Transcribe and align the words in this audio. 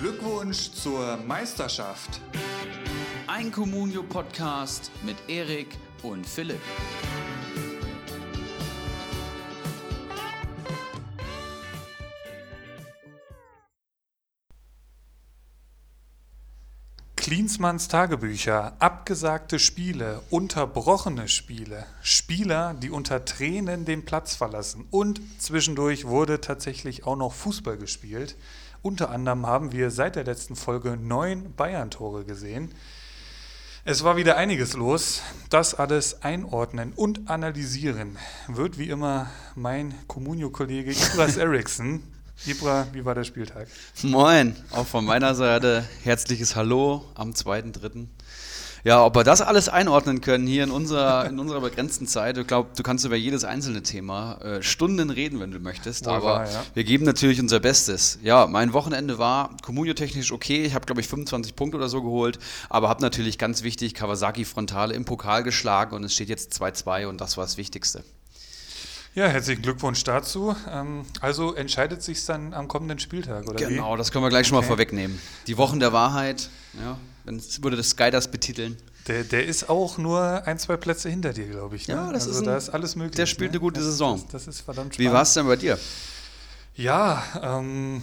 Glückwunsch 0.00 0.70
zur 0.70 1.16
Meisterschaft. 1.26 2.20
Ein 3.26 3.50
Communio-Podcast 3.50 4.92
mit 5.02 5.16
Erik 5.26 5.68
und 6.04 6.24
Philipp. 6.24 6.60
Klinsmanns 17.16 17.88
Tagebücher, 17.88 18.76
abgesagte 18.78 19.58
Spiele, 19.58 20.22
unterbrochene 20.30 21.28
Spiele, 21.28 21.84
Spieler, 22.02 22.74
die 22.74 22.90
unter 22.90 23.24
Tränen 23.24 23.84
den 23.84 24.04
Platz 24.04 24.36
verlassen 24.36 24.86
und 24.90 25.20
zwischendurch 25.38 26.06
wurde 26.06 26.40
tatsächlich 26.40 27.04
auch 27.04 27.16
noch 27.16 27.32
Fußball 27.34 27.76
gespielt. 27.76 28.36
Unter 28.82 29.10
anderem 29.10 29.46
haben 29.46 29.72
wir 29.72 29.90
seit 29.90 30.16
der 30.16 30.24
letzten 30.24 30.54
Folge 30.54 30.96
neun 30.96 31.52
Bayern-Tore 31.54 32.24
gesehen. 32.24 32.72
Es 33.84 34.04
war 34.04 34.16
wieder 34.16 34.36
einiges 34.36 34.74
los. 34.74 35.22
Das 35.50 35.74
alles 35.74 36.22
einordnen 36.22 36.92
und 36.94 37.28
analysieren 37.28 38.18
wird 38.46 38.78
wie 38.78 38.88
immer 38.88 39.30
mein 39.56 39.94
Communio-Kollege 40.06 40.92
Ibras 40.92 41.36
Eriksson. 41.38 42.02
Ibra, 42.46 42.86
wie 42.92 43.04
war 43.04 43.16
der 43.16 43.24
Spieltag? 43.24 43.66
Moin, 44.02 44.54
auch 44.70 44.86
von 44.86 45.04
meiner 45.04 45.34
Seite 45.34 45.84
herzliches 46.04 46.54
Hallo 46.54 47.04
am 47.16 47.32
2.3. 47.32 48.06
Ja, 48.84 49.04
ob 49.04 49.16
wir 49.16 49.24
das 49.24 49.40
alles 49.40 49.68
einordnen 49.68 50.20
können 50.20 50.46
hier 50.46 50.64
in 50.64 50.70
unserer, 50.70 51.26
in 51.26 51.38
unserer 51.38 51.60
begrenzten 51.60 52.06
Zeit, 52.06 52.38
ich 52.38 52.46
glaube, 52.46 52.70
du 52.76 52.82
kannst 52.82 53.04
über 53.04 53.16
jedes 53.16 53.44
einzelne 53.44 53.82
Thema 53.82 54.38
äh, 54.40 54.62
Stunden 54.62 55.10
reden, 55.10 55.40
wenn 55.40 55.50
du 55.50 55.58
möchtest, 55.58 56.06
Wohl 56.06 56.14
aber 56.14 56.24
wahr, 56.24 56.50
ja. 56.50 56.62
wir 56.74 56.84
geben 56.84 57.04
natürlich 57.04 57.40
unser 57.40 57.60
Bestes. 57.60 58.18
Ja, 58.22 58.46
mein 58.46 58.72
Wochenende 58.72 59.18
war 59.18 59.50
kommunio-technisch 59.62 60.32
okay, 60.32 60.64
ich 60.64 60.74
habe, 60.74 60.86
glaube 60.86 61.00
ich, 61.00 61.08
25 61.08 61.56
Punkte 61.56 61.76
oder 61.76 61.88
so 61.88 62.02
geholt, 62.02 62.38
aber 62.68 62.88
habe 62.88 63.02
natürlich 63.02 63.38
ganz 63.38 63.62
wichtig 63.62 63.94
Kawasaki 63.94 64.44
Frontale 64.44 64.94
im 64.94 65.04
Pokal 65.04 65.42
geschlagen 65.42 65.94
und 65.96 66.04
es 66.04 66.14
steht 66.14 66.28
jetzt 66.28 66.60
2-2 66.60 67.06
und 67.06 67.20
das 67.20 67.36
war 67.36 67.44
das 67.44 67.56
Wichtigste. 67.56 68.04
Ja, 69.14 69.26
herzlichen 69.26 69.62
Glückwunsch 69.62 70.04
dazu. 70.04 70.54
Ähm, 70.70 71.04
also 71.20 71.54
entscheidet 71.54 72.02
sich 72.02 72.24
dann 72.24 72.54
am 72.54 72.68
kommenden 72.68 73.00
Spieltag, 73.00 73.48
oder 73.48 73.54
Genau, 73.54 73.96
das 73.96 74.12
können 74.12 74.24
wir 74.24 74.28
gleich 74.28 74.46
schon 74.46 74.54
mal 74.54 74.60
Okay. 74.60 74.68
vorwegnehmen. 74.68 75.18
Die 75.48 75.56
Wochen 75.56 75.80
der 75.80 75.92
Wahrheit, 75.92 76.50
ja, 76.80 76.96
es 77.36 77.62
würde 77.62 77.76
das 77.76 77.90
Sky 77.90 78.10
das 78.10 78.30
betiteln. 78.30 78.76
wie? 78.76 79.12
Der, 79.12 79.24
der 79.24 79.46
ist 79.46 79.70
auch 79.70 79.96
nur 79.96 80.20
ein, 80.46 80.58
zwei 80.58 80.76
Plätze 80.76 81.08
hinter 81.08 81.32
dir, 81.32 81.46
glaube 81.48 81.76
ich. 81.76 81.88
Ne? 81.88 81.94
Ja, 81.94 82.12
das 82.12 82.26
also 82.26 82.40
ist 82.40 82.46
da 82.46 82.52
ein- 82.52 82.58
ist 82.58 82.68
alles 82.70 82.94
möglich. 82.96 83.16
der 83.16 83.26
spielt 83.26 83.52
ne? 83.52 83.54
eine 83.56 83.60
gute 83.60 83.80
das, 83.80 83.84
Saison. 83.90 84.20
Das, 84.30 84.44
das 84.44 84.56
ist 84.56 84.60
verdammt 84.60 84.98
Wie 84.98 85.04
spannend. 85.04 85.14
war 85.14 85.22
es 85.22 85.32
denn 85.34 85.46
bei 85.46 85.56
dir? 85.56 85.78
Ja, 86.74 87.22
ähm, 87.42 88.02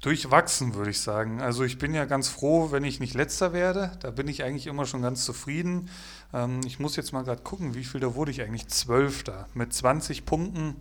durchwachsen, 0.00 0.74
würde 0.74 0.90
ich 0.90 1.00
sagen. 1.00 1.40
Also 1.40 1.62
ich 1.64 1.78
bin 1.78 1.94
ja 1.94 2.04
ganz 2.04 2.28
froh, 2.28 2.70
wenn 2.72 2.84
ich 2.84 3.00
nicht 3.00 3.14
letzter 3.14 3.52
werde. 3.52 3.92
Da 4.00 4.10
bin 4.10 4.28
ich 4.28 4.42
eigentlich 4.42 4.66
immer 4.66 4.86
schon 4.86 5.02
ganz 5.02 5.24
zufrieden. 5.24 5.88
Ähm, 6.32 6.60
ich 6.66 6.78
muss 6.78 6.96
jetzt 6.96 7.12
mal 7.12 7.22
gerade 7.22 7.42
gucken, 7.42 7.74
wie 7.74 7.84
viel 7.84 8.00
da 8.00 8.14
wurde 8.14 8.30
ich 8.30 8.42
eigentlich? 8.42 8.68
Zwölfter 8.68 9.46
mit 9.54 9.72
20 9.72 10.24
Punkten. 10.26 10.76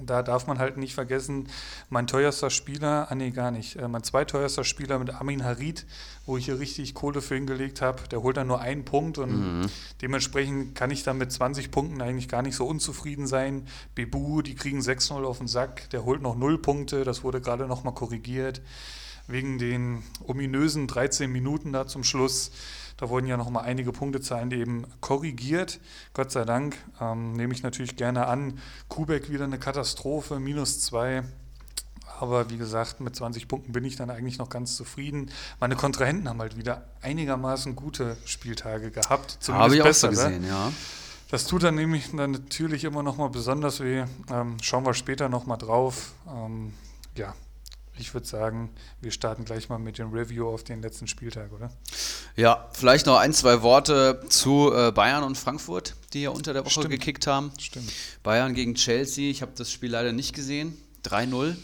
Da 0.00 0.22
darf 0.22 0.46
man 0.46 0.58
halt 0.58 0.76
nicht 0.76 0.94
vergessen, 0.94 1.48
mein 1.90 2.06
teuerster 2.06 2.50
Spieler, 2.50 3.08
ah 3.10 3.14
nee, 3.16 3.30
gar 3.30 3.50
nicht, 3.50 3.76
äh, 3.76 3.88
mein 3.88 4.04
zweiteuerster 4.04 4.62
Spieler 4.62 4.98
mit 5.00 5.10
Amin 5.10 5.44
Harid, 5.44 5.86
wo 6.24 6.36
ich 6.36 6.44
hier 6.44 6.60
richtig 6.60 6.94
Kohle 6.94 7.20
für 7.20 7.34
hingelegt 7.34 7.82
habe, 7.82 8.06
der 8.08 8.22
holt 8.22 8.36
dann 8.36 8.46
nur 8.46 8.60
einen 8.60 8.84
Punkt 8.84 9.18
und 9.18 9.68
dementsprechend 10.00 10.76
kann 10.76 10.92
ich 10.92 11.02
dann 11.02 11.18
mit 11.18 11.32
20 11.32 11.72
Punkten 11.72 12.00
eigentlich 12.00 12.28
gar 12.28 12.42
nicht 12.42 12.54
so 12.54 12.64
unzufrieden 12.66 13.26
sein. 13.26 13.66
Bebu, 13.96 14.42
die 14.42 14.54
kriegen 14.54 14.80
6-0 14.80 15.24
auf 15.24 15.38
den 15.38 15.48
Sack, 15.48 15.90
der 15.90 16.04
holt 16.04 16.22
noch 16.22 16.36
0 16.36 16.58
Punkte, 16.58 17.02
das 17.02 17.24
wurde 17.24 17.40
gerade 17.40 17.66
nochmal 17.66 17.94
korrigiert, 17.94 18.60
wegen 19.26 19.58
den 19.58 20.04
ominösen 20.24 20.86
13 20.86 21.30
Minuten 21.30 21.72
da 21.72 21.88
zum 21.88 22.04
Schluss. 22.04 22.52
Da 22.98 23.08
wurden 23.08 23.26
ja 23.26 23.36
nochmal 23.36 23.64
einige 23.64 23.92
Punktezahlen 23.92 24.50
eben 24.50 24.84
korrigiert. 25.00 25.80
Gott 26.14 26.32
sei 26.32 26.44
Dank. 26.44 26.76
Ähm, 27.00 27.32
nehme 27.32 27.54
ich 27.54 27.62
natürlich 27.62 27.96
gerne 27.96 28.26
an. 28.26 28.58
Kubek 28.88 29.30
wieder 29.30 29.44
eine 29.44 29.58
Katastrophe, 29.58 30.40
minus 30.40 30.80
zwei. 30.80 31.22
Aber 32.20 32.50
wie 32.50 32.58
gesagt, 32.58 33.00
mit 33.00 33.14
20 33.14 33.46
Punkten 33.46 33.72
bin 33.72 33.84
ich 33.84 33.94
dann 33.94 34.10
eigentlich 34.10 34.38
noch 34.38 34.50
ganz 34.50 34.76
zufrieden. 34.76 35.30
Meine 35.60 35.76
Kontrahenten 35.76 36.28
haben 36.28 36.40
halt 36.40 36.56
wieder 36.56 36.82
einigermaßen 37.00 37.76
gute 37.76 38.16
Spieltage 38.24 38.90
gehabt. 38.90 39.38
Zumindest 39.38 39.64
Habe 39.64 39.76
ich 39.76 39.82
auch 39.82 39.94
so 39.94 40.08
gesehen, 40.08 40.44
ja. 40.44 40.72
Das 41.30 41.46
tut 41.46 41.62
dann 41.62 41.76
nämlich 41.76 42.10
dann 42.10 42.32
natürlich 42.32 42.82
immer 42.82 43.04
noch 43.04 43.16
mal 43.16 43.28
besonders 43.28 43.80
weh. 43.80 44.04
Ähm, 44.30 44.56
schauen 44.60 44.84
wir 44.84 44.94
später 44.94 45.28
noch 45.28 45.46
mal 45.46 45.58
drauf. 45.58 46.14
Ähm, 46.26 46.72
ja, 47.14 47.34
ich 48.00 48.14
würde 48.14 48.26
sagen, 48.26 48.70
wir 49.00 49.10
starten 49.10 49.44
gleich 49.44 49.68
mal 49.68 49.78
mit 49.78 49.98
dem 49.98 50.12
Review 50.12 50.48
auf 50.48 50.64
den 50.64 50.82
letzten 50.82 51.06
Spieltag, 51.06 51.52
oder? 51.52 51.70
Ja, 52.36 52.68
vielleicht 52.72 53.06
noch 53.06 53.18
ein, 53.18 53.32
zwei 53.32 53.62
Worte 53.62 54.20
zu 54.28 54.72
äh, 54.72 54.92
Bayern 54.92 55.24
und 55.24 55.36
Frankfurt, 55.36 55.94
die 56.12 56.22
ja 56.22 56.30
unter 56.30 56.52
der 56.52 56.64
Woche 56.64 56.72
Stimmt. 56.72 56.90
gekickt 56.90 57.26
haben. 57.26 57.52
Stimmt. 57.58 57.92
Bayern 58.22 58.54
gegen 58.54 58.74
Chelsea, 58.74 59.30
ich 59.30 59.42
habe 59.42 59.52
das 59.56 59.72
Spiel 59.72 59.90
leider 59.90 60.12
nicht 60.12 60.34
gesehen. 60.34 60.76
3-0. 61.04 61.56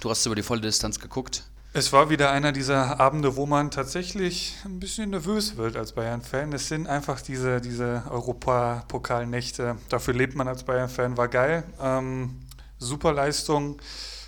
Du 0.00 0.10
hast 0.10 0.26
über 0.26 0.34
die 0.34 0.42
volle 0.42 0.60
Distanz 0.60 1.00
geguckt. 1.00 1.44
Es 1.72 1.92
war 1.92 2.08
wieder 2.08 2.30
einer 2.30 2.52
dieser 2.52 3.00
Abende, 3.00 3.36
wo 3.36 3.44
man 3.44 3.70
tatsächlich 3.70 4.54
ein 4.64 4.80
bisschen 4.80 5.10
nervös 5.10 5.58
wird 5.58 5.76
als 5.76 5.92
Bayern-Fan. 5.92 6.54
Es 6.54 6.68
sind 6.68 6.86
einfach 6.86 7.20
diese, 7.20 7.60
diese 7.60 8.02
Europapokalnächte. 8.08 9.76
Dafür 9.90 10.14
lebt 10.14 10.34
man 10.34 10.48
als 10.48 10.62
Bayern-Fan. 10.62 11.18
War 11.18 11.28
geil. 11.28 11.64
Ähm, 11.78 12.36
super 12.78 13.12
Leistung. 13.12 13.78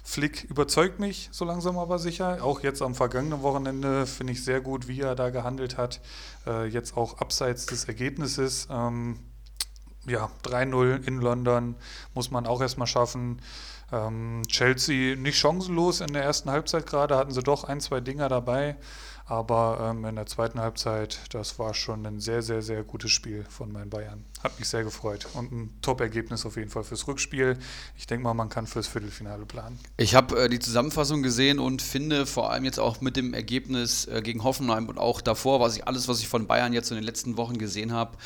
Flick 0.08 0.44
überzeugt 0.44 1.00
mich 1.00 1.28
so 1.32 1.44
langsam 1.44 1.76
aber 1.76 1.98
sicher. 1.98 2.42
Auch 2.42 2.62
jetzt 2.62 2.80
am 2.80 2.94
vergangenen 2.94 3.42
Wochenende 3.42 4.06
finde 4.06 4.32
ich 4.32 4.42
sehr 4.42 4.62
gut, 4.62 4.88
wie 4.88 5.02
er 5.02 5.14
da 5.14 5.28
gehandelt 5.28 5.76
hat. 5.76 6.00
Äh, 6.46 6.64
jetzt 6.68 6.96
auch 6.96 7.18
abseits 7.18 7.66
des 7.66 7.84
Ergebnisses. 7.84 8.68
Ähm, 8.70 9.18
ja, 10.06 10.30
3-0 10.44 11.06
in 11.06 11.20
London 11.20 11.76
muss 12.14 12.30
man 12.30 12.46
auch 12.46 12.62
erstmal 12.62 12.86
schaffen. 12.86 13.42
Ähm, 13.92 14.44
Chelsea 14.48 15.14
nicht 15.14 15.36
chancenlos 15.36 16.00
in 16.00 16.14
der 16.14 16.22
ersten 16.22 16.50
Halbzeit 16.50 16.86
gerade, 16.86 17.14
hatten 17.14 17.32
sie 17.32 17.42
doch 17.42 17.64
ein, 17.64 17.82
zwei 17.82 18.00
Dinger 18.00 18.30
dabei. 18.30 18.76
Aber 19.30 19.90
ähm, 19.90 20.06
in 20.06 20.16
der 20.16 20.24
zweiten 20.24 20.58
Halbzeit, 20.58 21.18
das 21.32 21.58
war 21.58 21.74
schon 21.74 22.06
ein 22.06 22.18
sehr, 22.18 22.40
sehr, 22.40 22.62
sehr 22.62 22.82
gutes 22.82 23.10
Spiel 23.10 23.44
von 23.50 23.70
meinen 23.70 23.90
Bayern. 23.90 24.24
Hat 24.42 24.58
mich 24.58 24.68
sehr 24.68 24.84
gefreut. 24.84 25.26
Und 25.34 25.52
ein 25.52 25.70
Top-Ergebnis 25.82 26.46
auf 26.46 26.56
jeden 26.56 26.70
Fall 26.70 26.82
fürs 26.82 27.06
Rückspiel. 27.06 27.58
Ich 27.98 28.06
denke 28.06 28.24
mal, 28.24 28.32
man 28.32 28.48
kann 28.48 28.66
fürs 28.66 28.86
Viertelfinale 28.86 29.44
planen. 29.44 29.78
Ich 29.98 30.14
habe 30.14 30.44
äh, 30.44 30.48
die 30.48 30.58
Zusammenfassung 30.60 31.22
gesehen 31.22 31.58
und 31.58 31.82
finde 31.82 32.24
vor 32.24 32.50
allem 32.50 32.64
jetzt 32.64 32.80
auch 32.80 33.02
mit 33.02 33.16
dem 33.16 33.34
Ergebnis 33.34 34.06
äh, 34.06 34.22
gegen 34.22 34.44
Hoffenheim 34.44 34.88
und 34.88 34.96
auch 34.96 35.20
davor, 35.20 35.60
was 35.60 35.76
ich 35.76 35.86
alles, 35.86 36.08
was 36.08 36.20
ich 36.20 36.28
von 36.28 36.46
Bayern 36.46 36.72
jetzt 36.72 36.90
in 36.90 36.94
den 36.96 37.04
letzten 37.04 37.36
Wochen 37.36 37.58
gesehen 37.58 37.92
habe, 37.92 38.16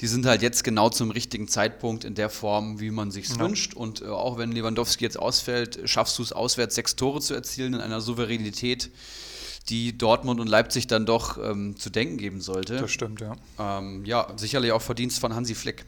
die 0.00 0.06
sind 0.06 0.26
halt 0.26 0.42
jetzt 0.42 0.62
genau 0.62 0.90
zum 0.90 1.10
richtigen 1.10 1.48
Zeitpunkt 1.48 2.04
in 2.04 2.14
der 2.14 2.30
Form, 2.30 2.78
wie 2.78 2.92
man 2.92 3.10
sich 3.10 3.28
Ja. 3.30 3.40
wünscht. 3.40 3.74
Und 3.74 4.02
äh, 4.02 4.06
auch 4.06 4.38
wenn 4.38 4.52
Lewandowski 4.52 5.02
jetzt 5.02 5.18
ausfällt, 5.18 5.80
schaffst 5.86 6.18
du 6.18 6.22
es 6.22 6.32
auswärts 6.32 6.76
sechs 6.76 6.94
Tore 6.94 7.20
zu 7.20 7.34
erzielen 7.34 7.74
in 7.74 7.80
einer 7.80 8.00
Souveränität, 8.00 8.92
die 9.68 9.96
Dortmund 9.96 10.40
und 10.40 10.48
Leipzig 10.48 10.86
dann 10.86 11.06
doch 11.06 11.38
ähm, 11.38 11.76
zu 11.76 11.90
denken 11.90 12.16
geben 12.16 12.40
sollte. 12.40 12.76
Das 12.76 12.90
stimmt, 12.90 13.20
ja. 13.20 13.36
Ähm, 13.58 14.04
ja, 14.04 14.26
sicherlich 14.36 14.72
auch 14.72 14.82
Verdienst 14.82 15.20
von 15.20 15.34
Hansi 15.34 15.54
Flick. 15.54 15.84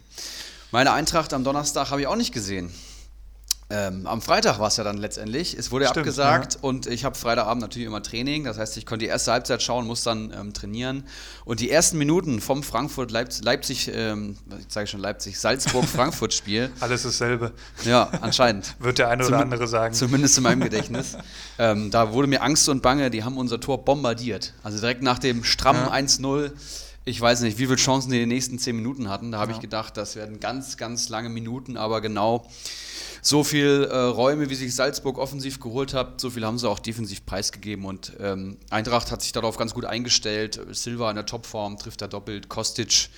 Meine 0.71 0.91
Eintracht 0.91 1.33
am 1.33 1.43
Donnerstag 1.43 1.91
habe 1.91 2.01
ich 2.01 2.07
auch 2.07 2.15
nicht 2.15 2.33
gesehen. 2.33 2.71
Ähm, 3.67 4.05
am 4.05 4.21
Freitag 4.21 4.59
war 4.59 4.67
es 4.67 4.77
ja 4.77 4.83
dann 4.83 4.97
letztendlich. 4.97 5.57
Es 5.57 5.71
wurde 5.71 5.85
ja 5.85 5.89
Stimmt, 5.89 6.03
abgesagt 6.05 6.59
und 6.61 6.85
ich 6.85 7.03
habe 7.03 7.15
Freitagabend 7.15 7.61
natürlich 7.63 7.87
immer 7.87 8.03
Training. 8.03 8.43
Das 8.43 8.59
heißt, 8.59 8.77
ich 8.77 8.85
konnte 8.85 9.05
die 9.05 9.09
erste 9.09 9.31
Halbzeit 9.31 9.63
schauen, 9.63 9.87
muss 9.87 10.03
dann 10.03 10.31
ähm, 10.39 10.53
trainieren. 10.53 11.03
Und 11.45 11.61
die 11.61 11.71
ersten 11.71 11.97
Minuten 11.97 12.41
vom 12.41 12.61
Frankfurt-Leipzig, 12.61 13.43
Leipzig, 13.43 13.91
ähm, 13.91 14.37
ich 14.59 14.71
sage 14.71 14.85
schon 14.85 14.99
Leipzig, 14.99 15.39
Salzburg-Frankfurt-Spiel. 15.39 16.69
Alles 16.79 17.03
dasselbe, 17.03 17.53
Ja, 17.85 18.07
anscheinend. 18.21 18.75
wird 18.79 18.99
der 18.99 19.09
eine 19.09 19.23
oder 19.23 19.37
Zumin- 19.37 19.41
andere 19.41 19.67
sagen. 19.67 19.95
Zumindest 19.95 20.37
in 20.37 20.43
meinem 20.43 20.61
Gedächtnis. 20.61 21.17
ähm, 21.57 21.89
da 21.89 22.13
wurde 22.13 22.27
mir 22.27 22.43
Angst 22.43 22.69
und 22.69 22.83
Bange, 22.83 23.09
die 23.09 23.23
haben 23.23 23.35
unser 23.37 23.59
Tor 23.59 23.83
bombardiert. 23.83 24.53
Also 24.61 24.77
direkt 24.79 25.01
nach 25.01 25.17
dem 25.17 25.43
strammen 25.43 25.85
Ja. 25.87 25.91
1-0. 25.93 26.51
Ich 27.07 27.21
weiß 27.21 27.41
nicht, 27.41 27.59
wie 27.59 27.65
viele 27.65 27.75
Chancen 27.77 28.09
die 28.09 28.15
in 28.15 28.21
den 28.23 28.29
nächsten 28.29 28.57
10 28.57 28.75
Minuten 28.75 29.09
hatten. 29.09 29.31
Da 29.31 29.37
habe 29.37 29.51
Ja. 29.51 29.57
ich 29.57 29.61
gedacht, 29.61 29.95
das 29.95 30.15
werden 30.15 30.39
ganz, 30.39 30.75
ganz 30.75 31.07
lange 31.09 31.29
Minuten, 31.29 31.77
aber 31.77 32.01
genau 32.01 32.47
so 33.21 33.43
viel 33.43 33.87
äh, 33.91 33.95
Räume, 33.95 34.49
wie 34.49 34.55
sich 34.55 34.73
Salzburg 34.73 35.19
offensiv 35.19 35.59
geholt 35.59 35.93
hat, 35.93 36.19
so 36.19 36.31
viel 36.31 36.43
haben 36.45 36.57
sie 36.57 36.67
auch 36.67 36.79
defensiv 36.79 37.23
preisgegeben. 37.25 37.85
Und 37.85 38.13
ähm, 38.19 38.57
Eintracht 38.71 39.11
hat 39.11 39.21
sich 39.21 39.31
darauf 39.33 39.57
ganz 39.57 39.73
gut 39.75 39.85
eingestellt. 39.85 40.59
Silva 40.71 41.09
in 41.11 41.15
der 41.15 41.25
Topform, 41.27 41.77
trifft 41.77 42.01
da 42.01 42.07
doppelt. 42.07 42.49
Kostic, 42.49 43.09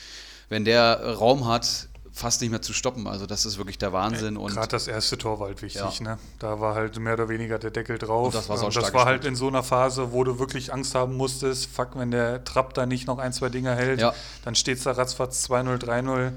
wenn 0.49 0.65
der 0.65 1.15
Raum 1.15 1.45
hat, 1.47 1.86
fast 2.17 2.41
nicht 2.41 2.49
mehr 2.49 2.61
zu 2.61 2.73
stoppen. 2.73 3.07
Also 3.07 3.25
das 3.25 3.45
ist 3.45 3.57
wirklich 3.57 3.77
der 3.77 3.93
Wahnsinn. 3.93 4.37
Und 4.37 4.53
Gerade 4.53 4.67
das 4.67 4.87
erste 4.87 5.17
Tor 5.17 5.39
war 5.39 5.47
halt 5.47 5.61
wichtig. 5.61 5.99
Ja. 5.99 6.03
Ne? 6.03 6.19
Da 6.39 6.59
war 6.59 6.75
halt 6.75 6.97
mehr 6.99 7.13
oder 7.13 7.29
weniger 7.29 7.59
der 7.59 7.71
Deckel 7.71 7.97
drauf. 7.97 8.27
Und 8.27 8.35
das 8.35 8.49
war 8.49 8.57
Ähm, 8.57 8.63
saustark 8.63 8.85
das 8.85 8.93
war 8.93 9.05
halt 9.05 9.25
in 9.25 9.35
so 9.35 9.47
einer 9.47 9.63
Phase, 9.63 10.11
wo 10.11 10.23
du 10.23 10.39
wirklich 10.39 10.73
Angst 10.73 10.95
haben 10.95 11.15
musstest, 11.15 11.67
fuck, 11.67 11.89
wenn 11.95 12.11
der 12.11 12.43
Trapp 12.43 12.73
da 12.73 12.85
nicht 12.85 13.07
noch 13.07 13.19
ein, 13.19 13.31
zwei 13.33 13.49
Dinger 13.49 13.75
hält, 13.75 14.01
Ja. 14.01 14.13
dann 14.43 14.55
steht 14.55 14.79
es 14.79 14.83
da 14.83 14.91
ratzfatz 14.91 15.45
2-0, 15.45 15.77
3-0. 15.77 16.31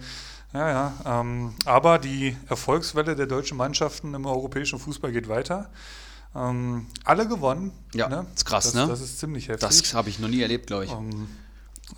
Ja, 0.52 0.68
ja. 0.68 0.92
Ähm, 1.20 1.54
aber 1.64 1.98
die 1.98 2.36
Erfolgswelle 2.48 3.14
der 3.16 3.26
deutschen 3.26 3.56
Mannschaften 3.56 4.14
im 4.14 4.26
europäischen 4.26 4.78
Fußball 4.78 5.12
geht 5.12 5.28
weiter. 5.28 5.70
Ähm, 6.34 6.86
alle 7.04 7.26
gewonnen. 7.26 7.72
Ja, 7.94 8.08
ne? 8.08 8.26
ist 8.34 8.44
krass, 8.44 8.64
das, 8.64 8.74
ne? 8.74 8.86
Das 8.86 9.00
ist 9.00 9.18
ziemlich 9.18 9.48
heftig. 9.48 9.68
Das 9.68 9.94
habe 9.94 10.08
ich 10.10 10.18
noch 10.18 10.28
nie 10.28 10.42
erlebt, 10.42 10.66
glaube 10.66 10.84
ich. 10.84 10.92
Ähm, 10.92 11.28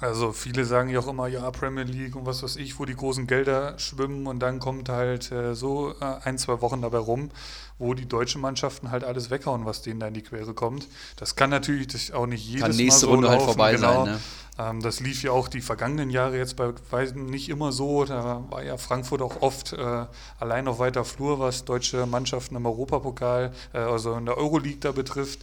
also 0.01 0.33
viele 0.33 0.65
sagen 0.65 0.89
ja 0.89 1.01
auch 1.01 1.09
immer, 1.09 1.29
ja, 1.29 1.51
Premier 1.51 1.85
League 1.85 2.17
und 2.17 2.27
was 2.27 2.43
weiß 2.43 2.57
ich, 2.57 2.79
wo 2.79 2.85
die 2.85 2.95
großen 2.95 3.27
Gelder 3.27 3.79
schwimmen 3.79 4.27
und 4.27 4.41
dann 4.41 4.59
kommt 4.59 4.89
halt 4.89 5.31
äh, 5.33 5.55
so 5.55 5.95
äh, 6.01 6.05
ein, 6.25 6.39
zwei 6.39 6.61
Wochen 6.61 6.83
dabei 6.83 6.99
rum, 6.99 7.31
wo 7.79 7.95
die 7.95 8.07
deutschen 8.07 8.41
Mannschaften 8.41 8.91
halt 8.91 9.05
alles 9.05 9.31
weghauen, 9.31 9.65
was 9.65 9.83
denen 9.83 10.01
da 10.01 10.09
in 10.09 10.15
die 10.15 10.23
Quere 10.23 10.55
kommt. 10.55 10.89
Das 11.17 11.37
kann 11.37 11.51
natürlich 11.51 12.13
auch 12.15 12.27
nicht 12.27 12.47
jedes 12.47 12.63
Kann 12.63 12.77
nächste 12.77 13.07
Mal 13.07 13.11
so 13.11 13.15
Runde 13.15 13.29
halt 13.29 13.41
laufen, 13.41 13.55
vorbei 13.55 13.75
genau. 13.75 14.05
sein, 14.05 14.15
ne? 14.15 14.21
Ähm, 14.59 14.83
das 14.83 15.01
lief 15.01 15.23
ja 15.23 15.33
auch 15.33 15.49
die 15.49 15.61
vergangenen 15.61 16.11
Jahre 16.11 16.37
jetzt 16.37 16.57
bei 16.57 16.73
weitem 16.91 17.27
nicht 17.27 17.49
immer 17.49 17.73
so. 17.73 18.05
Da 18.05 18.45
war 18.51 18.63
ja 18.63 18.77
Frankfurt 18.77 19.23
auch 19.23 19.41
oft 19.41 19.73
äh, 19.73 20.07
allein 20.39 20.69
auf 20.69 20.79
weiter 20.79 21.05
Flur, 21.05 21.39
was 21.39 21.65
deutsche 21.65 22.07
Mannschaften 22.07 22.57
im 22.57 22.67
Europapokal, 22.67 23.53
äh, 23.73 23.79
also 23.79 24.15
in 24.15 24.27
der 24.27 24.37
Euroleague 24.37 24.81
da 24.81 24.93
betrifft. 24.93 25.41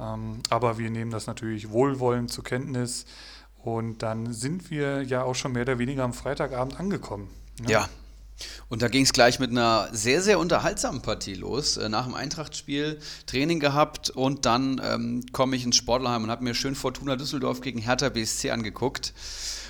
Ähm, 0.00 0.40
aber 0.48 0.78
wir 0.78 0.90
nehmen 0.90 1.10
das 1.10 1.26
natürlich 1.26 1.70
wohlwollend 1.70 2.32
zur 2.32 2.44
Kenntnis. 2.44 3.04
Und 3.76 4.02
dann 4.02 4.32
sind 4.32 4.70
wir 4.70 5.02
ja 5.02 5.22
auch 5.22 5.34
schon 5.34 5.52
mehr 5.52 5.62
oder 5.62 5.78
weniger 5.78 6.04
am 6.04 6.12
Freitagabend 6.12 6.78
angekommen. 6.78 7.28
ne? 7.60 7.70
Ja. 7.70 7.88
Und 8.68 8.82
da 8.82 8.88
ging 8.88 9.02
es 9.02 9.12
gleich 9.12 9.40
mit 9.40 9.50
einer 9.50 9.88
sehr, 9.92 10.22
sehr 10.22 10.38
unterhaltsamen 10.38 11.02
Partie 11.02 11.34
los. 11.34 11.76
Äh, 11.76 11.88
Nach 11.88 12.04
dem 12.04 12.14
Eintracht-Spiel 12.14 12.98
Training 13.26 13.58
gehabt 13.60 14.10
und 14.10 14.46
dann 14.46 14.80
ähm, 14.84 15.24
komme 15.32 15.56
ich 15.56 15.64
ins 15.64 15.76
Sportlerheim 15.76 16.24
und 16.24 16.30
habe 16.30 16.44
mir 16.44 16.54
schön 16.54 16.74
Fortuna 16.74 17.16
Düsseldorf 17.16 17.60
gegen 17.60 17.80
Hertha 17.80 18.08
BSC 18.08 18.50
angeguckt. 18.50 19.12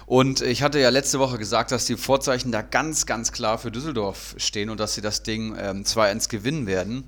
Und 0.09 0.41
ich 0.41 0.63
hatte 0.63 0.81
ja 0.81 0.89
letzte 0.89 1.19
Woche 1.19 1.37
gesagt, 1.37 1.71
dass 1.71 1.85
die 1.85 1.99
Vorzeichen 1.99 2.51
da 2.51 2.63
ganz, 2.63 3.05
ganz 3.05 3.31
klar 3.31 3.59
für 3.59 3.71
Düsseldorf 3.71 4.35
stehen 4.39 4.71
und 4.71 4.81
dass 4.81 4.95
sie 4.95 5.03
das 5.03 5.23
Ding 5.23 5.55
ähm, 5.59 5.85
2-1 5.85 6.31
gewinnen 6.31 6.67
werden. 6.67 7.05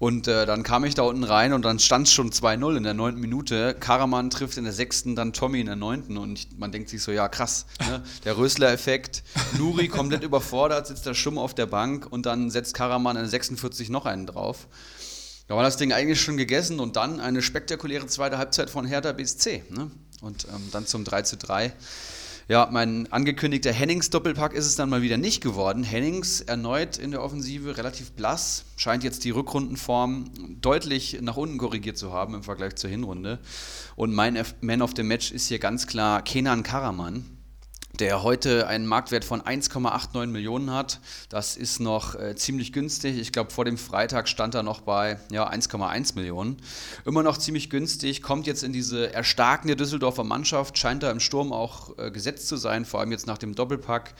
Und 0.00 0.28
äh, 0.28 0.46
dann 0.46 0.62
kam 0.62 0.84
ich 0.86 0.94
da 0.94 1.02
unten 1.02 1.24
rein 1.24 1.52
und 1.52 1.62
dann 1.62 1.78
stand 1.78 2.06
es 2.06 2.14
schon 2.14 2.30
2-0 2.30 2.74
in 2.74 2.84
der 2.84 2.94
neunten 2.94 3.20
Minute. 3.20 3.76
Karaman 3.78 4.30
trifft 4.30 4.56
in 4.56 4.64
der 4.64 4.72
sechsten, 4.72 5.14
dann 5.14 5.34
Tommy 5.34 5.60
in 5.60 5.66
der 5.66 5.76
neunten. 5.76 6.16
Und 6.16 6.38
ich, 6.38 6.48
man 6.56 6.72
denkt 6.72 6.88
sich 6.88 7.02
so, 7.02 7.12
ja 7.12 7.28
krass, 7.28 7.66
ne? 7.86 8.02
der 8.24 8.38
Rösler-Effekt. 8.38 9.22
Nuri 9.58 9.88
komplett 9.88 10.24
überfordert, 10.24 10.86
sitzt 10.86 11.04
da 11.04 11.12
stumm 11.12 11.36
auf 11.36 11.52
der 11.52 11.66
Bank 11.66 12.06
und 12.08 12.24
dann 12.24 12.50
setzt 12.50 12.72
Karaman 12.72 13.16
in 13.16 13.24
der 13.24 13.28
46 13.28 13.90
noch 13.90 14.06
einen 14.06 14.24
drauf. 14.24 14.68
Da 15.48 15.56
war 15.56 15.62
das 15.62 15.76
Ding 15.76 15.92
eigentlich 15.92 16.22
schon 16.22 16.38
gegessen 16.38 16.80
und 16.80 16.96
dann 16.96 17.20
eine 17.20 17.42
spektakuläre 17.42 18.06
zweite 18.06 18.38
Halbzeit 18.38 18.70
von 18.70 18.86
Hertha 18.86 19.12
BSC. 19.12 19.64
Ne? 19.68 19.90
Und 20.22 20.46
ähm, 20.48 20.68
dann 20.72 20.86
zum 20.86 21.04
3 21.04 21.22
zu 21.22 21.36
3. 21.36 21.74
Ja, 22.50 22.68
mein 22.68 23.06
angekündigter 23.12 23.72
Hennings-Doppelpack 23.72 24.54
ist 24.54 24.66
es 24.66 24.74
dann 24.74 24.90
mal 24.90 25.02
wieder 25.02 25.16
nicht 25.16 25.40
geworden. 25.40 25.84
Hennings 25.84 26.40
erneut 26.40 26.98
in 26.98 27.12
der 27.12 27.22
Offensive 27.22 27.76
relativ 27.76 28.10
blass, 28.10 28.64
scheint 28.76 29.04
jetzt 29.04 29.22
die 29.22 29.30
Rückrundenform 29.30 30.24
deutlich 30.60 31.20
nach 31.20 31.36
unten 31.36 31.58
korrigiert 31.58 31.96
zu 31.96 32.12
haben 32.12 32.34
im 32.34 32.42
Vergleich 32.42 32.74
zur 32.74 32.90
Hinrunde. 32.90 33.38
Und 33.94 34.12
mein 34.12 34.36
Man 34.62 34.82
of 34.82 34.94
the 34.96 35.04
Match 35.04 35.30
ist 35.30 35.46
hier 35.46 35.60
ganz 35.60 35.86
klar 35.86 36.22
Kenan 36.22 36.64
Karaman 36.64 37.24
der 38.00 38.22
heute 38.22 38.66
einen 38.66 38.86
Marktwert 38.86 39.24
von 39.26 39.42
1,89 39.42 40.26
Millionen 40.26 40.72
hat. 40.72 41.00
Das 41.28 41.56
ist 41.56 41.80
noch 41.80 42.14
äh, 42.14 42.34
ziemlich 42.34 42.72
günstig. 42.72 43.18
Ich 43.18 43.30
glaube, 43.30 43.50
vor 43.50 43.66
dem 43.66 43.76
Freitag 43.76 44.26
stand 44.26 44.54
er 44.54 44.62
noch 44.62 44.80
bei 44.80 45.18
ja, 45.30 45.48
1,1 45.50 46.14
Millionen. 46.14 46.56
Immer 47.04 47.22
noch 47.22 47.36
ziemlich 47.36 47.68
günstig, 47.68 48.22
kommt 48.22 48.46
jetzt 48.46 48.62
in 48.62 48.72
diese 48.72 49.12
erstarkende 49.12 49.76
Düsseldorfer 49.76 50.24
Mannschaft, 50.24 50.78
scheint 50.78 51.02
da 51.02 51.10
im 51.10 51.20
Sturm 51.20 51.52
auch 51.52 51.98
äh, 51.98 52.10
gesetzt 52.10 52.48
zu 52.48 52.56
sein, 52.56 52.86
vor 52.86 53.00
allem 53.00 53.12
jetzt 53.12 53.26
nach 53.26 53.38
dem 53.38 53.54
Doppelpack. 53.54 54.14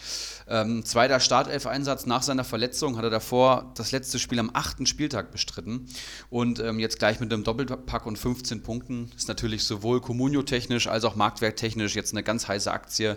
Ähm, 0.47 0.85
zweiter 0.85 1.19
Startelf-Einsatz 1.19 2.05
nach 2.05 2.23
seiner 2.23 2.45
Verletzung 2.45 2.99
hat 2.99 3.05
er 3.05 3.11
davor 3.11 3.73
das 3.77 3.93
letzte 3.93 4.19
Spiel 4.19 4.39
am 4.41 4.51
achten 4.53 4.85
Spieltag 4.85 5.31
bestritten. 5.31 5.87
Und 6.29 6.61
ähm, 6.61 6.79
jetzt 6.81 6.99
gleich 6.99 7.19
mit 7.21 7.33
einem 7.33 7.45
Doppelpack 7.45 8.05
und 8.05 8.19
15 8.19 8.63
Punkten 8.63 9.11
ist 9.17 9.29
natürlich 9.29 9.65
sowohl 9.65 10.03
Comunio-technisch 10.03 10.87
als 10.87 11.05
auch 11.05 11.17
marktwerttechnisch 11.17 11.95
jetzt 11.95 12.13
eine 12.13 12.23
ganz 12.23 12.47
heiße 12.47 12.71
Aktie. 12.71 13.17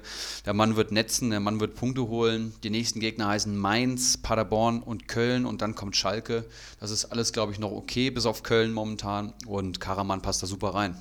Der 0.54 0.58
Mann 0.58 0.76
wird 0.76 0.92
netzen, 0.92 1.32
der 1.32 1.40
Mann 1.40 1.60
wird 1.60 1.74
Punkte 1.74 2.08
holen. 2.10 2.54
Die 2.62 2.70
nächsten 2.70 3.00
Gegner 3.00 3.30
heißen 3.30 3.58
Mainz, 3.58 4.18
Paderborn 4.18 4.84
und 4.84 5.08
Köln 5.08 5.48
und 5.48 5.64
dann 5.64 5.74
kommt 5.74 5.96
Schalke. 5.96 6.46
Das 6.80 6.92
ist 6.92 7.06
alles, 7.06 7.34
glaube 7.34 7.52
ich, 7.52 7.58
noch 7.58 7.72
okay, 7.72 8.12
bis 8.12 8.28
auf 8.28 8.44
Köln 8.44 8.72
momentan. 8.72 9.34
Und 9.48 9.80
Karaman 9.80 10.22
passt 10.22 10.44
da 10.44 10.46
super 10.46 10.76
rein. 10.76 10.96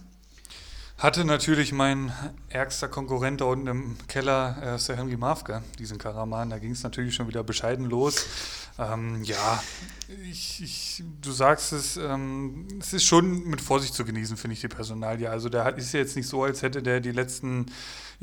Hatte 0.97 1.27
natürlich 1.27 1.73
mein 1.73 2.13
ärgster 2.49 2.89
Konkurrent 2.89 3.43
da 3.43 3.45
unten 3.45 3.67
im 3.67 3.97
Keller, 4.09 4.57
äh, 4.63 4.79
Sir 4.79 4.97
Henry 4.97 5.19
Mafka, 5.19 5.63
diesen 5.79 5.99
Karaman. 5.99 6.49
Da 6.49 6.59
ging 6.59 6.71
es 6.71 6.83
natürlich 6.83 7.15
schon 7.15 7.29
wieder 7.29 7.45
bescheiden 7.45 7.91
los. 7.91 8.25
Ähm, 8.79 9.23
ja, 9.23 9.63
ich, 10.31 10.63
ich, 10.63 11.05
du 11.21 11.31
sagst 11.31 11.75
es, 11.75 11.99
ähm, 11.99 12.69
es 12.81 12.95
ist 12.95 13.05
schon 13.05 13.45
mit 13.49 13.61
Vorsicht 13.61 13.93
zu 13.93 14.05
genießen, 14.05 14.37
finde 14.39 14.55
ich, 14.55 14.61
die 14.63 14.69
Personalie. 14.69 15.29
Also 15.29 15.51
hat, 15.63 15.77
ist 15.77 15.93
ja 15.93 16.01
jetzt 16.01 16.17
nicht 16.17 16.27
so, 16.27 16.43
als 16.43 16.63
hätte 16.63 16.83
der 16.83 17.01
die 17.01 17.11
letzten, 17.11 17.67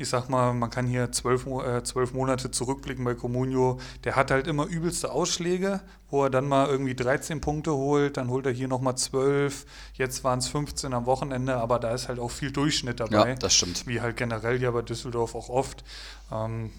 ich 0.00 0.08
sag 0.08 0.28
mal, 0.28 0.54
man 0.54 0.70
kann 0.70 0.86
hier 0.86 1.12
zwölf, 1.12 1.46
äh, 1.46 1.82
zwölf 1.82 2.14
Monate 2.14 2.50
zurückblicken 2.50 3.04
bei 3.04 3.14
Comunio. 3.14 3.78
Der 4.04 4.16
hat 4.16 4.30
halt 4.30 4.46
immer 4.46 4.66
übelste 4.66 5.12
Ausschläge, 5.12 5.80
wo 6.08 6.24
er 6.24 6.30
dann 6.30 6.48
mal 6.48 6.68
irgendwie 6.68 6.94
13 6.94 7.40
Punkte 7.40 7.72
holt, 7.72 8.16
dann 8.16 8.30
holt 8.30 8.46
er 8.46 8.52
hier 8.52 8.66
nochmal 8.66 8.96
12, 8.96 9.66
jetzt 9.94 10.24
waren 10.24 10.38
es 10.38 10.48
15 10.48 10.94
am 10.94 11.04
Wochenende, 11.04 11.56
aber 11.56 11.78
da 11.78 11.92
ist 11.92 12.08
halt 12.08 12.18
auch 12.18 12.30
viel 12.30 12.50
Durchschnitt 12.50 13.00
dabei. 13.00 13.30
Ja, 13.30 13.34
das 13.34 13.54
stimmt. 13.54 13.86
Wie 13.86 14.00
halt 14.00 14.16
generell 14.16 14.60
ja 14.62 14.70
bei 14.70 14.82
Düsseldorf 14.82 15.34
auch 15.34 15.50
oft. 15.50 15.84
Ähm, 16.32 16.70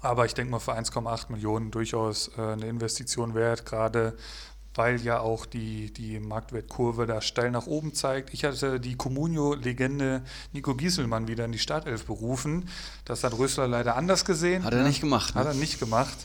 aber 0.00 0.26
ich 0.26 0.34
denke 0.34 0.50
mal 0.50 0.58
für 0.58 0.74
1,8 0.76 1.30
Millionen 1.30 1.70
durchaus 1.70 2.30
äh, 2.36 2.40
eine 2.40 2.66
Investition 2.66 3.34
wert, 3.34 3.66
gerade 3.66 4.16
weil 4.74 5.00
ja 5.00 5.20
auch 5.20 5.46
die, 5.46 5.92
die 5.92 6.20
Marktwertkurve 6.20 7.06
da 7.06 7.20
steil 7.20 7.50
nach 7.50 7.66
oben 7.66 7.94
zeigt. 7.94 8.32
Ich 8.32 8.44
hatte 8.44 8.78
die 8.78 8.96
Comunio-Legende 8.96 10.22
Nico 10.52 10.74
Gieselmann 10.74 11.26
wieder 11.26 11.44
in 11.44 11.52
die 11.52 11.58
Startelf 11.58 12.04
berufen. 12.06 12.68
Das 13.04 13.24
hat 13.24 13.36
Rösler 13.36 13.66
leider 13.66 13.96
anders 13.96 14.24
gesehen. 14.24 14.64
Hat 14.64 14.74
er 14.74 14.84
nicht 14.84 15.00
gemacht, 15.00 15.34
ne? 15.34 15.40
Hat 15.40 15.48
er 15.48 15.54
nicht 15.54 15.80
gemacht. 15.80 16.16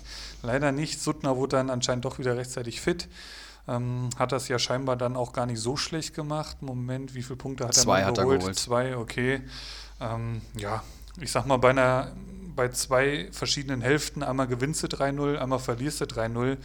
Leider 0.43 0.71
nicht. 0.71 1.01
Suttner 1.01 1.35
wurde 1.37 1.57
dann 1.57 1.69
anscheinend 1.69 2.05
doch 2.05 2.19
wieder 2.19 2.37
rechtzeitig 2.37 2.81
fit. 2.81 3.07
Ähm, 3.67 4.09
hat 4.17 4.31
das 4.31 4.49
ja 4.49 4.59
scheinbar 4.59 4.97
dann 4.97 5.15
auch 5.15 5.31
gar 5.31 5.45
nicht 5.45 5.59
so 5.59 5.77
schlecht 5.77 6.13
gemacht. 6.13 6.61
Moment, 6.61 7.15
wie 7.15 7.23
viele 7.23 7.37
Punkte 7.37 7.65
hat 7.65 7.73
Zwei 7.73 8.01
er 8.01 8.07
hat 8.07 8.17
er 8.17 8.25
geholt? 8.25 8.41
geholt. 8.41 8.59
Zwei, 8.59 8.97
okay. 8.97 9.41
Ähm, 10.01 10.41
ja, 10.57 10.83
ich 11.19 11.31
sag 11.31 11.45
mal, 11.45 11.57
bei 11.57 11.69
einer 11.69 12.11
bei 12.55 12.69
zwei 12.69 13.29
verschiedenen 13.31 13.81
Hälften, 13.81 14.21
einmal 14.21 14.47
gewinnst 14.47 14.83
du 14.83 14.87
3-0, 14.87 15.37
einmal 15.37 15.59
verlierst 15.59 16.01
du 16.01 16.05
3-0. 16.05 16.57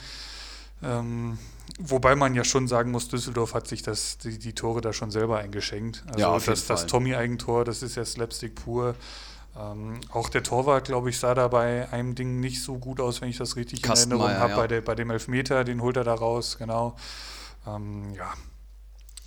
Ähm, 0.82 1.38
wobei 1.78 2.14
man 2.14 2.34
ja 2.34 2.44
schon 2.44 2.68
sagen 2.68 2.90
muss, 2.90 3.08
Düsseldorf 3.08 3.54
hat 3.54 3.66
sich 3.66 3.82
das, 3.82 4.18
die, 4.18 4.38
die 4.38 4.52
Tore 4.52 4.80
da 4.80 4.92
schon 4.92 5.10
selber 5.10 5.38
eingeschenkt. 5.38 6.04
Also 6.08 6.20
Ja, 6.20 6.38
das, 6.38 6.66
das. 6.66 6.86
Tommy-Eigentor, 6.86 7.64
das 7.64 7.82
ist 7.82 7.96
ja 7.96 8.04
Slapstick 8.04 8.54
pur. 8.56 8.94
Ähm, 9.58 10.00
auch 10.12 10.28
der 10.28 10.42
Torwart, 10.42 10.84
glaube 10.84 11.10
ich, 11.10 11.18
sah 11.18 11.34
da 11.34 11.48
bei 11.48 11.90
einem 11.90 12.14
Ding 12.14 12.40
nicht 12.40 12.62
so 12.62 12.78
gut 12.78 13.00
aus, 13.00 13.20
wenn 13.20 13.28
ich 13.28 13.38
das 13.38 13.56
richtig 13.56 13.84
in 13.84 13.90
Erinnerung 13.90 14.28
habe. 14.30 14.50
ja. 14.50 14.56
Bei, 14.56 14.66
der, 14.68 14.80
bei 14.82 14.94
dem 14.94 15.10
Elfmeter, 15.10 15.64
den 15.64 15.80
holt 15.80 15.96
er 15.96 16.04
da 16.04 16.14
raus, 16.14 16.58
genau. 16.58 16.96
Ähm, 17.66 18.14
ja. 18.14 18.32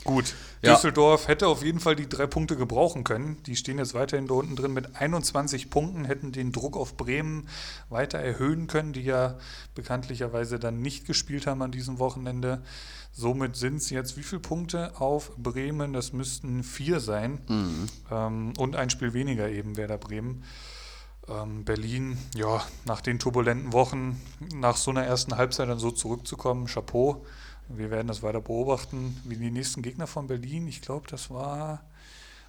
Gut, 0.04 0.34
Ja. 0.62 0.74
Düsseldorf 0.74 1.28
hätte 1.28 1.48
auf 1.48 1.64
jeden 1.64 1.80
Fall 1.80 1.96
die 1.96 2.10
drei 2.10 2.28
Punkte 2.28 2.56
gebrauchen 2.56 3.04
können. 3.04 3.42
Die 3.44 3.56
stehen 3.56 3.78
jetzt 3.78 3.94
weiterhin 3.94 4.28
da 4.28 4.36
unten 4.36 4.56
drin 4.56 4.74
mit 4.74 4.96
21 4.96 5.70
Punkten, 5.70 6.06
hätten 6.06 6.32
den 6.32 6.52
Druck 6.52 6.76
auf 6.76 6.98
Bremen 6.98 7.48
weiter 7.90 8.18
erhöhen 8.20 8.68
können, 8.68 8.94
die 8.94 9.02
ja 9.02 9.38
bekanntlicherweise 9.76 10.60
dann 10.60 10.82
nicht 10.82 11.06
gespielt 11.06 11.48
haben 11.48 11.62
an 11.62 11.72
diesem 11.72 12.00
Wochenende. 12.00 12.64
Somit 13.12 13.56
sind 13.56 13.78
es 13.78 13.90
jetzt 13.90 14.18
wie 14.18 14.24
viele 14.24 14.42
Punkte 14.42 15.00
auf 15.00 15.32
Bremen? 15.38 15.94
Das 15.94 16.14
müssten 16.14 16.64
vier 16.64 17.00
sein. 17.00 17.40
Mhm. 17.48 17.88
Ähm, 18.10 18.54
und 18.58 18.76
ein 18.76 18.90
Spiel 18.90 19.14
weniger 19.14 19.50
eben 19.50 19.78
Werder 19.78 19.98
Bremen. 19.98 20.44
Ähm, 21.28 21.64
Berlin, 21.66 22.18
ja, 22.36 22.64
nach 22.86 23.02
den 23.02 23.20
turbulenten 23.20 23.74
Wochen, 23.74 24.20
nach 24.54 24.78
so 24.78 24.92
einer 24.92 25.04
ersten 25.04 25.38
Halbzeit 25.38 25.70
dann 25.70 25.80
so 25.80 25.92
zurückzukommen, 25.92 26.66
Chapeau. 26.68 27.26
Wir 27.78 27.92
werden 27.92 28.08
das 28.08 28.24
weiter 28.24 28.42
beobachten, 28.42 29.20
wie 29.26 29.36
die 29.36 29.52
nächsten 29.52 29.82
Gegner 29.82 30.08
von 30.08 30.28
Berlin. 30.28 30.68
Ich 30.68 30.82
glaube, 30.82 31.08
das 31.10 31.30
war 31.30 31.82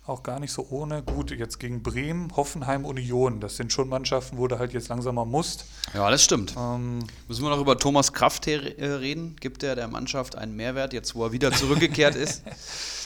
auch 0.07 0.23
gar 0.23 0.41
nicht 0.41 0.52
so 0.52 0.67
ohne. 0.71 1.02
Gut, 1.02 1.31
jetzt 1.31 1.59
gegen 1.61 1.83
Bremen, 1.83 2.35
Hoffenheim, 2.37 2.85
Union. 2.85 3.41
Das 3.41 3.57
sind 3.57 3.73
schon 3.73 3.88
Mannschaften, 3.88 4.37
wo 4.38 4.49
du 4.49 4.59
halt 4.59 4.73
jetzt 4.73 4.88
langsam 4.88 5.14
mal 5.14 5.25
musst. 5.25 5.64
Ja, 5.95 6.11
das 6.11 6.25
stimmt. 6.25 6.55
Ähm, 6.59 7.05
Müssen 7.29 7.43
wir 7.45 7.50
noch 7.50 7.61
über 7.61 7.79
Thomas 7.79 8.12
Kraft 8.12 8.49
äh, 8.49 8.57
reden? 8.57 9.37
Gibt 9.38 9.62
er 9.62 9.76
der 9.76 9.88
Mannschaft 9.88 10.37
einen 10.37 10.57
Mehrwert, 10.57 10.93
jetzt 10.93 11.14
wo 11.14 11.25
er 11.25 11.33
wieder 11.33 11.52
zurückgekehrt 11.52 12.14
ist? 12.14 12.43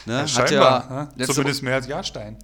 Ne? 0.07 0.19
ja, 0.19 0.29
scheinbar, 0.29 0.87
ja 0.89 1.09
ne? 1.17 1.27
zumindest 1.27 1.65
mehr 1.65 1.75
als 1.75 1.89
Jahrstein. 1.89 2.37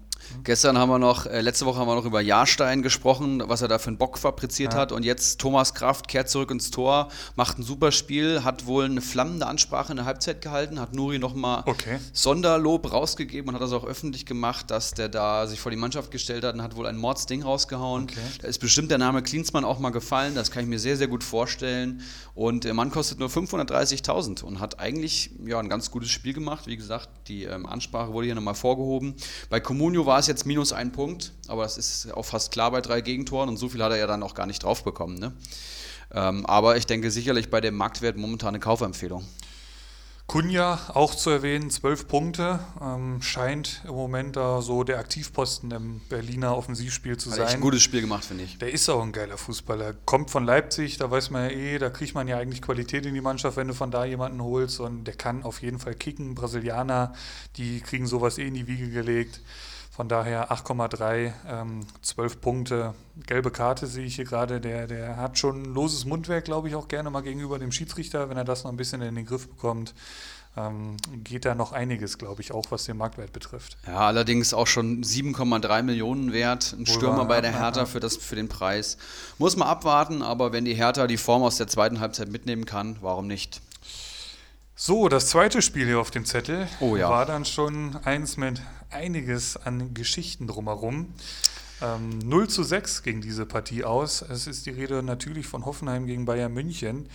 Gestern 0.45 0.79
haben 0.79 0.89
wir 0.89 0.99
noch, 0.99 1.27
äh, 1.27 1.41
letzte 1.41 1.67
Woche 1.67 1.79
haben 1.79 1.89
wir 1.89 1.95
noch 1.95 2.05
über 2.05 2.21
Jahrstein 2.21 2.83
gesprochen, 2.83 3.43
was 3.47 3.62
er 3.62 3.69
da 3.69 3.79
für 3.79 3.89
einen 3.89 3.99
Bock 3.99 4.19
fabriziert 4.19 4.75
ja. 4.75 4.81
hat. 4.81 4.93
Und 4.93 5.05
jetzt 5.05 5.41
Thomas 5.41 5.75
Kraft 5.75 6.09
kehrt 6.09 6.29
zurück 6.29 6.51
ins 6.51 6.71
Tor, 6.71 7.09
macht 7.37 7.59
ein 7.59 7.62
super 7.62 7.93
Spiel, 7.93 8.45
hat 8.45 8.67
wohl 8.67 8.85
eine 8.85 9.01
flammende 9.01 9.47
Ansprache 9.47 9.93
in 9.93 9.97
der 9.97 10.05
Halbzeit 10.05 10.41
gehalten, 10.41 10.81
hat 10.81 10.95
Nuri 10.95 11.19
nochmal 11.19 11.62
okay. 11.67 11.99
Sonderlob 12.12 12.93
rausgegeben 12.93 13.49
und 13.49 13.55
hat 13.55 13.62
das 13.62 13.73
auch 13.73 13.85
öffentlich 13.85 14.27
gemacht, 14.27 14.71
dass 14.71 14.93
der 14.93 15.09
da 15.09 15.47
sich 15.47 15.61
vor 15.61 15.71
die 15.71 15.77
Mannschaft 15.77 16.11
gestellt 16.11 16.45
hat 16.45 16.55
und 16.55 16.62
hat 16.62 16.77
wohl 16.77 16.87
ein 16.87 16.97
Mordsding 16.97 17.43
rausgehauen. 17.43 18.05
Okay. 18.05 18.21
Da 18.41 18.49
ist 18.49 18.59
bestimmt 18.59 18.91
der 18.91 18.99
Name 18.99 19.23
Klinsmann 19.23 19.65
auch 19.65 19.79
mal 19.79 19.91
gefallen, 19.91 20.35
das 20.35 20.51
kann 20.51 20.62
ich 20.65 20.69
mir 20.69 20.79
sehr, 20.79 20.97
sehr 20.97 21.09
gut 21.09 21.25
vorstellen. 21.25 22.03
Und 22.35 22.65
der 22.65 22.75
Mann 22.75 22.91
kostet 22.91 23.19
nur 23.19 23.29
530.000 23.29 24.43
und 24.43 24.61
hat 24.61 24.81
eigentlich 24.81 25.31
ja, 25.45 25.59
ein 25.59 25.69
ganz 25.69 25.91
gutes 25.91 26.11
Spiel 26.11 26.33
gemacht. 26.33 26.67
Wie 26.67 26.77
gesagt, 26.77 27.09
die 27.29 27.45
ähm, 27.45 27.67
Ansprache 27.67 28.12
wurde 28.12 28.27
hier 28.27 28.35
nochmal 28.35 28.55
vorgehoben. 28.55 29.15
Bei 29.51 29.61
Comunio 29.61 30.07
war 30.07 30.19
es 30.19 30.22
jetzt 30.26 30.47
minus 30.47 30.73
ein 30.73 30.93
Punkt, 30.93 31.33
aber 31.49 31.62
das 31.62 31.79
ist 31.79 32.12
auch 32.12 32.25
fast 32.25 32.52
klar 32.52 32.71
bei 32.71 32.81
drei 32.81 33.00
Gegentoren 33.00 33.49
und 33.49 33.57
so 33.57 33.69
viel 33.69 33.83
hat 33.83 33.93
er 33.93 33.99
ja 33.99 34.07
dann 34.07 34.23
auch 34.23 34.35
gar 34.35 34.47
nicht 34.47 34.62
drauf 34.62 34.85
bekommen. 34.85 35.19
Ne? 35.19 35.33
Ähm, 36.12 36.47
aber 36.47 36.76
ich 36.76 36.87
denke 36.87 37.11
sicherlich 37.11 37.50
bei 37.50 37.61
dem 37.61 37.75
Marktwert 37.75 38.17
momentan 38.17 38.50
eine 38.50 38.61
Kaufempfehlung. 38.61 39.25
Kunja 40.33 40.79
auch 40.95 41.14
zu 41.14 41.29
erwähnen, 41.29 41.69
zwölf 41.69 42.09
Punkte, 42.09 42.61
ähm, 42.81 43.21
scheint 43.21 43.83
im 43.85 43.95
Moment 43.95 44.37
da 44.37 44.62
so 44.62 44.83
der 44.83 44.99
Aktivposten 44.99 45.71
im 45.73 46.00
Berliner 46.09 46.57
Offensivspiel 46.57 47.19
zu 47.19 47.31
Hat 47.31 47.37
sein. 47.37 47.47
Hat 47.49 47.55
ein 47.55 47.61
gutes 47.61 47.83
Spiel 47.83 48.00
gemacht, 48.00 48.25
finde 48.25 48.45
ich. 48.45 48.57
Der 48.57 48.73
ist 48.73 48.88
auch 48.88 49.02
ein 49.02 49.12
geiler 49.12 49.37
Fußballer. 49.37 49.95
Kommt 50.07 50.31
von 50.31 50.47
Leipzig, 50.47 50.97
da 50.97 51.11
weiß 51.11 51.31
man 51.31 51.50
ja 51.50 51.50
eh, 51.50 51.79
da 51.79 51.91
kriegt 51.91 52.14
man 52.14 52.29
ja 52.29 52.38
eigentlich 52.38 52.62
Qualität 52.62 53.05
in 53.05 53.12
die 53.12 53.21
Mannschaft, 53.21 53.59
wenn 53.59 53.69
du 53.69 53.75
von 53.75 53.91
da 53.91 54.07
jemanden 54.07 54.43
holst 54.43 54.81
und 54.81 55.05
der 55.05 55.14
kann 55.14 55.43
auf 55.43 55.61
jeden 55.61 55.79
Fall 55.79 55.95
kicken. 55.95 56.35
Brasilianer, 56.35 57.12
die 57.57 57.81
kriegen 57.81 58.07
sowas 58.07 58.38
eh 58.38 58.47
in 58.47 58.55
die 58.55 58.67
Wiege 58.67 58.88
gelegt. 58.88 59.43
Von 59.94 60.08
daher 60.08 60.50
8,3, 60.50 61.34
ähm, 61.46 61.80
12 62.00 62.40
Punkte. 62.40 62.94
Gelbe 63.26 63.50
Karte 63.50 63.87
sehe 63.87 64.06
ich 64.06 64.16
hier 64.16 64.25
gerade. 64.25 64.58
Der, 64.58 64.87
der 64.87 65.18
hat 65.18 65.38
schon 65.38 65.64
ein 65.64 65.75
loses 65.75 66.06
Mundwerk, 66.06 66.46
glaube 66.46 66.68
ich, 66.68 66.75
auch 66.75 66.88
gerne 66.88 67.11
mal 67.11 67.20
gegenüber 67.20 67.58
dem 67.58 67.72
Schiedsrichter, 67.72 68.30
wenn 68.30 68.38
er 68.38 68.44
das 68.44 68.64
noch 68.64 68.72
ein 68.72 68.78
bisschen 68.78 69.02
in 69.02 69.14
den 69.14 69.26
Griff 69.26 69.46
bekommt. 69.46 69.92
Ähm, 70.56 70.96
geht 71.22 71.44
da 71.44 71.54
noch 71.54 71.72
einiges, 71.72 72.16
glaube 72.16 72.40
ich, 72.40 72.52
auch 72.52 72.64
was 72.70 72.84
den 72.84 72.96
Marktwert 72.96 73.34
betrifft. 73.34 73.76
Ja, 73.87 73.99
allerdings 73.99 74.54
auch 74.54 74.66
schon 74.66 75.04
7,3 75.04 75.82
Millionen 75.82 76.32
wert. 76.32 76.75
Ein 76.78 76.87
Stürmer 76.87 77.26
bei 77.26 77.42
der 77.42 77.52
Hertha 77.52 77.84
für, 77.84 78.00
das, 78.00 78.16
für 78.16 78.37
den 78.37 78.49
Preis. 78.49 78.96
Muss 79.37 79.56
man 79.56 79.68
abwarten, 79.68 80.22
aber 80.22 80.52
wenn 80.52 80.64
die 80.64 80.75
Hertha 80.75 81.06
die 81.06 81.18
Form 81.18 81.42
aus 81.42 81.58
der 81.58 81.68
zweiten 81.68 82.00
Halbzeit 82.00 82.30
mitnehmen 82.30 82.64
kann, 82.64 82.96
warum 83.02 83.26
nicht? 83.26 83.61
So, 84.75 85.08
das 85.08 85.28
zweite 85.28 85.61
Spiel 85.61 85.84
hier 85.84 86.00
auf 86.00 86.11
dem 86.11 86.25
Zettel 86.25 86.66
oh, 86.80 86.96
ja. 86.96 87.11
war 87.11 87.26
dann 87.26 87.44
schon 87.44 87.96
eins 88.04 88.38
mit 88.38 88.62
einiges 88.92 89.56
an 89.56 89.94
Geschichten 89.94 90.46
drumherum. 90.46 91.12
Ähm, 91.80 92.18
0 92.20 92.49
zu 92.49 92.62
6 92.62 93.02
ging 93.02 93.20
diese 93.20 93.46
Partie 93.46 93.84
aus. 93.84 94.22
Es 94.22 94.46
ist 94.46 94.66
die 94.66 94.70
Rede 94.70 95.02
natürlich 95.02 95.46
von 95.46 95.64
Hoffenheim 95.64 96.06
gegen 96.06 96.25
Bayern 96.25 96.52
München. 96.52 97.08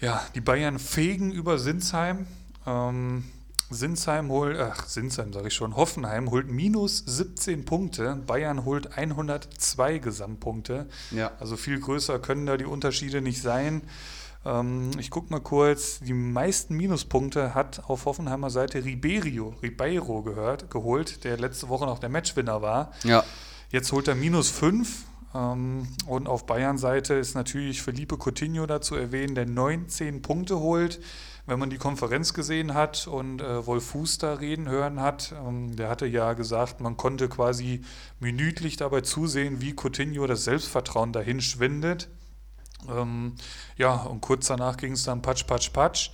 Ja, 0.00 0.24
die 0.34 0.40
Bayern 0.40 0.78
fegen 0.78 1.32
über 1.32 1.58
Sinsheim. 1.58 2.26
Ähm, 2.66 3.24
Sinsheim 3.70 4.30
holt, 4.30 4.58
ach, 4.58 4.86
Sinsheim 4.86 5.32
sage 5.32 5.48
ich 5.48 5.54
schon, 5.54 5.76
Hoffenheim 5.76 6.30
holt 6.30 6.50
minus 6.50 7.04
17 7.06 7.64
Punkte, 7.64 8.16
Bayern 8.26 8.64
holt 8.64 8.98
102 8.98 9.98
Gesamtpunkte. 9.98 10.88
Ja. 11.12 11.30
Also 11.38 11.56
viel 11.56 11.78
größer 11.78 12.18
können 12.18 12.46
da 12.46 12.56
die 12.56 12.64
Unterschiede 12.64 13.20
nicht 13.20 13.40
sein. 13.40 13.82
Ähm, 14.44 14.90
ich 14.98 15.10
gucke 15.10 15.30
mal 15.30 15.40
kurz, 15.40 16.00
die 16.00 16.14
meisten 16.14 16.76
Minuspunkte 16.76 17.54
hat 17.54 17.82
auf 17.88 18.06
Hoffenheimer 18.06 18.50
Seite 18.50 18.84
Ribeiro, 18.84 19.54
Ribeiro 19.62 20.22
gehört, 20.22 20.70
geholt, 20.70 21.24
der 21.24 21.36
letzte 21.38 21.68
Woche 21.68 21.86
noch 21.86 21.98
der 21.98 22.08
Matchwinner 22.08 22.62
war. 22.62 22.92
Ja. 23.04 23.24
Jetzt 23.70 23.92
holt 23.92 24.08
er 24.08 24.14
minus 24.14 24.50
5. 24.50 25.04
Ähm, 25.34 25.86
und 26.06 26.28
auf 26.28 26.46
Bayern-Seite 26.46 27.14
ist 27.14 27.34
natürlich 27.34 27.82
Felipe 27.82 28.16
Coutinho 28.16 28.66
dazu 28.66 28.96
erwähnen, 28.96 29.34
der 29.34 29.46
19 29.46 30.22
Punkte 30.22 30.58
holt. 30.58 31.00
Wenn 31.46 31.58
man 31.58 31.70
die 31.70 31.78
Konferenz 31.78 32.34
gesehen 32.34 32.74
hat 32.74 33.06
und 33.06 33.40
äh, 33.40 33.66
Wolf 33.66 33.86
Fuß 33.86 34.18
da 34.18 34.34
reden 34.34 34.68
hören 34.68 35.00
hat, 35.00 35.34
ähm, 35.46 35.74
der 35.76 35.88
hatte 35.88 36.06
ja 36.06 36.32
gesagt, 36.32 36.80
man 36.80 36.96
konnte 36.96 37.28
quasi 37.28 37.82
minütlich 38.18 38.76
dabei 38.76 39.00
zusehen, 39.00 39.60
wie 39.60 39.74
Coutinho 39.74 40.26
das 40.26 40.44
Selbstvertrauen 40.44 41.12
dahin 41.12 41.40
schwindet. 41.40 42.08
Ähm, 42.88 43.34
ja, 43.76 43.94
und 43.94 44.20
kurz 44.20 44.46
danach 44.46 44.76
ging 44.76 44.92
es 44.92 45.04
dann 45.04 45.22
patsch, 45.22 45.46
patsch, 45.46 45.72
patsch. 45.72 46.10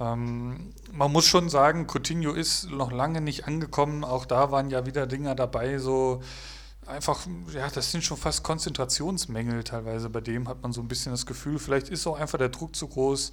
Ähm, 0.00 0.72
man 0.92 1.12
muss 1.12 1.26
schon 1.26 1.48
sagen, 1.48 1.86
Coutinho 1.86 2.32
ist 2.32 2.70
noch 2.70 2.92
lange 2.92 3.20
nicht 3.20 3.46
angekommen. 3.46 4.04
Auch 4.04 4.26
da 4.26 4.50
waren 4.50 4.70
ja 4.70 4.86
wieder 4.86 5.06
Dinger 5.06 5.34
dabei, 5.34 5.78
so 5.78 6.22
einfach, 6.88 7.26
ja, 7.52 7.68
das 7.68 7.92
sind 7.92 8.02
schon 8.02 8.16
fast 8.16 8.42
Konzentrationsmängel 8.42 9.64
teilweise 9.64 10.08
bei 10.08 10.20
dem, 10.20 10.48
hat 10.48 10.62
man 10.62 10.72
so 10.72 10.80
ein 10.80 10.88
bisschen 10.88 11.12
das 11.12 11.26
Gefühl. 11.26 11.58
Vielleicht 11.58 11.88
ist 11.88 12.06
auch 12.06 12.18
einfach 12.18 12.38
der 12.38 12.48
Druck 12.48 12.74
zu 12.74 12.88
groß. 12.88 13.32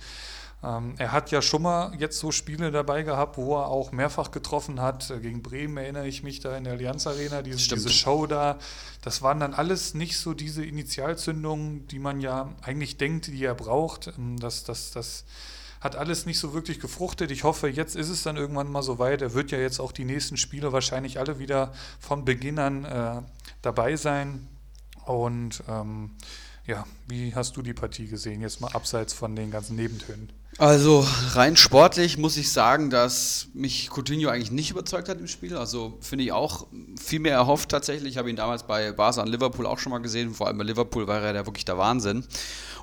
Ähm, 0.65 0.95
er 0.97 1.11
hat 1.11 1.31
ja 1.31 1.41
schon 1.41 1.61
mal 1.61 1.93
jetzt 1.99 2.17
so 2.17 2.31
Spiele 2.31 2.71
dabei 2.71 3.03
gehabt, 3.03 3.37
wo 3.37 3.55
er 3.55 3.67
auch 3.67 3.91
mehrfach 3.91 4.31
getroffen 4.31 4.81
hat. 4.81 5.09
Äh, 5.11 5.19
gegen 5.19 5.43
Bremen 5.43 5.77
erinnere 5.77 6.07
ich 6.07 6.23
mich 6.23 6.39
da 6.39 6.57
in 6.57 6.63
der 6.63 6.73
Allianz 6.73 7.05
Arena, 7.05 7.41
diese, 7.43 7.75
diese 7.75 7.89
Show 7.89 8.25
da. 8.25 8.57
Das 9.03 9.21
waren 9.21 9.39
dann 9.39 9.53
alles 9.53 9.93
nicht 9.93 10.17
so 10.17 10.33
diese 10.33 10.65
Initialzündungen, 10.65 11.87
die 11.87 11.99
man 11.99 12.19
ja 12.19 12.53
eigentlich 12.61 12.97
denkt, 12.97 13.27
die 13.27 13.43
er 13.43 13.53
braucht. 13.53 14.07
Ähm, 14.17 14.39
das, 14.39 14.63
das, 14.63 14.91
das 14.91 15.25
hat 15.81 15.95
alles 15.95 16.25
nicht 16.25 16.39
so 16.39 16.53
wirklich 16.53 16.79
gefruchtet. 16.79 17.29
Ich 17.29 17.43
hoffe, 17.43 17.67
jetzt 17.67 17.95
ist 17.95 18.09
es 18.09 18.23
dann 18.23 18.35
irgendwann 18.35 18.71
mal 18.71 18.81
so 18.81 18.97
weit. 18.97 19.21
Er 19.21 19.35
wird 19.35 19.51
ja 19.51 19.59
jetzt 19.59 19.79
auch 19.79 19.91
die 19.91 20.05
nächsten 20.05 20.35
Spiele 20.35 20.73
wahrscheinlich 20.73 21.19
alle 21.19 21.37
wieder 21.37 21.73
von 21.99 22.25
Beginn 22.25 22.57
an 22.57 22.85
äh, 22.85 23.21
dabei 23.61 23.95
sein. 23.97 24.47
Und 25.05 25.63
ähm, 25.69 26.15
ja, 26.65 26.85
wie 27.07 27.35
hast 27.35 27.55
du 27.55 27.61
die 27.61 27.73
Partie 27.73 28.07
gesehen? 28.07 28.41
Jetzt 28.41 28.61
mal 28.61 28.71
abseits 28.71 29.13
von 29.13 29.35
den 29.35 29.51
ganzen 29.51 29.75
Nebentönen. 29.75 30.31
Also 30.57 31.05
rein 31.33 31.57
sportlich 31.57 32.17
muss 32.17 32.37
ich 32.37 32.49
sagen, 32.49 32.89
dass 32.89 33.49
mich 33.53 33.89
Coutinho 33.89 34.29
eigentlich 34.29 34.51
nicht 34.51 34.71
überzeugt 34.71 35.09
hat 35.09 35.19
im 35.19 35.27
Spiel. 35.27 35.57
Also 35.57 35.97
finde 35.99 36.23
ich 36.23 36.31
auch 36.31 36.67
viel 36.97 37.19
mehr 37.19 37.33
erhofft 37.33 37.69
tatsächlich. 37.69 38.13
Ich 38.13 38.17
habe 38.17 38.29
ihn 38.29 38.37
damals 38.37 38.63
bei 38.63 38.93
Barca 38.93 39.21
und 39.21 39.27
Liverpool 39.27 39.65
auch 39.65 39.79
schon 39.79 39.91
mal 39.91 39.99
gesehen. 39.99 40.33
Vor 40.33 40.47
allem 40.47 40.57
bei 40.57 40.63
Liverpool 40.63 41.07
war 41.07 41.21
er 41.21 41.35
ja 41.35 41.45
wirklich 41.45 41.65
der 41.65 41.77
Wahnsinn. 41.77 42.23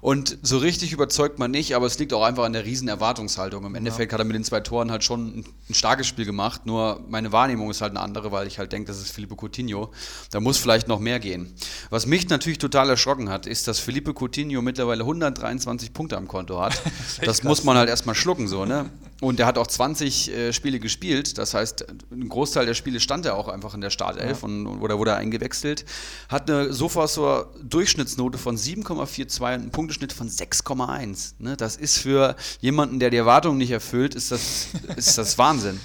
Und 0.02 0.36
so 0.42 0.58
richtig 0.58 0.92
überzeugt 0.92 1.38
man 1.38 1.52
nicht, 1.52 1.76
aber 1.76 1.86
es 1.86 1.96
liegt 1.96 2.12
auch 2.12 2.24
einfach 2.24 2.42
an 2.42 2.52
der 2.52 2.64
riesen 2.64 2.88
Erwartungshaltung. 2.88 3.64
Im 3.64 3.76
Endeffekt 3.76 4.10
ja. 4.10 4.18
hat 4.18 4.20
er 4.20 4.24
mit 4.24 4.34
den 4.34 4.42
zwei 4.42 4.58
Toren 4.58 4.90
halt 4.90 5.04
schon 5.04 5.44
ein 5.70 5.74
starkes 5.74 6.08
Spiel 6.08 6.24
gemacht, 6.24 6.66
nur 6.66 7.00
meine 7.08 7.30
Wahrnehmung 7.30 7.70
ist 7.70 7.82
halt 7.82 7.92
eine 7.92 8.00
andere, 8.00 8.32
weil 8.32 8.48
ich 8.48 8.58
halt 8.58 8.72
denke, 8.72 8.88
das 8.88 9.00
ist 9.00 9.12
Felipe 9.12 9.36
Coutinho. 9.36 9.92
Da 10.32 10.40
muss 10.40 10.58
vielleicht 10.58 10.88
noch 10.88 10.98
mehr 10.98 11.20
gehen. 11.20 11.54
Was 11.88 12.06
mich 12.06 12.28
natürlich 12.28 12.58
total 12.58 12.90
erschrocken 12.90 13.28
hat, 13.28 13.46
ist, 13.46 13.68
dass 13.68 13.78
Felipe 13.78 14.12
Coutinho 14.12 14.60
mittlerweile 14.60 15.02
123 15.02 15.92
Punkte 15.92 16.16
am 16.16 16.26
Konto 16.26 16.60
hat. 16.60 16.82
das 17.24 17.44
muss 17.44 17.61
man 17.64 17.76
halt 17.76 17.88
erstmal 17.88 18.14
schlucken, 18.14 18.48
so, 18.48 18.64
ne? 18.64 18.90
Und 19.22 19.38
er 19.38 19.46
hat 19.46 19.56
auch 19.56 19.68
20 19.68 20.32
äh, 20.32 20.52
Spiele 20.52 20.80
gespielt. 20.80 21.38
Das 21.38 21.54
heißt, 21.54 21.86
ein 22.10 22.28
Großteil 22.28 22.66
der 22.66 22.74
Spiele 22.74 22.98
stand 22.98 23.24
er 23.24 23.36
auch 23.36 23.46
einfach 23.46 23.72
in 23.72 23.80
der 23.80 23.90
Startelf 23.90 24.40
ja. 24.40 24.48
und, 24.48 24.66
oder 24.66 24.98
wurde 24.98 25.14
eingewechselt. 25.14 25.84
Hat 26.28 26.50
eine 26.50 26.72
Sofasor-Durchschnittsnote 26.72 28.36
von 28.36 28.56
7,42 28.56 29.38
und 29.38 29.46
einen 29.46 29.70
Punkteschnitt 29.70 30.12
von 30.12 30.28
6,1. 30.28 31.34
Ne? 31.38 31.56
Das 31.56 31.76
ist 31.76 31.98
für 31.98 32.34
jemanden, 32.60 32.98
der 32.98 33.10
die 33.10 33.16
Erwartungen 33.16 33.58
nicht 33.58 33.70
erfüllt, 33.70 34.16
ist 34.16 34.32
das, 34.32 34.66
ist 34.96 35.16
das 35.16 35.38
Wahnsinn. 35.38 35.78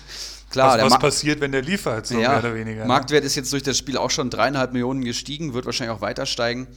Klar, 0.49 0.79
was, 0.79 0.91
was 0.91 0.99
passiert, 0.99 1.39
wenn 1.39 1.51
der 1.51 1.61
liefert, 1.61 2.07
so 2.07 2.17
ja, 2.17 2.29
mehr 2.29 2.39
oder 2.39 2.55
weniger. 2.55 2.81
Ne? 2.81 2.87
Marktwert 2.87 3.23
ist 3.23 3.35
jetzt 3.35 3.51
durch 3.53 3.63
das 3.63 3.77
Spiel 3.77 3.97
auch 3.97 4.09
schon 4.09 4.31
dreieinhalb 4.31 4.71
Millionen 4.73 5.03
gestiegen, 5.03 5.53
wird 5.53 5.65
wahrscheinlich 5.65 5.95
auch 5.95 6.01
weiter 6.01 6.25
steigen. 6.25 6.67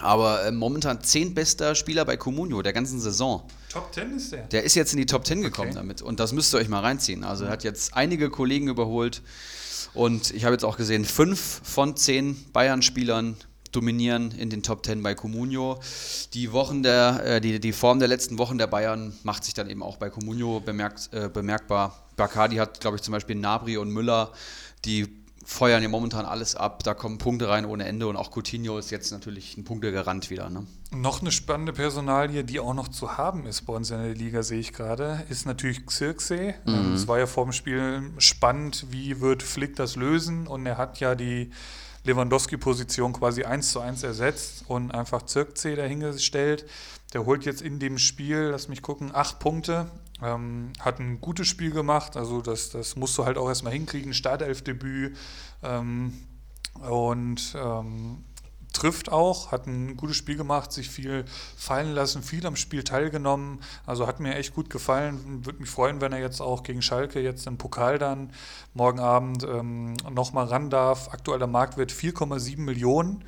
Aber 0.00 0.44
äh, 0.44 0.52
momentan 0.52 1.02
zehn 1.02 1.34
bester 1.34 1.74
Spieler 1.74 2.04
bei 2.04 2.16
Comunio 2.16 2.62
der 2.62 2.72
ganzen 2.72 3.00
Saison. 3.00 3.42
Top 3.70 3.94
10 3.94 4.16
ist 4.16 4.32
der? 4.32 4.42
Der 4.48 4.64
ist 4.64 4.74
jetzt 4.74 4.92
in 4.92 4.98
die 4.98 5.06
Top 5.06 5.26
10 5.26 5.42
gekommen 5.42 5.70
okay. 5.70 5.78
damit. 5.78 6.02
Und 6.02 6.20
das 6.20 6.32
müsst 6.32 6.54
ihr 6.54 6.58
euch 6.58 6.68
mal 6.68 6.80
reinziehen. 6.80 7.22
Also 7.22 7.44
er 7.44 7.50
hat 7.50 7.64
jetzt 7.64 7.94
einige 7.94 8.30
Kollegen 8.30 8.68
überholt. 8.68 9.22
Und 9.94 10.32
ich 10.32 10.44
habe 10.44 10.54
jetzt 10.54 10.64
auch 10.64 10.76
gesehen, 10.76 11.04
fünf 11.04 11.60
von 11.64 11.96
zehn 11.96 12.36
Bayern-Spielern 12.52 13.36
dominieren 13.72 14.32
in 14.32 14.50
den 14.50 14.62
Top 14.62 14.84
10 14.84 15.02
bei 15.02 15.14
Comunio. 15.14 15.80
Die, 16.34 16.52
Wochen 16.52 16.82
der, 16.82 17.22
äh, 17.24 17.40
die, 17.40 17.60
die 17.60 17.72
Form 17.72 17.98
der 17.98 18.08
letzten 18.08 18.38
Wochen 18.38 18.58
der 18.58 18.66
Bayern 18.66 19.12
macht 19.22 19.44
sich 19.44 19.54
dann 19.54 19.70
eben 19.70 19.82
auch 19.82 19.96
bei 19.96 20.10
Comunio 20.10 20.60
bemerkt, 20.60 21.10
äh, 21.12 21.28
bemerkbar. 21.28 22.04
Bacardi 22.16 22.56
hat, 22.56 22.80
glaube 22.80 22.96
ich, 22.96 23.02
zum 23.02 23.12
Beispiel 23.12 23.36
Nabri 23.36 23.76
und 23.76 23.90
Müller, 23.90 24.32
die 24.84 25.19
feuern 25.44 25.82
ja 25.82 25.88
momentan 25.88 26.26
alles 26.26 26.54
ab. 26.54 26.82
Da 26.84 26.94
kommen 26.94 27.18
Punkte 27.18 27.48
rein 27.48 27.64
ohne 27.64 27.84
Ende 27.84 28.06
und 28.06 28.16
auch 28.16 28.30
Coutinho 28.30 28.78
ist 28.78 28.90
jetzt 28.90 29.10
natürlich 29.10 29.56
ein 29.56 29.64
Punktegarant 29.64 30.30
wieder. 30.30 30.50
Ne? 30.50 30.66
Noch 30.90 31.20
eine 31.20 31.32
spannende 31.32 31.72
Personalie, 31.72 32.44
die 32.44 32.60
auch 32.60 32.74
noch 32.74 32.88
zu 32.88 33.16
haben 33.16 33.46
ist 33.46 33.62
bei 33.62 33.72
uns 33.72 33.90
in 33.90 33.98
der 33.98 34.14
Liga, 34.14 34.42
sehe 34.42 34.60
ich 34.60 34.72
gerade, 34.72 35.24
ist 35.28 35.46
natürlich 35.46 35.86
Xirkse. 35.86 36.54
Mhm. 36.66 36.94
Es 36.94 37.08
war 37.08 37.18
ja 37.18 37.26
vor 37.26 37.44
dem 37.44 37.52
Spiel 37.52 38.10
spannend, 38.18 38.86
wie 38.90 39.20
wird 39.20 39.42
Flick 39.42 39.76
das 39.76 39.96
lösen 39.96 40.46
und 40.46 40.66
er 40.66 40.78
hat 40.78 41.00
ja 41.00 41.14
die 41.14 41.50
Lewandowski-Position 42.04 43.12
quasi 43.12 43.44
eins 43.44 43.72
zu 43.72 43.80
eins 43.80 44.02
ersetzt 44.02 44.64
und 44.68 44.90
einfach 44.90 45.22
Zirkzee 45.22 45.76
dahingestellt. 45.76 46.66
Der 47.12 47.26
holt 47.26 47.44
jetzt 47.44 47.62
in 47.62 47.78
dem 47.78 47.98
Spiel, 47.98 48.50
lass 48.52 48.68
mich 48.68 48.82
gucken, 48.82 49.10
acht 49.14 49.38
Punkte. 49.38 49.90
Ähm, 50.22 50.72
hat 50.78 51.00
ein 51.00 51.20
gutes 51.20 51.48
Spiel 51.48 51.70
gemacht, 51.70 52.16
also 52.16 52.42
das, 52.42 52.70
das 52.70 52.94
musst 52.94 53.16
du 53.16 53.24
halt 53.24 53.38
auch 53.38 53.48
erstmal 53.48 53.72
hinkriegen. 53.72 54.12
Startelfdebüt 54.12 55.16
ähm, 55.62 56.12
und 56.88 57.56
ähm, 57.56 58.24
trifft 58.72 59.10
auch, 59.10 59.50
hat 59.50 59.66
ein 59.66 59.96
gutes 59.96 60.16
Spiel 60.16 60.36
gemacht, 60.36 60.72
sich 60.72 60.90
viel 60.90 61.24
fallen 61.56 61.92
lassen, 61.94 62.22
viel 62.22 62.46
am 62.46 62.56
Spiel 62.56 62.84
teilgenommen. 62.84 63.60
Also 63.86 64.06
hat 64.06 64.20
mir 64.20 64.34
echt 64.36 64.54
gut 64.54 64.70
gefallen. 64.70 65.44
Würde 65.44 65.60
mich 65.60 65.70
freuen, 65.70 66.00
wenn 66.00 66.12
er 66.12 66.20
jetzt 66.20 66.40
auch 66.40 66.62
gegen 66.62 66.82
Schalke 66.82 67.20
jetzt 67.20 67.46
im 67.46 67.58
Pokal 67.58 67.98
dann 67.98 68.30
morgen 68.74 69.00
Abend 69.00 69.44
ähm, 69.44 69.94
nochmal 70.10 70.46
ran 70.46 70.70
darf. 70.70 71.12
Aktueller 71.12 71.46
Marktwert 71.46 71.92
4,7 71.92 72.60
Millionen. 72.60 73.24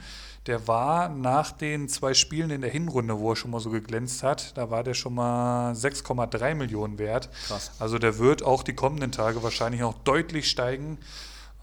Der 0.46 0.66
war 0.66 1.08
nach 1.08 1.52
den 1.52 1.88
zwei 1.88 2.14
Spielen 2.14 2.50
in 2.50 2.62
der 2.62 2.70
Hinrunde, 2.70 3.18
wo 3.18 3.30
er 3.30 3.36
schon 3.36 3.52
mal 3.52 3.60
so 3.60 3.70
geglänzt 3.70 4.24
hat, 4.24 4.56
da 4.56 4.70
war 4.70 4.82
der 4.82 4.94
schon 4.94 5.14
mal 5.14 5.72
6,3 5.72 6.54
Millionen 6.56 6.98
wert. 6.98 7.30
Krass. 7.46 7.70
Also 7.78 7.98
der 7.98 8.18
wird 8.18 8.42
auch 8.42 8.64
die 8.64 8.74
kommenden 8.74 9.12
Tage 9.12 9.42
wahrscheinlich 9.42 9.80
noch 9.80 9.94
deutlich 10.02 10.50
steigen. 10.50 10.98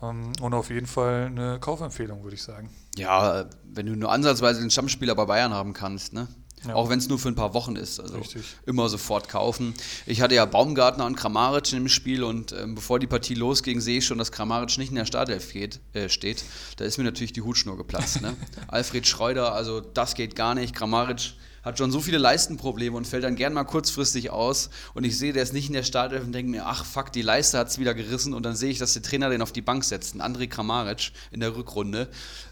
Ähm, 0.01 0.31
und 0.41 0.53
auf 0.53 0.69
jeden 0.69 0.87
Fall 0.87 1.25
eine 1.25 1.59
Kaufempfehlung, 1.59 2.23
würde 2.23 2.35
ich 2.35 2.43
sagen. 2.43 2.69
Ja, 2.95 3.45
wenn 3.63 3.85
du 3.85 3.95
nur 3.95 4.11
ansatzweise 4.11 4.61
den 4.61 4.71
Stammspieler 4.71 5.15
bei 5.15 5.25
Bayern 5.25 5.53
haben 5.53 5.73
kannst, 5.73 6.13
ne? 6.13 6.27
Ja. 6.67 6.75
Auch 6.75 6.89
wenn 6.89 6.99
es 6.99 7.07
nur 7.07 7.17
für 7.17 7.29
ein 7.29 7.35
paar 7.35 7.53
Wochen 7.53 7.75
ist. 7.75 7.99
Also 7.99 8.17
Richtig. 8.17 8.43
immer 8.65 8.89
sofort 8.89 9.29
kaufen. 9.29 9.73
Ich 10.05 10.21
hatte 10.21 10.35
ja 10.35 10.45
Baumgartner 10.45 11.05
und 11.05 11.15
Kramaric 11.15 11.71
im 11.73 11.87
Spiel 11.87 12.23
und 12.23 12.51
ähm, 12.51 12.75
bevor 12.75 12.99
die 12.99 13.07
Partie 13.07 13.33
losging, 13.35 13.79
sehe 13.79 13.99
ich 13.99 14.05
schon, 14.05 14.17
dass 14.17 14.31
Kramaric 14.31 14.77
nicht 14.77 14.89
in 14.89 14.95
der 14.95 15.05
Startelf 15.05 15.53
geht, 15.53 15.79
äh, 15.93 16.09
steht. 16.09 16.43
Da 16.77 16.85
ist 16.85 16.97
mir 16.97 17.05
natürlich 17.05 17.31
die 17.31 17.41
Hutschnur 17.41 17.77
geplatzt. 17.77 18.21
Ne? 18.21 18.35
Alfred 18.67 19.07
Schreuder, 19.07 19.53
also 19.53 19.79
das 19.79 20.15
geht 20.15 20.35
gar 20.35 20.53
nicht. 20.53 20.75
Kramaric 20.75 21.33
hat 21.63 21.77
schon 21.77 21.91
so 21.91 21.99
viele 21.99 22.17
Leistenprobleme 22.17 22.95
und 22.95 23.07
fällt 23.07 23.23
dann 23.23 23.35
gern 23.35 23.53
mal 23.53 23.63
kurzfristig 23.63 24.29
aus. 24.29 24.69
Und 24.93 25.03
ich 25.03 25.17
sehe, 25.17 25.33
der 25.33 25.43
ist 25.43 25.53
nicht 25.53 25.67
in 25.67 25.73
der 25.73 25.83
Startelf 25.83 26.23
und 26.23 26.31
denke 26.31 26.51
mir, 26.51 26.65
ach 26.65 26.85
fuck, 26.85 27.11
die 27.11 27.21
Leiste 27.21 27.57
hat 27.57 27.67
es 27.67 27.79
wieder 27.79 27.93
gerissen. 27.93 28.33
Und 28.33 28.43
dann 28.43 28.55
sehe 28.55 28.69
ich, 28.69 28.79
dass 28.79 28.93
der 28.93 29.01
Trainer 29.01 29.29
den 29.29 29.41
auf 29.41 29.51
die 29.51 29.61
Bank 29.61 29.83
setzt, 29.83 30.15
André 30.15 30.47
Kramaric 30.47 31.11
in 31.31 31.39
der 31.39 31.55
Rückrunde. 31.55 32.07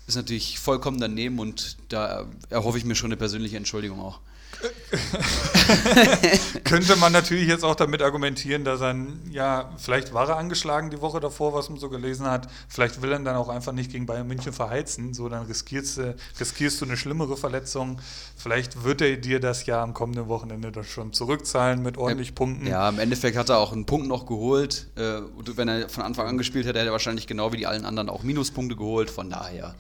Ist 0.08 0.16
natürlich 0.16 0.60
vollkommen 0.60 1.00
daneben 1.00 1.40
und 1.40 1.78
da 1.90 2.26
erhoffe 2.50 2.78
ich 2.78 2.86
mir 2.86 2.96
schon 2.96 3.10
eine 3.10 3.18
persönliche 3.18 3.58
Entschuldigung 3.58 4.00
auch. 4.00 4.20
Könnte 6.64 6.96
man 6.96 7.12
natürlich 7.12 7.48
jetzt 7.48 7.64
auch 7.64 7.76
damit 7.76 8.02
argumentieren, 8.02 8.64
dass 8.64 8.82
er, 8.82 8.96
ja, 9.30 9.70
vielleicht 9.78 10.14
war 10.14 10.30
er 10.30 10.38
angeschlagen 10.38 10.90
die 10.90 11.02
Woche 11.02 11.20
davor, 11.20 11.54
was 11.54 11.70
man 11.70 11.80
so 11.80 11.90
gelesen 11.90 12.26
hat. 12.26 12.48
Vielleicht 12.68 13.02
will 13.02 13.12
er 13.12 13.20
dann 13.20 13.36
auch 13.36 13.50
einfach 13.50 13.74
nicht 13.74 13.92
gegen 13.92 14.06
Bayern 14.06 14.28
München 14.28 14.54
verheizen. 14.54 15.14
So, 15.14 15.30
dann 15.30 15.46
riskierst 15.46 15.98
du, 15.98 16.16
riskierst 16.40 16.82
du 16.82 16.86
eine 16.86 16.98
schlimmere 16.98 17.38
Verletzung. 17.38 18.00
Vielleicht 18.36 18.84
wird 18.84 19.02
er 19.02 19.18
dir 19.18 19.40
das 19.40 19.66
ja 19.66 19.84
am 19.84 19.94
kommenden 19.94 20.28
Wochenende 20.28 20.72
dann 20.72 20.84
schon 20.84 21.14
zurückzahlen 21.14 21.84
mit 21.84 21.98
ordentlich 21.98 22.36
Punkten. 22.36 22.68
Ja, 22.68 22.90
im 22.90 23.00
Endeffekt 23.00 23.38
hat 23.38 23.50
er 23.50 23.58
auch 23.58 23.74
einen 23.74 23.86
Punkt 23.86 24.08
noch 24.08 24.26
geholt. 24.26 24.88
Äh, 24.96 25.22
wenn 25.56 25.68
er 25.68 25.90
von 25.90 26.04
Anfang 26.04 26.28
an 26.28 26.38
gespielt 26.38 26.66
hätte, 26.66 26.80
hätte 26.80 26.90
er 26.90 26.94
wahrscheinlich 26.94 27.28
genau 27.28 27.52
wie 27.52 27.58
die 27.58 27.68
allen 27.68 27.86
anderen 27.86 28.10
auch 28.10 28.24
Minuspunkte 28.24 28.76
geholt. 28.76 29.10
Von 29.10 29.30
daher. 29.30 29.76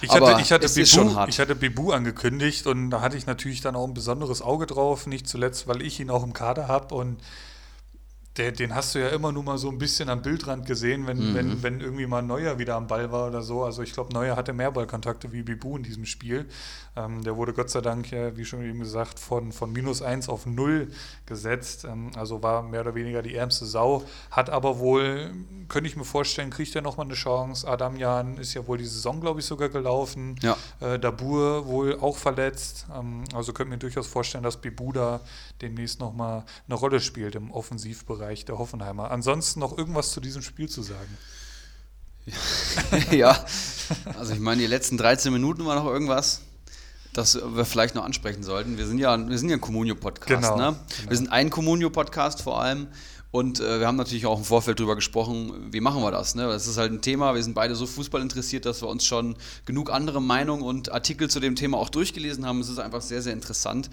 Ich 0.00 0.10
hatte, 0.10 0.40
ich, 0.40 0.52
hatte 0.52 0.68
Bibu, 0.68 1.26
ich 1.26 1.40
hatte 1.40 1.54
Bibu 1.54 1.92
angekündigt 1.92 2.66
und 2.66 2.90
da 2.90 3.00
hatte 3.00 3.16
ich 3.16 3.26
natürlich 3.26 3.60
dann 3.60 3.74
auch 3.74 3.86
ein 3.86 3.94
besonderes 3.94 4.42
Auge 4.42 4.66
drauf, 4.66 5.06
nicht 5.06 5.28
zuletzt, 5.28 5.66
weil 5.66 5.82
ich 5.82 5.98
ihn 5.98 6.10
auch 6.10 6.22
im 6.22 6.32
Kader 6.32 6.68
habe 6.68 6.94
und 6.94 7.18
der, 8.38 8.52
den 8.52 8.74
hast 8.74 8.94
du 8.94 9.00
ja 9.00 9.08
immer 9.08 9.32
nur 9.32 9.42
mal 9.42 9.58
so 9.58 9.68
ein 9.68 9.78
bisschen 9.78 10.08
am 10.08 10.22
Bildrand 10.22 10.64
gesehen, 10.66 11.06
wenn, 11.06 11.30
mhm. 11.30 11.34
wenn, 11.34 11.62
wenn 11.62 11.80
irgendwie 11.80 12.06
mal 12.06 12.22
Neuer 12.22 12.58
wieder 12.58 12.76
am 12.76 12.86
Ball 12.86 13.10
war 13.10 13.28
oder 13.28 13.42
so. 13.42 13.64
Also 13.64 13.82
ich 13.82 13.92
glaube, 13.92 14.12
Neuer 14.12 14.36
hatte 14.36 14.52
mehr 14.52 14.70
Ballkontakte 14.70 15.32
wie 15.32 15.42
Bibu 15.42 15.76
in 15.76 15.82
diesem 15.82 16.06
Spiel. 16.06 16.46
Ähm, 16.96 17.22
der 17.22 17.36
wurde 17.36 17.52
Gott 17.52 17.70
sei 17.70 17.80
Dank 17.80 18.10
ja, 18.10 18.36
wie 18.36 18.44
schon 18.44 18.62
eben 18.62 18.80
gesagt, 18.80 19.18
von, 19.18 19.52
von 19.52 19.72
minus 19.72 20.02
eins 20.02 20.28
auf 20.28 20.46
null 20.46 20.88
gesetzt. 21.26 21.84
Ähm, 21.84 22.10
also 22.16 22.42
war 22.42 22.62
mehr 22.62 22.80
oder 22.82 22.94
weniger 22.94 23.22
die 23.22 23.34
ärmste 23.34 23.66
Sau. 23.66 24.04
Hat 24.30 24.50
aber 24.50 24.78
wohl, 24.78 25.32
könnte 25.68 25.88
ich 25.88 25.96
mir 25.96 26.04
vorstellen, 26.04 26.50
kriegt 26.50 26.74
er 26.74 26.82
nochmal 26.82 27.06
eine 27.06 27.14
Chance. 27.14 27.66
Adam 27.68 27.96
Jan 27.96 28.38
ist 28.38 28.54
ja 28.54 28.66
wohl 28.66 28.78
die 28.78 28.86
Saison, 28.86 29.20
glaube 29.20 29.40
ich, 29.40 29.46
sogar 29.46 29.68
gelaufen. 29.68 30.36
Ja. 30.42 30.56
Äh, 30.80 30.98
Dabur 30.98 31.66
wohl 31.66 31.98
auch 32.00 32.16
verletzt. 32.16 32.86
Ähm, 32.96 33.24
also 33.34 33.52
könnte 33.52 33.70
mir 33.70 33.78
durchaus 33.78 34.06
vorstellen, 34.06 34.44
dass 34.44 34.56
Bibu 34.56 34.92
da 34.92 35.20
demnächst 35.60 36.00
nochmal 36.00 36.44
eine 36.66 36.74
Rolle 36.74 37.00
spielt 37.00 37.34
im 37.34 37.50
Offensivbereich. 37.50 38.18
Bereich 38.18 38.44
der 38.44 38.58
Hoffenheimer. 38.58 39.10
Ansonsten 39.10 39.60
noch 39.60 39.76
irgendwas 39.76 40.10
zu 40.10 40.20
diesem 40.20 40.42
Spiel 40.42 40.68
zu 40.68 40.82
sagen? 40.82 41.16
ja, 43.10 43.38
also 44.18 44.34
ich 44.34 44.40
meine, 44.40 44.60
die 44.60 44.66
letzten 44.66 44.98
13 44.98 45.32
Minuten 45.32 45.64
war 45.64 45.76
noch 45.76 45.86
irgendwas, 45.86 46.42
das 47.12 47.36
wir 47.36 47.64
vielleicht 47.64 47.94
noch 47.94 48.04
ansprechen 48.04 48.42
sollten. 48.42 48.76
Wir 48.76 48.86
sind 48.86 48.98
ja, 48.98 49.16
wir 49.16 49.38
sind 49.38 49.48
ja 49.48 49.56
ein 49.56 49.60
Communio-Podcast, 49.60 50.42
genau, 50.42 50.56
ne? 50.56 50.76
Genau. 50.96 51.10
Wir 51.10 51.16
sind 51.16 51.28
ein 51.28 51.48
Communio-Podcast 51.48 52.42
vor 52.42 52.60
allem. 52.60 52.88
Und 53.30 53.60
äh, 53.60 53.80
wir 53.80 53.86
haben 53.86 53.96
natürlich 53.96 54.24
auch 54.24 54.38
im 54.38 54.44
Vorfeld 54.44 54.78
darüber 54.78 54.94
gesprochen, 54.94 55.70
wie 55.70 55.80
machen 55.80 56.02
wir 56.02 56.10
das? 56.10 56.34
Ne? 56.34 56.46
Das 56.46 56.66
ist 56.66 56.78
halt 56.78 56.92
ein 56.92 57.02
Thema, 57.02 57.34
wir 57.34 57.42
sind 57.42 57.54
beide 57.54 57.74
so 57.74 57.86
Fußball 57.86 58.22
interessiert, 58.22 58.64
dass 58.64 58.80
wir 58.80 58.88
uns 58.88 59.04
schon 59.04 59.36
genug 59.66 59.90
andere 59.90 60.22
Meinungen 60.22 60.62
und 60.62 60.92
Artikel 60.92 61.28
zu 61.28 61.38
dem 61.38 61.54
Thema 61.54 61.76
auch 61.76 61.90
durchgelesen 61.90 62.46
haben. 62.46 62.60
Es 62.60 62.70
ist 62.70 62.78
einfach 62.78 63.02
sehr, 63.02 63.20
sehr 63.20 63.34
interessant. 63.34 63.90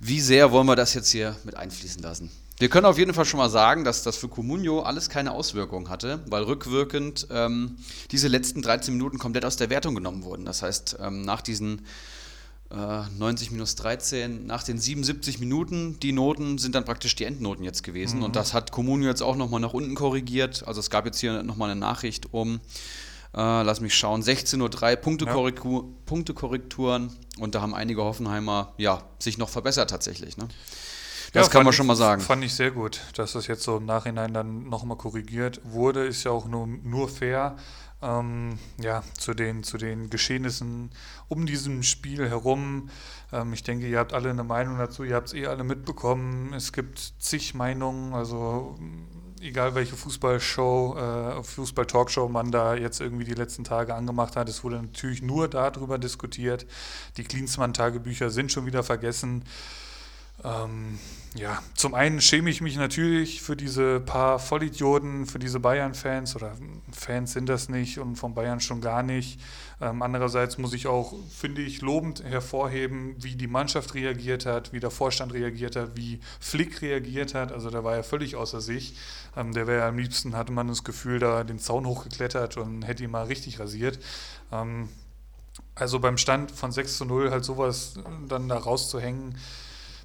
Wie 0.00 0.20
sehr 0.20 0.50
wollen 0.50 0.66
wir 0.66 0.76
das 0.76 0.92
jetzt 0.94 1.10
hier 1.10 1.36
mit 1.44 1.56
einfließen 1.56 2.02
lassen? 2.02 2.30
Wir 2.58 2.68
können 2.68 2.86
auf 2.86 2.98
jeden 2.98 3.14
Fall 3.14 3.24
schon 3.24 3.38
mal 3.38 3.50
sagen, 3.50 3.84
dass 3.84 4.02
das 4.02 4.16
für 4.16 4.28
Comunio 4.28 4.82
alles 4.82 5.08
keine 5.08 5.32
Auswirkungen 5.32 5.88
hatte, 5.88 6.20
weil 6.26 6.44
rückwirkend 6.44 7.26
ähm, 7.30 7.76
diese 8.12 8.28
letzten 8.28 8.62
13 8.62 8.94
Minuten 8.94 9.18
komplett 9.18 9.44
aus 9.44 9.56
der 9.56 9.70
Wertung 9.70 9.94
genommen 9.94 10.22
wurden. 10.24 10.44
Das 10.44 10.62
heißt, 10.62 10.98
ähm, 11.00 11.22
nach 11.22 11.42
diesen 11.42 11.82
90 12.74 13.50
minus 13.52 13.76
13, 13.76 14.46
nach 14.46 14.62
den 14.62 14.78
77 14.78 15.38
Minuten, 15.38 15.98
die 16.00 16.12
Noten 16.12 16.58
sind 16.58 16.74
dann 16.74 16.84
praktisch 16.84 17.14
die 17.14 17.24
Endnoten 17.24 17.62
jetzt 17.62 17.82
gewesen. 17.82 18.18
Mhm. 18.18 18.24
Und 18.24 18.36
das 18.36 18.54
hat 18.54 18.72
Comunio 18.72 19.08
jetzt 19.08 19.22
auch 19.22 19.36
nochmal 19.36 19.60
nach 19.60 19.72
unten 19.72 19.94
korrigiert. 19.94 20.66
Also 20.66 20.80
es 20.80 20.90
gab 20.90 21.06
jetzt 21.06 21.20
hier 21.20 21.42
nochmal 21.42 21.70
eine 21.70 21.78
Nachricht 21.78 22.32
um, 22.32 22.60
äh, 23.34 23.62
lass 23.62 23.80
mich 23.80 23.94
schauen, 23.94 24.22
16.03 24.22 24.60
Uhr 24.60 24.96
Punktekorrektur, 24.96 25.82
ja. 25.82 25.88
Punktekorrekturen. 26.06 27.12
Und 27.38 27.54
da 27.54 27.60
haben 27.60 27.74
einige 27.74 28.02
Hoffenheimer 28.02 28.72
ja, 28.78 29.02
sich 29.18 29.38
noch 29.38 29.48
verbessert 29.48 29.90
tatsächlich. 29.90 30.36
Ne? 30.36 30.48
Das 31.32 31.46
ja, 31.46 31.52
kann 31.52 31.64
man 31.64 31.72
schon 31.72 31.86
mal 31.86 31.96
sagen. 31.96 32.22
Fand 32.22 32.44
ich 32.44 32.54
sehr 32.54 32.70
gut, 32.70 33.00
dass 33.16 33.32
das 33.32 33.48
jetzt 33.48 33.64
so 33.64 33.76
im 33.76 33.86
Nachhinein 33.86 34.32
dann 34.32 34.68
nochmal 34.68 34.96
korrigiert 34.96 35.60
wurde. 35.64 36.06
Ist 36.06 36.22
ja 36.24 36.30
auch 36.30 36.46
nur, 36.46 36.66
nur 36.66 37.08
fair. 37.08 37.56
Ähm, 38.04 38.58
ja, 38.82 39.02
zu 39.18 39.32
den, 39.32 39.62
zu 39.62 39.78
den 39.78 40.10
Geschehnissen 40.10 40.90
um 41.28 41.46
diesem 41.46 41.82
Spiel 41.82 42.28
herum. 42.28 42.90
Ähm, 43.32 43.54
ich 43.54 43.62
denke, 43.62 43.88
ihr 43.88 43.98
habt 43.98 44.12
alle 44.12 44.28
eine 44.28 44.44
Meinung 44.44 44.76
dazu, 44.76 45.04
ihr 45.04 45.14
habt 45.14 45.28
es 45.28 45.34
eh 45.34 45.46
alle 45.46 45.64
mitbekommen. 45.64 46.52
Es 46.52 46.72
gibt 46.72 46.98
zig 47.18 47.54
Meinungen, 47.54 48.12
also 48.12 48.76
egal 49.40 49.74
welche 49.74 49.96
Fußballshow, 49.96 50.96
äh, 51.38 51.42
Fußball-Talkshow 51.42 52.28
man 52.28 52.50
da 52.50 52.74
jetzt 52.74 53.00
irgendwie 53.00 53.24
die 53.24 53.34
letzten 53.34 53.64
Tage 53.64 53.94
angemacht 53.94 54.36
hat, 54.36 54.48
es 54.50 54.64
wurde 54.64 54.76
natürlich 54.76 55.22
nur 55.22 55.48
darüber 55.48 55.96
diskutiert. 55.96 56.66
Die 57.16 57.24
Klinsmann-Tagebücher 57.24 58.30
sind 58.30 58.52
schon 58.52 58.66
wieder 58.66 58.82
vergessen. 58.82 59.44
Ähm, 60.44 60.98
ja, 61.34 61.60
zum 61.74 61.94
einen 61.94 62.20
schäme 62.20 62.48
ich 62.48 62.60
mich 62.60 62.76
natürlich 62.76 63.42
für 63.42 63.56
diese 63.56 63.98
paar 63.98 64.38
Vollidioten, 64.38 65.26
für 65.26 65.40
diese 65.40 65.58
Bayern-Fans 65.58 66.36
oder 66.36 66.52
Fans 66.92 67.32
sind 67.32 67.48
das 67.48 67.68
nicht 67.68 67.98
und 67.98 68.14
von 68.14 68.34
Bayern 68.34 68.60
schon 68.60 68.80
gar 68.80 69.02
nicht. 69.02 69.40
Ähm, 69.80 70.02
andererseits 70.02 70.58
muss 70.58 70.72
ich 70.74 70.86
auch, 70.86 71.14
finde 71.36 71.62
ich, 71.62 71.80
lobend 71.80 72.22
hervorheben, 72.22 73.16
wie 73.18 73.34
die 73.34 73.48
Mannschaft 73.48 73.94
reagiert 73.94 74.46
hat, 74.46 74.72
wie 74.72 74.78
der 74.78 74.92
Vorstand 74.92 75.32
reagiert 75.32 75.74
hat, 75.74 75.96
wie 75.96 76.20
Flick 76.38 76.82
reagiert 76.82 77.34
hat. 77.34 77.50
Also 77.50 77.68
da 77.68 77.82
war 77.82 77.96
er 77.96 78.04
völlig 78.04 78.36
außer 78.36 78.60
sich. 78.60 78.96
Ähm, 79.36 79.52
der 79.54 79.66
wäre 79.66 79.86
am 79.86 79.98
liebsten, 79.98 80.36
hatte 80.36 80.52
man 80.52 80.68
das 80.68 80.84
Gefühl, 80.84 81.18
da 81.18 81.42
den 81.42 81.58
Zaun 81.58 81.84
hochgeklettert 81.84 82.58
und 82.58 82.82
hätte 82.82 83.02
ihn 83.02 83.10
mal 83.10 83.24
richtig 83.24 83.58
rasiert. 83.58 83.98
Ähm, 84.52 84.88
also 85.74 85.98
beim 85.98 86.18
Stand 86.18 86.52
von 86.52 86.70
6 86.70 86.98
zu 86.98 87.04
0 87.04 87.32
halt 87.32 87.44
sowas 87.44 87.94
dann 88.28 88.48
da 88.48 88.56
rauszuhängen, 88.56 89.36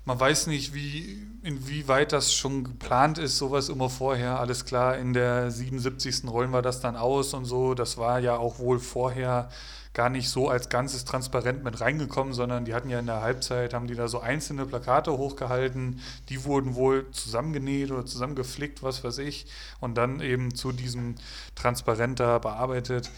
man 0.09 0.19
weiß 0.19 0.47
nicht, 0.47 0.73
wie, 0.73 1.21
inwieweit 1.43 2.13
das 2.13 2.33
schon 2.33 2.63
geplant 2.63 3.19
ist, 3.19 3.37
sowas 3.37 3.69
immer 3.69 3.91
vorher. 3.91 4.39
Alles 4.39 4.65
klar, 4.65 4.97
in 4.97 5.13
der 5.13 5.51
77. 5.51 6.27
rollen 6.27 6.49
wir 6.49 6.63
das 6.63 6.81
dann 6.81 6.95
aus 6.95 7.35
und 7.35 7.45
so. 7.45 7.75
Das 7.75 7.99
war 7.99 8.17
ja 8.17 8.35
auch 8.35 8.57
wohl 8.57 8.79
vorher 8.79 9.49
gar 9.93 10.09
nicht 10.09 10.27
so 10.29 10.49
als 10.49 10.69
ganzes 10.69 11.05
transparent 11.05 11.63
mit 11.63 11.79
reingekommen, 11.79 12.33
sondern 12.33 12.65
die 12.65 12.73
hatten 12.73 12.89
ja 12.89 12.97
in 12.97 13.05
der 13.05 13.21
Halbzeit, 13.21 13.75
haben 13.75 13.85
die 13.85 13.93
da 13.93 14.07
so 14.07 14.19
einzelne 14.19 14.65
Plakate 14.65 15.15
hochgehalten, 15.15 16.01
die 16.29 16.43
wurden 16.43 16.73
wohl 16.73 17.11
zusammengenäht 17.11 17.91
oder 17.91 18.03
zusammengeflickt, 18.03 18.81
was 18.81 19.03
weiß 19.03 19.19
ich, 19.19 19.45
und 19.79 19.95
dann 19.95 20.21
eben 20.21 20.55
zu 20.55 20.71
diesem 20.71 21.13
Transparenter 21.53 22.39
bearbeitet. 22.39 23.11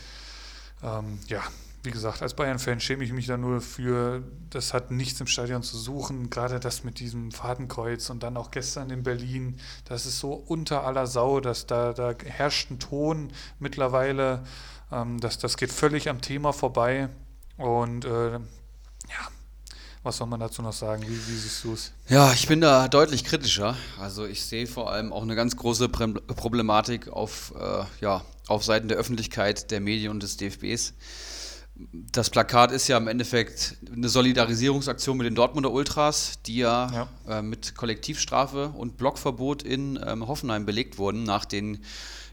Ähm, 0.84 1.20
ja, 1.28 1.42
wie 1.84 1.92
gesagt, 1.92 2.22
als 2.22 2.36
Bayern-Fan 2.36 2.80
schäme 2.80 3.04
ich 3.04 3.12
mich 3.12 3.26
da 3.26 3.38
nur 3.38 3.60
für, 3.60 4.24
das 4.50 4.74
hat 4.74 4.92
nichts 4.92 5.20
im 5.20 5.28
Stadion 5.28 5.64
zu 5.64 5.78
suchen. 5.78 6.30
Gerade 6.30 6.60
das 6.60 6.84
mit 6.84 7.00
diesem 7.00 7.32
Fadenkreuz 7.32 8.10
und 8.10 8.22
dann 8.22 8.38
auch 8.38 8.52
gestern 8.52 8.92
in 8.92 9.04
Berlin, 9.04 9.60
das 9.86 10.06
ist 10.06 10.20
so 10.20 10.34
unter 10.34 10.86
aller 10.86 11.08
Sau, 11.08 11.40
dass 11.40 11.66
da, 11.66 11.94
da 11.94 12.14
herrscht 12.24 12.70
ein 12.70 12.80
Ton 12.80 13.32
mittlerweile, 13.60 14.44
ähm, 14.92 15.20
das, 15.20 15.40
das 15.40 15.58
geht 15.58 15.72
völlig 15.72 16.08
am 16.10 16.22
Thema 16.22 16.54
vorbei. 16.54 17.10
Und 17.58 18.06
äh, 18.06 18.34
ja, 18.34 19.28
Was 20.04 20.18
soll 20.18 20.28
man 20.28 20.40
dazu 20.40 20.62
noch 20.62 20.74
sagen? 20.74 21.04
Wie, 21.04 21.28
wie 21.28 21.36
siehst 21.36 21.64
du 21.64 21.74
es? 21.74 21.92
Ja, 22.10 22.34
ich 22.34 22.48
bin 22.48 22.62
da 22.62 22.88
deutlich 22.88 23.24
kritischer. 23.24 23.78
Also 24.00 24.26
ich 24.26 24.44
sehe 24.44 24.66
vor 24.66 24.92
allem 24.92 25.14
auch 25.14 25.22
eine 25.22 25.36
ganz 25.36 25.56
große 25.56 25.90
Problematik 25.90 27.08
auf, 27.08 27.54
äh, 27.60 27.84
ja, 28.02 28.24
auf 28.48 28.64
Seiten 28.64 28.88
der 28.88 28.98
Öffentlichkeit, 28.98 29.70
der 29.70 29.80
Medien 29.80 30.12
und 30.12 30.24
des 30.24 30.38
DFBs. 30.38 30.94
Das 31.76 32.30
Plakat 32.30 32.72
ist 32.72 32.88
ja 32.88 32.98
im 32.98 33.08
Endeffekt 33.08 33.78
eine 33.92 34.08
Solidarisierungsaktion 34.08 35.18
mit 35.18 35.26
den 35.26 35.36
Dortmunder 35.36 35.72
Ultras, 35.72 36.40
die 36.46 36.58
ja, 36.58 37.08
ja. 37.28 37.40
Äh, 37.40 37.42
mit 37.42 37.76
Kollektivstrafe 37.76 38.70
und 38.70 38.98
Blockverbot 38.98 39.64
in 39.64 40.00
ähm, 40.06 40.28
Hoffenheim 40.28 40.66
belegt 40.66 40.98
wurden, 40.98 41.24
nach 41.24 41.46
den, 41.46 41.84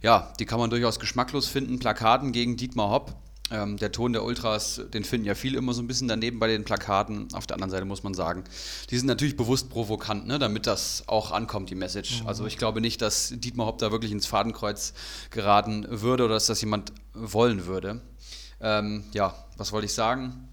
ja, 0.02 0.32
die 0.38 0.44
kann 0.44 0.58
man 0.58 0.70
durchaus 0.70 1.00
geschmacklos 1.00 1.46
finden, 1.46 1.78
Plakaten 1.78 2.32
gegen 2.32 2.56
Dietmar 2.56 2.90
Hopp 2.90 3.16
ähm, 3.50 3.76
der 3.78 3.92
Ton 3.92 4.12
der 4.12 4.24
Ultras, 4.24 4.80
den 4.92 5.04
finden 5.04 5.26
ja 5.26 5.34
viele 5.34 5.58
immer 5.58 5.72
so 5.72 5.82
ein 5.82 5.86
bisschen 5.86 6.08
daneben 6.08 6.38
bei 6.38 6.48
den 6.48 6.64
Plakaten. 6.64 7.28
Auf 7.32 7.46
der 7.46 7.56
anderen 7.56 7.70
Seite 7.70 7.84
muss 7.84 8.02
man 8.02 8.14
sagen, 8.14 8.44
die 8.90 8.98
sind 8.98 9.06
natürlich 9.06 9.36
bewusst 9.36 9.70
provokant, 9.70 10.26
ne, 10.26 10.38
damit 10.38 10.66
das 10.66 11.04
auch 11.06 11.30
ankommt, 11.30 11.70
die 11.70 11.74
Message. 11.74 12.22
Mhm. 12.22 12.28
Also 12.28 12.46
ich 12.46 12.58
glaube 12.58 12.80
nicht, 12.80 13.00
dass 13.00 13.32
Dietmar 13.34 13.66
Hopp 13.66 13.78
da 13.78 13.90
wirklich 13.90 14.12
ins 14.12 14.26
Fadenkreuz 14.26 14.92
geraten 15.30 15.86
würde 15.88 16.24
oder 16.24 16.34
dass 16.34 16.46
das 16.46 16.60
jemand 16.60 16.92
wollen 17.14 17.66
würde. 17.66 18.00
Ähm, 18.60 19.04
ja, 19.12 19.34
was 19.56 19.72
wollte 19.72 19.86
ich 19.86 19.92
sagen? 19.92 20.48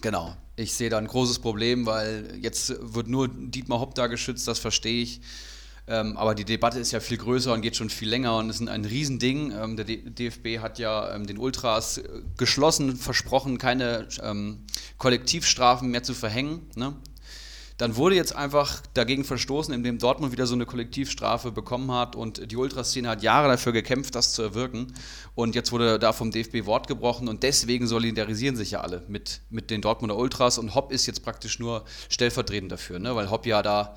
Genau, 0.00 0.36
ich 0.56 0.74
sehe 0.74 0.90
da 0.90 0.98
ein 0.98 1.06
großes 1.06 1.38
Problem, 1.38 1.86
weil 1.86 2.38
jetzt 2.40 2.74
wird 2.80 3.08
nur 3.08 3.28
Dietmar 3.28 3.80
Hopp 3.80 3.94
da 3.94 4.06
geschützt, 4.06 4.46
das 4.46 4.58
verstehe 4.58 5.02
ich. 5.02 5.20
Ähm, 5.88 6.16
aber 6.16 6.34
die 6.34 6.44
Debatte 6.44 6.80
ist 6.80 6.90
ja 6.90 6.98
viel 6.98 7.16
größer 7.16 7.52
und 7.52 7.60
geht 7.60 7.76
schon 7.76 7.90
viel 7.90 8.08
länger 8.08 8.36
und 8.36 8.50
ist 8.50 8.60
ein, 8.60 8.68
ein 8.68 8.84
Riesending. 8.84 9.52
Ähm, 9.52 9.76
der 9.76 9.84
DFB 9.84 10.58
hat 10.58 10.78
ja 10.78 11.14
ähm, 11.14 11.26
den 11.26 11.38
Ultras 11.38 11.98
äh, 11.98 12.08
geschlossen 12.36 12.96
versprochen, 12.96 13.58
keine 13.58 14.08
ähm, 14.20 14.64
Kollektivstrafen 14.98 15.90
mehr 15.90 16.02
zu 16.02 16.14
verhängen. 16.14 16.68
Ne? 16.74 16.96
Dann 17.78 17.96
wurde 17.96 18.14
jetzt 18.14 18.34
einfach 18.34 18.80
dagegen 18.94 19.24
verstoßen, 19.24 19.74
indem 19.74 19.98
Dortmund 19.98 20.32
wieder 20.32 20.46
so 20.46 20.54
eine 20.54 20.64
Kollektivstrafe 20.64 21.52
bekommen 21.52 21.92
hat 21.92 22.16
und 22.16 22.50
die 22.50 22.56
Ultraszene 22.56 23.08
hat 23.08 23.22
Jahre 23.22 23.48
dafür 23.48 23.72
gekämpft, 23.72 24.14
das 24.14 24.32
zu 24.32 24.42
erwirken. 24.42 24.94
Und 25.34 25.54
jetzt 25.54 25.72
wurde 25.72 25.98
da 25.98 26.14
vom 26.14 26.30
DFB 26.30 26.64
Wort 26.64 26.86
gebrochen 26.88 27.28
und 27.28 27.42
deswegen 27.42 27.86
solidarisieren 27.86 28.56
sich 28.56 28.70
ja 28.70 28.80
alle 28.80 29.04
mit, 29.08 29.42
mit 29.50 29.70
den 29.70 29.82
Dortmunder 29.82 30.16
Ultras 30.16 30.56
und 30.56 30.74
Hopp 30.74 30.90
ist 30.90 31.06
jetzt 31.06 31.22
praktisch 31.22 31.58
nur 31.58 31.84
stellvertretend 32.08 32.72
dafür, 32.72 32.98
ne? 32.98 33.14
weil 33.14 33.30
Hopp 33.30 33.44
ja 33.44 33.62
da 33.62 33.94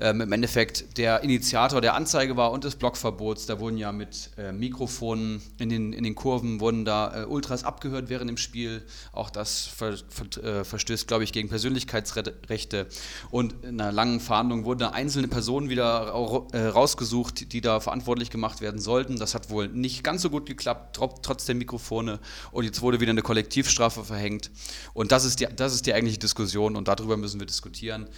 ähm, 0.00 0.20
im 0.20 0.32
Endeffekt 0.32 0.96
der 0.98 1.22
Initiator 1.22 1.80
der 1.80 1.94
Anzeige 1.94 2.36
war 2.36 2.52
und 2.52 2.64
des 2.64 2.76
Blockverbots. 2.76 3.46
Da 3.46 3.58
wurden 3.58 3.76
ja 3.76 3.92
mit 3.92 4.30
äh, 4.36 4.52
Mikrofonen 4.52 5.42
in 5.58 5.68
den, 5.68 5.92
in 5.92 6.04
den 6.04 6.14
Kurven 6.14 6.60
wurden 6.60 6.84
da 6.84 7.22
äh, 7.22 7.26
Ultras 7.26 7.64
abgehört 7.64 8.08
während 8.08 8.30
dem 8.30 8.36
Spiel. 8.36 8.82
Auch 9.12 9.30
das 9.30 9.66
ver, 9.66 9.96
ver, 10.08 10.44
äh, 10.44 10.64
verstößt, 10.64 11.08
glaube 11.08 11.24
ich, 11.24 11.32
gegen 11.32 11.48
Persönlichkeitsrechte. 11.48 12.86
Und 13.30 13.64
in 13.64 13.80
einer 13.80 13.92
langen 13.92 14.20
Fahndung 14.20 14.64
wurden 14.64 14.84
einzelne 14.84 15.28
Personen 15.28 15.68
wieder 15.68 16.12
äh, 16.52 16.66
rausgesucht, 16.66 17.52
die 17.52 17.60
da 17.60 17.80
verantwortlich 17.80 18.30
gemacht 18.30 18.60
werden 18.60 18.80
sollten. 18.80 19.16
Das 19.16 19.34
hat 19.34 19.50
wohl 19.50 19.68
nicht 19.68 20.04
ganz 20.04 20.22
so 20.22 20.30
gut 20.30 20.46
geklappt, 20.46 20.98
trotz 21.22 21.44
der 21.44 21.54
Mikrofone. 21.54 22.20
Und 22.52 22.64
jetzt 22.64 22.82
wurde 22.82 23.00
wieder 23.00 23.10
eine 23.10 23.22
Kollektivstrafe 23.22 24.04
verhängt. 24.04 24.50
Und 24.94 25.12
das 25.12 25.24
ist 25.24 25.40
die, 25.40 25.48
das 25.54 25.74
ist 25.74 25.86
die 25.86 25.94
eigentliche 25.94 26.18
Diskussion 26.18 26.76
und 26.76 26.88
darüber 26.88 27.16
müssen 27.16 27.40
wir 27.40 27.46
diskutieren. 27.46 28.08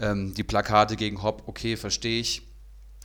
Ähm, 0.00 0.34
die 0.34 0.44
Plakate 0.44 0.96
gegen 0.96 1.22
Hopp, 1.22 1.42
okay, 1.46 1.76
verstehe 1.76 2.20
ich. 2.20 2.42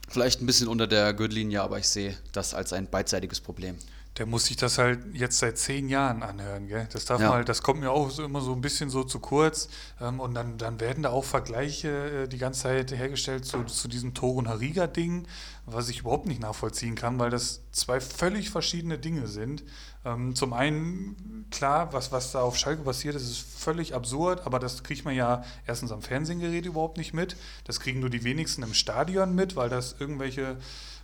Vielleicht 0.10 0.41
ein 0.41 0.45
bisschen 0.45 0.67
unter 0.67 0.86
der 0.86 1.13
Gürtellinie, 1.13 1.62
aber 1.62 1.79
ich 1.79 1.88
sehe 1.88 2.15
das 2.34 2.53
als 2.53 2.73
ein 2.73 2.88
beidseitiges 2.89 3.39
Problem. 3.41 3.77
Der 4.17 4.27
muss 4.27 4.45
sich 4.45 4.58
das 4.58 4.77
halt 4.77 4.99
jetzt 5.13 5.39
seit 5.39 5.58
zehn 5.58 5.89
Jahren 5.89 6.21
anhören, 6.21 6.67
gell? 6.67 6.88
Das 6.93 7.06
darf 7.06 7.19
ja. 7.19 7.29
mal, 7.29 7.43
das 7.43 7.63
kommt 7.63 7.79
mir 7.79 7.89
auch 7.89 8.12
so 8.12 8.23
immer 8.23 8.41
so 8.41 8.53
ein 8.53 8.62
bisschen 8.62 8.91
so 8.91 9.03
zu 9.03 9.19
kurz. 9.19 9.69
Ähm, 9.99 10.19
und 10.19 10.36
dann, 10.36 10.60
dann 10.60 10.79
werden 10.79 11.01
da 11.01 11.10
auch 11.10 11.23
Vergleiche 11.23 12.25
äh, 12.25 12.27
die 12.27 12.38
ganze 12.38 12.63
Zeit 12.63 12.91
hergestellt 12.91 13.45
zu, 13.45 13.63
zu 13.63 13.88
diesem 13.88 14.13
Torun 14.13 14.47
Hariga-Ding, 14.47 15.25
was 15.65 15.89
ich 15.89 16.01
überhaupt 16.01 16.27
nicht 16.27 16.41
nachvollziehen 16.41 16.93
kann, 16.93 17.17
weil 17.17 17.32
das 17.32 17.62
zwei 17.71 17.99
völlig 17.99 18.51
verschiedene 18.51 18.99
Dinge 18.99 19.25
sind. 19.25 19.63
Ähm, 20.05 20.35
zum 20.35 20.53
einen, 20.53 21.45
klar, 21.49 21.93
was, 21.93 22.11
was 22.11 22.31
da 22.31 22.41
auf 22.41 22.57
Schalke 22.57 22.83
passiert 22.83 23.15
ist, 23.15 23.23
ist 23.23 23.39
völlig 23.39 23.95
absurd, 23.95 24.45
aber 24.45 24.59
das 24.59 24.83
kriegt 24.83 25.05
man 25.05 25.15
ja 25.15 25.43
erstens 25.65 25.91
am 25.91 26.01
Fernsehgerät 26.01 26.65
überhaupt 26.65 26.97
nicht 26.97 27.13
mit. 27.13 27.37
Das 27.63 27.79
kriegen 27.79 27.99
nur 27.99 28.09
die 28.09 28.23
wenigsten 28.23 28.63
im 28.63 28.73
Stadion 28.73 29.35
mit, 29.35 29.55
weil 29.55 29.69
das 29.69 29.95
irgendwelche 29.99 30.57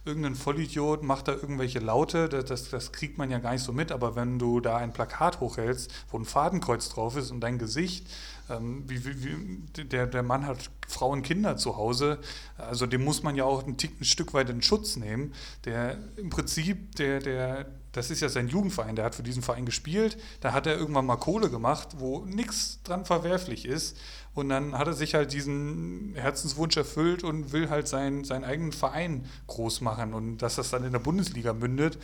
irgendein 0.05 0.35
Vollidiot 0.35 1.03
macht 1.03 1.27
da 1.27 1.33
irgendwelche 1.33 1.79
Laute, 1.79 2.29
das, 2.29 2.45
das, 2.45 2.69
das, 2.69 2.91
kriegt 2.91 3.17
man 3.17 3.29
ja 3.29 3.39
gar 3.39 3.51
nicht 3.51 3.63
so 3.63 3.73
mit, 3.73 3.91
aber 3.91 4.15
wenn 4.15 4.39
du 4.39 4.59
da 4.59 4.77
ein 4.77 4.93
Plakat 4.93 5.39
hochhältst, 5.39 5.91
wo 6.09 6.17
ein 6.17 6.25
Fadenkreuz 6.25 6.89
drauf 6.89 7.17
ist 7.17 7.31
und 7.31 7.41
dein 7.41 7.57
Gesicht, 7.57 8.07
ähm, 8.49 8.83
wie, 8.87 9.05
wie, 9.05 9.83
der, 9.83 10.07
der 10.07 10.23
Mann 10.23 10.45
hat 10.45 10.69
Frauen, 10.87 11.21
Kinder 11.21 11.57
zu 11.57 11.77
Hause, 11.77 12.19
also 12.57 12.85
dem 12.85 13.03
muss 13.03 13.23
man 13.23 13.35
ja 13.35 13.43
auch 13.43 13.65
ein, 13.67 13.77
Tick, 13.77 13.99
ein 13.99 14.05
Stück 14.05 14.33
weit 14.33 14.49
in 14.49 14.61
Schutz 14.61 14.95
nehmen, 14.95 15.33
der 15.65 15.97
im 16.15 16.29
Prinzip, 16.29 16.95
der, 16.95 17.19
der, 17.19 17.65
das 17.91 18.11
ist 18.11 18.21
ja 18.21 18.29
sein 18.29 18.47
Jugendverein, 18.47 18.95
der 18.95 19.05
hat 19.05 19.15
für 19.15 19.23
diesen 19.23 19.41
Verein 19.41 19.65
gespielt, 19.65 20.17
da 20.41 20.53
hat 20.53 20.67
er 20.67 20.77
irgendwann 20.77 21.05
mal 21.05 21.17
Kohle 21.17 21.49
gemacht, 21.49 21.89
wo 21.97 22.25
nichts 22.25 22.79
dran 22.83 23.05
verwerflich 23.05 23.65
ist. 23.65 23.97
Und 24.35 24.49
dann 24.49 24.77
hat 24.77 24.87
er 24.87 24.93
sich 24.93 25.15
halt 25.15 25.33
diesen 25.33 26.13
Herzenswunsch 26.15 26.77
erfüllt 26.77 27.23
und 27.23 27.51
will 27.51 27.69
halt 27.69 27.87
sein, 27.87 28.23
seinen 28.23 28.43
eigenen 28.43 28.71
Verein 28.71 29.25
groß 29.47 29.81
machen. 29.81 30.13
Und 30.13 30.37
dass 30.37 30.55
das 30.55 30.69
dann 30.69 30.83
in 30.83 30.91
der 30.91 30.99
Bundesliga 30.99 31.53
mündet, 31.53 31.97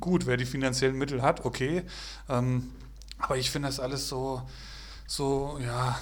gut, 0.00 0.26
wer 0.26 0.36
die 0.36 0.46
finanziellen 0.46 0.96
Mittel 0.96 1.22
hat, 1.22 1.44
okay. 1.44 1.82
Ähm, 2.28 2.70
aber 3.18 3.36
ich 3.36 3.50
finde 3.50 3.68
das 3.68 3.80
alles 3.80 4.08
so, 4.08 4.42
so, 5.06 5.58
ja, 5.62 6.00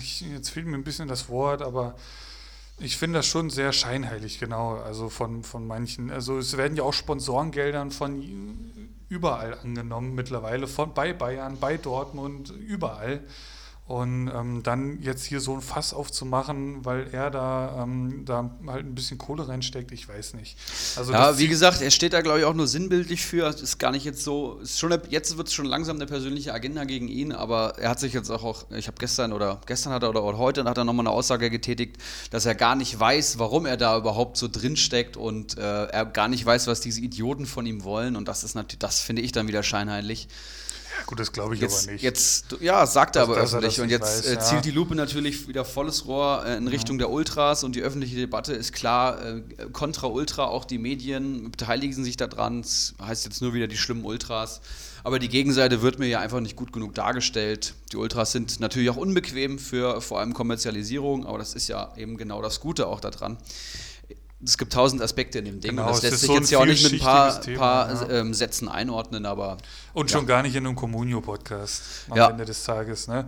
ich, 0.00 0.20
jetzt 0.20 0.50
fehlt 0.50 0.66
mir 0.66 0.76
ein 0.76 0.84
bisschen 0.84 1.08
das 1.08 1.28
Wort, 1.28 1.62
aber 1.62 1.96
ich 2.80 2.96
finde 2.96 3.18
das 3.18 3.26
schon 3.26 3.50
sehr 3.50 3.72
scheinheilig, 3.72 4.38
genau. 4.38 4.76
Also 4.76 5.08
von, 5.08 5.42
von 5.42 5.66
manchen. 5.66 6.10
Also 6.10 6.38
es 6.38 6.56
werden 6.56 6.76
ja 6.76 6.82
auch 6.82 6.92
Sponsorengeldern 6.92 7.90
von 7.90 8.22
überall 9.08 9.58
angenommen 9.58 10.14
mittlerweile, 10.14 10.66
von 10.66 10.94
bei 10.94 11.12
Bayern, 11.12 11.58
bei 11.58 11.76
Dortmund, 11.76 12.50
überall. 12.50 13.20
Und 13.88 14.30
ähm, 14.34 14.62
dann 14.62 15.00
jetzt 15.00 15.24
hier 15.24 15.40
so 15.40 15.54
ein 15.54 15.62
Fass 15.62 15.94
aufzumachen, 15.94 16.84
weil 16.84 17.06
er 17.10 17.30
da, 17.30 17.84
ähm, 17.84 18.26
da 18.26 18.50
halt 18.66 18.84
ein 18.84 18.94
bisschen 18.94 19.16
Kohle 19.16 19.48
reinsteckt, 19.48 19.92
ich 19.92 20.06
weiß 20.06 20.34
nicht. 20.34 20.58
Also 20.96 21.10
ja, 21.10 21.38
wie 21.38 21.48
gesagt, 21.48 21.80
er 21.80 21.90
steht 21.90 22.12
da, 22.12 22.20
glaube 22.20 22.40
ich, 22.40 22.44
auch 22.44 22.52
nur 22.52 22.66
sinnbildlich 22.66 23.24
für. 23.24 23.46
Es 23.46 23.62
ist 23.62 23.78
gar 23.78 23.90
nicht 23.90 24.04
jetzt 24.04 24.22
so, 24.22 24.58
ist 24.62 24.78
schon 24.78 24.92
eine, 24.92 25.00
jetzt 25.08 25.38
wird 25.38 25.48
es 25.48 25.54
schon 25.54 25.64
langsam 25.64 25.96
eine 25.96 26.04
persönliche 26.04 26.52
Agenda 26.52 26.84
gegen 26.84 27.08
ihn, 27.08 27.32
aber 27.32 27.78
er 27.78 27.88
hat 27.88 27.98
sich 27.98 28.12
jetzt 28.12 28.28
auch, 28.28 28.44
auch 28.44 28.70
ich 28.72 28.88
habe 28.88 28.98
gestern 29.00 29.32
oder 29.32 29.58
gestern 29.64 29.94
hat 29.94 30.02
er 30.02 30.10
oder, 30.10 30.22
oder 30.22 30.36
heute 30.36 30.64
hat 30.64 30.76
er 30.76 30.84
nochmal 30.84 31.06
eine 31.06 31.14
Aussage 31.14 31.48
getätigt, 31.48 31.96
dass 32.30 32.44
er 32.44 32.54
gar 32.54 32.76
nicht 32.76 33.00
weiß, 33.00 33.38
warum 33.38 33.64
er 33.64 33.78
da 33.78 33.96
überhaupt 33.96 34.36
so 34.36 34.48
drinsteckt 34.48 35.16
und 35.16 35.56
äh, 35.56 35.86
er 35.86 36.04
gar 36.04 36.28
nicht 36.28 36.44
weiß, 36.44 36.66
was 36.66 36.82
diese 36.82 37.00
Idioten 37.00 37.46
von 37.46 37.64
ihm 37.64 37.84
wollen. 37.84 38.16
Und 38.16 38.28
das 38.28 38.44
ist 38.44 38.54
natürlich, 38.54 38.80
das 38.80 39.00
finde 39.00 39.22
ich 39.22 39.32
dann 39.32 39.48
wieder 39.48 39.62
scheinheilig. 39.62 40.28
Gut, 41.06 41.20
das 41.20 41.32
glaube 41.32 41.54
ich 41.54 41.60
jetzt, 41.60 41.84
aber 41.84 41.92
nicht. 41.92 42.02
Jetzt, 42.02 42.56
ja, 42.60 42.86
sagt 42.86 43.16
er 43.16 43.22
aber 43.22 43.36
öffentlich. 43.36 43.80
Und 43.80 43.90
jetzt 43.90 44.24
weiß, 44.24 44.26
äh, 44.26 44.38
zielt 44.38 44.52
ja. 44.52 44.60
die 44.60 44.70
Lupe 44.70 44.94
natürlich 44.94 45.48
wieder 45.48 45.64
volles 45.64 46.06
Rohr 46.06 46.44
äh, 46.44 46.56
in 46.56 46.68
Richtung 46.68 46.96
ja. 46.96 47.06
der 47.06 47.10
Ultras 47.10 47.64
und 47.64 47.76
die 47.76 47.82
öffentliche 47.82 48.16
Debatte 48.16 48.52
ist 48.52 48.72
klar, 48.72 49.24
äh, 49.24 49.42
kontra 49.72 50.06
Ultra, 50.06 50.44
auch 50.44 50.64
die 50.64 50.78
Medien 50.78 51.50
beteiligen 51.50 52.04
sich 52.04 52.16
daran. 52.16 52.62
Das 52.62 52.94
heißt 53.02 53.24
jetzt 53.24 53.42
nur 53.42 53.54
wieder 53.54 53.66
die 53.66 53.76
schlimmen 53.76 54.04
Ultras. 54.04 54.60
Aber 55.04 55.18
die 55.18 55.28
Gegenseite 55.28 55.80
wird 55.80 55.98
mir 55.98 56.08
ja 56.08 56.20
einfach 56.20 56.40
nicht 56.40 56.56
gut 56.56 56.72
genug 56.72 56.94
dargestellt. 56.94 57.74
Die 57.92 57.96
Ultras 57.96 58.32
sind 58.32 58.60
natürlich 58.60 58.90
auch 58.90 58.96
unbequem 58.96 59.58
für 59.58 60.00
vor 60.00 60.18
allem 60.20 60.34
Kommerzialisierung, 60.34 61.24
aber 61.24 61.38
das 61.38 61.54
ist 61.54 61.68
ja 61.68 61.92
eben 61.96 62.16
genau 62.16 62.42
das 62.42 62.60
Gute 62.60 62.86
auch 62.86 63.00
daran 63.00 63.38
es 64.44 64.56
gibt 64.56 64.72
tausend 64.72 65.02
Aspekte 65.02 65.40
in 65.40 65.46
dem 65.46 65.60
Ding. 65.60 65.72
Genau, 65.72 65.86
und 65.86 65.90
das 65.90 66.02
lässt 66.02 66.20
sich 66.20 66.28
so 66.28 66.34
jetzt 66.34 66.50
ja 66.50 66.58
auch 66.58 66.64
nicht 66.64 66.84
mit 66.84 66.92
ein 66.94 66.98
paar, 67.00 67.40
Thema, 67.40 67.58
paar 67.58 68.08
ja. 68.08 68.20
ähm, 68.20 68.34
Sätzen 68.34 68.68
einordnen, 68.68 69.26
aber. 69.26 69.58
Und 69.94 70.10
schon 70.10 70.26
gar 70.26 70.42
nicht 70.42 70.54
in 70.54 70.66
einem 70.66 70.76
Communio-Podcast 70.76 71.82
am 72.10 72.16
ja. 72.16 72.30
Ende 72.30 72.44
des 72.44 72.62
Tages, 72.62 73.08
ne? 73.08 73.26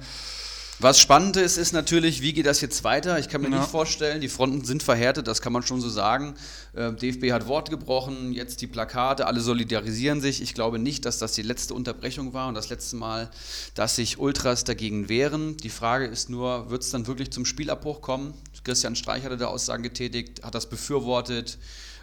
Was 0.83 0.99
spannend 0.99 1.37
ist, 1.37 1.59
ist 1.59 1.73
natürlich, 1.73 2.23
wie 2.23 2.33
geht 2.33 2.47
das 2.47 2.63
jetzt 2.63 2.85
weiter? 2.85 3.19
Ich 3.19 3.29
kann 3.29 3.43
mir 3.43 3.51
ja. 3.51 3.59
nicht 3.59 3.69
vorstellen, 3.69 4.23
die 4.23 4.31
Fronten 4.31 4.65
sind 4.65 4.83
verhärtet, 4.83 5.27
das 5.27 5.43
kann 5.43 5.53
man 5.53 5.63
schon 5.63 5.83
so 5.83 5.91
sagen. 5.91 6.35
Äh, 6.73 6.95
DFB 6.95 7.33
hat 7.33 7.47
Wort 7.49 7.69
gebrochen, 7.69 8.33
jetzt 8.33 8.63
die 8.63 8.67
Plakate, 8.67 9.27
alle 9.27 9.41
solidarisieren 9.41 10.23
sich. 10.23 10.41
Ich 10.41 10.55
glaube 10.55 10.79
nicht, 10.79 11.05
dass 11.05 11.19
das 11.19 11.33
die 11.33 11.43
letzte 11.43 11.75
Unterbrechung 11.75 12.33
war 12.33 12.49
und 12.49 12.55
das 12.55 12.71
letzte 12.71 12.97
Mal, 12.97 13.31
dass 13.75 13.97
sich 13.97 14.19
Ultras 14.19 14.65
dagegen 14.65 15.11
wehren. 15.11 15.59
Die 15.59 15.69
Frage 15.69 16.07
ist 16.07 16.31
nur, 16.31 16.71
wird 16.71 16.83
es 16.83 16.89
dann 16.89 17.07
wirklich 17.07 17.31
zum 17.31 17.45
Spielabbruch 17.45 18.01
kommen? 18.01 18.33
Christian 18.65 18.97
Streich 18.97 19.23
hatte 19.25 19.37
da 19.37 19.49
Aussagen 19.49 19.83
getätigt, 19.83 20.43
hat 20.43 20.55
das 20.55 20.71
befürwortet. 20.71 21.59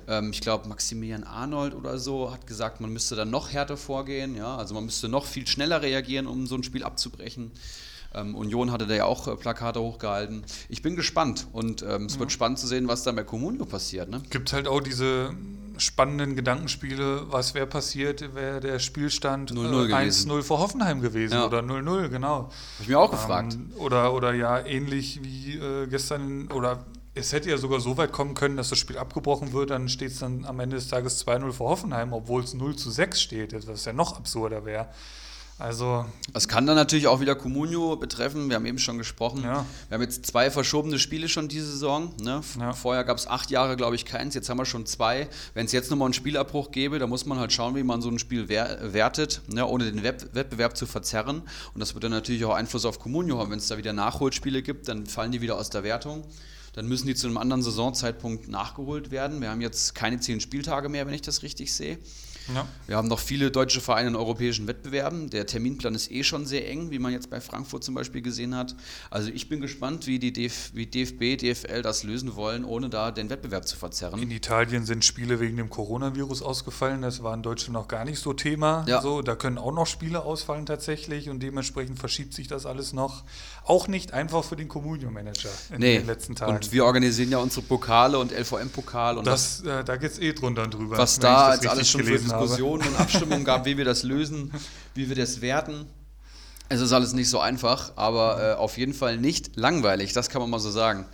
Ähm, 0.07 0.29
ich 0.29 0.41
glaube, 0.41 0.69
Maximilian 0.69 1.23
Arnold 1.23 1.73
oder 1.73 1.97
so 1.97 2.31
hat 2.31 2.45
gesagt, 2.45 2.79
man 2.79 2.93
müsste 2.93 3.15
dann 3.15 3.31
noch 3.31 3.51
härter 3.51 3.75
vorgehen. 3.75 4.35
Ja? 4.35 4.55
Also 4.55 4.75
man 4.75 4.85
müsste 4.85 5.09
noch 5.09 5.25
viel 5.25 5.47
schneller 5.47 5.81
reagieren, 5.81 6.27
um 6.27 6.45
so 6.45 6.53
ein 6.53 6.63
Spiel 6.63 6.83
abzubrechen. 6.83 7.51
Ähm, 8.17 8.35
Union 8.35 8.71
hatte 8.71 8.87
da 8.87 8.95
ja 8.95 9.05
auch 9.05 9.27
äh, 9.27 9.35
Plakate 9.35 9.79
hochgehalten. 9.79 10.43
Ich 10.69 10.81
bin 10.81 10.95
gespannt 10.95 11.47
und 11.51 11.83
ähm, 11.83 12.05
es 12.05 12.15
ja. 12.15 12.19
wird 12.19 12.31
spannend 12.31 12.59
zu 12.59 12.67
sehen, 12.67 12.87
was 12.87 13.03
da 13.03 13.11
bei 13.11 13.23
Comunio 13.23 13.65
passiert. 13.65 14.09
Ne? 14.09 14.21
Gibt 14.29 14.53
halt 14.53 14.67
auch 14.67 14.81
diese 14.81 15.31
spannenden 15.79 16.35
Gedankenspiele, 16.35 17.31
was 17.31 17.53
wäre 17.53 17.67
passiert, 17.67 18.33
wäre 18.35 18.59
der 18.59 18.79
Spielstand 18.79 19.51
0-0 19.51 19.89
äh, 19.89 20.09
1-0 20.09 20.41
für 20.41 20.57
Hoffenheim 20.57 21.01
gewesen 21.01 21.35
Ja. 21.35 21.45
oder 21.45 21.59
0-0, 21.59 22.09
genau. 22.09 22.35
Habe 22.35 22.51
ich 22.81 22.87
mir 22.87 22.99
auch 22.99 23.11
gefragt. 23.11 23.53
Ähm, 23.53 23.71
oder, 23.77 24.13
oder 24.13 24.33
ja, 24.33 24.59
ähnlich 24.65 25.19
wie 25.23 25.55
äh, 25.55 25.87
gestern, 25.87 26.47
oder 26.51 26.85
es 27.13 27.33
hätte 27.33 27.49
ja 27.49 27.57
sogar 27.57 27.79
so 27.79 27.97
weit 27.97 28.11
kommen 28.11 28.33
können, 28.33 28.57
dass 28.57 28.69
das 28.69 28.79
Spiel 28.79 28.97
abgebrochen 28.97 29.53
wird, 29.53 29.71
dann 29.71 29.89
steht 29.89 30.11
es 30.11 30.19
dann 30.19 30.45
am 30.45 30.59
Ende 30.59 30.75
des 30.75 30.87
Tages 30.87 31.25
2-0 31.25 31.51
für 31.51 31.63
Hoffenheim, 31.63 32.13
obwohl 32.13 32.43
es 32.43 32.53
0 32.53 32.75
zu 32.75 32.91
6 32.91 33.21
steht, 33.21 33.67
was 33.67 33.85
ja 33.85 33.93
noch 33.93 34.17
absurder 34.17 34.65
wäre. 34.65 34.87
Also, 35.59 36.05
Das 36.33 36.47
kann 36.47 36.67
dann 36.67 36.75
natürlich 36.75 37.07
auch 37.07 37.19
wieder 37.19 37.33
Comunio 37.33 37.95
betreffen. 37.95 38.49
Wir 38.49 38.57
haben 38.57 38.65
eben 38.67 38.77
schon 38.77 38.99
gesprochen. 38.99 39.41
Ja. 39.43 39.65
Wir 39.89 39.95
haben 39.95 40.03
jetzt 40.03 40.25
zwei 40.27 40.51
verschobene 40.51 40.99
Spiele 40.99 41.27
schon 41.27 41.47
diese 41.47 41.71
Saison. 41.71 42.13
Ne? 42.21 42.41
Ja. 42.59 42.73
Vorher 42.73 43.03
gab 43.03 43.17
es 43.17 43.25
acht 43.25 43.49
Jahre, 43.49 43.75
glaube 43.75 43.95
ich, 43.95 44.05
keins. 44.05 44.35
Jetzt 44.35 44.49
haben 44.49 44.57
wir 44.57 44.65
schon 44.65 44.85
zwei. 44.85 45.27
Wenn 45.55 45.65
es 45.65 45.71
jetzt 45.71 45.89
nochmal 45.89 46.07
einen 46.07 46.13
Spielabbruch 46.13 46.69
gäbe, 46.69 46.99
dann 46.99 47.09
muss 47.09 47.25
man 47.25 47.39
halt 47.39 47.51
schauen, 47.53 47.75
wie 47.75 47.81
man 47.81 48.03
so 48.03 48.09
ein 48.09 48.19
Spiel 48.19 48.49
wer 48.49 48.93
wertet, 48.93 49.41
ne? 49.47 49.65
ohne 49.65 49.85
den 49.85 50.03
Web 50.03 50.29
Wettbewerb 50.33 50.77
zu 50.77 50.85
verzerren. 50.85 51.41
Und 51.73 51.79
das 51.79 51.95
wird 51.95 52.03
dann 52.03 52.11
natürlich 52.11 52.45
auch 52.45 52.53
Einfluss 52.53 52.85
auf 52.85 52.99
Comunio 52.99 53.39
haben. 53.39 53.49
Wenn 53.49 53.57
es 53.59 53.67
da 53.67 53.77
wieder 53.77 53.93
Nachholspiele 53.93 54.61
gibt, 54.61 54.87
dann 54.87 55.07
fallen 55.07 55.31
die 55.31 55.41
wieder 55.41 55.57
aus 55.57 55.71
der 55.71 55.83
Wertung. 55.83 56.23
Dann 56.73 56.87
müssen 56.87 57.07
die 57.07 57.15
zu 57.15 57.25
einem 57.25 57.37
anderen 57.37 57.63
Saisonzeitpunkt 57.63 58.47
nachgeholt 58.47 59.09
werden. 59.09 59.41
Wir 59.41 59.49
haben 59.49 59.61
jetzt 59.61 59.95
keine 59.95 60.19
zehn 60.19 60.39
Spieltage 60.39 60.89
mehr, 60.89 61.07
wenn 61.07 61.15
ich 61.15 61.23
das 61.23 61.41
richtig 61.41 61.73
sehe. 61.73 61.97
Ja. 62.53 62.67
Wir 62.87 62.95
haben 62.97 63.07
noch 63.07 63.19
viele 63.19 63.51
deutsche 63.51 63.81
Vereine 63.81 64.09
in 64.09 64.15
europäischen 64.15 64.67
Wettbewerben. 64.67 65.29
Der 65.29 65.45
Terminplan 65.45 65.95
ist 65.95 66.11
eh 66.11 66.23
schon 66.23 66.45
sehr 66.45 66.69
eng, 66.69 66.91
wie 66.91 66.99
man 66.99 67.11
jetzt 67.11 67.29
bei 67.29 67.41
Frankfurt 67.41 67.83
zum 67.83 67.93
Beispiel 67.95 68.21
gesehen 68.21 68.55
hat. 68.55 68.75
Also 69.09 69.29
ich 69.29 69.49
bin 69.49 69.61
gespannt, 69.61 70.07
wie 70.07 70.19
die 70.19 70.31
DF 70.33 70.71
wie 70.73 70.85
DFB, 70.85 71.37
DFL 71.37 71.81
das 71.81 72.03
lösen 72.03 72.35
wollen, 72.35 72.63
ohne 72.65 72.89
da 72.89 73.11
den 73.11 73.29
Wettbewerb 73.29 73.67
zu 73.67 73.75
verzerren. 73.77 74.21
In 74.21 74.31
Italien 74.31 74.85
sind 74.85 75.03
Spiele 75.05 75.39
wegen 75.39 75.57
dem 75.57 75.69
Coronavirus 75.69 76.41
ausgefallen. 76.41 77.01
Das 77.01 77.23
war 77.23 77.33
in 77.33 77.43
Deutschland 77.43 77.73
noch 77.73 77.87
gar 77.87 78.05
nicht 78.05 78.19
so 78.19 78.33
Thema. 78.33 78.85
Ja. 78.87 79.01
So, 79.01 79.21
da 79.21 79.35
können 79.35 79.57
auch 79.57 79.71
noch 79.73 79.87
Spiele 79.87 80.23
ausfallen 80.23 80.65
tatsächlich 80.65 81.29
und 81.29 81.41
dementsprechend 81.41 81.99
verschiebt 81.99 82.33
sich 82.33 82.47
das 82.47 82.65
alles 82.65 82.93
noch. 82.93 83.23
Auch 83.65 83.87
nicht 83.87 84.13
einfach 84.13 84.43
für 84.43 84.55
den 84.55 84.67
Communio-Manager 84.67 85.49
in 85.73 85.79
Nee, 85.79 85.97
den 85.99 86.07
letzten 86.07 86.35
Tagen. 86.35 86.53
und 86.55 86.71
wir 86.71 86.85
organisieren 86.85 87.31
ja 87.31 87.37
unsere 87.39 87.61
Pokale 87.65 88.17
und 88.17 88.31
LVM-Pokal 88.31 89.17
und 89.17 89.27
das, 89.27 89.61
äh, 89.61 89.83
da 89.83 89.97
geht 89.97 90.11
es 90.11 90.19
eh 90.19 90.33
drunter 90.33 90.63
und 90.63 90.73
drüber. 90.73 90.97
was 90.97 91.19
da 91.19 91.51
das 91.51 91.59
als 91.59 91.67
alles 91.67 91.89
schon 91.89 92.03
für 92.03 92.17
gelesen 92.39 92.63
habe. 92.63 92.77
Diskussionen 92.77 92.87
und 92.87 92.99
Abstimmungen 92.99 93.43
gab, 93.45 93.65
wie 93.65 93.77
wir 93.77 93.85
das 93.85 94.03
lösen, 94.03 94.51
wie 94.95 95.09
wir 95.09 95.15
das 95.15 95.41
werten. 95.41 95.85
Es 96.69 96.81
ist 96.81 96.91
alles 96.91 97.13
nicht 97.13 97.29
so 97.29 97.39
einfach, 97.39 97.93
aber 97.95 98.41
äh, 98.41 98.53
auf 98.55 98.77
jeden 98.77 98.93
Fall 98.93 99.17
nicht 99.17 99.55
langweilig, 99.55 100.13
das 100.13 100.29
kann 100.29 100.41
man 100.41 100.49
mal 100.49 100.59
so 100.59 100.69
sagen. 100.71 101.05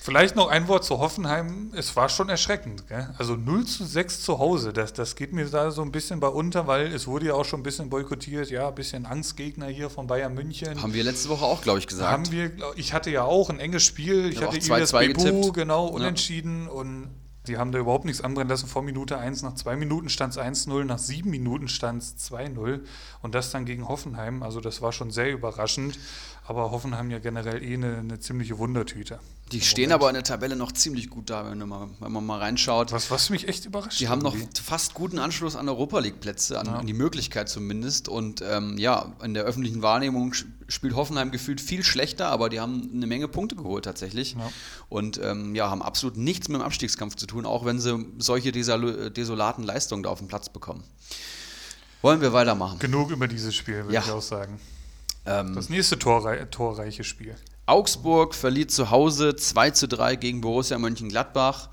Vielleicht 0.00 0.36
noch 0.36 0.48
ein 0.48 0.68
Wort 0.68 0.84
zu 0.84 1.00
Hoffenheim. 1.00 1.70
Es 1.76 1.94
war 1.94 2.08
schon 2.08 2.30
erschreckend. 2.30 2.88
Gell? 2.88 3.10
Also 3.18 3.36
0 3.36 3.66
zu 3.66 3.84
6 3.84 4.22
zu 4.22 4.38
Hause. 4.38 4.72
Das, 4.72 4.94
das 4.94 5.16
geht 5.16 5.34
mir 5.34 5.44
da 5.44 5.70
so 5.70 5.82
ein 5.82 5.92
bisschen 5.92 6.18
bei 6.18 6.28
unter, 6.28 6.66
weil 6.66 6.86
es 6.94 7.06
wurde 7.06 7.26
ja 7.26 7.34
auch 7.34 7.44
schon 7.44 7.60
ein 7.60 7.62
bisschen 7.62 7.90
boykottiert. 7.90 8.48
Ja, 8.48 8.68
ein 8.68 8.74
bisschen 8.74 9.04
Angstgegner 9.04 9.66
hier 9.66 9.90
von 9.90 10.06
Bayern 10.06 10.32
München. 10.32 10.80
Haben 10.82 10.94
wir 10.94 11.04
letzte 11.04 11.28
Woche 11.28 11.44
auch, 11.44 11.60
glaube 11.60 11.78
ich, 11.80 11.86
gesagt. 11.86 12.10
Haben 12.10 12.30
wir, 12.32 12.52
ich 12.76 12.94
hatte 12.94 13.10
ja 13.10 13.24
auch 13.24 13.50
ein 13.50 13.60
enges 13.60 13.84
Spiel. 13.84 14.30
Ich 14.32 14.38
hatte 14.38 14.48
auch 14.48 14.54
2-2 14.54 14.74
Ilias 14.74 14.92
Bebu, 14.92 15.24
getippt. 15.24 15.54
genau, 15.54 15.88
Ja. 15.88 15.92
unentschieden. 15.92 16.68
Und 16.68 17.10
die 17.48 17.58
haben 17.58 17.72
da 17.72 17.78
überhaupt 17.78 18.04
nichts 18.04 18.20
anbrennen 18.20 18.48
lassen 18.48 18.68
vor 18.68 18.82
Minute 18.82 19.18
1. 19.18 19.42
Nach 19.42 19.54
zwei 19.54 19.76
Minuten 19.76 20.08
stand 20.08 20.34
es 20.34 20.38
1-0, 20.38 20.84
nach 20.84 20.98
sieben 20.98 21.30
Minuten 21.30 21.68
stand 21.68 22.02
es 22.02 22.14
2-0. 22.30 22.80
Und 23.22 23.34
das 23.34 23.50
dann 23.50 23.64
gegen 23.64 23.88
Hoffenheim. 23.88 24.42
Also 24.42 24.60
das 24.60 24.82
war 24.82 24.92
schon 24.92 25.10
sehr 25.10 25.32
überraschend. 25.32 25.98
Aber 26.48 26.70
Hoffenheim 26.70 27.10
ja 27.10 27.18
generell 27.18 27.62
eh 27.62 27.74
eine, 27.74 27.98
eine 27.98 28.20
ziemliche 28.20 28.56
Wundertüte. 28.56 29.20
Die 29.52 29.60
stehen 29.60 29.84
Moment. 29.90 29.92
aber 29.92 30.08
in 30.08 30.14
der 30.14 30.24
Tabelle 30.24 30.56
noch 30.56 30.72
ziemlich 30.72 31.10
gut 31.10 31.28
da, 31.28 31.44
wenn, 31.50 31.58
mal, 31.68 31.88
wenn 32.00 32.10
man 32.10 32.24
mal 32.24 32.38
reinschaut. 32.38 32.90
Was, 32.90 33.10
was 33.10 33.28
mich 33.28 33.46
echt 33.48 33.66
überrascht 33.66 34.00
Die 34.00 34.08
haben 34.08 34.22
noch 34.22 34.34
irgendwie. 34.34 34.62
fast 34.62 34.94
guten 34.94 35.18
Anschluss 35.18 35.56
an 35.56 35.68
Europa 35.68 35.98
League-Plätze, 35.98 36.58
an, 36.58 36.66
Ja. 36.66 36.74
an 36.76 36.86
die 36.86 36.94
Möglichkeit 36.94 37.50
zumindest. 37.50 38.08
Und 38.08 38.40
ähm, 38.40 38.78
ja, 38.78 39.12
in 39.22 39.34
der 39.34 39.44
öffentlichen 39.44 39.82
Wahrnehmung 39.82 40.32
spielt 40.68 40.96
Hoffenheim 40.96 41.30
gefühlt 41.30 41.60
viel 41.60 41.84
schlechter, 41.84 42.28
aber 42.30 42.48
die 42.48 42.60
haben 42.60 42.90
eine 42.94 43.06
Menge 43.06 43.28
Punkte 43.28 43.54
geholt 43.54 43.84
tatsächlich. 43.84 44.32
Ja. 44.32 44.50
Und 44.88 45.20
ähm, 45.22 45.54
ja, 45.54 45.68
haben 45.68 45.82
absolut 45.82 46.16
nichts 46.16 46.48
mit 46.48 46.60
dem 46.60 46.64
Abstiegskampf 46.64 47.14
zu 47.16 47.26
tun, 47.26 47.44
auch 47.44 47.66
wenn 47.66 47.78
sie 47.78 48.06
solche 48.16 48.52
desol 48.52 49.10
desolaten 49.10 49.64
Leistungen 49.64 50.02
da 50.02 50.08
auf 50.08 50.18
dem 50.18 50.28
Platz 50.28 50.48
bekommen. 50.48 50.82
Wollen 52.00 52.22
wir 52.22 52.32
weitermachen? 52.32 52.78
Genug 52.78 53.10
über 53.10 53.28
dieses 53.28 53.54
Spiel, 53.54 53.82
würde 53.84 53.92
Ja. 53.92 54.00
ich 54.02 54.10
auch 54.10 54.22
sagen. 54.22 54.58
Ähm, 55.28 55.54
Das 55.54 55.68
nächste 55.68 55.98
torrei 55.98 56.44
torreiche 56.46 57.04
Spiel. 57.04 57.36
Augsburg 57.66 58.34
verliert 58.34 58.70
zu 58.70 58.90
Hause 58.90 59.36
2 59.36 59.72
zu 59.72 59.88
3 59.88 60.16
gegen 60.16 60.40
Borussia 60.40 60.78
Mönchengladbach. 60.78 61.68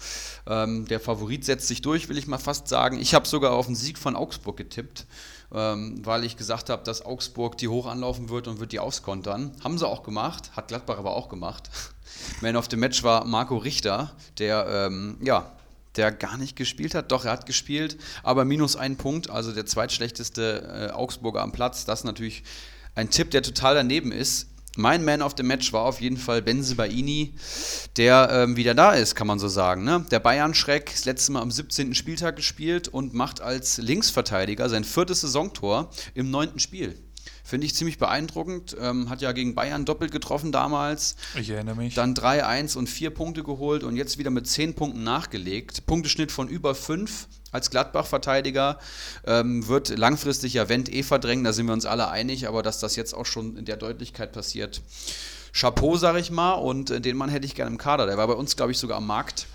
Ähm, 0.46 0.86
der 0.88 1.00
Favorit 1.00 1.46
setzt 1.46 1.68
sich 1.68 1.82
durch, 1.82 2.10
will 2.10 2.18
ich 2.18 2.28
mal 2.28 2.38
fast 2.38 2.68
sagen. 2.68 3.00
Ich 3.00 3.14
habe 3.14 3.26
sogar 3.26 3.54
auf 3.54 3.68
den 3.68 3.76
Sieg 3.76 3.98
von 3.98 4.18
Augsburg 4.18 4.58
getippt, 4.58 5.06
ähm, 5.54 6.06
weil 6.06 6.26
ich 6.26 6.36
gesagt 6.36 6.70
habe, 6.70 6.84
dass 6.84 7.06
Augsburg 7.06 7.58
die 7.58 7.70
hoch 7.70 7.88
anlaufen 7.88 8.28
wird 8.28 8.50
und 8.50 8.60
wird 8.60 8.74
die 8.74 8.80
auskontern. 8.80 9.54
Haben 9.64 9.78
sie 9.78 9.88
auch 9.88 10.04
gemacht, 10.04 10.52
hat 10.58 10.68
Gladbach 10.68 10.98
aber 10.98 11.16
auch 11.16 11.30
gemacht. 11.30 11.70
Man 12.42 12.58
of 12.58 12.68
the 12.70 12.76
Match 12.76 13.04
war 13.04 13.24
Marco 13.24 13.56
Richter, 13.56 14.12
der 14.38 14.68
ähm, 14.68 15.18
ja, 15.22 15.50
der 15.96 16.12
gar 16.12 16.38
nicht 16.38 16.58
gespielt 16.58 16.94
hat. 16.94 17.14
Doch, 17.14 17.24
er 17.24 17.32
hat 17.32 17.46
gespielt, 17.46 17.98
aber 18.22 18.44
minus 18.44 18.76
ein 18.76 18.98
Punkt, 18.98 19.30
also 19.30 19.54
der 19.54 19.66
zweitschlechteste 19.66 20.90
äh, 20.90 20.94
Augsburger 20.94 21.42
am 21.42 21.54
Platz. 21.54 21.86
Das 21.86 22.04
natürlich 22.04 22.44
ein 22.96 23.10
Tipp, 23.10 23.32
der 23.32 23.44
total 23.44 23.76
daneben 23.76 24.12
ist. 24.12 24.48
Mein 24.78 25.06
Man 25.06 25.22
of 25.22 25.36
the 25.38 25.44
Match 25.44 25.72
war 25.72 25.84
auf 25.84 26.02
jeden 26.02 26.18
Fall 26.18 26.42
Benze 26.42 26.76
Baini, 26.76 27.34
der 27.96 28.30
ähm, 28.32 28.58
wieder 28.58 28.74
da 28.74 28.94
ist, 28.94 29.16
kann 29.16 29.28
man 29.28 29.40
so 29.40 29.48
sagen. 29.48 29.86
Ne? 29.86 30.06
Der 30.12 30.20
Bayern-Schreck, 30.20 30.92
das 30.92 31.06
letzte 31.06 31.32
Mal 31.32 31.42
am 31.42 31.52
17. 31.52 31.96
Spieltag 31.96 32.36
gespielt 32.36 32.90
und 32.90 33.14
macht 33.14 33.40
als 33.40 33.78
Linksverteidiger 33.78 34.68
sein 34.68 34.84
viertes 34.84 35.22
Saisontor 35.22 35.92
im 36.14 36.30
neunten 36.30 36.60
Spiel. 36.60 36.98
Finde 37.46 37.68
ich 37.68 37.76
ziemlich 37.76 38.00
beeindruckend. 38.00 38.76
Ähm, 38.82 39.08
hat 39.08 39.22
ja 39.22 39.32
gegen 39.32 39.54
Bayern 39.54 39.86
doppelt 39.86 40.12
getroffen 40.12 40.52
damals. 40.52 41.16
Ich 41.40 41.52
erinnere 41.52 41.76
mich. 41.76 41.94
Dann 41.94 42.16
3-1 42.16 42.76
und 42.76 42.90
4 42.90 43.12
Punkte 43.12 43.44
geholt 43.44 43.84
und 43.84 43.96
jetzt 43.96 44.18
wieder 44.18 44.32
mit 44.32 44.48
10 44.48 44.74
Punkten 44.74 45.04
nachgelegt. 45.04 45.86
Punkteschnitt 45.86 46.32
von 46.32 46.48
über 46.48 46.74
5 46.74 47.28
als 47.52 47.70
Gladbach-Verteidiger. 47.70 48.80
Ähm, 49.28 49.68
wird 49.68 49.96
langfristig 49.96 50.56
ja 50.56 50.70
Wendt 50.70 50.92
eh 50.92 51.04
verdrängen, 51.04 51.44
da 51.44 51.54
sind 51.54 51.68
wir 51.68 51.74
uns 51.74 51.86
alle 51.86 52.10
einig, 52.10 52.48
aber 52.48 52.64
dass 52.64 52.80
das 52.80 52.96
jetzt 52.96 53.14
auch 53.14 53.28
schon 53.28 53.58
in 53.58 53.66
der 53.66 53.78
Deutlichkeit 53.78 54.32
passiert. 54.32 54.82
Chapeau, 55.54 55.98
sag 55.98 56.18
ich 56.18 56.32
mal, 56.32 56.54
und 56.54 56.90
äh, 56.90 57.00
den 57.00 57.16
Mann 57.16 57.30
hätte 57.30 57.46
ich 57.46 57.54
gerne 57.54 57.70
im 57.70 57.78
Kader. 57.78 58.08
Der 58.08 58.18
war 58.18 58.28
bei 58.28 58.34
uns, 58.34 58.56
glaube 58.56 58.72
ich, 58.72 58.80
sogar 58.80 58.98
am 58.98 59.06
Markt. 59.06 59.46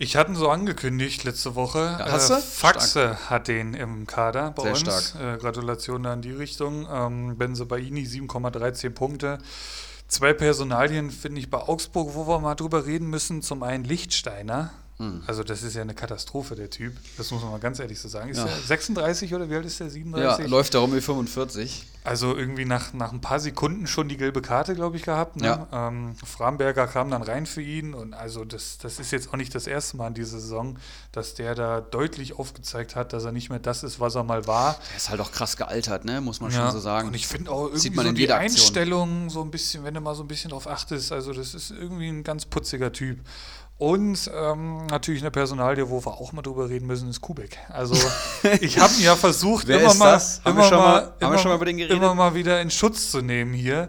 Ich 0.00 0.14
hatte 0.14 0.30
ihn 0.30 0.36
so 0.36 0.48
angekündigt 0.48 1.24
letzte 1.24 1.56
Woche. 1.56 1.96
Ja, 1.98 2.12
hast 2.12 2.30
du? 2.30 2.36
Faxe 2.36 3.18
hat 3.28 3.48
den 3.48 3.74
im 3.74 4.06
Kader 4.06 4.52
bei 4.52 4.62
Sehr 4.62 4.70
uns. 4.70 4.80
stark. 4.80 5.14
Äh, 5.20 5.38
Gratulation 5.38 6.04
da 6.04 6.14
in 6.14 6.22
die 6.22 6.30
Richtung. 6.30 6.86
Ähm, 6.88 7.36
Benze 7.36 7.66
Baini 7.66 8.04
7,13 8.04 8.90
Punkte. 8.90 9.38
Zwei 10.06 10.32
Personalien 10.32 11.10
finde 11.10 11.40
ich 11.40 11.50
bei 11.50 11.58
Augsburg, 11.58 12.14
wo 12.14 12.28
wir 12.28 12.38
mal 12.38 12.54
drüber 12.54 12.86
reden 12.86 13.10
müssen. 13.10 13.42
Zum 13.42 13.64
einen 13.64 13.82
Lichtsteiner. 13.82 14.70
Hm. 14.98 15.22
Also 15.28 15.44
das 15.44 15.62
ist 15.62 15.74
ja 15.76 15.82
eine 15.82 15.94
Katastrophe, 15.94 16.56
der 16.56 16.70
Typ. 16.70 16.92
Das 17.16 17.30
muss 17.30 17.40
man 17.42 17.52
mal 17.52 17.60
ganz 17.60 17.78
ehrlich 17.78 18.00
so 18.00 18.08
sagen. 18.08 18.30
Ist 18.30 18.38
Ja. 18.38 18.44
der 18.46 18.56
36 18.56 19.32
oder 19.34 19.48
wie 19.48 19.54
alt 19.54 19.64
ist 19.64 19.78
der? 19.78 19.86
Ja, 19.86 19.92
37? 19.92 20.48
läuft 20.48 20.74
darum 20.74 20.92
wie 20.94 21.00
45. 21.00 21.86
Also 22.02 22.34
irgendwie 22.36 22.64
nach, 22.64 22.92
nach 22.94 23.12
ein 23.12 23.20
paar 23.20 23.38
Sekunden 23.38 23.86
schon 23.86 24.08
die 24.08 24.16
gelbe 24.16 24.40
Karte, 24.42 24.74
glaube 24.74 24.96
ich, 24.96 25.02
gehabt. 25.04 25.36
Ne? 25.36 25.46
Ja. 25.70 25.88
Ähm, 25.88 26.14
Framberger 26.24 26.86
kam 26.86 27.10
dann 27.10 27.22
rein 27.22 27.44
für 27.46 27.60
ihn 27.62 27.92
und 27.94 28.14
also 28.14 28.44
das, 28.44 28.78
das 28.78 28.98
ist 28.98 29.10
jetzt 29.12 29.28
auch 29.32 29.36
nicht 29.36 29.54
das 29.54 29.66
erste 29.66 29.96
Mal 29.98 30.08
in 30.08 30.14
dieser 30.14 30.40
Saison, 30.40 30.78
dass 31.12 31.34
der 31.34 31.54
da 31.54 31.80
deutlich 31.80 32.38
aufgezeigt 32.38 32.96
hat, 32.96 33.12
dass 33.12 33.24
er 33.24 33.32
nicht 33.32 33.50
mehr 33.50 33.58
das 33.58 33.82
ist, 33.84 34.00
was 34.00 34.14
er 34.16 34.24
mal 34.24 34.46
war. 34.46 34.78
Der 34.90 34.96
ist 34.96 35.10
halt 35.10 35.20
auch 35.20 35.30
krass 35.30 35.56
gealtert, 35.56 36.04
ne? 36.06 36.20
muss 36.20 36.40
man 36.40 36.50
Ja. 36.50 36.62
schon 36.64 36.72
so 36.72 36.80
sagen. 36.80 37.08
Und 37.08 37.14
ich 37.14 37.26
finde 37.28 37.50
auch 37.52 37.64
irgendwie 37.64 37.78
Sieht 37.80 37.94
man 37.94 38.04
so 38.06 38.08
in 38.10 38.14
die. 38.16 38.32
Einstellung 38.32 39.30
so 39.30 39.42
ein 39.42 39.50
bisschen, 39.50 39.84
wenn 39.84 39.94
du 39.94 40.00
mal 40.00 40.14
so 40.14 40.22
ein 40.24 40.28
bisschen 40.28 40.50
drauf 40.50 40.66
achtest, 40.66 41.12
also 41.12 41.32
das 41.32 41.54
ist 41.54 41.70
irgendwie 41.70 42.08
ein 42.08 42.24
ganz 42.24 42.46
putziger 42.46 42.92
Typ. 42.92 43.18
Und 43.78 44.28
ähm, 44.34 44.86
natürlich 44.86 45.22
eine 45.22 45.30
Personalie, 45.30 45.88
wo 45.88 46.04
wir 46.04 46.12
auch 46.14 46.32
mal 46.32 46.42
drüber 46.42 46.68
reden 46.68 46.86
müssen, 46.88 47.08
ist 47.08 47.20
Kubek. 47.20 47.56
Also 47.68 47.94
ich 48.60 48.78
habe 48.80 48.92
ihn 48.94 49.04
ja 49.04 49.14
versucht, 49.14 49.68
immer 49.82 49.94
mal, 49.94 50.14
immer 50.50 50.62
mal- 50.78 51.12
immer, 51.20 51.32
immer 52.12 52.34
wieder 52.34 52.60
in 52.60 52.70
Schutz 52.70 53.10
zu 53.12 53.20
nehmen 53.22 53.54
hier. 53.54 53.88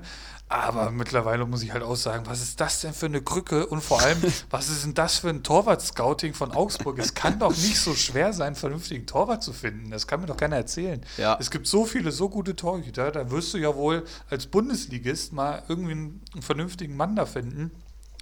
Aber 0.52 0.90
mittlerweile 0.90 1.46
muss 1.46 1.62
ich 1.62 1.74
halt 1.74 1.84
auch 1.84 1.96
sagen, 1.96 2.26
was 2.26 2.42
ist 2.42 2.60
das 2.60 2.82
denn 2.82 2.92
für 2.94 3.06
eine 3.06 3.22
Krücke 3.22 3.68
und 3.68 3.82
vor 3.84 4.02
allem, 4.02 4.18
was 4.50 4.70
ist 4.70 4.84
denn 4.84 4.96
das 4.96 5.18
für 5.20 5.30
ein 5.30 5.44
Torwart-Scouting 5.44 6.34
von 6.34 6.52
Augsburg? 6.54 6.98
Es 6.98 7.14
kann 7.14 7.38
doch 7.38 7.52
nicht 7.52 7.80
so 7.80 7.94
schwer 7.94 8.34
sein, 8.34 8.48
einen 8.48 8.56
vernünftigen 8.56 9.06
Torwart 9.06 9.44
zu 9.44 9.54
finden. 9.54 9.92
Das 9.92 10.08
kann 10.08 10.22
mir 10.22 10.26
doch 10.28 10.38
keiner 10.38 10.56
erzählen. 10.56 11.04
Ja. 11.18 11.38
Es 11.40 11.52
gibt 11.52 11.68
so 11.68 11.86
viele, 11.86 12.12
so 12.12 12.30
gute 12.30 12.56
Torhüter, 12.56 13.12
da 13.12 13.30
wirst 13.30 13.54
du 13.54 13.60
ja 13.60 13.76
wohl 13.76 14.04
als 14.32 14.48
Bundesligist 14.48 15.34
mal 15.34 15.62
irgendwie 15.68 15.92
einen 15.94 16.22
vernünftigen 16.42 16.96
Mann 16.98 17.16
da 17.16 17.28
finden. 17.28 17.70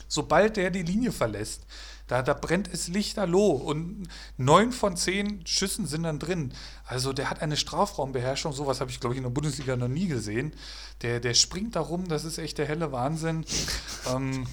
Sobald 0.07 0.57
der 0.57 0.69
die 0.69 0.83
Linie 0.83 1.11
verlässt, 1.11 1.61
da, 2.07 2.21
da 2.21 2.33
brennt 2.33 2.73
es 2.73 2.87
lichterloh 2.87 3.51
und 3.51 4.07
neun 4.37 4.71
von 4.71 4.95
zehn 4.95 5.45
Schüssen 5.45 5.85
sind 5.85 6.03
dann 6.03 6.19
drin. 6.19 6.53
Also 6.85 7.11
der 7.11 7.29
hat 7.29 7.41
eine 7.41 7.57
Strafraumbeherrschung, 7.57 8.53
sowas 8.53 8.79
habe 8.79 8.89
ich, 8.91 9.01
glaube 9.01 9.15
ich, 9.15 9.17
in 9.17 9.23
der 9.23 9.31
Bundesliga 9.31 9.75
noch 9.75 9.89
nie 9.89 10.07
gesehen. 10.07 10.53
Der, 11.01 11.19
der 11.19 11.33
springt 11.33 11.75
da 11.75 11.81
rum, 11.81 12.07
das 12.07 12.23
ist 12.23 12.37
echt 12.37 12.57
der 12.57 12.65
helle 12.65 12.93
Wahnsinn. 12.93 13.45
ähm, 14.13 14.47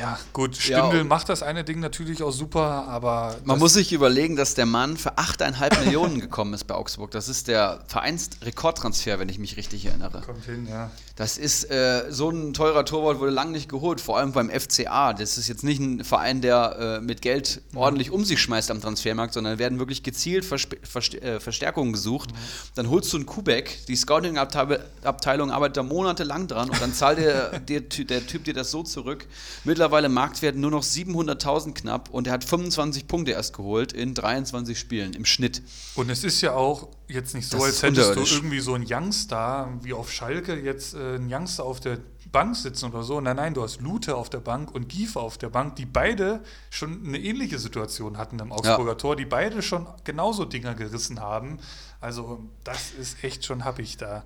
Ja, 0.00 0.18
gut, 0.32 0.56
Stindl 0.56 0.96
ja, 0.98 1.04
macht 1.04 1.28
das 1.28 1.42
eine 1.42 1.62
Ding 1.62 1.78
natürlich 1.80 2.22
auch 2.22 2.30
super, 2.30 2.88
aber. 2.88 3.36
Man 3.44 3.58
muss 3.58 3.74
sich 3.74 3.92
überlegen, 3.92 4.34
dass 4.36 4.54
der 4.54 4.64
Mann 4.64 4.96
für 4.96 5.18
8,5 5.18 5.84
Millionen 5.84 6.20
gekommen 6.20 6.54
ist 6.54 6.64
bei 6.64 6.74
Augsburg. 6.74 7.10
Das 7.10 7.28
ist 7.28 7.48
der 7.48 7.84
Vereinsrekordtransfer, 7.86 9.18
wenn 9.18 9.28
ich 9.28 9.38
mich 9.38 9.58
richtig 9.58 9.84
erinnere. 9.84 10.22
Kommt 10.22 10.46
hin, 10.46 10.66
ja. 10.66 10.90
Das 11.16 11.36
ist 11.36 11.70
äh, 11.70 12.06
so 12.10 12.30
ein 12.30 12.54
teurer 12.54 12.84
Torwart, 12.84 13.20
wurde 13.20 13.32
lange 13.32 13.52
nicht 13.52 13.68
geholt, 13.68 14.00
vor 14.00 14.18
allem 14.18 14.32
beim 14.32 14.50
FCA. 14.50 15.12
Das 15.12 15.36
ist 15.36 15.48
jetzt 15.48 15.62
nicht 15.62 15.80
ein 15.80 16.04
Verein, 16.04 16.40
der 16.40 17.00
äh, 17.00 17.04
mit 17.04 17.20
Geld 17.20 17.60
ordentlich 17.74 18.10
um 18.10 18.24
sich 18.24 18.40
schmeißt 18.40 18.70
am 18.70 18.80
Transfermarkt, 18.80 19.34
sondern 19.34 19.58
werden 19.58 19.78
wirklich 19.78 20.02
gezielt 20.02 20.44
Versp 20.44 20.76
Verst 20.82 21.14
äh, 21.14 21.38
Verstärkungen 21.38 21.92
gesucht. 21.92 22.30
Mhm. 22.32 22.36
Dann 22.76 22.90
holst 22.90 23.12
du 23.12 23.18
einen 23.18 23.26
Kubek, 23.26 23.86
die 23.86 23.96
Scouting-Abteilung 23.96 25.50
arbeitet 25.50 25.76
da 25.76 25.82
monatelang 25.82 26.48
dran 26.48 26.70
und 26.70 26.80
dann 26.80 26.94
zahlt 26.94 27.18
der, 27.18 27.58
der, 27.60 27.80
der 27.80 28.26
Typ 28.26 28.44
dir 28.44 28.54
das 28.54 28.70
so 28.70 28.82
zurück. 28.82 29.26
Mittlerweile 29.64 30.08
Marktwert 30.08 30.56
nur 30.56 30.70
noch 30.70 30.82
700.000 30.82 31.74
knapp 31.74 32.08
und 32.10 32.26
er 32.26 32.34
hat 32.34 32.44
25 32.44 33.06
Punkte 33.06 33.32
erst 33.32 33.54
geholt 33.54 33.92
in 33.92 34.14
23 34.14 34.78
Spielen 34.78 35.12
im 35.12 35.24
Schnitt. 35.24 35.62
Und 35.94 36.10
es 36.10 36.24
ist 36.24 36.40
ja 36.40 36.54
auch 36.54 36.88
jetzt 37.12 37.34
nicht 37.34 37.48
so, 37.48 37.58
das 37.58 37.66
als 37.66 37.82
hättest 37.82 38.16
du 38.16 38.20
irgendwie 38.22 38.60
so 38.60 38.74
einen 38.74 38.86
Youngster, 38.88 39.68
wie 39.82 39.92
auf 39.92 40.10
Schalke, 40.10 40.54
jetzt 40.58 40.94
äh, 40.94 41.16
einen 41.16 41.32
Youngster 41.32 41.64
auf 41.64 41.80
der 41.80 41.98
Bank 42.30 42.56
sitzen 42.56 42.86
oder 42.86 43.02
so. 43.02 43.20
Nein, 43.20 43.36
nein, 43.36 43.54
du 43.54 43.62
hast 43.62 43.80
Lute 43.80 44.16
auf 44.16 44.30
der 44.30 44.40
Bank 44.40 44.74
und 44.74 44.88
Giefer 44.88 45.20
auf 45.20 45.38
der 45.38 45.50
Bank, 45.50 45.76
die 45.76 45.86
beide 45.86 46.42
schon 46.70 47.06
eine 47.06 47.18
ähnliche 47.18 47.58
Situation 47.58 48.16
hatten 48.16 48.38
im 48.38 48.52
Augsburger 48.52 48.92
ja. 48.92 48.96
Tor, 48.96 49.16
die 49.16 49.26
beide 49.26 49.62
schon 49.62 49.86
genauso 50.04 50.44
Dinger 50.44 50.74
gerissen 50.74 51.20
haben. 51.20 51.58
Also 52.00 52.42
das 52.64 52.90
ist 52.92 53.22
echt 53.22 53.44
schon 53.44 53.64
happig 53.64 53.98
da. 53.98 54.24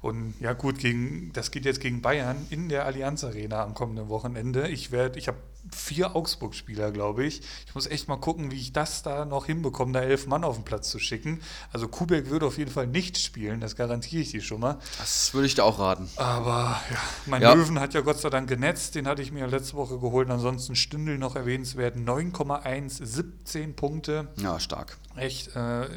Und 0.00 0.34
ja 0.40 0.52
gut, 0.52 0.78
gegen, 0.78 1.32
das 1.32 1.50
geht 1.50 1.64
jetzt 1.64 1.80
gegen 1.80 2.00
Bayern 2.00 2.46
in 2.50 2.68
der 2.68 2.86
Allianz 2.86 3.24
Arena 3.24 3.64
am 3.64 3.74
kommenden 3.74 4.08
Wochenende. 4.08 4.68
Ich 4.68 4.92
werde, 4.92 5.18
ich 5.18 5.26
habe 5.26 5.38
vier 5.74 6.16
Augsburg-Spieler, 6.16 6.90
glaube 6.90 7.24
ich. 7.24 7.40
Ich 7.66 7.74
muss 7.74 7.86
echt 7.86 8.08
mal 8.08 8.16
gucken, 8.16 8.50
wie 8.50 8.56
ich 8.60 8.72
das 8.72 9.02
da 9.02 9.24
noch 9.24 9.46
hinbekomme, 9.46 9.92
da 9.92 10.00
elf 10.00 10.26
Mann 10.26 10.44
auf 10.44 10.56
den 10.56 10.64
Platz 10.64 10.90
zu 10.90 10.98
schicken. 10.98 11.40
Also 11.72 11.88
Kubek 11.88 12.30
würde 12.30 12.46
auf 12.46 12.58
jeden 12.58 12.70
Fall 12.70 12.86
nicht 12.86 13.18
spielen, 13.18 13.60
das 13.60 13.76
garantiere 13.76 14.22
ich 14.22 14.30
dir 14.30 14.42
schon 14.42 14.60
mal. 14.60 14.78
Das 14.98 15.32
würde 15.34 15.46
ich 15.46 15.54
dir 15.54 15.64
auch 15.64 15.78
raten. 15.78 16.08
Aber 16.16 16.80
ja, 16.90 16.98
mein 17.26 17.42
ja. 17.42 17.52
Löwen 17.52 17.80
hat 17.80 17.94
ja 17.94 18.00
Gott 18.00 18.18
sei 18.18 18.30
Dank 18.30 18.48
genetzt, 18.48 18.94
den 18.94 19.06
hatte 19.06 19.22
ich 19.22 19.32
mir 19.32 19.46
letzte 19.46 19.76
Woche 19.76 19.98
geholt. 19.98 20.30
Ansonsten 20.30 20.76
Stündel 20.76 21.18
noch 21.18 21.36
erwähnenswert, 21.36 21.96
9,1, 21.96 23.04
17 23.04 23.76
Punkte. 23.76 24.28
Ja, 24.36 24.60
stark. 24.60 24.96
Echt, 25.16 25.54
äh, 25.56 25.88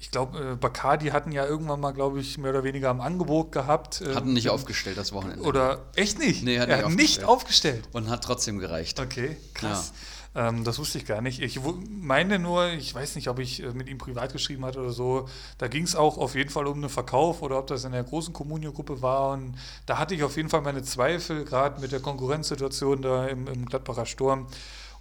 ich 0.00 0.10
glaube, 0.10 0.52
äh, 0.52 0.56
Bacardi 0.56 1.08
hatten 1.08 1.32
ja 1.32 1.44
irgendwann 1.44 1.80
mal, 1.80 1.92
glaube 1.92 2.20
ich, 2.20 2.38
mehr 2.38 2.50
oder 2.50 2.64
weniger 2.64 2.90
am 2.90 3.00
Angebot 3.00 3.52
gehabt. 3.52 4.00
Äh, 4.00 4.14
hatten 4.14 4.32
nicht 4.32 4.48
aufgestellt 4.48 4.96
das 4.96 5.12
Wochenende. 5.12 5.42
Oder 5.44 5.86
echt 5.96 6.18
nicht? 6.18 6.44
Nee, 6.44 6.60
hat 6.60 6.68
er 6.68 6.84
hat 6.84 6.90
nicht 6.90 7.24
aufgestellt. 7.24 7.88
Und 7.92 8.08
hat 8.08 8.22
trotzdem 8.22 8.58
gereicht. 8.58 9.00
Okay, 9.00 9.36
krass. 9.54 9.92
Ja. 10.34 10.48
Ähm, 10.48 10.62
das 10.62 10.78
wusste 10.78 10.98
ich 10.98 11.06
gar 11.06 11.20
nicht. 11.20 11.40
Ich 11.40 11.58
meine 11.88 12.38
nur, 12.38 12.68
ich 12.68 12.94
weiß 12.94 13.16
nicht, 13.16 13.28
ob 13.28 13.40
ich 13.40 13.62
äh, 13.62 13.72
mit 13.72 13.88
ihm 13.88 13.98
privat 13.98 14.32
geschrieben 14.32 14.64
hatte 14.64 14.80
oder 14.80 14.92
so. 14.92 15.28
Da 15.58 15.66
ging 15.66 15.82
es 15.82 15.96
auch 15.96 16.16
auf 16.16 16.36
jeden 16.36 16.50
Fall 16.50 16.66
um 16.66 16.78
einen 16.78 16.90
Verkauf 16.90 17.42
oder 17.42 17.58
ob 17.58 17.66
das 17.66 17.84
in 17.84 17.92
der 17.92 18.04
großen 18.04 18.32
Kommunio-Gruppe 18.32 19.02
war. 19.02 19.32
Und 19.32 19.56
da 19.86 19.98
hatte 19.98 20.14
ich 20.14 20.22
auf 20.22 20.36
jeden 20.36 20.48
Fall 20.48 20.60
meine 20.60 20.82
Zweifel, 20.82 21.44
gerade 21.44 21.80
mit 21.80 21.90
der 21.90 22.00
Konkurrenzsituation 22.00 23.02
da 23.02 23.26
im, 23.26 23.48
im 23.48 23.66
Gladbacher 23.66 24.06
Sturm. 24.06 24.46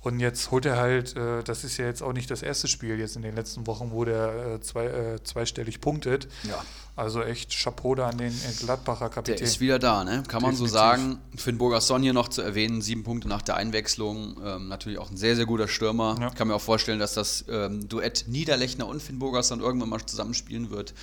Und 0.02 0.20
jetzt 0.20 0.52
holt 0.52 0.66
er 0.66 0.78
halt, 0.78 1.16
äh, 1.16 1.44
das 1.44 1.64
ist 1.64 1.78
ja 1.78 1.86
jetzt 1.86 2.02
auch 2.02 2.14
nicht 2.14 2.30
das 2.30 2.42
erste 2.42 2.68
Spiel 2.68 3.00
jetzt 3.00 3.16
in 3.16 3.24
den 3.24 3.36
letzten 3.36 3.68
Wochen, 3.68 3.92
wo 3.92 4.06
der 4.06 4.56
äh, 4.56 4.62
zwei, 4.62 4.86
äh, 4.86 5.24
zweistellig 5.24 5.82
punktet. 5.82 6.28
Ja. 6.44 6.64
Also 6.96 7.22
echt 7.22 7.52
Chapeau 7.52 7.94
da 7.94 8.08
an 8.10 8.18
den 8.18 8.34
Gladbacher 8.60 9.10
Kapitän. 9.10 9.38
Der 9.38 9.46
ist 9.46 9.60
wieder 9.60 9.78
da, 9.78 10.04
ne? 10.04 10.24
Kann 10.28 10.42
man 10.42 10.52
Definitiv. 10.52 10.60
so 10.60 10.66
sagen. 10.68 11.20
Finn 11.36 11.58
Burgerson 11.58 12.02
hier 12.02 12.14
noch 12.14 12.28
zu 12.28 12.42
erwähnen, 12.42 12.82
sieben 12.82 13.04
Punkte 13.04 13.28
nach 13.28 13.44
der 13.44 13.56
Einwechslung. 13.56 14.40
Ähm, 14.44 14.68
natürlich 14.68 14.98
auch 14.98 15.12
ein 15.12 15.18
sehr, 15.18 15.36
sehr 15.36 15.46
guter 15.46 15.68
Stürmer. 15.68 16.16
Ja. 16.20 16.28
Ich 16.30 16.36
kann 16.36 16.48
mir 16.48 16.56
auch 16.56 16.62
vorstellen, 16.62 17.00
dass 17.00 17.14
das 17.14 17.46
ähm, 17.50 17.88
Duett 17.88 18.26
Niederlechner 18.28 18.88
und 18.88 19.02
Finn 19.02 19.20
Burgerson 19.20 19.60
irgendwann 19.60 19.90
mal 19.90 20.04
zusammenspielen 20.04 20.72
wird. 20.72 20.94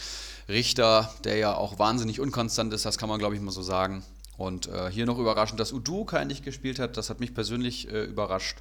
Richter, 0.48 1.12
der 1.24 1.36
ja 1.36 1.54
auch 1.54 1.78
wahnsinnig 1.78 2.20
unkonstant 2.20 2.72
ist, 2.74 2.84
das 2.84 2.98
kann 2.98 3.08
man, 3.08 3.18
glaube 3.18 3.34
ich, 3.34 3.40
mal 3.40 3.52
so 3.52 3.62
sagen. 3.62 4.02
Und 4.36 4.66
äh, 4.66 4.90
hier 4.90 5.06
noch 5.06 5.18
überraschend, 5.18 5.60
dass 5.60 5.72
Uduka 5.72 6.18
endlich 6.18 6.42
gespielt 6.42 6.78
hat. 6.78 6.96
Das 6.96 7.10
hat 7.10 7.20
mich 7.20 7.34
persönlich 7.34 7.90
äh, 7.90 8.04
überrascht. 8.04 8.58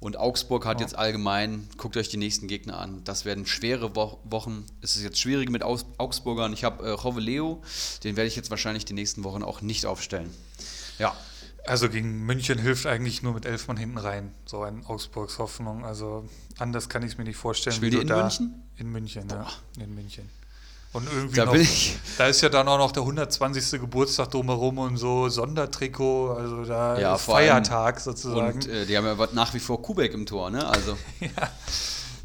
Und 0.00 0.16
Augsburg 0.16 0.64
hat 0.64 0.80
ja. 0.80 0.86
jetzt 0.86 0.96
allgemein, 0.96 1.68
guckt 1.76 1.98
euch 1.98 2.08
die 2.08 2.16
nächsten 2.16 2.48
Gegner 2.48 2.78
an. 2.78 3.04
Das 3.04 3.26
werden 3.26 3.44
schwere 3.44 3.94
Wo 3.94 4.18
Wochen. 4.24 4.64
Es 4.80 4.96
ist 4.96 5.02
jetzt 5.02 5.20
schwierig 5.20 5.50
mit 5.50 5.62
Aus 5.62 5.84
Augsburgern. 5.98 6.54
Ich 6.54 6.64
habe 6.64 6.86
äh, 6.86 6.90
Roveleo, 6.90 7.62
den 8.02 8.16
werde 8.16 8.26
ich 8.26 8.34
jetzt 8.34 8.50
wahrscheinlich 8.50 8.86
die 8.86 8.94
nächsten 8.94 9.24
Wochen 9.24 9.42
auch 9.42 9.60
nicht 9.60 9.84
aufstellen. 9.84 10.30
Ja. 10.98 11.14
Also 11.66 11.90
gegen 11.90 12.24
München 12.24 12.58
hilft 12.58 12.86
eigentlich 12.86 13.22
nur 13.22 13.34
mit 13.34 13.44
elf 13.44 13.68
Mann 13.68 13.76
hinten 13.76 13.98
rein. 13.98 14.32
So 14.46 14.62
ein 14.62 14.86
Augsburgs 14.86 15.38
Hoffnung. 15.38 15.84
Also 15.84 16.26
anders 16.58 16.88
kann 16.88 17.02
ich 17.02 17.12
es 17.12 17.18
mir 17.18 17.24
nicht 17.24 17.36
vorstellen. 17.36 17.76
Spielt 17.76 17.92
ihr 17.92 18.00
in 18.00 18.08
München? 18.08 18.62
In 18.76 18.90
München, 18.90 19.28
Boah. 19.28 19.46
ja. 19.76 19.84
In 19.84 19.94
München. 19.94 20.30
Und 20.92 21.06
irgendwie 21.12 21.36
da, 21.36 21.44
noch, 21.44 21.56
da 22.18 22.26
ist 22.26 22.40
ja 22.40 22.48
dann 22.48 22.66
auch 22.66 22.78
noch 22.78 22.90
der 22.90 23.02
120. 23.02 23.80
Geburtstag 23.80 24.30
drumherum 24.32 24.78
und 24.78 24.96
so 24.96 25.28
Sondertrikot, 25.28 26.32
also 26.32 26.64
da 26.64 26.98
ja, 26.98 27.16
Feiertag 27.16 27.94
allem, 27.94 28.02
sozusagen. 28.02 28.54
Und 28.54 28.68
äh, 28.68 28.86
die 28.86 28.96
haben 28.96 29.06
ja 29.06 29.28
nach 29.32 29.54
wie 29.54 29.60
vor 29.60 29.80
Kubek 29.80 30.12
im 30.14 30.26
Tor, 30.26 30.50
ne? 30.50 30.66
Also 30.66 30.96
ja. 31.20 31.50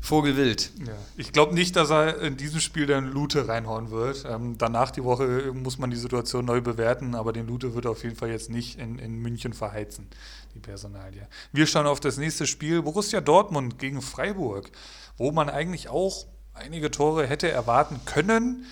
Vogelwild. 0.02 0.72
Ja. 0.80 0.94
Ich 1.18 1.32
glaube 1.32 1.54
nicht, 1.54 1.76
dass 1.76 1.92
er 1.92 2.22
in 2.22 2.38
diesem 2.38 2.60
Spiel 2.60 2.88
dann 2.88 3.12
Lute 3.12 3.48
reinhauen 3.48 3.92
wird. 3.92 4.26
Ähm, 4.28 4.56
danach 4.58 4.92
die 4.92 5.04
Woche 5.04 5.52
muss 5.54 5.78
man 5.78 5.92
die 5.92 5.98
Situation 5.98 6.46
neu 6.46 6.62
bewerten, 6.62 7.14
aber 7.14 7.34
den 7.34 7.48
Lute 7.48 7.76
wird 7.76 7.86
er 7.86 7.92
auf 7.92 8.04
jeden 8.04 8.16
Fall 8.16 8.30
jetzt 8.30 8.50
nicht 8.50 8.80
in, 8.80 8.98
in 8.98 9.20
München 9.20 9.54
verheizen, 9.54 10.08
die 10.54 10.60
Personalie. 10.60 11.28
Wir 11.52 11.68
schauen 11.68 11.88
auf 11.88 12.00
das 12.00 12.18
nächste 12.18 12.46
Spiel, 12.48 12.82
Borussia 12.82 13.22
Dortmund 13.22 13.80
gegen 13.80 14.02
Freiburg, 14.02 14.72
wo 15.18 15.32
man 15.32 15.50
eigentlich 15.50 15.90
auch 15.90 16.28
einige 16.56 16.92
Tore 16.92 17.28
hätte 17.28 17.52
erwarten 17.52 18.02
können. 18.06 18.66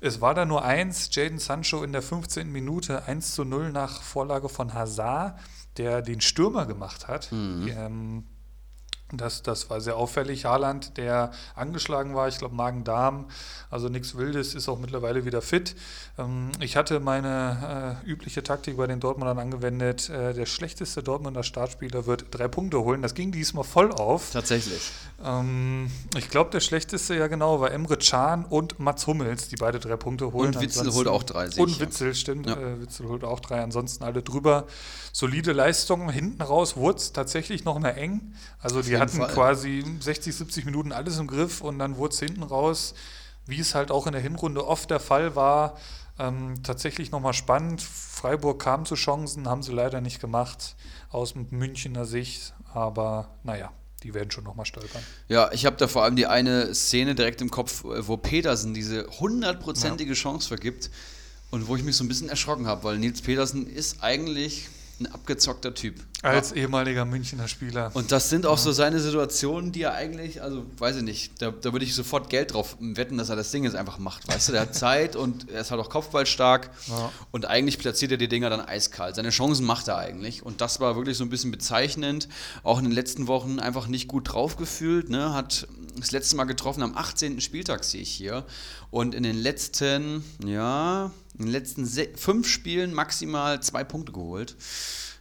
Es 0.00 0.20
war 0.20 0.34
da 0.34 0.44
nur 0.44 0.64
eins, 0.64 1.08
Jaden 1.12 1.38
Sancho 1.38 1.82
in 1.82 1.92
der 1.92 2.02
15. 2.02 2.50
Minute 2.50 3.04
1 3.06 3.34
zu 3.34 3.44
0 3.44 3.72
nach 3.72 4.02
Vorlage 4.02 4.48
von 4.48 4.74
Hazard, 4.74 5.38
der 5.76 6.02
den 6.02 6.20
Stürmer 6.20 6.66
gemacht 6.66 7.08
hat. 7.08 7.32
Mhm. 7.32 7.68
Ähm, 7.68 8.24
das, 9.12 9.42
das 9.42 9.70
war 9.70 9.80
sehr 9.80 9.96
auffällig. 9.96 10.46
Haaland, 10.46 10.96
der 10.96 11.30
angeschlagen 11.54 12.16
war, 12.16 12.26
ich 12.26 12.38
glaube 12.38 12.56
Magen-Darm, 12.56 13.26
also 13.70 13.88
nichts 13.88 14.16
Wildes, 14.16 14.54
ist 14.54 14.68
auch 14.68 14.80
mittlerweile 14.80 15.24
wieder 15.24 15.42
fit. 15.42 15.76
Ähm, 16.18 16.50
ich 16.58 16.76
hatte 16.76 16.98
meine 16.98 18.02
äh, 18.04 18.10
übliche 18.10 18.42
Taktik 18.42 18.76
bei 18.76 18.88
den 18.88 18.98
Dortmundern 18.98 19.38
angewendet. 19.38 20.08
Äh, 20.10 20.34
der 20.34 20.46
schlechteste 20.46 21.04
Dortmunder 21.04 21.44
Startspieler 21.44 22.06
wird 22.06 22.26
drei 22.32 22.48
Punkte 22.48 22.80
holen. 22.80 23.00
Das 23.00 23.14
ging 23.14 23.30
diesmal 23.30 23.62
voll 23.62 23.92
auf. 23.92 24.32
Tatsächlich. 24.32 24.90
Ähm, 25.26 25.90
ich 26.16 26.30
glaube, 26.30 26.50
der 26.50 26.60
schlechteste 26.60 27.16
ja 27.16 27.26
genau 27.26 27.60
war 27.60 27.72
Emre 27.72 27.96
Can 27.96 28.44
und 28.44 28.78
Mats 28.78 29.06
Hummels, 29.06 29.48
die 29.48 29.56
beide 29.56 29.80
drei 29.80 29.96
Punkte 29.96 30.32
holen. 30.32 30.54
Und 30.54 30.60
Witzel 30.60 30.92
holt 30.92 31.08
auch 31.08 31.24
drei. 31.24 31.48
Und 31.56 31.80
Witzel, 31.80 32.14
stimmt. 32.14 32.46
Ja. 32.46 32.56
Äh, 32.56 32.80
Witzel 32.80 33.08
holt 33.08 33.24
auch 33.24 33.40
drei. 33.40 33.60
Ansonsten 33.60 34.04
alle 34.04 34.22
drüber. 34.22 34.66
Solide 35.12 35.52
Leistungen. 35.52 36.08
Hinten 36.10 36.40
raus 36.42 36.76
wurde 36.76 36.98
es 36.98 37.12
tatsächlich 37.12 37.64
noch 37.64 37.78
mehr 37.80 37.96
eng. 37.96 38.34
Also 38.60 38.82
die 38.82 38.98
hatten 38.98 39.18
Fall. 39.18 39.32
quasi 39.32 39.84
60, 40.00 40.34
70 40.34 40.64
Minuten 40.64 40.92
alles 40.92 41.18
im 41.18 41.26
Griff 41.26 41.60
und 41.60 41.78
dann 41.80 41.96
wurde 41.96 42.14
es 42.14 42.20
hinten 42.20 42.44
raus, 42.44 42.94
wie 43.46 43.58
es 43.58 43.74
halt 43.74 43.90
auch 43.90 44.06
in 44.06 44.12
der 44.12 44.22
Hinrunde 44.22 44.66
oft 44.66 44.90
der 44.90 45.00
Fall 45.00 45.34
war, 45.34 45.76
ähm, 46.18 46.62
tatsächlich 46.62 47.10
nochmal 47.10 47.34
spannend. 47.34 47.82
Freiburg 47.82 48.62
kam 48.62 48.86
zu 48.86 48.94
Chancen, 48.94 49.48
haben 49.48 49.62
sie 49.62 49.72
leider 49.72 50.00
nicht 50.00 50.20
gemacht 50.20 50.76
aus 51.10 51.34
Münchner 51.34 52.04
Sicht. 52.04 52.54
Aber 52.72 53.28
naja, 53.42 53.72
die 54.06 54.14
werden 54.14 54.30
schon 54.30 54.44
nochmal 54.44 54.66
stolpern. 54.66 55.02
Ja, 55.28 55.50
ich 55.52 55.66
habe 55.66 55.76
da 55.76 55.88
vor 55.88 56.04
allem 56.04 56.16
die 56.16 56.26
eine 56.26 56.74
Szene 56.74 57.14
direkt 57.14 57.40
im 57.40 57.50
Kopf, 57.50 57.82
wo 57.84 58.16
Petersen 58.16 58.72
diese 58.72 59.06
hundertprozentige 59.20 60.12
ja. 60.12 60.16
Chance 60.16 60.48
vergibt 60.48 60.90
und 61.50 61.66
wo 61.66 61.76
ich 61.76 61.82
mich 61.82 61.96
so 61.96 62.04
ein 62.04 62.08
bisschen 62.08 62.28
erschrocken 62.28 62.66
habe, 62.66 62.84
weil 62.84 62.98
Nils 62.98 63.20
Petersen 63.20 63.66
ist 63.66 64.02
eigentlich 64.02 64.68
ein 65.00 65.06
abgezockter 65.06 65.74
Typ. 65.74 65.96
Als 66.22 66.50
ja. 66.50 66.56
ehemaliger 66.56 67.04
Münchner 67.04 67.46
Spieler. 67.48 67.90
Und 67.94 68.12
das 68.12 68.30
sind 68.30 68.46
auch 68.46 68.56
ja. 68.56 68.62
so 68.62 68.72
seine 68.72 68.98
Situationen, 68.98 69.70
die 69.70 69.82
er 69.82 69.94
eigentlich, 69.94 70.42
also 70.42 70.64
weiß 70.78 70.96
ich 70.96 71.02
nicht, 71.02 71.42
da, 71.42 71.50
da 71.50 71.72
würde 71.72 71.84
ich 71.84 71.94
sofort 71.94 72.30
Geld 72.30 72.54
drauf 72.54 72.76
wetten, 72.80 73.18
dass 73.18 73.28
er 73.28 73.36
das 73.36 73.50
Ding 73.50 73.64
jetzt 73.64 73.76
einfach 73.76 73.98
macht. 73.98 74.26
Weißt 74.26 74.48
du, 74.48 74.52
der 74.52 74.62
hat 74.62 74.74
Zeit 74.74 75.14
und 75.14 75.50
er 75.50 75.60
ist 75.60 75.70
halt 75.70 75.80
auch 75.80 75.90
kopfballstark 75.90 76.70
ja. 76.88 77.12
und 77.30 77.46
eigentlich 77.46 77.78
platziert 77.78 78.12
er 78.12 78.16
die 78.16 78.28
Dinger 78.28 78.50
dann 78.50 78.60
eiskalt. 78.60 79.16
Seine 79.16 79.30
Chancen 79.30 79.66
macht 79.66 79.88
er 79.88 79.98
eigentlich 79.98 80.44
und 80.44 80.60
das 80.60 80.80
war 80.80 80.96
wirklich 80.96 81.16
so 81.16 81.24
ein 81.24 81.30
bisschen 81.30 81.50
bezeichnend. 81.50 82.28
Auch 82.62 82.78
in 82.78 82.84
den 82.84 82.94
letzten 82.94 83.26
Wochen 83.26 83.60
einfach 83.60 83.86
nicht 83.86 84.08
gut 84.08 84.32
drauf 84.32 84.56
gefühlt, 84.56 85.10
ne? 85.10 85.34
hat 85.34 85.68
das 85.98 86.12
letzte 86.12 86.36
Mal 86.36 86.44
getroffen 86.44 86.82
am 86.82 86.96
18. 86.96 87.40
Spieltag, 87.40 87.84
sehe 87.84 88.02
ich 88.02 88.10
hier. 88.10 88.44
Und 88.90 89.14
in 89.14 89.22
den 89.22 89.36
letzten, 89.36 90.24
ja, 90.44 91.10
in 91.38 91.46
den 91.46 91.52
letzten 91.52 91.86
fünf 92.16 92.48
Spielen 92.48 92.94
maximal 92.94 93.62
zwei 93.62 93.84
Punkte 93.84 94.12
geholt. 94.12 94.56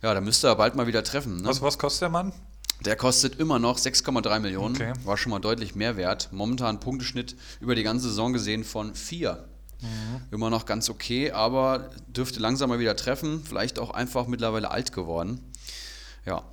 Ja, 0.02 0.14
da 0.14 0.22
müsste 0.22 0.48
er 0.48 0.56
bald 0.56 0.76
mal 0.76 0.88
wieder 0.88 1.04
treffen. 1.04 1.38
Ne? 1.38 1.48
Was, 1.48 1.62
was 1.62 1.78
kostet 1.78 2.04
der 2.04 2.10
Mann? 2.10 2.34
Der 2.82 2.96
kostet 2.96 3.40
immer 3.40 3.60
noch 3.60 3.78
6,3 3.78 4.40
Millionen. 4.40 4.76
Okay. 4.76 4.94
War 5.04 5.18
schon 5.18 5.32
mal 5.32 5.40
deutlich 5.40 5.76
mehr 5.76 5.98
wert. 5.98 6.30
Momentan 6.32 6.80
Punkteschnitt 6.80 7.36
über 7.60 7.76
die 7.76 7.84
ganze 7.84 8.10
Saison 8.10 8.34
gesehen 8.34 8.64
von 8.64 8.94
4. 8.94 9.46
Mhm. 9.82 10.22
Immer 10.32 10.50
noch 10.50 10.66
ganz 10.66 10.90
okay, 10.90 11.32
aber 11.32 11.90
dürfte 12.08 12.40
langsam 12.40 12.70
mal 12.70 12.80
wieder 12.80 12.96
treffen. 12.96 13.44
Vielleicht 13.44 13.80
auch 13.80 13.92
einfach 13.92 14.28
mittlerweile 14.28 14.72
alt 14.72 14.92
geworden. 14.92 15.40
Ja. 16.26 16.44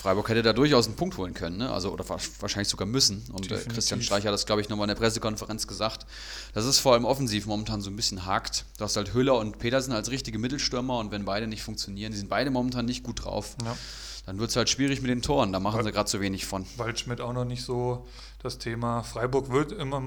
Freiburg 0.00 0.28
hätte 0.30 0.42
da 0.42 0.52
durchaus 0.54 0.86
einen 0.86 0.96
Punkt 0.96 1.18
holen 1.18 1.34
können, 1.34 1.58
ne? 1.58 1.70
also 1.70 1.92
oder 1.92 2.08
wahrscheinlich 2.08 2.68
sogar 2.68 2.86
müssen. 2.86 3.22
Und 3.32 3.50
äh. 3.52 3.58
Christian 3.58 4.00
Streich 4.00 4.24
hat 4.24 4.32
das, 4.32 4.46
glaube 4.46 4.62
ich, 4.62 4.68
nochmal 4.70 4.86
in 4.86 4.94
der 4.94 4.94
Pressekonferenz 4.94 5.66
gesagt, 5.66 6.06
dass 6.54 6.64
es 6.64 6.78
vor 6.78 6.94
allem 6.94 7.04
offensiv 7.04 7.44
momentan 7.46 7.82
so 7.82 7.90
ein 7.90 7.96
bisschen 7.96 8.24
hakt. 8.24 8.64
Du 8.78 8.84
hast 8.84 8.96
halt 8.96 9.12
Höller 9.12 9.36
und 9.38 9.58
Petersen 9.58 9.92
als 9.92 10.10
richtige 10.10 10.38
Mittelstürmer 10.38 10.98
und 10.98 11.10
wenn 11.10 11.26
beide 11.26 11.46
nicht 11.46 11.62
funktionieren, 11.62 12.12
die 12.12 12.18
sind 12.18 12.30
beide 12.30 12.50
momentan 12.50 12.86
nicht 12.86 13.02
gut 13.02 13.24
drauf, 13.24 13.56
Ja. 13.62 13.76
dann 14.24 14.38
wird 14.38 14.48
es 14.48 14.56
halt 14.56 14.70
schwierig 14.70 15.02
mit 15.02 15.10
den 15.10 15.20
Toren. 15.20 15.52
Da 15.52 15.60
machen 15.60 15.84
sie 15.84 15.92
gerade 15.92 16.08
zu 16.08 16.20
wenig 16.22 16.46
von. 16.46 16.64
Waldschmidt 16.78 17.20
auch 17.20 17.34
noch 17.34 17.44
nicht 17.44 17.62
so 17.62 18.06
das 18.42 18.56
Thema. 18.56 19.02
Freiburg 19.02 19.50
wird 19.50 19.70
immer 19.72 20.00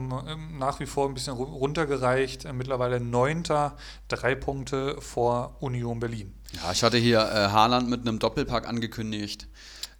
nach 0.57 0.79
wie 0.79 0.87
vor 0.87 1.07
ein 1.07 1.13
bisschen 1.13 1.35
ru- 1.35 1.43
runtergereicht. 1.53 2.45
Äh, 2.45 2.53
Mittlerweile 2.53 2.99
Neunter, 2.99 3.77
drei 4.07 4.33
Punkte 4.33 4.95
vor 5.01 5.55
Union 5.59 5.99
Berlin. 5.99 6.33
Ja, 6.63 6.71
ich 6.71 6.81
hatte 6.83 6.97
hier 6.97 7.19
äh, 7.19 7.49
Haaland 7.51 7.89
mit 7.89 8.01
einem 8.01 8.17
Doppelpack 8.17 8.67
angekündigt. 8.67 9.47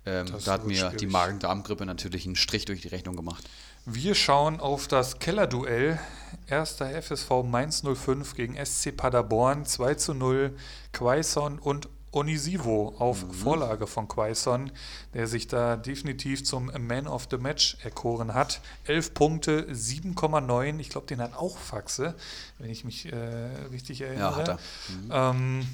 Ähm, 0.06 0.28
da 0.44 0.54
hat 0.54 0.66
mir 0.66 0.76
schwierig. 0.76 0.98
die 0.98 1.08
Magen-Darm-Grippe 1.08 1.86
natürlich 1.86 2.26
einen 2.26 2.36
Strich 2.36 2.66
durch 2.66 2.82
die 2.82 2.90
Rechnung 2.90 3.16
gemacht. 3.16 3.50
Wir 3.86 4.16
schauen 4.16 4.60
auf 4.60 4.88
das 4.88 5.20
Kellerduell. 5.20 6.00
Erster 6.48 6.90
FSV 7.02 7.44
Mainz 7.44 7.84
05 7.84 8.36
gegen 8.36 8.66
SC 8.66 8.96
Paderborn 8.96 9.66
2 9.66 9.96
zu 9.96 10.14
0. 10.14 10.56
Quaison 10.92 11.60
und 11.60 11.90
Onisivo 12.14 12.94
auf 13.00 13.26
Vorlage 13.32 13.88
von 13.88 14.08
Quaison, 14.08 14.72
der 15.14 15.28
sich 15.28 15.48
da 15.48 15.76
definitiv 15.76 16.46
zum 16.46 16.72
Man 16.80 17.08
of 17.08 17.28
the 17.32 17.38
Match 17.38 17.78
erkoren 17.84 18.34
hat. 18.34 18.62
11 18.86 19.14
Punkte, 19.14 19.68
7,9. 19.70 20.80
Ich 20.80 20.90
glaube, 20.90 21.08
den 21.08 21.20
hat 21.20 21.34
auch 21.34 21.58
Faxe, 21.58 22.14
wenn 22.60 22.70
ich 22.70 22.86
mich 22.86 23.12
äh, 23.12 23.16
richtig 23.72 24.02
erinnere. 24.02 24.20
Ja, 24.20 24.36
hat 24.36 24.48
er. 24.48 25.32
Ähm, 25.32 25.68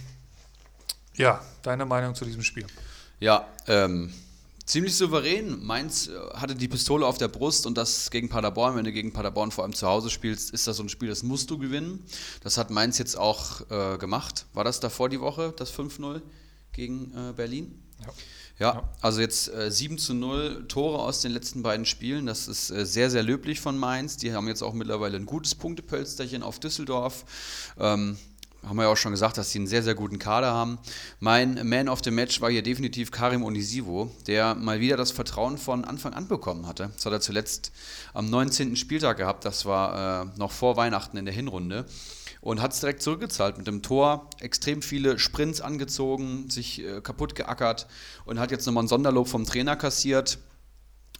ja, 1.15 1.41
deine 1.61 1.85
Meinung 1.85 2.15
zu 2.15 2.23
diesem 2.23 2.43
Spiel? 2.43 2.65
Ja, 3.19 3.47
ähm, 3.67 4.13
ziemlich 4.65 4.95
souverän. 4.95 5.63
Mainz 5.65 6.07
äh, 6.07 6.11
hatte 6.33 6.55
die 6.55 6.67
Pistole 6.67 7.05
auf 7.05 7.17
der 7.17 7.27
Brust 7.27 7.65
und 7.65 7.77
das 7.77 8.11
gegen 8.11 8.29
Paderborn. 8.29 8.75
Wenn 8.75 8.85
du 8.85 8.91
gegen 8.91 9.11
Paderborn 9.11 9.51
vor 9.51 9.63
allem 9.63 9.73
zu 9.73 9.87
Hause 9.87 10.09
spielst, 10.09 10.51
ist 10.51 10.67
das 10.67 10.77
so 10.77 10.83
ein 10.83 10.89
Spiel, 10.89 11.09
das 11.09 11.23
musst 11.23 11.49
du 11.49 11.57
gewinnen. 11.57 12.03
Das 12.43 12.57
hat 12.57 12.69
Mainz 12.69 12.97
jetzt 12.97 13.17
auch 13.17 13.61
äh, 13.69 13.97
gemacht. 13.97 14.45
War 14.53 14.63
das 14.63 14.79
davor 14.79 15.09
die 15.09 15.19
Woche, 15.19 15.53
das 15.57 15.73
5-0 15.73 16.21
gegen 16.71 17.11
äh, 17.13 17.33
Berlin? 17.33 17.83
Ja. 18.01 18.13
Ja, 18.59 18.73
Ja. 18.73 18.89
also 19.01 19.21
jetzt 19.21 19.47
äh, 19.53 19.71
7 19.71 19.97
zu 19.97 20.13
0 20.13 20.65
Tore 20.67 20.99
aus 20.99 21.21
den 21.21 21.31
letzten 21.31 21.61
beiden 21.61 21.85
Spielen. 21.85 22.25
Das 22.25 22.47
ist 22.47 22.69
äh, 22.71 22.85
sehr, 22.85 23.09
sehr 23.09 23.23
löblich 23.23 23.59
von 23.61 23.77
Mainz. 23.77 24.17
Die 24.17 24.33
haben 24.33 24.47
jetzt 24.47 24.61
auch 24.61 24.73
mittlerweile 24.73 25.17
ein 25.17 25.25
gutes 25.25 25.55
Punktepölsterchen 25.55 26.43
auf 26.43 26.59
Düsseldorf. 26.59 27.25
Ähm, 27.79 28.17
haben 28.67 28.75
wir 28.77 28.83
ja 28.83 28.89
auch 28.89 28.97
schon 28.97 29.11
gesagt, 29.11 29.37
dass 29.37 29.51
sie 29.51 29.59
einen 29.59 29.67
sehr, 29.67 29.83
sehr 29.83 29.95
guten 29.95 30.19
Kader 30.19 30.51
haben. 30.51 30.79
Mein 31.19 31.67
Man 31.67 31.89
of 31.89 31.99
the 32.03 32.11
Match 32.11 32.41
war 32.41 32.49
hier 32.49 32.61
definitiv 32.61 33.11
Karim 33.11 33.43
Onisivo, 33.43 34.11
der 34.27 34.55
mal 34.55 34.79
wieder 34.79 34.97
das 34.97 35.11
Vertrauen 35.11 35.57
von 35.57 35.85
Anfang 35.85 36.13
an 36.13 36.27
bekommen 36.27 36.67
hatte. 36.67 36.91
Das 36.95 37.05
hat 37.05 37.13
er 37.13 37.21
zuletzt 37.21 37.71
am 38.13 38.29
19. 38.29 38.75
Spieltag 38.75 39.17
gehabt. 39.17 39.45
Das 39.45 39.65
war 39.65 40.23
äh, 40.23 40.37
noch 40.37 40.51
vor 40.51 40.77
Weihnachten 40.77 41.17
in 41.17 41.25
der 41.25 41.33
Hinrunde 41.33 41.85
und 42.41 42.61
hat 42.61 42.73
es 42.73 42.79
direkt 42.79 43.01
zurückgezahlt 43.01 43.57
mit 43.57 43.67
dem 43.67 43.81
Tor. 43.81 44.29
Extrem 44.39 44.81
viele 44.81 45.19
Sprints 45.19 45.61
angezogen, 45.61 46.49
sich 46.49 46.83
äh, 46.83 47.01
kaputt 47.01 47.35
geackert 47.35 47.87
und 48.25 48.39
hat 48.39 48.51
jetzt 48.51 48.65
nochmal 48.65 48.83
ein 48.83 48.87
Sonderlob 48.87 49.27
vom 49.27 49.45
Trainer 49.45 49.75
kassiert. 49.75 50.39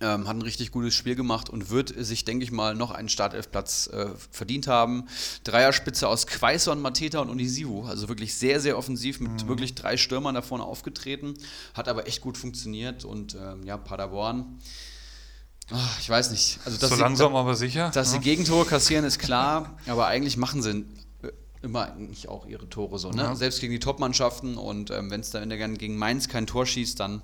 Ähm, 0.02 0.30
hat 0.30 0.38
ein 0.38 0.42
richtig 0.42 0.72
gutes 0.72 0.94
Spiel 0.94 1.16
gemacht 1.16 1.50
und 1.50 1.70
wird 1.72 1.94
sich, 1.98 2.24
denke 2.24 2.46
ich 2.46 2.52
mal, 2.54 2.74
noch 2.74 2.92
einen 2.92 3.10
Startelfplatz 3.10 3.88
äh, 3.88 4.08
verdient 4.32 4.68
haben. 4.68 5.08
Dreierspitze 5.44 6.08
aus 6.08 6.26
Quaison, 6.26 6.82
Mateta 6.82 7.20
und 7.20 7.30
Unisivu. 7.30 7.84
Also 7.86 8.08
wirklich 8.08 8.34
sehr, 8.34 8.62
sehr 8.62 8.78
offensiv 8.78 9.20
mit 9.20 9.48
wirklich 9.50 9.76
drei 9.76 9.98
Stürmern 9.98 10.36
da 10.36 10.42
vorne 10.42 10.64
aufgetreten. 10.64 11.34
Hat 11.74 11.90
aber 11.90 12.08
echt 12.08 12.22
gut 12.22 12.38
funktioniert 12.38 13.04
und 13.04 13.36
ähm, 13.36 13.64
ja, 13.66 13.76
Paderborn. 13.76 14.60
Ah, 15.72 15.78
ich 16.00 16.10
weiß 16.10 16.32
nicht. 16.32 16.60
Also, 16.64 16.78
dass 16.80 16.90
so 16.92 16.96
sie- 16.96 17.02
langsam 17.02 17.36
aber 17.36 17.56
sicher. 17.56 17.92
dass 17.94 18.12
sie 18.12 18.18
ne? 18.20 18.24
Gegentore 18.24 18.66
kassieren, 18.66 19.04
ist 19.06 19.20
klar, 19.20 19.78
aber 19.86 20.08
eigentlich 20.08 20.38
machen 20.38 20.62
sie 20.64 20.86
äh, 21.24 21.32
immer 21.62 21.92
eigentlich 21.92 22.28
auch 22.30 22.46
ihre 22.48 22.70
Tore 22.70 22.98
so, 23.00 23.12
ne? 23.12 23.24
Ja. 23.24 23.36
Selbst 23.36 23.60
gegen 23.60 23.74
die 23.74 23.80
Top-Mannschaften 23.80 24.58
und 24.58 24.92
ähm, 24.92 25.12
wenn 25.12 25.20
es 25.20 25.30
dann 25.32 25.50
gegen 25.78 25.98
Mainz 25.98 26.28
kein 26.30 26.48
Tor 26.48 26.66
schießt, 26.66 27.00
dann, 27.00 27.22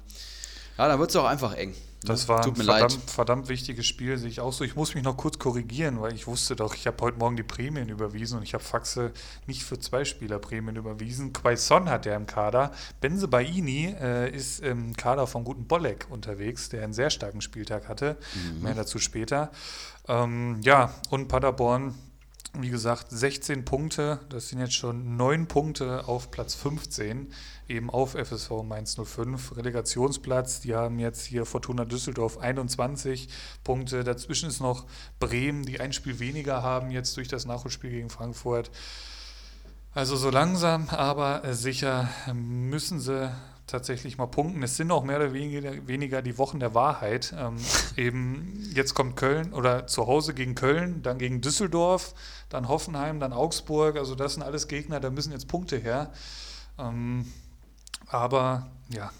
ja, 0.77 0.87
dann 0.89 0.99
wird 0.99 1.09
es 1.09 1.15
auch 1.15 1.25
einfach 1.25 1.53
eng. 1.53 1.73
Ne? 2.07 2.13
Das 2.13 2.27
war 2.27 2.41
Tut 2.41 2.59
ein 2.59 2.65
verdammt, 2.65 3.09
verdammt 3.09 3.49
wichtiges 3.49 3.85
Spiel, 3.85 4.17
sehe 4.17 4.29
ich 4.29 4.39
auch 4.39 4.53
so. 4.53 4.63
Ich 4.63 4.75
muss 4.75 4.95
mich 4.95 5.03
noch 5.03 5.17
kurz 5.17 5.39
korrigieren, 5.39 6.01
weil 6.01 6.13
ich 6.13 6.27
wusste 6.27 6.55
doch, 6.55 6.75
ich 6.75 6.87
habe 6.87 6.97
heute 7.01 7.17
Morgen 7.17 7.35
die 7.35 7.43
Prämien 7.43 7.89
überwiesen 7.89 8.37
und 8.37 8.43
ich 8.43 8.53
habe 8.53 8.63
Faxe 8.63 9.11
nicht 9.47 9.63
für 9.63 9.79
zwei 9.79 10.05
Spieler 10.05 10.39
Prämien 10.39 10.75
überwiesen. 10.75 11.33
Quaison 11.33 11.89
hat 11.89 12.05
er 12.05 12.15
im 12.15 12.25
Kader. 12.25 12.71
Benze 13.01 13.27
Baini 13.27 13.95
äh, 13.99 14.29
ist 14.29 14.61
im 14.61 14.95
Kader 14.95 15.27
vom 15.27 15.43
guten 15.43 15.65
Bolek 15.67 16.07
unterwegs, 16.09 16.69
der 16.69 16.83
einen 16.83 16.93
sehr 16.93 17.09
starken 17.09 17.41
Spieltag 17.41 17.87
hatte. 17.87 18.17
Mhm. 18.33 18.63
Mehr 18.63 18.75
dazu 18.75 18.99
später. 18.99 19.51
Ähm, 20.07 20.59
ja, 20.61 20.93
und 21.09 21.27
Paderborn, 21.27 21.95
wie 22.53 22.69
gesagt, 22.69 23.07
16 23.09 23.65
Punkte. 23.65 24.19
Das 24.29 24.49
sind 24.49 24.59
jetzt 24.59 24.73
schon 24.73 25.17
9 25.17 25.47
Punkte 25.47 26.07
auf 26.07 26.31
Platz 26.31 26.55
15, 26.55 27.31
eben 27.67 27.89
auf 27.89 28.11
FSV 28.11 28.63
Mainz 28.63 28.95
05. 28.95 29.57
Relegationsplatz, 29.57 30.61
die 30.61 30.75
haben 30.75 30.99
jetzt 30.99 31.25
hier 31.25 31.45
Fortuna 31.45 31.85
Düsseldorf 31.85 32.37
21 32.37 33.29
Punkte. 33.63 34.03
Dazwischen 34.03 34.49
ist 34.49 34.61
noch 34.61 34.85
Bremen, 35.19 35.65
die 35.65 35.79
ein 35.79 35.93
Spiel 35.93 36.19
weniger 36.19 36.63
haben 36.63 36.91
jetzt 36.91 37.17
durch 37.17 37.27
das 37.27 37.45
Nachholspiel 37.45 37.89
gegen 37.89 38.09
Frankfurt. 38.09 38.71
Also 39.93 40.15
so 40.17 40.29
langsam, 40.29 40.89
aber 40.89 41.53
sicher 41.53 42.09
müssen 42.33 42.99
sie 42.99 43.31
tatsächlich 43.67 44.17
mal 44.17 44.27
punkten. 44.27 44.61
Es 44.63 44.77
sind 44.77 44.91
auch 44.91 45.03
mehr 45.03 45.17
oder 45.17 45.33
weniger, 45.33 45.87
weniger 45.87 46.21
die 46.21 46.37
Wochen 46.37 46.59
der 46.59 46.73
Wahrheit. 46.73 47.33
Ähm, 47.37 47.57
eben 47.97 48.71
jetzt 48.73 48.93
kommt 48.93 49.15
Köln 49.15 49.53
oder 49.53 49.87
zu 49.87 50.07
Hause 50.07 50.33
gegen 50.33 50.55
Köln, 50.55 51.01
dann 51.01 51.17
gegen 51.17 51.41
Düsseldorf, 51.41 52.13
dann 52.49 52.67
Hoffenheim, 52.67 53.19
dann 53.19 53.33
Augsburg. 53.33 53.97
Also 53.97 54.15
das 54.15 54.35
sind 54.35 54.43
alles 54.43 54.67
Gegner, 54.67 54.99
da 54.99 55.09
müssen 55.09 55.31
jetzt 55.31 55.47
Punkte 55.47 55.77
her. 55.77 56.11
Ähm, 56.77 57.31
aber 58.07 58.69
ja, 58.89 59.11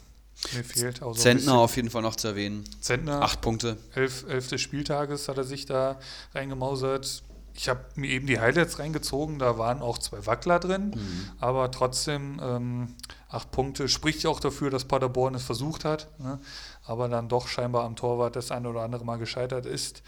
mir 0.54 0.64
fehlt 0.64 1.02
auch 1.02 1.16
so 1.16 1.22
Zentner 1.22 1.56
auf 1.56 1.76
jeden 1.76 1.90
Fall 1.90 2.02
noch 2.02 2.16
zu 2.16 2.28
erwähnen. 2.28 2.66
Zentner, 2.82 3.22
Acht 3.22 3.42
Punkte. 3.42 3.78
elf, 3.96 4.26
elf 4.28 4.48
des 4.48 4.62
Spieltages 4.62 5.28
hat 5.28 5.38
er 5.38 5.44
sich 5.44 5.66
da 5.66 6.00
reingemausert. 6.34 7.24
Ich 7.58 7.70
habe 7.70 7.86
mir 7.96 8.10
eben 8.10 8.28
die 8.28 8.40
Highlights 8.40 8.80
reingezogen, 8.80 9.40
da 9.40 9.58
waren 9.58 9.82
auch 9.82 9.98
zwei 9.98 10.26
Wackler 10.26 10.60
drin, 10.60 10.92
aber 11.40 11.72
trotzdem 11.72 12.40
ähm, 12.44 12.96
acht 13.30 13.52
Punkte 13.52 13.88
spricht 13.88 14.24
ja 14.24 14.30
auch 14.30 14.42
dafür, 14.42 14.70
dass 14.70 14.86
Paderborn 14.86 15.36
es 15.36 15.44
versucht 15.44 15.86
hat, 15.86 16.10
ne? 16.20 16.40
aber 16.84 17.08
dann 17.08 17.30
doch 17.30 17.48
scheinbar 17.48 17.86
am 17.86 17.96
Torwart 17.96 18.36
das 18.36 18.52
eine 18.52 18.70
oder 18.70 18.82
andere 18.82 19.06
Mal 19.06 19.18
gescheitert 19.18 19.66
ist. 19.66 20.04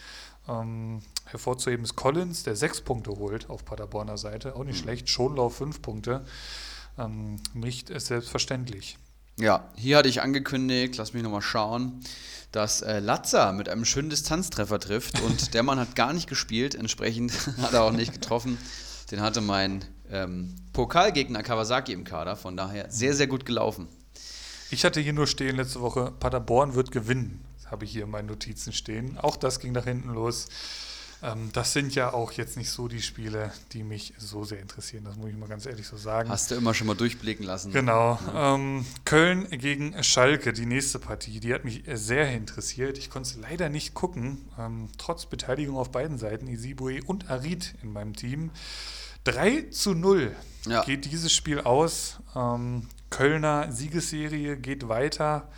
Ähm, 0.49 1.01
hervorzuheben 1.25 1.83
ist 1.83 1.95
Collins, 1.95 2.43
der 2.43 2.55
sechs 2.55 2.81
Punkte 2.81 3.11
holt 3.11 3.49
auf 3.49 3.65
Paderborner 3.65 4.17
Seite, 4.17 4.55
auch 4.55 4.63
nicht 4.63 4.79
schlecht. 4.79 5.09
Schonlauf 5.09 5.55
fünf 5.55 5.81
Punkte, 5.81 6.25
ähm, 6.97 7.37
nicht 7.53 7.89
äh, 7.89 7.99
selbstverständlich. 7.99 8.97
Ja, 9.39 9.69
hier 9.75 9.97
hatte 9.97 10.09
ich 10.09 10.21
angekündigt, 10.21 10.97
lass 10.97 11.13
mich 11.13 11.21
nochmal 11.21 11.41
schauen, 11.43 12.01
dass 12.57 12.81
äh, 12.81 12.97
Latza 12.97 13.51
mit 13.51 13.69
einem 13.69 13.85
schönen 13.85 14.09
Distanztreffer 14.09 14.79
trifft 14.79 15.21
und 15.21 15.53
der 15.53 15.61
Mann 15.61 15.79
hat 15.79 15.95
gar 15.95 16.11
nicht 16.11 16.27
gespielt, 16.27 16.73
entsprechend 16.73 17.31
hat 17.61 17.73
er 17.73 17.83
auch 17.83 17.91
nicht 17.91 18.13
getroffen. 18.13 18.57
Den 19.11 19.21
hatte 19.21 19.41
mein 19.41 19.85
ähm, 20.09 20.55
Pokalgegner 20.73 21.43
Kawasaki 21.43 21.93
im 21.93 22.03
Kader, 22.03 22.35
von 22.35 22.57
daher 22.57 22.89
sehr, 22.89 23.13
sehr 23.13 23.27
gut 23.27 23.45
gelaufen. 23.45 23.87
Ich 24.71 24.83
hatte 24.85 24.99
hier 24.99 25.13
nur 25.13 25.27
stehen 25.27 25.55
letzte 25.55 25.81
Woche, 25.81 26.11
Paderborn 26.19 26.73
wird 26.73 26.89
gewinnen. 26.91 27.45
Habe 27.67 27.85
ich 27.85 27.91
hier 27.91 28.05
in 28.05 28.09
meinen 28.09 28.25
Notizen 28.25 28.73
stehen. 28.73 29.19
Auch 29.19 29.35
das 29.35 29.59
ging 29.59 29.73
nach 29.73 29.83
hinten 29.83 30.09
los. 30.09 30.47
Ähm, 31.23 31.49
das 31.53 31.73
sind 31.73 31.95
ja 31.95 32.13
auch 32.13 32.31
jetzt 32.33 32.57
nicht 32.57 32.69
so 32.69 32.87
die 32.87 33.01
Spiele, 33.01 33.51
die 33.73 33.83
mich 33.83 34.13
so 34.17 34.43
sehr 34.43 34.59
interessieren. 34.59 35.03
Das 35.05 35.15
muss 35.15 35.29
ich 35.29 35.35
mal 35.37 35.49
ganz 35.49 35.65
ehrlich 35.65 35.87
so 35.87 35.97
sagen. 35.97 36.29
Hast 36.29 36.51
du 36.51 36.55
immer 36.55 36.73
schon 36.73 36.87
mal 36.87 36.95
durchblicken 36.95 37.45
lassen. 37.45 37.71
Genau. 37.71 38.19
Ähm, 38.35 38.85
Köln 39.05 39.49
gegen 39.49 40.01
Schalke, 40.03 40.53
die 40.53 40.65
nächste 40.65 40.99
Partie, 40.99 41.39
die 41.39 41.53
hat 41.53 41.65
mich 41.65 41.83
sehr 41.93 42.31
interessiert. 42.33 42.97
Ich 42.97 43.09
konnte 43.09 43.29
es 43.29 43.35
leider 43.37 43.69
nicht 43.69 43.93
gucken, 43.93 44.47
ähm, 44.59 44.89
trotz 44.97 45.25
Beteiligung 45.25 45.77
auf 45.77 45.91
beiden 45.91 46.17
Seiten, 46.17 46.47
Isibue 46.47 47.01
und 47.05 47.29
Arid 47.29 47.73
in 47.81 47.91
meinem 47.91 48.15
Team. 48.15 48.51
3 49.23 49.63
zu 49.71 49.93
0 49.93 50.35
Ja. 50.67 50.83
geht 50.83 51.03
dieses 51.05 51.33
Spiel 51.33 51.59
aus. 51.61 52.19
Kölner 53.09 53.71
Siegesserie 53.71 54.55
geht 54.57 54.87
weiter. 54.87 55.49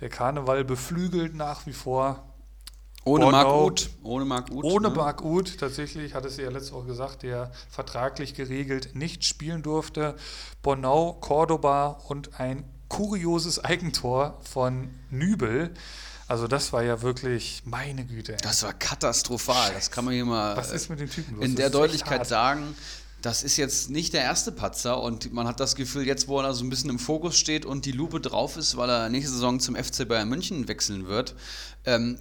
Der 0.00 0.08
Karneval 0.08 0.64
beflügelt 0.64 1.34
nach 1.34 1.66
wie 1.66 1.72
vor. 1.72 2.31
Ohne 3.04 3.26
Marc 3.30 3.46
Bornau. 3.46 3.66
Uth. 3.66 3.90
Ohne 4.02 4.24
Marc 4.24 4.50
Uth. 4.50 4.64
Ohne 4.64 4.88
ne? 4.88 4.94
Marc 4.94 5.24
Uth, 5.24 5.58
tatsächlich, 5.58 6.14
hat 6.14 6.24
es 6.24 6.36
ja 6.36 6.50
letzte 6.50 6.72
Woche 6.74 6.86
gesagt, 6.86 7.22
der 7.22 7.50
vertraglich 7.70 8.34
geregelt 8.34 8.94
nicht 8.94 9.24
spielen 9.24 9.62
durfte. 9.62 10.14
Bornau, 10.62 11.14
Cordoba 11.14 11.98
und 12.08 12.38
ein 12.40 12.64
kurioses 12.88 13.58
Eigentor 13.64 14.38
von 14.42 14.90
Nübel. 15.10 15.72
Also 16.28 16.46
das 16.46 16.72
war 16.72 16.82
ja 16.82 17.02
wirklich, 17.02 17.62
meine 17.64 18.04
Güte. 18.04 18.32
ey. 18.32 18.38
Das 18.42 18.62
war 18.62 18.72
katastrophal. 18.72 19.72
Das 19.74 19.90
kann 19.90 20.04
man 20.04 20.14
hier 20.14 20.24
mal 20.24 20.56
Was 20.56 20.70
ist 20.70 20.88
mit 20.88 21.00
dem 21.00 21.10
Typen 21.10 21.36
los? 21.36 21.44
in 21.44 21.56
der 21.56 21.70
Deutlichkeit 21.70 22.26
sagen. 22.26 22.76
das 23.20 23.42
ist 23.42 23.56
jetzt 23.56 23.90
nicht 23.90 24.14
der 24.14 24.22
erste 24.22 24.52
Patzer 24.52 25.02
und 25.02 25.32
man 25.32 25.46
hat 25.46 25.60
das 25.60 25.74
Gefühl, 25.74 26.06
jetzt 26.06 26.28
wo 26.28 26.40
er 26.40 26.54
so 26.54 26.64
ein 26.64 26.70
bisschen 26.70 26.90
im 26.90 26.98
Fokus 26.98 27.36
steht 27.36 27.64
und 27.66 27.84
die 27.84 27.92
Lupe 27.92 28.20
drauf 28.20 28.56
ist, 28.56 28.76
weil 28.76 28.88
er 28.88 29.08
nächste 29.08 29.32
Saison 29.32 29.60
zum 29.60 29.74
FC 29.74 30.06
Bayern 30.08 30.28
München 30.28 30.68
wechseln 30.68 31.06
wird, 31.06 31.34
ähm, 31.84 32.18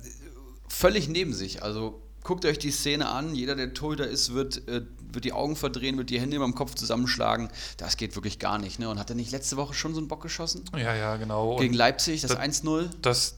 völlig 0.71 1.09
neben 1.09 1.33
sich. 1.33 1.63
Also 1.63 2.01
guckt 2.23 2.45
euch 2.45 2.59
die 2.59 2.71
Szene 2.71 3.09
an, 3.09 3.35
jeder, 3.35 3.55
der 3.55 3.73
Torhüter 3.73 4.07
ist, 4.07 4.33
wird, 4.33 4.67
äh, 4.67 4.81
wird 5.11 5.25
die 5.25 5.33
Augen 5.33 5.55
verdrehen, 5.55 5.97
wird 5.97 6.09
die 6.09 6.19
Hände 6.19 6.35
über 6.37 6.45
dem 6.45 6.55
Kopf 6.55 6.75
zusammenschlagen. 6.75 7.49
Das 7.77 7.97
geht 7.97 8.15
wirklich 8.15 8.39
gar 8.39 8.57
nicht. 8.57 8.79
Ne? 8.79 8.89
Und 8.89 8.99
hat 8.99 9.09
er 9.09 9.15
nicht 9.15 9.31
letzte 9.31 9.57
Woche 9.57 9.73
schon 9.73 9.93
so 9.93 9.99
einen 9.99 10.07
Bock 10.07 10.21
geschossen? 10.21 10.63
Ja, 10.75 10.95
ja, 10.95 11.17
genau. 11.17 11.57
Gegen 11.57 11.73
Leipzig, 11.73 12.21
das, 12.21 12.31
das 12.31 12.39
1-0? 12.39 12.89
Das, 13.01 13.37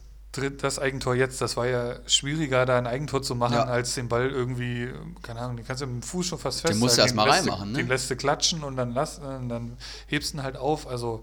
das 0.58 0.78
Eigentor 0.78 1.14
jetzt, 1.14 1.40
das 1.40 1.56
war 1.56 1.66
ja 1.66 1.96
schwieriger, 2.06 2.66
da 2.66 2.78
ein 2.78 2.86
Eigentor 2.86 3.22
zu 3.22 3.34
machen, 3.34 3.54
ja. 3.54 3.64
als 3.64 3.94
den 3.94 4.08
Ball 4.08 4.28
irgendwie, 4.28 4.90
keine 5.22 5.40
Ahnung, 5.40 5.56
den 5.56 5.66
kannst 5.66 5.82
du 5.82 5.86
mit 5.86 6.02
dem 6.02 6.02
Fuß 6.02 6.26
schon 6.26 6.38
fast 6.38 6.60
festhalten. 6.60 6.78
Den 6.78 6.84
musst 6.84 6.98
du 6.98 7.02
erstmal 7.02 7.30
reinmachen, 7.30 7.72
ne? 7.72 7.78
Den 7.78 7.88
lässt 7.88 8.10
du 8.10 8.16
klatschen 8.16 8.64
und 8.64 8.76
dann, 8.76 8.92
lass, 8.92 9.18
und 9.18 9.48
dann 9.48 9.76
hebst 10.08 10.32
du 10.32 10.38
ihn 10.38 10.42
halt 10.42 10.56
auf. 10.56 10.86
Also 10.88 11.22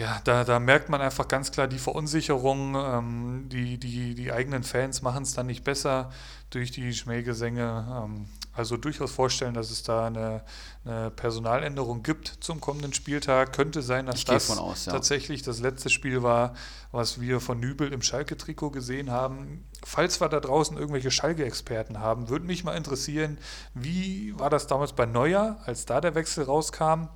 ja, 0.00 0.18
da, 0.24 0.44
da 0.44 0.58
merkt 0.58 0.88
man 0.88 1.02
einfach 1.02 1.28
ganz 1.28 1.52
klar 1.52 1.68
die 1.68 1.78
Verunsicherung. 1.78 2.74
Ähm, 2.74 3.48
die, 3.50 3.76
die, 3.76 4.14
die 4.14 4.32
eigenen 4.32 4.62
Fans 4.62 5.02
machen 5.02 5.24
es 5.24 5.34
dann 5.34 5.44
nicht 5.44 5.62
besser 5.62 6.10
durch 6.48 6.70
die 6.70 6.94
Schmähgesänge. 6.94 8.04
Ähm, 8.04 8.24
also 8.54 8.78
durchaus 8.78 9.12
vorstellen, 9.12 9.52
dass 9.52 9.70
es 9.70 9.82
da 9.82 10.06
eine, 10.06 10.42
eine, 10.86 11.10
Personaländerung 11.10 12.02
gibt 12.02 12.28
zum 12.40 12.62
kommenden 12.62 12.94
Spieltag. 12.94 13.52
Könnte 13.52 13.82
sein, 13.82 14.06
dass 14.06 14.24
das 14.24 14.56
aus, 14.56 14.86
ja. 14.86 14.92
tatsächlich 14.92 15.42
das 15.42 15.60
letzte 15.60 15.90
Spiel 15.90 16.22
war, 16.22 16.54
was 16.92 17.20
wir 17.20 17.38
von 17.38 17.60
Nübel 17.60 17.92
im 17.92 18.00
Schalke-Trikot 18.00 18.70
gesehen 18.70 19.10
haben. 19.10 19.66
Falls 19.84 20.18
wir 20.18 20.30
da 20.30 20.40
draußen 20.40 20.78
irgendwelche 20.78 21.10
Schalke-Experten 21.10 21.98
haben, 21.98 22.30
würde 22.30 22.46
mich 22.46 22.64
mal 22.64 22.74
interessieren, 22.74 23.36
wie 23.74 24.32
war 24.38 24.48
das 24.48 24.66
damals 24.66 24.94
bei 24.94 25.04
Neuer, 25.04 25.58
als 25.66 25.84
da 25.84 26.00
der 26.00 26.14
Wechsel 26.14 26.44
rauskam? 26.44 27.08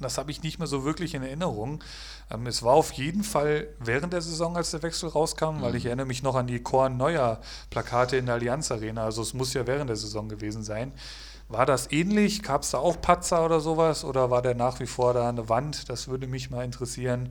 Das 0.00 0.18
habe 0.18 0.30
ich 0.30 0.42
nicht 0.42 0.58
mehr 0.58 0.68
so 0.68 0.84
wirklich 0.84 1.14
in 1.14 1.22
Erinnerung. 1.22 1.82
Ähm, 2.30 2.46
es 2.46 2.62
war 2.62 2.74
auf 2.74 2.92
jeden 2.92 3.24
Fall 3.24 3.68
während 3.78 4.12
der 4.12 4.22
Saison, 4.22 4.56
als 4.56 4.70
der 4.70 4.82
Wechsel 4.82 5.08
rauskam, 5.08 5.56
mhm. 5.56 5.62
weil 5.62 5.74
ich 5.74 5.86
erinnere 5.86 6.06
mich 6.06 6.22
noch 6.22 6.34
an 6.34 6.46
die 6.46 6.62
Korn 6.62 6.96
Neuer 6.96 7.40
Plakate 7.70 8.16
in 8.16 8.26
der 8.26 8.36
Allianz 8.36 8.70
Arena. 8.70 9.04
Also 9.04 9.22
es 9.22 9.34
muss 9.34 9.54
ja 9.54 9.66
während 9.66 9.88
der 9.88 9.96
Saison 9.96 10.28
gewesen 10.28 10.62
sein. 10.62 10.92
War 11.48 11.64
das 11.64 11.90
ähnlich? 11.90 12.42
Gab 12.42 12.62
es 12.62 12.72
da 12.72 12.78
auch 12.78 13.00
Patzer 13.00 13.44
oder 13.44 13.60
sowas? 13.60 14.04
Oder 14.04 14.30
war 14.30 14.42
der 14.42 14.54
nach 14.54 14.80
wie 14.80 14.86
vor 14.86 15.14
da 15.14 15.28
eine 15.28 15.48
Wand? 15.48 15.88
Das 15.88 16.08
würde 16.08 16.26
mich 16.26 16.50
mal 16.50 16.64
interessieren. 16.64 17.30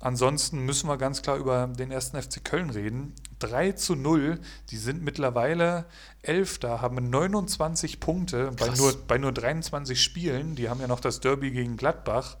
Ansonsten 0.00 0.58
müssen 0.58 0.88
wir 0.88 0.98
ganz 0.98 1.22
klar 1.22 1.36
über 1.36 1.66
den 1.68 1.90
ersten 1.90 2.20
FC 2.20 2.44
Köln 2.44 2.70
reden. 2.70 3.14
3 3.38 3.72
zu 3.72 3.94
0, 3.94 4.38
die 4.70 4.76
sind 4.76 5.02
mittlerweile 5.02 5.86
Elfter, 6.20 6.82
haben 6.82 7.08
29 7.08 8.00
Punkte 8.00 8.50
bei 8.58 8.68
nur, 8.70 8.94
bei 9.06 9.18
nur 9.18 9.32
23 9.32 10.02
Spielen. 10.02 10.56
Die 10.56 10.68
haben 10.68 10.80
ja 10.80 10.88
noch 10.88 11.00
das 11.00 11.20
Derby 11.20 11.52
gegen 11.52 11.76
Gladbach. 11.76 12.36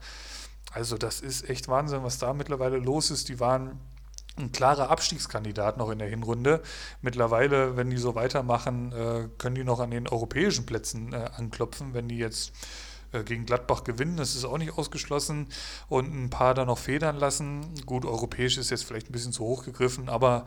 Also 0.74 0.98
das 0.98 1.20
ist 1.20 1.48
echt 1.48 1.68
Wahnsinn, 1.68 2.02
was 2.02 2.18
da 2.18 2.32
mittlerweile 2.32 2.78
los 2.78 3.10
ist. 3.12 3.28
Die 3.28 3.38
waren 3.38 3.78
ein 4.36 4.50
klarer 4.50 4.90
Abstiegskandidat 4.90 5.76
noch 5.78 5.90
in 5.90 6.00
der 6.00 6.08
Hinrunde. 6.08 6.62
Mittlerweile, 7.00 7.76
wenn 7.76 7.90
die 7.90 7.96
so 7.96 8.16
weitermachen, 8.16 8.92
äh, 8.92 9.28
können 9.38 9.54
die 9.54 9.62
noch 9.62 9.78
an 9.78 9.92
den 9.92 10.08
europäischen 10.08 10.66
Plätzen 10.66 11.12
äh, 11.12 11.30
anklopfen, 11.36 11.94
wenn 11.94 12.08
die 12.08 12.18
jetzt 12.18 12.52
äh, 13.12 13.22
gegen 13.22 13.46
Gladbach 13.46 13.84
gewinnen, 13.84 14.16
das 14.16 14.34
ist 14.34 14.44
auch 14.44 14.58
nicht 14.58 14.76
ausgeschlossen 14.76 15.46
und 15.88 16.12
ein 16.12 16.30
paar 16.30 16.54
da 16.54 16.64
noch 16.64 16.78
federn 16.78 17.16
lassen. 17.16 17.72
Gut, 17.86 18.04
europäisch 18.04 18.58
ist 18.58 18.70
jetzt 18.70 18.84
vielleicht 18.84 19.08
ein 19.08 19.12
bisschen 19.12 19.32
zu 19.32 19.44
hoch 19.44 19.64
gegriffen, 19.64 20.08
aber 20.08 20.44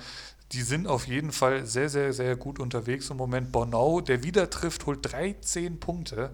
die 0.51 0.61
sind 0.61 0.88
auf 0.88 1.07
jeden 1.07 1.32
Fall 1.32 1.65
sehr, 1.65 1.88
sehr, 1.88 2.11
sehr 2.11 2.36
gut 2.36 2.59
unterwegs 2.59 3.09
im 3.09 3.17
Moment. 3.17 3.53
Bornau, 3.53 4.01
der 4.01 4.23
wieder 4.23 4.49
trifft, 4.49 4.86
holt 4.86 4.99
13 5.09 5.80
Punkte. 5.80 6.34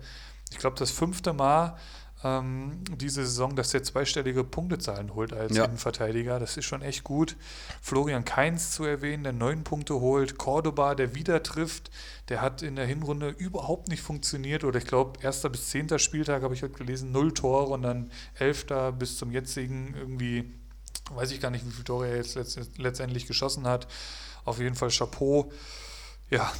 Ich 0.51 0.57
glaube, 0.57 0.77
das 0.77 0.91
fünfte 0.91 1.33
Mal 1.33 1.77
ähm, 2.23 2.83
diese 2.97 3.25
Saison, 3.25 3.55
dass 3.55 3.73
er 3.73 3.83
zweistellige 3.83 4.43
Punktezahlen 4.43 5.13
holt 5.13 5.33
als 5.33 5.55
ja. 5.55 5.65
Innenverteidiger. 5.65 6.39
Das 6.39 6.57
ist 6.57 6.65
schon 6.65 6.81
echt 6.81 7.03
gut. 7.03 7.35
Florian 7.81 8.25
Keins 8.25 8.71
zu 8.71 8.85
erwähnen, 8.85 9.23
der 9.23 9.33
neun 9.33 9.63
Punkte 9.63 9.95
holt. 9.95 10.37
Cordoba, 10.37 10.95
der 10.95 11.15
wieder 11.15 11.43
trifft. 11.43 11.91
Der 12.29 12.41
hat 12.41 12.61
in 12.61 12.75
der 12.75 12.85
Hinrunde 12.85 13.29
überhaupt 13.29 13.89
nicht 13.89 14.01
funktioniert. 14.01 14.63
Oder 14.63 14.79
ich 14.79 14.87
glaube, 14.87 15.19
erster 15.21 15.49
bis 15.49 15.69
zehnter 15.69 15.99
Spieltag 15.99 16.43
habe 16.43 16.53
ich 16.53 16.63
heute 16.63 16.75
gelesen, 16.75 17.11
null 17.11 17.33
Tore 17.33 17.73
und 17.73 17.81
dann 17.81 18.11
elfter 18.35 18.91
bis 18.91 19.17
zum 19.17 19.31
jetzigen 19.31 19.93
irgendwie, 19.97 20.53
weiß 21.11 21.31
ich 21.31 21.41
gar 21.41 21.51
nicht, 21.51 21.65
wie 21.65 21.71
viele 21.71 21.83
Tore 21.83 22.07
er 22.07 22.17
jetzt 22.17 22.37
letztendlich 22.77 23.27
geschossen 23.27 23.67
hat. 23.67 23.87
Auf 24.45 24.59
jeden 24.59 24.75
Fall 24.75 24.89
Chapeau. 24.89 25.51
Ja, 26.29 26.51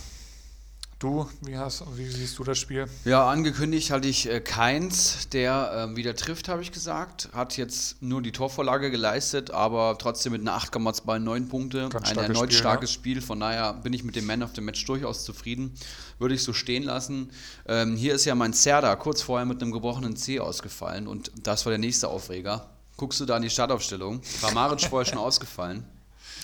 Du, 1.04 1.28
wie, 1.42 1.58
hast, 1.58 1.84
wie 1.98 2.08
siehst 2.08 2.40
du 2.40 2.46
das 2.46 2.58
Spiel? 2.58 2.88
Ja, 3.04 3.28
angekündigt 3.28 3.92
hatte 3.92 4.08
ich 4.08 4.30
äh, 4.30 4.40
Keins, 4.40 5.28
der 5.34 5.90
äh, 5.92 5.96
wieder 5.98 6.16
trifft, 6.16 6.48
habe 6.48 6.62
ich 6.62 6.72
gesagt. 6.72 7.28
Hat 7.34 7.58
jetzt 7.58 8.02
nur 8.02 8.22
die 8.22 8.32
Torvorlage 8.32 8.90
geleistet, 8.90 9.52
aber 9.52 9.98
trotzdem 10.00 10.32
mit 10.32 10.40
einer 10.40 10.58
8,29 10.58 11.50
Punkte. 11.50 11.90
Ganz 11.90 12.10
Ein 12.10 12.20
erneut 12.20 12.38
Spiel, 12.38 12.58
starkes 12.58 12.92
ja. 12.92 12.94
Spiel. 12.94 13.22
Von 13.22 13.42
daher 13.42 13.74
bin 13.74 13.92
ich 13.92 14.06
mit 14.06 14.16
dem 14.16 14.26
Man 14.26 14.44
of 14.44 14.52
the 14.56 14.62
Match 14.62 14.86
durchaus 14.86 15.26
zufrieden. 15.26 15.74
Würde 16.20 16.36
ich 16.36 16.44
so 16.44 16.54
stehen 16.54 16.84
lassen. 16.84 17.32
Ähm, 17.68 17.98
hier 17.98 18.16
ist 18.16 18.24
ja 18.24 18.34
mein 18.34 18.54
Zerda 18.54 18.96
kurz 18.96 19.22
vorher 19.22 19.46
mit 19.46 19.62
einem 19.62 19.74
gebrochenen 19.74 20.16
C 20.16 20.40
ausgefallen 20.40 21.10
und 21.10 21.32
das 21.44 21.66
war 21.66 21.72
der 21.72 21.80
nächste 21.80 22.08
Aufreger. 22.08 22.70
Guckst 22.96 23.20
du 23.20 23.26
da 23.26 23.36
in 23.36 23.42
die 23.44 23.50
Startaufstellung? 23.50 24.22
War 24.40 24.54
Maric 24.54 24.80
vorher 24.84 25.06
schon 25.06 25.18
ausgefallen, 25.20 25.84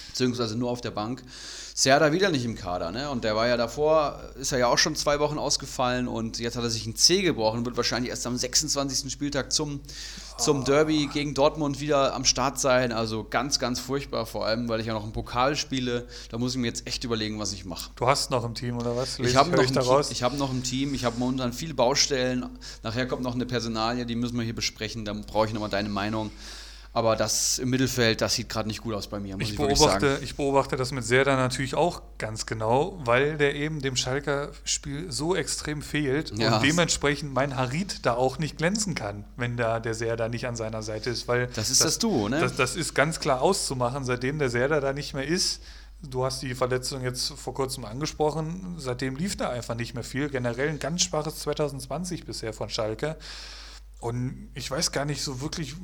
beziehungsweise 0.09 0.57
nur 0.57 0.69
auf 0.69 0.81
der 0.81 0.91
Bank. 0.91 1.23
Serda 1.79 2.11
wieder 2.11 2.29
nicht 2.29 2.43
im 2.43 2.55
Kader, 2.55 2.91
ne? 2.91 3.09
Und 3.09 3.23
der 3.23 3.37
war 3.37 3.47
ja 3.47 3.55
davor, 3.55 4.19
ist 4.35 4.51
er 4.51 4.59
ja 4.59 4.67
auch 4.67 4.77
schon 4.77 4.97
zwei 4.97 5.21
Wochen 5.21 5.37
ausgefallen 5.37 6.09
und 6.09 6.37
jetzt 6.37 6.57
hat 6.57 6.63
er 6.65 6.69
sich 6.69 6.85
ein 6.85 6.97
C 6.97 7.21
gebrochen, 7.21 7.65
wird 7.65 7.77
wahrscheinlich 7.77 8.09
erst 8.09 8.27
am 8.27 8.35
26. 8.35 9.09
Spieltag 9.09 9.53
zum, 9.53 9.79
zum 10.37 10.65
Derby 10.65 11.07
gegen 11.13 11.33
Dortmund 11.33 11.79
wieder 11.79 12.13
am 12.15 12.25
Start 12.25 12.59
sein. 12.59 12.91
Also 12.91 13.23
ganz, 13.23 13.59
ganz 13.59 13.79
furchtbar, 13.79 14.25
vor 14.25 14.45
allem, 14.45 14.67
weil 14.67 14.81
ich 14.81 14.87
ja 14.87 14.93
noch 14.93 15.03
einen 15.03 15.13
Pokal 15.13 15.55
spiele. 15.55 16.05
Da 16.27 16.37
muss 16.37 16.51
ich 16.51 16.57
mir 16.57 16.67
jetzt 16.67 16.85
echt 16.85 17.05
überlegen, 17.05 17.39
was 17.39 17.53
ich 17.53 17.63
mache. 17.63 17.91
Du 17.95 18.07
hast 18.07 18.29
noch 18.29 18.43
ein 18.43 18.55
Team 18.55 18.77
oder 18.77 18.97
was? 18.97 19.17
ich 19.17 19.37
habe 19.37 19.49
noch, 19.49 20.11
ich 20.11 20.21
hab 20.21 20.37
noch 20.37 20.51
ein 20.51 20.63
Team, 20.63 20.93
ich 20.93 21.05
habe 21.05 21.17
momentan 21.17 21.53
viele 21.53 21.75
Baustellen. 21.75 22.45
Nachher 22.83 23.07
kommt 23.07 23.23
noch 23.23 23.35
eine 23.35 23.45
Personalie, 23.45 24.05
die 24.05 24.15
müssen 24.15 24.35
wir 24.35 24.43
hier 24.43 24.53
besprechen. 24.53 25.05
Da 25.05 25.13
brauche 25.13 25.47
ich 25.47 25.53
nochmal 25.53 25.69
deine 25.69 25.87
Meinung. 25.87 26.29
Aber 26.91 27.15
das 27.15 27.59
im 27.59 27.69
Mittelfeld, 27.69 28.19
das 28.19 28.33
sieht 28.33 28.49
gerade 28.49 28.67
nicht 28.67 28.81
gut 28.81 28.95
aus 28.95 29.07
bei 29.07 29.19
mir, 29.19 29.35
muss 29.35 29.43
ich, 29.43 29.51
ich 29.51 29.57
beobachte, 29.57 30.11
sagen. 30.13 30.23
Ich 30.23 30.35
beobachte 30.35 30.75
das 30.75 30.91
mit 30.91 31.03
Serda 31.03 31.35
natürlich 31.35 31.75
auch 31.75 32.01
ganz 32.17 32.47
genau, 32.47 32.99
weil 33.05 33.37
der 33.37 33.53
eben 33.53 33.79
dem 33.81 33.95
Schalker 33.95 34.49
Spiel 34.63 35.11
so 35.11 35.35
extrem 35.35 35.83
fehlt 35.83 36.35
ja. 36.37 36.55
und 36.55 36.63
dementsprechend 36.63 37.31
mein 37.31 37.55
Harit 37.55 38.07
da 38.07 38.13
auch 38.15 38.39
nicht 38.39 38.57
glänzen 38.57 38.95
kann, 38.95 39.25
wenn 39.37 39.55
da 39.55 39.79
der 39.79 39.93
Serda 39.93 40.29
nicht 40.29 40.47
an 40.47 40.55
seiner 40.55 40.81
Seite 40.81 41.11
ist. 41.11 41.27
Weil 41.27 41.47
das 41.47 41.69
ist 41.69 41.81
das, 41.81 41.87
das 41.87 41.99
Duo, 41.99 42.27
ne? 42.27 42.39
Das, 42.39 42.55
das, 42.55 42.75
ist 42.75 42.95
ganz 42.95 43.19
klar 43.19 43.41
auszumachen, 43.41 44.03
seitdem 44.03 44.39
der 44.39 44.49
Serda 44.49 44.79
da 44.79 44.91
nicht 44.91 45.13
mehr 45.13 45.27
ist. 45.27 45.61
Du 46.01 46.25
hast 46.25 46.41
die 46.41 46.55
Verletzung 46.55 47.03
jetzt 47.03 47.33
vor 47.33 47.53
kurzem 47.53 47.85
angesprochen. 47.85 48.75
Seitdem 48.77 49.15
lief 49.15 49.35
da 49.35 49.49
einfach 49.49 49.75
nicht 49.75 49.93
mehr 49.93 50.03
viel. 50.03 50.29
Generell 50.29 50.69
ein 50.69 50.79
ganz 50.79 51.01
schwaches 51.03 51.39
2020 51.39 52.25
bisher 52.25 52.53
von 52.53 52.69
Schalke. 52.69 53.17
Und 53.99 54.49
ich 54.53 54.71
weiß 54.71 54.93
gar 54.93 55.03
nicht 55.03 55.21
so 55.21 55.41
wirklich, 55.41 55.75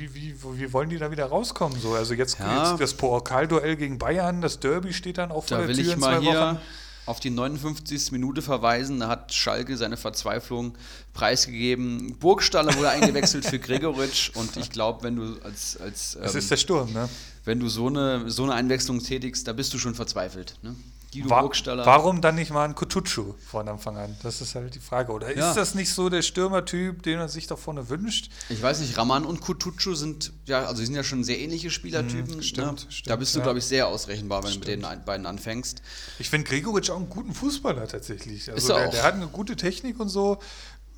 wie, 0.00 0.14
wie, 0.14 0.34
wie 0.58 0.72
wollen 0.72 0.88
die 0.88 0.98
da 0.98 1.10
wieder 1.10 1.26
rauskommen? 1.26 1.78
So? 1.80 1.94
Also 1.94 2.14
jetzt, 2.14 2.38
ja. 2.38 2.70
jetzt 2.70 2.80
das 2.80 2.94
Pokalduell 2.94 3.76
gegen 3.76 3.98
Bayern, 3.98 4.40
das 4.40 4.58
Derby 4.60 4.92
steht 4.92 5.18
dann 5.18 5.30
auch 5.30 5.44
vor 5.44 5.58
da 5.58 5.66
der 5.66 5.76
Tür 5.76 5.92
in 5.92 6.00
zwei 6.00 6.24
Wochen. 6.24 6.58
Auf 7.06 7.18
die 7.18 7.30
59. 7.30 8.12
Minute 8.12 8.40
verweisen, 8.40 9.00
da 9.00 9.08
hat 9.08 9.32
Schalke 9.34 9.76
seine 9.76 9.96
Verzweiflung 9.96 10.76
preisgegeben. 11.12 12.16
Burgstaller 12.18 12.76
wurde 12.76 12.90
eingewechselt 12.90 13.44
für 13.44 13.58
Gregoritsch 13.58 14.30
und 14.34 14.56
ich 14.56 14.70
glaube, 14.70 15.02
wenn 15.02 15.16
du 15.16 15.36
als. 15.42 15.76
als 15.78 16.14
ähm, 16.14 16.22
es 16.24 16.34
ist 16.34 16.50
der 16.50 16.56
Sturm, 16.56 16.92
ne? 16.92 17.08
Wenn 17.44 17.58
du 17.58 17.68
so 17.68 17.88
eine, 17.88 18.30
so 18.30 18.44
eine 18.44 18.54
Einwechslung 18.54 19.02
tätigst, 19.02 19.48
da 19.48 19.52
bist 19.52 19.72
du 19.74 19.78
schon 19.78 19.94
verzweifelt. 19.94 20.54
Ne? 20.62 20.76
Guido 21.12 21.30
War, 21.30 21.42
Burgstaller. 21.42 21.84
Warum 21.86 22.20
dann 22.20 22.36
nicht 22.36 22.52
mal 22.52 22.64
ein 22.64 22.74
Kutucu 22.74 23.34
von 23.44 23.68
Anfang 23.68 23.96
an? 23.96 24.16
Das 24.22 24.40
ist 24.40 24.54
halt 24.54 24.74
die 24.74 24.80
Frage. 24.80 25.12
Oder 25.12 25.36
ja. 25.36 25.48
ist 25.48 25.56
das 25.56 25.74
nicht 25.74 25.92
so 25.92 26.08
der 26.08 26.22
Stürmertyp, 26.22 27.02
den 27.02 27.18
er 27.18 27.28
sich 27.28 27.48
da 27.48 27.56
vorne 27.56 27.88
wünscht? 27.88 28.30
Ich 28.48 28.62
weiß 28.62 28.80
nicht, 28.80 28.96
Raman 28.96 29.24
und 29.24 29.40
Kutucu 29.40 29.94
sind 29.94 30.32
ja, 30.46 30.66
also 30.66 30.84
sind 30.84 30.94
ja 30.94 31.02
schon 31.02 31.24
sehr 31.24 31.40
ähnliche 31.40 31.70
Spielertypen. 31.70 32.34
Hm, 32.34 32.42
stimmt, 32.42 32.84
ne? 32.84 32.92
stimmt, 32.92 33.10
Da 33.10 33.16
bist 33.16 33.34
du, 33.34 33.40
ja. 33.40 33.44
glaube 33.44 33.58
ich, 33.58 33.64
sehr 33.64 33.88
ausrechenbar, 33.88 34.44
wenn 34.44 34.50
stimmt. 34.50 34.66
du 34.66 34.70
mit 34.70 34.82
den 34.82 35.04
beiden 35.04 35.26
anfängst. 35.26 35.82
Ich 36.18 36.30
finde 36.30 36.48
Gregoritsch 36.48 36.90
auch 36.90 36.96
einen 36.96 37.08
guten 37.08 37.34
Fußballer 37.34 37.88
tatsächlich. 37.88 38.50
Also 38.50 38.58
ist 38.58 38.68
er 38.68 38.78
der, 38.78 38.88
auch. 38.88 38.90
der 38.92 39.02
hat 39.02 39.14
eine 39.14 39.26
gute 39.26 39.56
Technik 39.56 39.98
und 39.98 40.08
so 40.10 40.38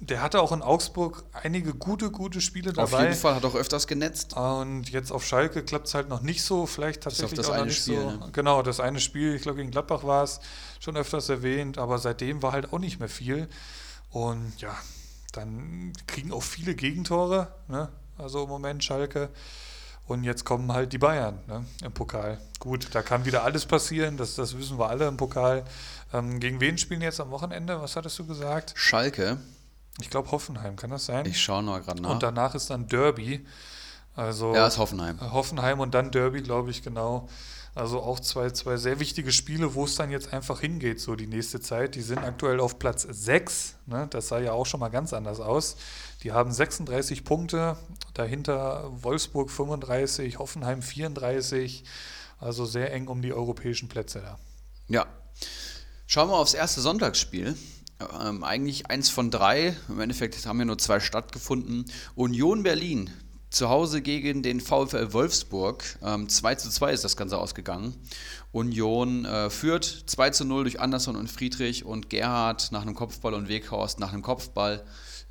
der 0.02 0.20
hatte 0.20 0.42
auch 0.42 0.50
in 0.50 0.62
Augsburg 0.62 1.22
einige 1.32 1.74
gute, 1.74 2.10
gute 2.10 2.40
Spiele 2.40 2.72
dabei. 2.72 2.82
Auf 2.82 3.00
jeden 3.00 3.14
Fall, 3.14 3.36
hat 3.36 3.44
auch 3.44 3.54
öfters 3.54 3.86
genetzt. 3.86 4.36
Und 4.36 4.90
jetzt 4.90 5.12
auf 5.12 5.24
Schalke 5.24 5.62
klappt 5.62 5.86
es 5.86 5.94
halt 5.94 6.08
noch 6.08 6.22
nicht 6.22 6.42
so, 6.42 6.66
vielleicht 6.66 7.04
tatsächlich 7.04 7.36
das 7.36 7.48
auch 7.48 7.56
noch 7.56 7.66
nicht 7.66 7.82
Spiel, 7.82 8.00
so. 8.00 8.10
Ne? 8.10 8.28
Genau, 8.32 8.62
das 8.62 8.80
eine 8.80 8.98
Spiel, 8.98 9.36
ich 9.36 9.42
glaube 9.42 9.58
gegen 9.58 9.70
Gladbach 9.70 10.02
war 10.02 10.24
es, 10.24 10.40
schon 10.80 10.96
öfters 10.96 11.28
erwähnt, 11.28 11.78
aber 11.78 11.98
seitdem 11.98 12.42
war 12.42 12.50
halt 12.50 12.72
auch 12.72 12.80
nicht 12.80 12.98
mehr 12.98 13.08
viel. 13.08 13.48
Und 14.10 14.60
ja, 14.60 14.76
dann 15.30 15.92
kriegen 16.08 16.32
auch 16.32 16.42
viele 16.42 16.74
Gegentore, 16.74 17.54
ne? 17.68 17.88
also 18.18 18.42
im 18.42 18.48
Moment 18.48 18.82
Schalke. 18.82 19.28
Und 20.08 20.24
jetzt 20.24 20.44
kommen 20.44 20.72
halt 20.72 20.92
die 20.92 20.98
Bayern 20.98 21.38
ne, 21.46 21.64
im 21.84 21.92
Pokal. 21.92 22.40
Gut, 22.58 22.88
da 22.92 23.02
kann 23.02 23.24
wieder 23.24 23.44
alles 23.44 23.66
passieren, 23.66 24.16
das, 24.16 24.34
das 24.34 24.58
wissen 24.58 24.80
wir 24.80 24.88
alle 24.88 25.06
im 25.06 25.16
Pokal. 25.16 25.62
Ähm, 26.12 26.40
gegen 26.40 26.60
wen 26.60 26.76
spielen 26.76 27.02
jetzt 27.02 27.20
am 27.20 27.30
Wochenende? 27.30 27.80
Was 27.80 27.94
hattest 27.94 28.18
du 28.18 28.26
gesagt? 28.26 28.72
Schalke 28.74 29.38
Ich 30.00 30.10
glaube 30.10 30.30
Hoffenheim, 30.30 30.76
kann 30.76 30.90
das 30.90 31.06
sein? 31.06 31.26
Ich 31.26 31.40
schaue 31.40 31.62
noch 31.62 31.80
gerade 31.80 32.02
nach. 32.02 32.10
Und 32.10 32.22
danach 32.22 32.54
ist 32.54 32.70
dann 32.70 32.88
Derby. 32.88 33.44
Also 34.14 34.54
ja, 34.54 34.66
ist 34.66 34.78
Hoffenheim. 34.78 35.18
Hoffenheim 35.32 35.80
und 35.80 35.94
dann 35.94 36.10
Derby, 36.10 36.42
glaube 36.42 36.70
ich, 36.70 36.82
genau. 36.82 37.28
Also 37.74 38.02
auch 38.02 38.20
zwei, 38.20 38.50
zwei 38.50 38.76
sehr 38.76 39.00
wichtige 39.00 39.32
Spiele, 39.32 39.74
wo 39.74 39.84
es 39.86 39.94
dann 39.94 40.10
jetzt 40.10 40.34
einfach 40.34 40.60
hingeht, 40.60 41.00
so 41.00 41.16
die 41.16 41.26
nächste 41.26 41.58
Zeit. 41.60 41.94
Die 41.94 42.02
sind 42.02 42.18
aktuell 42.18 42.60
auf 42.60 42.78
Platz 42.78 43.06
6. 43.08 43.76
Ne? 43.86 44.08
Das 44.10 44.28
sah 44.28 44.38
ja 44.40 44.52
auch 44.52 44.66
schon 44.66 44.80
mal 44.80 44.90
ganz 44.90 45.14
anders 45.14 45.40
aus. 45.40 45.76
Die 46.22 46.32
haben 46.32 46.52
36 46.52 47.24
Punkte, 47.24 47.78
dahinter 48.12 48.90
Wolfsburg 49.02 49.50
35, 49.50 50.38
Hoffenheim 50.38 50.82
34. 50.82 51.84
Also 52.38 52.66
sehr 52.66 52.92
eng 52.92 53.08
um 53.08 53.22
die 53.22 53.32
europäischen 53.32 53.88
Plätze 53.88 54.20
da. 54.20 54.38
Ja. 54.88 55.06
Schauen 56.06 56.28
wir 56.28 56.36
aufs 56.36 56.52
erste 56.52 56.82
Sonntagsspiel. 56.82 57.56
Ähm, 58.20 58.44
eigentlich 58.44 58.90
eins 58.90 59.08
von 59.08 59.30
drei. 59.30 59.76
Im 59.88 60.00
Endeffekt 60.00 60.44
haben 60.46 60.58
ja 60.58 60.64
nur 60.64 60.78
zwei 60.78 61.00
stattgefunden. 61.00 61.84
Union 62.14 62.62
Berlin 62.62 63.10
zu 63.50 63.68
Hause 63.68 64.00
gegen 64.00 64.42
den 64.42 64.60
VfL 64.60 65.12
Wolfsburg. 65.12 65.84
Ähm, 66.02 66.28
2 66.28 66.54
zu 66.54 66.70
2 66.70 66.92
ist 66.92 67.04
das 67.04 67.16
Ganze 67.16 67.38
ausgegangen. 67.38 67.94
Union 68.50 69.24
äh, 69.24 69.50
führt 69.50 69.84
2 69.84 70.30
zu 70.30 70.44
0 70.44 70.64
durch 70.64 70.80
Anderson 70.80 71.16
und 71.16 71.30
Friedrich 71.30 71.84
und 71.84 72.08
Gerhard 72.10 72.72
nach 72.72 72.82
einem 72.82 72.94
Kopfball 72.94 73.34
und 73.34 73.48
Weghorst 73.48 74.00
nach 74.00 74.12
einem 74.12 74.22
Kopfball 74.22 74.84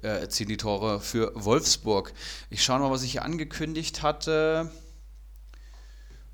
äh, 0.03 0.07
erzielen 0.07 0.49
die 0.49 0.57
Tore 0.57 0.99
für 0.99 1.31
Wolfsburg. 1.35 2.13
Ich 2.49 2.63
schaue 2.63 2.79
mal, 2.79 2.91
was 2.91 3.03
ich 3.03 3.13
hier 3.13 3.25
angekündigt 3.25 4.03
hatte. 4.03 4.71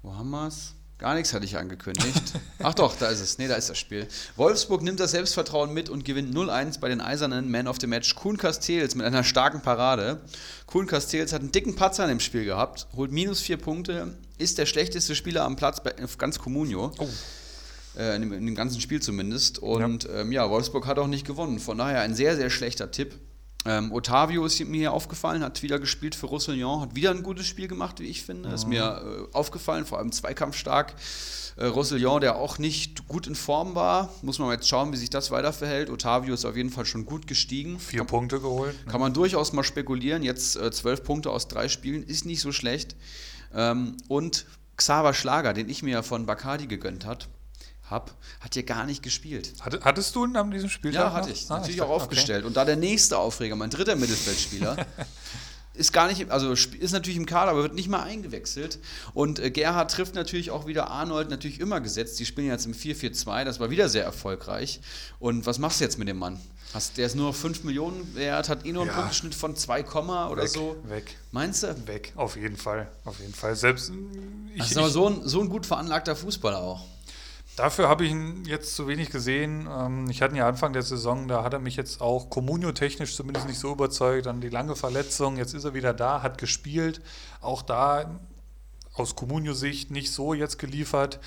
Wo 0.01 0.15
haben 0.15 0.29
wir 0.29 0.47
es? 0.47 0.76
Gar 0.99 1.13
nichts 1.13 1.31
hatte 1.31 1.45
ich 1.45 1.57
angekündigt. 1.57 2.33
Ach 2.59 2.73
doch, 2.73 2.95
da 2.95 3.09
ist 3.09 3.19
es. 3.19 3.37
Nee, 3.37 3.47
da 3.47 3.55
ist 3.55 3.69
das 3.69 3.77
Spiel. 3.77 4.07
Wolfsburg 4.35 4.81
nimmt 4.81 4.99
das 4.99 5.11
Selbstvertrauen 5.11 5.71
mit 5.71 5.89
und 5.89 6.05
gewinnt 6.05 6.35
0-1 6.35 6.79
bei 6.79 6.89
den 6.89 7.01
Eisernen 7.01 7.51
Man 7.51 7.67
of 7.67 7.77
the 7.79 7.85
Match 7.85 8.15
Kuhn 8.15 8.35
Castells 8.35 8.95
mit 8.95 9.05
einer 9.05 9.23
starken 9.23 9.61
Parade. 9.61 10.21
Kuhn 10.65 10.87
Castells 10.87 11.33
hat 11.33 11.41
einen 11.41 11.51
dicken 11.51 11.75
Patzer 11.75 12.03
in 12.03 12.09
dem 12.09 12.19
Spiel 12.19 12.45
gehabt, 12.45 12.87
holt 12.95 13.11
minus 13.11 13.41
vier 13.41 13.57
Punkte, 13.57 14.15
ist 14.39 14.57
der 14.57 14.65
schlechteste 14.65 15.15
Spieler 15.15 15.43
am 15.43 15.55
Platz 15.55 15.83
bei 15.83 15.93
ganz 16.17 16.39
Comunio. 16.39 16.91
Oh. 16.97 17.07
Äh, 17.95 18.15
in, 18.15 18.21
dem, 18.21 18.33
in, 18.33 18.45
dem, 18.47 18.55
ganzen 18.55 18.81
Spiel 18.81 19.01
zumindest. 19.01 19.59
Und 19.59 20.05
ja. 20.05 20.21
Ähm, 20.21 20.31
ja, 20.31 20.49
Wolfsburg 20.49 20.87
hat 20.87 20.97
auch 20.97 21.07
nicht 21.07 21.27
gewonnen. 21.27 21.59
Von 21.59 21.77
daher 21.77 22.01
ein 22.01 22.15
sehr, 22.15 22.35
sehr 22.35 22.49
schlechter 22.49 22.91
Tipp. 22.91 23.15
Ähm, 23.67 23.91
Otavio 23.91 24.45
ist 24.45 24.59
mir 24.65 24.77
hier 24.77 24.93
aufgefallen, 24.93 25.43
hat 25.43 25.61
wieder 25.61 25.77
gespielt 25.77 26.15
für 26.15 26.27
Roussillon, 26.27 26.81
hat 26.81 26.95
wieder 26.95 27.11
ein 27.11 27.21
gutes 27.21 27.47
Spiel 27.47 27.67
gemacht, 27.67 27.99
wie 27.99 28.05
ich 28.05 28.23
finde. 28.23 28.49
Mhm. 28.49 28.55
Ist 28.55 28.67
mir 28.67 29.27
äh, 29.31 29.35
aufgefallen, 29.35 29.85
vor 29.85 29.97
allem 29.97 30.11
zweikampfstark. 30.11 30.95
Äh, 31.57 31.65
Roussillon, 31.65 32.21
der 32.21 32.37
auch 32.37 32.59
nicht 32.59 33.07
gut 33.07 33.27
in 33.27 33.35
Form 33.35 33.75
war, 33.75 34.13
muss 34.21 34.39
man 34.39 34.51
jetzt 34.51 34.69
schauen, 34.69 34.93
wie 34.93 34.97
sich 34.97 35.09
das 35.09 35.31
weiter 35.31 35.51
verhält. 35.51 35.89
Otavio 35.89 36.33
ist 36.33 36.45
auf 36.45 36.55
jeden 36.55 36.69
Fall 36.69 36.85
schon 36.85 37.05
gut 37.05 37.27
gestiegen. 37.27 37.79
Vier 37.79 37.99
kann, 37.99 38.07
Punkte 38.07 38.39
geholt. 38.39 38.73
Ne? 38.85 38.91
Kann 38.91 39.01
man 39.01 39.13
durchaus 39.13 39.51
mal 39.51 39.63
spekulieren. 39.63 40.23
Jetzt 40.23 40.55
äh, 40.55 40.71
zwölf 40.71 41.03
Punkte 41.03 41.29
aus 41.31 41.47
drei 41.49 41.67
Spielen, 41.67 42.03
ist 42.03 42.25
nicht 42.25 42.39
so 42.39 42.53
schlecht. 42.53 42.95
Ähm, 43.53 43.97
und 44.07 44.45
Xaver 44.77 45.13
Schlager, 45.13 45.53
den 45.53 45.67
ich 45.67 45.83
mir 45.83 46.03
von 46.03 46.25
Bacardi 46.25 46.67
gegönnt 46.67 47.05
hat, 47.05 47.27
habe, 47.89 48.11
hat 48.39 48.53
hier 48.53 48.63
gar 48.63 48.85
nicht 48.85 49.01
gespielt. 49.01 49.53
Hattest 49.61 50.15
du 50.15 50.25
ihn 50.25 50.35
an 50.35 50.51
diesem 50.51 50.69
Spiel? 50.69 50.93
Ja, 50.93 51.13
hatte 51.13 51.31
ich. 51.31 51.49
Ah, 51.49 51.55
natürlich 51.55 51.77
ich 51.77 51.81
auch 51.81 51.89
aufgestellt. 51.89 52.39
Okay. 52.39 52.47
Und 52.47 52.57
da 52.57 52.65
der 52.65 52.75
nächste 52.75 53.17
Aufreger, 53.17 53.55
mein 53.55 53.69
dritter 53.69 53.95
Mittelfeldspieler, 53.95 54.85
ist 55.77 55.93
gar 55.93 56.07
nicht, 56.07 56.29
also 56.29 56.51
ist 56.51 56.91
natürlich 56.91 57.17
im 57.17 57.25
Kader, 57.25 57.51
aber 57.51 57.63
wird 57.63 57.75
nicht 57.75 57.87
mal 57.87 58.03
eingewechselt. 58.03 58.79
Und 59.13 59.39
äh, 59.39 59.51
Gerhard 59.51 59.91
trifft 59.91 60.15
natürlich 60.15 60.51
auch 60.51 60.67
wieder 60.67 60.89
Arnold 60.89 61.29
natürlich 61.29 61.59
immer 61.59 61.79
gesetzt. 61.79 62.19
Die 62.19 62.25
spielen 62.25 62.47
jetzt 62.47 62.65
im 62.65 62.73
4-4-2, 62.73 63.45
das 63.45 63.59
war 63.59 63.69
wieder 63.69 63.87
sehr 63.87 64.03
erfolgreich. 64.03 64.81
Und 65.19 65.45
was 65.45 65.59
machst 65.59 65.79
du 65.79 65.85
jetzt 65.85 65.97
mit 65.97 66.07
dem 66.07 66.17
Mann? 66.17 66.39
Hast, 66.73 66.97
der 66.97 67.05
ist 67.05 67.15
nur 67.15 67.33
5 67.33 67.63
Millionen 67.63 68.15
wert, 68.15 68.49
hat 68.49 68.65
eh 68.65 68.73
nur 68.73 68.81
einen 68.81 68.91
ja. 68.91 68.97
Punkteschnitt 68.97 69.33
von 69.33 69.55
2, 69.55 69.85
oder 69.85 70.43
weg, 70.43 70.49
so. 70.49 70.75
Weg. 70.83 71.15
Meinst 71.31 71.63
du? 71.63 71.87
Weg, 71.87 72.11
auf 72.17 72.35
jeden 72.35 72.57
Fall. 72.57 72.91
Auf 73.05 73.19
jeden 73.19 73.33
Fall. 73.33 73.55
Selbst. 73.55 73.93
Ich, 74.53 74.57
das 74.57 74.71
ist 74.71 74.77
aber 74.77 74.89
so 74.89 75.07
ein, 75.07 75.21
so 75.23 75.39
ein 75.39 75.47
gut 75.47 75.65
veranlagter 75.65 76.15
Fußballer 76.15 76.59
auch. 76.59 76.83
Dafür 77.57 77.89
habe 77.89 78.05
ich 78.05 78.11
ihn 78.11 78.45
jetzt 78.45 78.75
zu 78.75 78.87
wenig 78.87 79.09
gesehen. 79.09 79.67
Ähm, 79.67 80.07
ich 80.11 80.21
hatte 80.21 80.35
ihn 80.35 80.37
ja 80.37 80.47
Anfang 80.47 80.73
der 80.73 80.83
Saison, 80.83 81.27
da 81.27 81.43
hat 81.43 81.53
er 81.53 81.59
mich 81.59 81.75
jetzt 81.75 82.01
auch 82.01 82.29
kommunio-technisch 82.29 83.15
zumindest 83.15 83.47
nicht 83.47 83.59
so 83.59 83.71
überzeugt. 83.71 84.27
Dann 84.27 84.41
die 84.41 84.49
lange 84.49 84.75
Verletzung, 84.75 85.37
jetzt 85.37 85.55
ist 85.55 85.63
er 85.63 85.73
wieder 85.73 85.95
da, 85.95 86.21
hat 86.21 86.37
gespielt. 86.37 87.01
Auch 87.41 87.63
da 87.63 88.19
aus 88.93 89.15
Comunio-Sicht 89.15 89.89
nicht 89.89 90.11
so 90.11 90.35
jetzt 90.35 90.59
geliefert. 90.59 91.19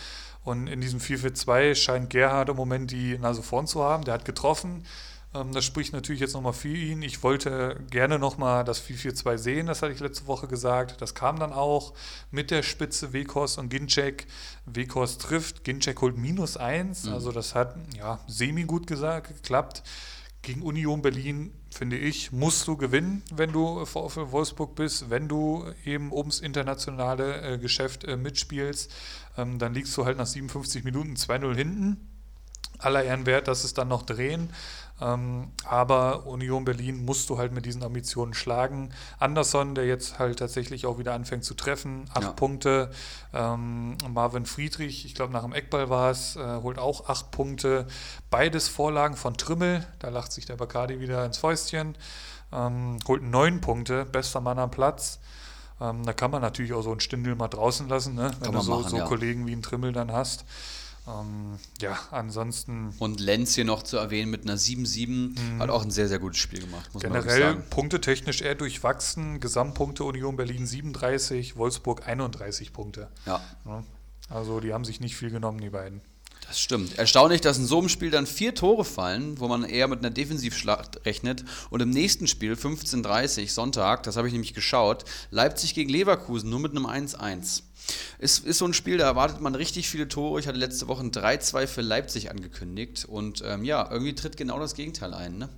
Und 0.44 0.68
in 0.68 0.80
diesem 0.80 1.00
4-4-2 1.00 1.74
scheint 1.74 2.10
Gerhard 2.10 2.48
im 2.48 2.56
Moment 2.56 2.92
die 2.92 3.18
Nase 3.18 3.42
vorn 3.42 3.66
zu 3.66 3.82
haben. 3.82 4.04
Der 4.04 4.14
hat 4.14 4.24
getroffen. 4.24 4.84
Ähm, 5.34 5.52
das 5.52 5.64
spricht 5.64 5.92
natürlich 5.92 6.20
jetzt 6.20 6.34
nochmal 6.34 6.52
für 6.52 6.68
ihn. 6.68 7.02
Ich 7.02 7.22
wollte 7.22 7.80
gerne 7.90 8.18
nochmal 8.18 8.64
das 8.64 8.82
4-4-2 8.82 9.38
sehen, 9.38 9.66
das 9.66 9.82
hatte 9.82 9.92
ich 9.92 10.00
letzte 10.00 10.26
Woche 10.26 10.48
gesagt. 10.48 11.00
Das 11.00 11.14
kam 11.14 11.38
dann 11.38 11.52
auch 11.52 11.94
mit 12.30 12.50
der 12.50 12.62
Spitze 12.62 13.12
Wekos 13.12 13.58
und 13.58 13.68
Ginczek. 13.68 14.26
Wekos 14.66 15.18
trifft, 15.18 15.64
Ginczek 15.64 16.00
holt 16.00 16.16
minus 16.16 16.56
eins. 16.56 17.04
Mhm. 17.04 17.12
Also 17.12 17.32
das 17.32 17.54
hat 17.54 17.76
ja 17.96 18.20
semi 18.26 18.64
gut 18.64 18.86
gesagt, 18.86 19.28
geklappt. 19.28 19.82
Gegen 20.42 20.62
Union 20.62 21.02
Berlin, 21.02 21.52
finde 21.70 21.98
ich, 21.98 22.32
musst 22.32 22.66
du 22.66 22.78
gewinnen, 22.78 23.22
wenn 23.30 23.52
du 23.52 23.84
VfL 23.84 24.32
Wolfsburg 24.32 24.74
bist, 24.74 25.10
wenn 25.10 25.28
du 25.28 25.66
eben 25.84 26.12
ums 26.12 26.40
internationale 26.40 27.42
äh, 27.42 27.58
Geschäft 27.58 28.04
äh, 28.04 28.16
mitspielst. 28.16 28.90
Ähm, 29.36 29.58
dann 29.58 29.74
liegst 29.74 29.94
du 29.98 30.06
halt 30.06 30.16
nach 30.16 30.26
57 30.26 30.82
Minuten 30.82 31.12
2-0 31.12 31.54
hinten 31.54 32.10
aller 32.82 33.04
Ehren 33.04 33.26
wert, 33.26 33.48
dass 33.48 33.64
es 33.64 33.74
dann 33.74 33.88
noch 33.88 34.02
drehen. 34.02 34.50
Ähm, 35.00 35.48
aber 35.64 36.26
Union 36.26 36.64
Berlin 36.64 37.04
musst 37.04 37.30
du 37.30 37.38
halt 37.38 37.52
mit 37.52 37.64
diesen 37.64 37.82
Ambitionen 37.82 38.34
schlagen. 38.34 38.90
Anderson, 39.18 39.74
der 39.74 39.86
jetzt 39.86 40.18
halt 40.18 40.38
tatsächlich 40.38 40.86
auch 40.86 40.98
wieder 40.98 41.14
anfängt 41.14 41.44
zu 41.44 41.54
treffen, 41.54 42.04
acht 42.12 42.22
ja. 42.22 42.32
Punkte. 42.32 42.90
Ähm, 43.32 43.96
Marvin 44.08 44.44
Friedrich, 44.44 45.06
ich 45.06 45.14
glaube 45.14 45.32
nach 45.32 45.42
dem 45.42 45.52
Eckball 45.52 45.88
war 45.88 46.10
es, 46.10 46.36
äh, 46.36 46.60
holt 46.62 46.78
auch 46.78 47.08
acht 47.08 47.30
Punkte. 47.30 47.86
Beides 48.30 48.68
Vorlagen 48.68 49.16
von 49.16 49.36
Trümmel, 49.36 49.86
da 49.98 50.10
lacht 50.10 50.32
sich 50.32 50.44
der 50.44 50.56
Bacardi 50.56 51.00
wieder 51.00 51.24
ins 51.24 51.38
Fäustchen. 51.38 51.96
Ähm, 52.52 52.98
holt 53.06 53.22
neun 53.22 53.60
Punkte, 53.60 54.04
bester 54.04 54.40
Mann 54.40 54.58
am 54.58 54.70
Platz. 54.70 55.20
Ähm, 55.80 56.04
da 56.04 56.12
kann 56.12 56.30
man 56.30 56.42
natürlich 56.42 56.72
auch 56.74 56.82
so 56.82 56.90
einen 56.90 57.00
Stindel 57.00 57.36
mal 57.36 57.48
draußen 57.48 57.88
lassen, 57.88 58.14
ne? 58.14 58.32
wenn 58.40 58.52
du 58.52 58.60
so, 58.60 58.76
machen, 58.76 58.90
so 58.90 58.96
ja. 58.98 59.06
Kollegen 59.06 59.46
wie 59.46 59.52
einen 59.52 59.62
Trimmel 59.62 59.92
dann 59.92 60.12
hast. 60.12 60.44
Ähm, 61.10 61.58
ja, 61.80 61.98
ansonsten. 62.10 62.94
Und 62.98 63.20
Lenz 63.20 63.54
hier 63.54 63.64
noch 63.64 63.82
zu 63.82 63.96
erwähnen 63.96 64.30
mit 64.30 64.42
einer 64.42 64.56
7-7 64.56 65.08
mhm. 65.08 65.58
hat 65.58 65.70
auch 65.70 65.82
ein 65.82 65.90
sehr, 65.90 66.08
sehr 66.08 66.18
gutes 66.18 66.38
Spiel 66.38 66.60
gemacht. 66.60 66.90
Generell 66.98 67.56
punktetechnisch 67.70 68.42
eher 68.42 68.54
durchwachsen. 68.54 69.40
Gesamtpunkte 69.40 70.04
Union 70.04 70.36
Berlin 70.36 70.66
37, 70.66 71.56
Wolfsburg 71.56 72.06
31 72.06 72.72
Punkte. 72.72 73.08
Ja. 73.26 73.40
ja. 73.66 73.84
Also 74.28 74.60
die 74.60 74.72
haben 74.72 74.84
sich 74.84 75.00
nicht 75.00 75.16
viel 75.16 75.30
genommen, 75.30 75.60
die 75.60 75.70
beiden. 75.70 76.02
Das 76.46 76.58
stimmt. 76.60 76.98
Erstaunlich, 76.98 77.40
dass 77.40 77.58
in 77.58 77.66
so 77.66 77.78
einem 77.78 77.88
Spiel 77.88 78.10
dann 78.10 78.26
vier 78.26 78.54
Tore 78.54 78.84
fallen, 78.84 79.38
wo 79.38 79.46
man 79.46 79.62
eher 79.62 79.88
mit 79.88 80.00
einer 80.00 80.10
Defensivschlacht 80.10 81.04
rechnet. 81.06 81.44
Und 81.70 81.80
im 81.80 81.90
nächsten 81.90 82.26
Spiel, 82.26 82.54
15.30 82.54 83.50
Sonntag, 83.50 84.02
das 84.02 84.16
habe 84.16 84.26
ich 84.26 84.32
nämlich 84.32 84.54
geschaut, 84.54 85.04
Leipzig 85.30 85.74
gegen 85.74 85.90
Leverkusen 85.90 86.50
nur 86.50 86.60
mit 86.60 86.72
einem 86.72 86.86
1-1. 86.86 87.62
Es 88.18 88.38
ist 88.38 88.58
so 88.58 88.66
ein 88.66 88.74
Spiel, 88.74 88.98
da 88.98 89.04
erwartet 89.04 89.40
man 89.40 89.54
richtig 89.54 89.88
viele 89.88 90.08
Tore. 90.08 90.40
Ich 90.40 90.46
hatte 90.46 90.58
letzte 90.58 90.88
Woche 90.88 91.04
ein 91.04 91.10
3-2 91.10 91.66
für 91.66 91.82
Leipzig 91.82 92.30
angekündigt. 92.30 93.04
Und 93.04 93.42
ähm, 93.46 93.64
ja, 93.64 93.88
irgendwie 93.90 94.14
tritt 94.14 94.36
genau 94.36 94.58
das 94.58 94.74
Gegenteil 94.74 95.14
ein. 95.14 95.38
Ne? 95.38 95.48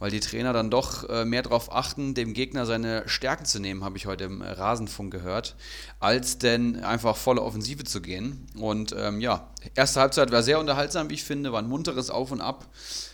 weil 0.00 0.10
die 0.10 0.20
Trainer 0.20 0.52
dann 0.52 0.70
doch 0.70 1.08
äh, 1.08 1.24
mehr 1.24 1.42
darauf 1.42 1.72
achten, 1.72 2.14
dem 2.14 2.32
Gegner 2.32 2.66
seine 2.66 3.06
Stärken 3.06 3.44
zu 3.44 3.60
nehmen, 3.60 3.84
habe 3.84 3.98
ich 3.98 4.06
heute 4.06 4.24
im 4.24 4.40
Rasenfunk 4.40 5.12
gehört, 5.12 5.56
als 6.00 6.38
denn 6.38 6.82
einfach 6.82 7.16
volle 7.16 7.42
Offensive 7.42 7.84
zu 7.84 8.00
gehen. 8.00 8.46
Und 8.58 8.94
ähm, 8.98 9.20
ja, 9.20 9.50
erste 9.74 10.00
Halbzeit 10.00 10.32
war 10.32 10.42
sehr 10.42 10.58
unterhaltsam, 10.58 11.10
wie 11.10 11.14
ich 11.14 11.22
finde, 11.22 11.52
war 11.52 11.60
ein 11.60 11.68
munteres 11.68 12.08
Auf 12.08 12.32
und 12.32 12.40
Ab. 12.40 12.66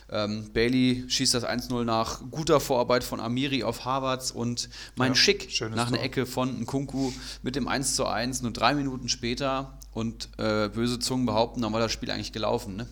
Ähm, 0.09 0.51
Bailey 0.53 1.03
schießt 1.07 1.33
das 1.33 1.45
1-0 1.45 1.83
nach 1.83 2.21
guter 2.31 2.59
Vorarbeit 2.59 3.03
von 3.03 3.19
Amiri 3.19 3.63
auf 3.63 3.83
Harvards 3.83 4.31
und 4.31 4.69
mein 4.95 5.11
ja, 5.11 5.15
Schick 5.15 5.61
nach 5.75 5.87
einer 5.87 6.01
Ecke 6.01 6.25
von 6.25 6.61
Nkunku 6.61 7.11
mit 7.43 7.55
dem 7.55 7.67
1-1 7.67 8.41
nur 8.41 8.51
drei 8.51 8.73
Minuten 8.73 9.09
später 9.09 9.77
und 9.93 10.29
äh, 10.37 10.69
böse 10.69 10.99
Zungen 10.99 11.25
behaupten, 11.25 11.61
dann 11.61 11.73
war 11.73 11.79
das 11.79 11.91
Spiel 11.91 12.09
eigentlich 12.11 12.31
gelaufen. 12.31 12.77
Ne? 12.77 12.87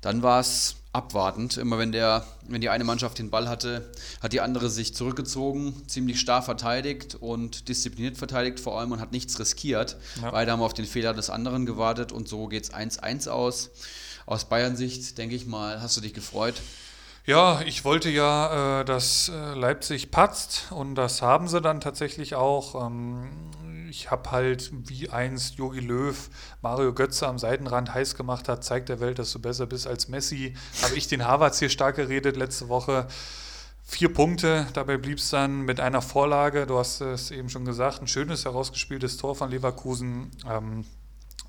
Dann 0.00 0.22
war 0.22 0.40
es 0.40 0.76
abwartend. 0.92 1.56
Immer 1.56 1.78
wenn, 1.78 1.92
der, 1.92 2.24
wenn 2.46 2.60
die 2.60 2.70
eine 2.70 2.84
Mannschaft 2.84 3.18
den 3.18 3.30
Ball 3.30 3.48
hatte, 3.48 3.90
hat 4.22 4.32
die 4.32 4.40
andere 4.40 4.70
sich 4.70 4.94
zurückgezogen, 4.94 5.74
ziemlich 5.86 6.18
starr 6.18 6.42
verteidigt 6.42 7.16
und 7.20 7.68
diszipliniert 7.68 8.16
verteidigt 8.16 8.58
vor 8.60 8.78
allem 8.78 8.92
und 8.92 9.00
hat 9.00 9.12
nichts 9.12 9.38
riskiert. 9.38 9.96
Ja. 10.22 10.30
Beide 10.30 10.52
haben 10.52 10.62
auf 10.62 10.74
den 10.74 10.86
Fehler 10.86 11.12
des 11.12 11.30
anderen 11.30 11.66
gewartet 11.66 12.12
und 12.12 12.28
so 12.28 12.48
geht 12.48 12.64
es 12.64 12.72
1-1 12.72 13.28
aus. 13.28 13.70
Aus 14.28 14.44
Bayern-Sicht, 14.44 15.16
denke 15.16 15.34
ich 15.34 15.46
mal, 15.46 15.80
hast 15.80 15.96
du 15.96 16.02
dich 16.02 16.12
gefreut? 16.12 16.60
Ja, 17.24 17.62
ich 17.62 17.86
wollte 17.86 18.10
ja, 18.10 18.80
äh, 18.80 18.84
dass 18.84 19.30
äh, 19.30 19.54
Leipzig 19.54 20.10
patzt 20.10 20.66
und 20.70 20.96
das 20.96 21.22
haben 21.22 21.48
sie 21.48 21.62
dann 21.62 21.80
tatsächlich 21.80 22.34
auch. 22.34 22.86
Ähm, 22.86 23.30
ich 23.88 24.10
habe 24.10 24.30
halt, 24.30 24.70
wie 24.86 25.08
einst 25.08 25.54
Jogi 25.54 25.80
Löw 25.80 26.28
Mario 26.60 26.92
Götze 26.92 27.26
am 27.26 27.38
Seitenrand 27.38 27.94
heiß 27.94 28.16
gemacht 28.16 28.50
hat, 28.50 28.64
zeigt 28.64 28.90
der 28.90 29.00
Welt, 29.00 29.18
dass 29.18 29.32
du 29.32 29.38
besser 29.38 29.64
bist 29.64 29.86
als 29.86 30.08
Messi. 30.08 30.54
Habe 30.82 30.96
ich 30.96 31.06
den 31.06 31.24
Harvards 31.24 31.58
hier 31.58 31.70
stark 31.70 31.96
geredet 31.96 32.36
letzte 32.36 32.68
Woche. 32.68 33.06
Vier 33.82 34.12
Punkte, 34.12 34.66
dabei 34.74 34.98
blieb 34.98 35.16
es 35.16 35.30
dann 35.30 35.62
mit 35.62 35.80
einer 35.80 36.02
Vorlage. 36.02 36.66
Du 36.66 36.78
hast 36.78 37.00
es 37.00 37.30
eben 37.30 37.48
schon 37.48 37.64
gesagt, 37.64 38.02
ein 38.02 38.08
schönes 38.08 38.44
herausgespieltes 38.44 39.16
Tor 39.16 39.34
von 39.34 39.50
Leverkusen. 39.50 40.30
Ähm, 40.46 40.84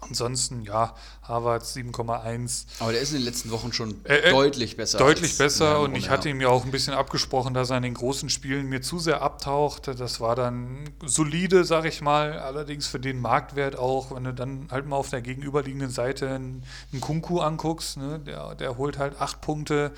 Ansonsten, 0.01 0.63
ja, 0.63 0.95
Harvard 1.23 1.63
7,1. 1.63 2.65
Aber 2.79 2.91
der 2.91 3.01
ist 3.01 3.11
in 3.11 3.17
den 3.17 3.25
letzten 3.25 3.51
Wochen 3.51 3.73
schon 3.73 4.03
äh, 4.05 4.17
äh, 4.17 4.31
deutlich 4.31 4.77
besser. 4.77 4.97
Deutlich 4.97 5.37
besser 5.37 5.81
und 5.81 5.95
ich 5.95 6.09
hatte 6.09 6.29
ihm 6.29 6.41
ja 6.41 6.47
auch 6.49 6.65
ein 6.65 6.71
bisschen 6.71 6.93
abgesprochen, 6.93 7.53
dass 7.53 7.69
er 7.69 7.77
in 7.77 7.83
den 7.83 7.93
großen 7.93 8.29
Spielen 8.29 8.67
mir 8.67 8.81
zu 8.81 8.99
sehr 8.99 9.21
abtaucht. 9.21 9.87
Das 9.87 10.19
war 10.19 10.35
dann 10.35 10.89
solide, 11.05 11.65
sag 11.65 11.85
ich 11.85 12.01
mal, 12.01 12.39
allerdings 12.39 12.87
für 12.87 12.99
den 12.99 13.19
Marktwert 13.19 13.77
auch, 13.77 14.15
wenn 14.15 14.23
du 14.23 14.33
dann 14.33 14.67
halt 14.71 14.87
mal 14.87 14.95
auf 14.95 15.09
der 15.09 15.21
gegenüberliegenden 15.21 15.91
Seite 15.91 16.29
einen, 16.29 16.63
einen 16.91 17.01
Kunku 17.01 17.39
anguckst, 17.39 17.97
ne, 17.97 18.19
der, 18.19 18.55
der 18.55 18.77
holt 18.77 18.97
halt 18.97 19.19
acht 19.19 19.41
Punkte. 19.41 19.91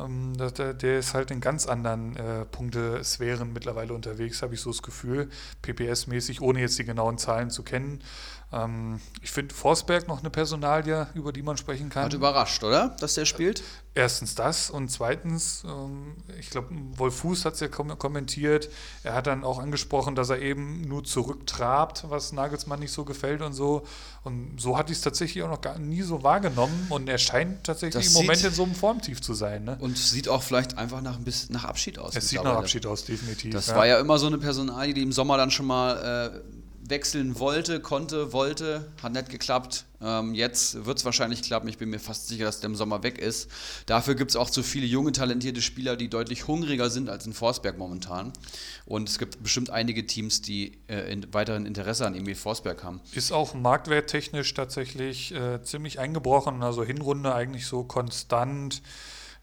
Ähm, 0.00 0.36
der, 0.36 0.74
der, 0.74 0.98
ist 0.98 1.14
halt 1.14 1.30
in 1.30 1.40
ganz 1.40 1.66
anderen 1.66 2.16
äh, 2.16 2.44
Punktesphären 2.46 3.52
mittlerweile 3.52 3.94
unterwegs, 3.94 4.42
habe 4.42 4.54
ich 4.54 4.60
so 4.60 4.70
das 4.70 4.82
Gefühl, 4.82 5.28
PPS-mäßig, 5.62 6.40
ohne 6.40 6.60
jetzt 6.60 6.78
die 6.78 6.84
genauen 6.84 7.16
Zahlen 7.16 7.50
zu 7.50 7.62
kennen. 7.62 8.02
Ähm, 8.52 9.00
ich 9.22 9.30
finde 9.30 9.54
Forsberg 9.54 10.08
noch 10.08 10.20
eine 10.20 10.30
Personalie, 10.30 11.08
über 11.14 11.32
die 11.32 11.42
man 11.42 11.56
sprechen 11.56 11.88
kann. 11.88 12.04
Hat 12.04 12.14
überrascht, 12.14 12.62
oder, 12.62 12.96
dass 13.00 13.14
der 13.14 13.24
spielt? 13.24 13.62
Erstens 13.96 14.34
das 14.34 14.70
und 14.70 14.90
zweitens, 14.90 15.62
ähm, 15.64 16.16
ich 16.40 16.50
glaube, 16.50 16.68
Wolf 16.96 17.16
Fuß 17.18 17.44
hat 17.44 17.54
es 17.54 17.60
ja 17.60 17.68
kom 17.68 17.96
kommentiert. 17.96 18.68
Er 19.04 19.14
hat 19.14 19.28
dann 19.28 19.44
auch 19.44 19.60
angesprochen, 19.60 20.16
dass 20.16 20.30
er 20.30 20.40
eben 20.40 20.80
nur 20.82 21.04
zurücktrabt, 21.04 22.06
was 22.08 22.32
Nagelsmann 22.32 22.80
nicht 22.80 22.90
so 22.90 23.04
gefällt 23.04 23.40
und 23.40 23.52
so. 23.52 23.84
Und 24.24 24.60
so 24.60 24.76
hatte 24.76 24.90
ich 24.90 24.98
es 24.98 25.04
tatsächlich 25.04 25.44
auch 25.44 25.48
noch 25.48 25.60
gar 25.60 25.78
nie 25.78 26.02
so 26.02 26.24
wahrgenommen. 26.24 26.86
Und 26.88 27.08
er 27.08 27.18
scheint 27.18 27.62
tatsächlich 27.64 28.04
das 28.04 28.14
im 28.14 28.22
Moment 28.22 28.42
in 28.42 28.52
so 28.52 28.64
einem 28.64 28.74
Formtief 28.74 29.20
zu 29.20 29.32
sein. 29.32 29.62
Ne? 29.62 29.76
Und 29.80 29.96
sieht 29.96 30.28
auch 30.28 30.42
vielleicht 30.42 30.76
einfach 30.76 31.00
nach 31.00 31.16
ein 31.16 31.24
bisschen 31.24 31.52
nach 31.52 31.64
Abschied 31.64 31.98
aus. 31.98 32.16
Es 32.16 32.30
sieht 32.30 32.42
nach 32.42 32.56
Abschied 32.56 32.86
aus, 32.86 33.04
definitiv. 33.04 33.52
Das 33.52 33.68
ja. 33.68 33.76
war 33.76 33.86
ja 33.86 34.00
immer 34.00 34.18
so 34.18 34.26
eine 34.26 34.38
Personalie, 34.38 34.92
die 34.92 35.02
im 35.02 35.12
Sommer 35.12 35.36
dann 35.36 35.52
schon 35.52 35.66
mal 35.66 36.32
äh, 36.34 36.53
wechseln 36.86 37.38
wollte, 37.38 37.80
konnte, 37.80 38.32
wollte, 38.32 38.92
hat 39.02 39.12
nicht 39.12 39.30
geklappt. 39.30 39.84
Ähm, 40.02 40.34
jetzt 40.34 40.84
wird 40.84 40.98
es 40.98 41.04
wahrscheinlich 41.04 41.42
klappen. 41.42 41.66
Ich 41.68 41.78
bin 41.78 41.88
mir 41.88 41.98
fast 41.98 42.28
sicher, 42.28 42.44
dass 42.44 42.60
der 42.60 42.68
im 42.68 42.76
Sommer 42.76 43.02
weg 43.02 43.18
ist. 43.18 43.50
Dafür 43.86 44.14
gibt 44.14 44.30
es 44.30 44.36
auch 44.36 44.50
zu 44.50 44.62
viele 44.62 44.86
junge, 44.86 45.12
talentierte 45.12 45.62
Spieler, 45.62 45.96
die 45.96 46.08
deutlich 46.08 46.46
hungriger 46.46 46.90
sind 46.90 47.08
als 47.08 47.24
in 47.26 47.32
Forsberg 47.32 47.78
momentan. 47.78 48.32
Und 48.84 49.08
es 49.08 49.18
gibt 49.18 49.42
bestimmt 49.42 49.70
einige 49.70 50.06
Teams, 50.06 50.42
die 50.42 50.78
äh, 50.88 51.10
in, 51.10 51.32
weiterhin 51.32 51.64
Interesse 51.64 52.06
an 52.06 52.14
Emil 52.14 52.34
Forsberg 52.34 52.84
haben. 52.84 53.00
Ist 53.14 53.32
auch 53.32 53.54
marktwerttechnisch 53.54 54.52
tatsächlich 54.52 55.34
äh, 55.34 55.62
ziemlich 55.62 55.98
eingebrochen. 55.98 56.62
Also 56.62 56.84
Hinrunde 56.84 57.34
eigentlich 57.34 57.66
so 57.66 57.84
konstant 57.84 58.82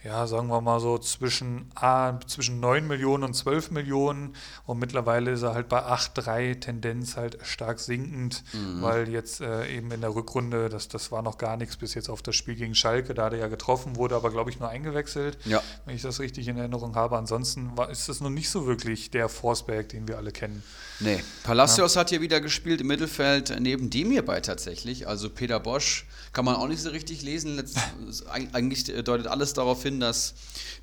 ja, 0.03 0.25
sagen 0.25 0.47
wir 0.47 0.61
mal 0.61 0.79
so 0.79 0.97
zwischen, 0.97 1.69
ah, 1.75 2.19
zwischen 2.25 2.59
9 2.59 2.87
Millionen 2.87 3.23
und 3.23 3.35
12 3.35 3.69
Millionen 3.69 4.35
und 4.65 4.79
mittlerweile 4.79 5.31
ist 5.31 5.43
er 5.43 5.53
halt 5.53 5.69
bei 5.69 5.79
8,3 5.79 6.59
Tendenz 6.59 7.17
halt 7.17 7.37
stark 7.43 7.79
sinkend, 7.79 8.43
mhm. 8.53 8.81
weil 8.81 9.09
jetzt 9.09 9.41
äh, 9.41 9.67
eben 9.67 9.91
in 9.91 10.01
der 10.01 10.15
Rückrunde, 10.15 10.69
das, 10.69 10.87
das 10.87 11.11
war 11.11 11.21
noch 11.21 11.37
gar 11.37 11.55
nichts 11.55 11.77
bis 11.77 11.93
jetzt 11.93 12.09
auf 12.09 12.23
das 12.23 12.35
Spiel 12.35 12.55
gegen 12.55 12.73
Schalke, 12.73 13.13
da 13.13 13.25
hat 13.25 13.33
er 13.33 13.39
ja 13.39 13.47
getroffen, 13.47 13.95
wurde 13.95 14.15
aber 14.15 14.31
glaube 14.31 14.49
ich 14.49 14.59
nur 14.59 14.69
eingewechselt, 14.69 15.37
ja. 15.45 15.61
wenn 15.85 15.95
ich 15.95 16.01
das 16.01 16.19
richtig 16.19 16.47
in 16.47 16.57
Erinnerung 16.57 16.95
habe. 16.95 17.17
Ansonsten 17.17 17.77
war, 17.77 17.91
ist 17.91 18.09
das 18.09 18.21
noch 18.21 18.31
nicht 18.31 18.49
so 18.49 18.65
wirklich 18.65 19.11
der 19.11 19.29
Forsberg, 19.29 19.89
den 19.89 20.07
wir 20.07 20.17
alle 20.17 20.31
kennen. 20.31 20.63
Nee, 20.99 21.23
Palacios 21.43 21.95
ja. 21.95 22.01
hat 22.01 22.09
hier 22.09 22.21
wieder 22.21 22.41
gespielt 22.41 22.81
im 22.81 22.87
Mittelfeld, 22.87 23.55
neben 23.59 23.89
dem 23.91 24.09
hierbei 24.09 24.41
tatsächlich, 24.41 25.07
also 25.07 25.29
Peter 25.29 25.59
Bosch 25.59 26.05
kann 26.33 26.45
man 26.45 26.55
auch 26.55 26.67
nicht 26.67 26.81
so 26.81 26.89
richtig 26.89 27.21
lesen. 27.23 27.61
Eigentlich 28.53 28.85
deutet 29.03 29.27
alles 29.27 29.53
darauf 29.53 29.83
hin, 29.83 29.90
dass 29.99 30.33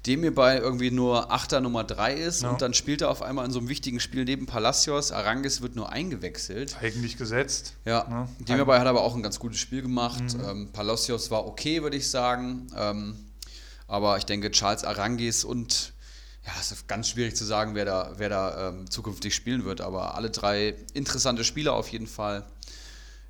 dem 0.06 0.22
hierbei 0.22 0.58
irgendwie 0.58 0.90
nur 0.90 1.32
Achter 1.32 1.60
Nummer 1.60 1.84
3 1.84 2.14
ist 2.14 2.42
ja. 2.42 2.50
und 2.50 2.62
dann 2.62 2.74
spielt 2.74 3.02
er 3.02 3.10
auf 3.10 3.22
einmal 3.22 3.44
in 3.44 3.50
so 3.50 3.58
einem 3.58 3.68
wichtigen 3.68 4.00
Spiel 4.00 4.24
neben 4.24 4.46
Palacios. 4.46 5.12
Arangis 5.12 5.60
wird 5.62 5.76
nur 5.76 5.90
eingewechselt. 5.90 6.76
Eigentlich 6.80 7.16
gesetzt. 7.16 7.74
Ja, 7.84 8.06
ja. 8.08 8.28
dem 8.38 8.56
hierbei 8.56 8.78
hat 8.78 8.86
aber 8.86 9.02
auch 9.02 9.14
ein 9.14 9.22
ganz 9.22 9.38
gutes 9.38 9.58
Spiel 9.58 9.82
gemacht. 9.82 10.22
Mhm. 10.22 10.44
Ähm, 10.44 10.68
Palacios 10.72 11.30
war 11.30 11.46
okay, 11.46 11.82
würde 11.82 11.96
ich 11.96 12.08
sagen. 12.08 12.68
Ähm, 12.76 13.16
aber 13.86 14.18
ich 14.18 14.24
denke, 14.24 14.50
Charles 14.50 14.84
Arangis 14.84 15.44
und 15.44 15.94
ja, 16.48 16.52
es 16.60 16.72
ist 16.72 16.88
ganz 16.88 17.08
schwierig 17.08 17.36
zu 17.36 17.44
sagen, 17.44 17.74
wer 17.74 17.84
da, 17.84 18.12
wer 18.16 18.28
da 18.28 18.68
ähm, 18.68 18.90
zukünftig 18.90 19.34
spielen 19.34 19.64
wird, 19.64 19.80
aber 19.80 20.14
alle 20.14 20.30
drei 20.30 20.74
interessante 20.94 21.44
Spieler 21.44 21.74
auf 21.74 21.88
jeden 21.88 22.06
Fall. 22.06 22.44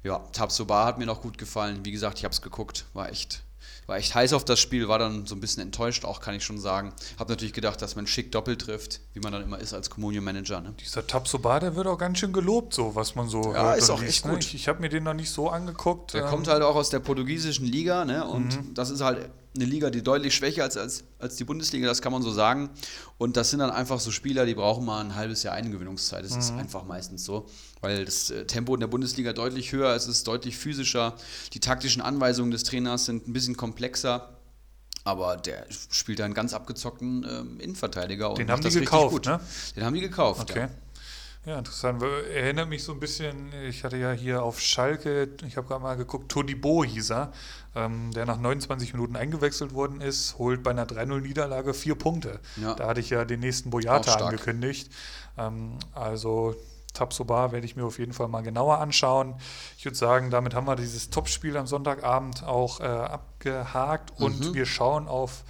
Ja, 0.04 0.18
Tabsoba 0.32 0.84
hat 0.84 0.98
mir 0.98 1.06
noch 1.06 1.22
gut 1.22 1.38
gefallen. 1.38 1.84
Wie 1.84 1.90
gesagt, 1.90 2.18
ich 2.18 2.24
habe 2.24 2.32
es 2.32 2.42
geguckt, 2.42 2.84
war 2.92 3.10
echt, 3.10 3.42
war 3.88 3.96
echt 3.96 4.14
heiß 4.14 4.34
auf 4.34 4.44
das 4.44 4.60
Spiel, 4.60 4.86
war 4.86 4.98
dann 4.98 5.24
so 5.24 5.34
ein 5.34 5.40
bisschen 5.40 5.62
enttäuscht, 5.62 6.04
auch 6.04 6.20
kann 6.20 6.34
ich 6.34 6.44
schon 6.44 6.58
sagen. 6.58 6.92
Habe 7.18 7.32
natürlich 7.32 7.54
gedacht, 7.54 7.80
dass 7.80 7.96
man 7.96 8.06
schick 8.06 8.30
doppelt 8.30 8.60
trifft, 8.60 9.00
wie 9.14 9.20
man 9.20 9.32
dann 9.32 9.42
immer 9.42 9.58
ist 9.58 9.72
als 9.72 9.88
Communion-Manager. 9.88 10.60
Ne? 10.60 10.74
Dieser 10.78 11.06
Tabsoba, 11.06 11.58
der 11.58 11.74
wird 11.74 11.86
auch 11.86 11.96
ganz 11.96 12.18
schön 12.18 12.34
gelobt, 12.34 12.74
so 12.74 12.94
was 12.94 13.14
man 13.14 13.30
so 13.30 13.54
ja, 13.54 13.62
hört 13.62 13.78
ist 13.78 13.88
auch 13.88 14.00
liest, 14.00 14.10
echt 14.10 14.26
ne? 14.26 14.32
gut. 14.32 14.44
Ich, 14.44 14.54
ich 14.54 14.68
habe 14.68 14.80
mir 14.80 14.90
den 14.90 15.04
noch 15.04 15.14
nicht 15.14 15.30
so 15.30 15.48
angeguckt. 15.48 16.12
Der 16.12 16.24
ähm. 16.24 16.28
kommt 16.28 16.48
halt 16.48 16.62
auch 16.62 16.76
aus 16.76 16.90
der 16.90 16.98
portugiesischen 16.98 17.64
Liga, 17.64 18.04
ne? 18.04 18.26
Und 18.26 18.56
mhm. 18.56 18.74
das 18.74 18.90
ist 18.90 19.00
halt 19.00 19.30
eine 19.60 19.68
Liga, 19.68 19.90
die 19.90 20.02
deutlich 20.02 20.34
schwächer 20.34 20.66
ist 20.66 20.76
als, 20.76 21.04
als 21.18 21.36
die 21.36 21.44
Bundesliga, 21.44 21.86
das 21.86 22.00
kann 22.00 22.12
man 22.12 22.22
so 22.22 22.30
sagen. 22.30 22.70
Und 23.18 23.36
das 23.36 23.50
sind 23.50 23.58
dann 23.58 23.70
einfach 23.70 24.00
so 24.00 24.10
Spieler, 24.10 24.46
die 24.46 24.54
brauchen 24.54 24.84
mal 24.84 25.00
ein 25.00 25.14
halbes 25.14 25.42
Jahr 25.42 25.54
Eingewöhnungszeit. 25.54 26.24
Das 26.24 26.32
mhm. 26.32 26.38
ist 26.38 26.52
einfach 26.52 26.84
meistens 26.84 27.24
so, 27.24 27.46
weil 27.80 28.04
das 28.04 28.30
äh, 28.30 28.46
Tempo 28.46 28.74
in 28.74 28.80
der 28.80 28.86
Bundesliga 28.86 29.32
deutlich 29.32 29.72
höher 29.72 29.94
ist, 29.94 30.04
es 30.04 30.18
ist 30.18 30.28
deutlich 30.28 30.56
physischer. 30.56 31.16
Die 31.52 31.60
taktischen 31.60 32.02
Anweisungen 32.02 32.50
des 32.50 32.62
Trainers 32.62 33.04
sind 33.04 33.26
ein 33.28 33.32
bisschen 33.32 33.56
komplexer. 33.56 34.34
Aber 35.04 35.36
der 35.36 35.64
spielt 35.70 36.20
einen 36.20 36.34
ganz 36.34 36.52
abgezockten 36.52 37.26
ähm, 37.28 37.60
Innenverteidiger. 37.60 38.34
Den 38.34 38.50
haben 38.50 38.60
die 38.60 38.70
gekauft, 38.70 39.24
ne? 39.24 39.40
Den 39.74 39.84
haben 39.84 39.94
die 39.94 40.02
gekauft, 40.02 40.50
okay. 40.50 40.60
ja. 40.60 40.70
Ja, 41.44 41.58
interessant. 41.58 42.02
Erinnert 42.02 42.68
mich 42.68 42.84
so 42.84 42.92
ein 42.92 43.00
bisschen, 43.00 43.52
ich 43.66 43.84
hatte 43.84 43.96
ja 43.96 44.12
hier 44.12 44.42
auf 44.42 44.60
Schalke, 44.60 45.30
ich 45.46 45.56
habe 45.56 45.66
gerade 45.66 45.82
mal 45.82 45.96
geguckt, 45.96 46.30
Todibo 46.30 46.84
hieß 46.84 47.10
er, 47.10 47.32
ähm, 47.74 48.12
der 48.12 48.26
nach 48.26 48.38
29 48.38 48.92
Minuten 48.92 49.16
eingewechselt 49.16 49.72
worden 49.72 50.00
ist, 50.00 50.36
holt 50.38 50.62
bei 50.62 50.72
einer 50.72 50.84
3-0-Niederlage 50.84 51.72
vier 51.72 51.94
Punkte. 51.94 52.40
Ja. 52.56 52.74
Da 52.74 52.88
hatte 52.88 53.00
ich 53.00 53.10
ja 53.10 53.24
den 53.24 53.40
nächsten 53.40 53.70
Boyata 53.70 54.14
angekündigt. 54.14 54.90
Ähm, 55.38 55.78
also 55.94 56.54
Tabsoba 56.92 57.52
werde 57.52 57.64
ich 57.64 57.76
mir 57.76 57.84
auf 57.84 57.98
jeden 57.98 58.12
Fall 58.12 58.28
mal 58.28 58.42
genauer 58.42 58.78
anschauen. 58.78 59.34
Ich 59.78 59.84
würde 59.84 59.96
sagen, 59.96 60.30
damit 60.30 60.54
haben 60.54 60.66
wir 60.66 60.76
dieses 60.76 61.10
Topspiel 61.10 61.56
am 61.56 61.66
Sonntagabend 61.66 62.44
auch 62.44 62.80
äh, 62.80 62.84
abgehakt 62.84 64.20
und 64.20 64.40
mhm. 64.40 64.54
wir 64.54 64.66
schauen 64.66 65.08
auf 65.08 65.44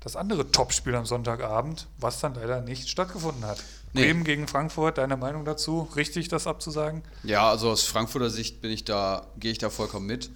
das 0.00 0.16
andere 0.16 0.50
Topspiel 0.50 0.94
am 0.94 1.06
Sonntagabend, 1.06 1.88
was 1.98 2.20
dann 2.20 2.34
leider 2.34 2.60
nicht 2.60 2.88
stattgefunden 2.88 3.44
hat. 3.44 3.62
Nee. 3.94 4.04
Bremen 4.04 4.24
gegen 4.24 4.48
Frankfurt, 4.48 4.96
deine 4.96 5.16
Meinung 5.18 5.44
dazu? 5.44 5.88
Richtig, 5.96 6.28
das 6.28 6.46
abzusagen? 6.46 7.02
Ja, 7.24 7.50
also 7.50 7.70
aus 7.70 7.82
Frankfurter 7.84 8.30
Sicht 8.30 8.62
bin 8.62 8.70
ich 8.70 8.84
da, 8.84 9.26
gehe 9.38 9.52
ich 9.52 9.58
da 9.58 9.68
vollkommen 9.68 10.06
mit. 10.06 10.30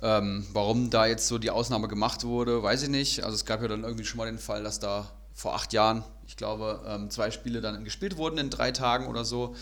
Ja. 0.00 0.18
Ähm, 0.18 0.46
warum 0.52 0.90
da 0.90 1.06
jetzt 1.06 1.28
so 1.28 1.38
die 1.38 1.50
Ausnahme 1.50 1.86
gemacht 1.86 2.24
wurde, 2.24 2.62
weiß 2.62 2.82
ich 2.82 2.88
nicht. 2.88 3.22
Also 3.22 3.36
es 3.36 3.44
gab 3.44 3.62
ja 3.62 3.68
dann 3.68 3.84
irgendwie 3.84 4.04
schon 4.04 4.18
mal 4.18 4.26
den 4.26 4.38
Fall, 4.38 4.64
dass 4.64 4.80
da 4.80 5.08
vor 5.32 5.54
acht 5.54 5.72
Jahren, 5.72 6.02
ich 6.26 6.36
glaube, 6.36 6.82
ähm, 6.86 7.08
zwei 7.10 7.30
Spiele 7.30 7.60
dann 7.60 7.84
gespielt 7.84 8.16
wurden 8.16 8.38
in 8.38 8.50
drei 8.50 8.72
Tagen 8.72 9.06
oder 9.06 9.24
so. 9.24 9.54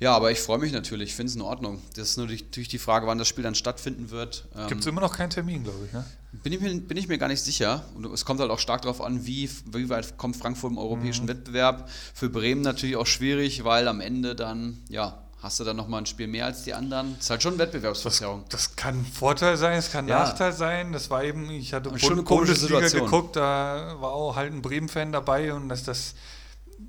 Ja, 0.00 0.16
aber 0.16 0.32
ich 0.32 0.40
freue 0.40 0.58
mich 0.58 0.72
natürlich, 0.72 1.10
ich 1.10 1.14
finde 1.14 1.30
es 1.30 1.36
in 1.36 1.42
Ordnung. 1.42 1.80
Das 1.94 2.08
ist 2.08 2.16
natürlich 2.16 2.48
die 2.50 2.78
Frage, 2.78 3.06
wann 3.06 3.18
das 3.18 3.28
Spiel 3.28 3.44
dann 3.44 3.54
stattfinden 3.54 4.10
wird. 4.10 4.48
Gibt 4.68 4.80
es 4.80 4.86
immer 4.86 5.00
noch 5.00 5.16
keinen 5.16 5.30
Termin, 5.30 5.62
glaube 5.62 5.86
ich, 5.86 5.92
ne? 5.92 6.04
Bin 6.32 6.52
ich, 6.52 6.60
mir, 6.60 6.80
bin 6.80 6.96
ich 6.96 7.08
mir 7.08 7.18
gar 7.18 7.28
nicht 7.28 7.42
sicher. 7.42 7.84
Und 7.94 8.06
es 8.06 8.24
kommt 8.24 8.40
halt 8.40 8.50
auch 8.50 8.58
stark 8.58 8.82
darauf 8.82 9.00
an, 9.00 9.26
wie, 9.26 9.50
wie 9.66 9.88
weit 9.88 10.16
kommt 10.16 10.36
Frankfurt 10.36 10.70
im 10.70 10.78
europäischen 10.78 11.24
mhm. 11.24 11.30
Wettbewerb. 11.30 11.88
Für 12.14 12.28
Bremen 12.28 12.62
natürlich 12.62 12.96
auch 12.96 13.06
schwierig, 13.06 13.64
weil 13.64 13.88
am 13.88 14.00
Ende 14.00 14.34
dann, 14.36 14.78
ja, 14.88 15.22
hast 15.42 15.58
du 15.58 15.64
dann 15.64 15.76
nochmal 15.76 16.02
ein 16.02 16.06
Spiel 16.06 16.28
mehr 16.28 16.46
als 16.46 16.62
die 16.62 16.74
anderen. 16.74 17.14
Das 17.16 17.24
ist 17.24 17.30
halt 17.30 17.42
schon 17.42 17.58
Wettbewerbsverzerrung. 17.58 18.44
Das, 18.48 18.68
das 18.68 18.76
kann 18.76 19.04
Vorteil 19.04 19.56
sein, 19.56 19.78
es 19.78 19.90
kann 19.90 20.06
ja. 20.06 20.20
Nachteil 20.20 20.52
sein. 20.52 20.92
Das 20.92 21.10
war 21.10 21.24
eben, 21.24 21.50
ich 21.50 21.72
hatte 21.72 21.98
schon 21.98 22.12
eine 22.12 22.22
Bundesliga 22.22 22.80
geguckt, 22.80 23.36
da 23.36 23.96
war 24.00 24.12
auch 24.12 24.36
halt 24.36 24.52
ein 24.52 24.62
Bremen-Fan 24.62 25.12
dabei 25.12 25.52
und 25.52 25.68
dass 25.68 25.84
das 25.84 26.14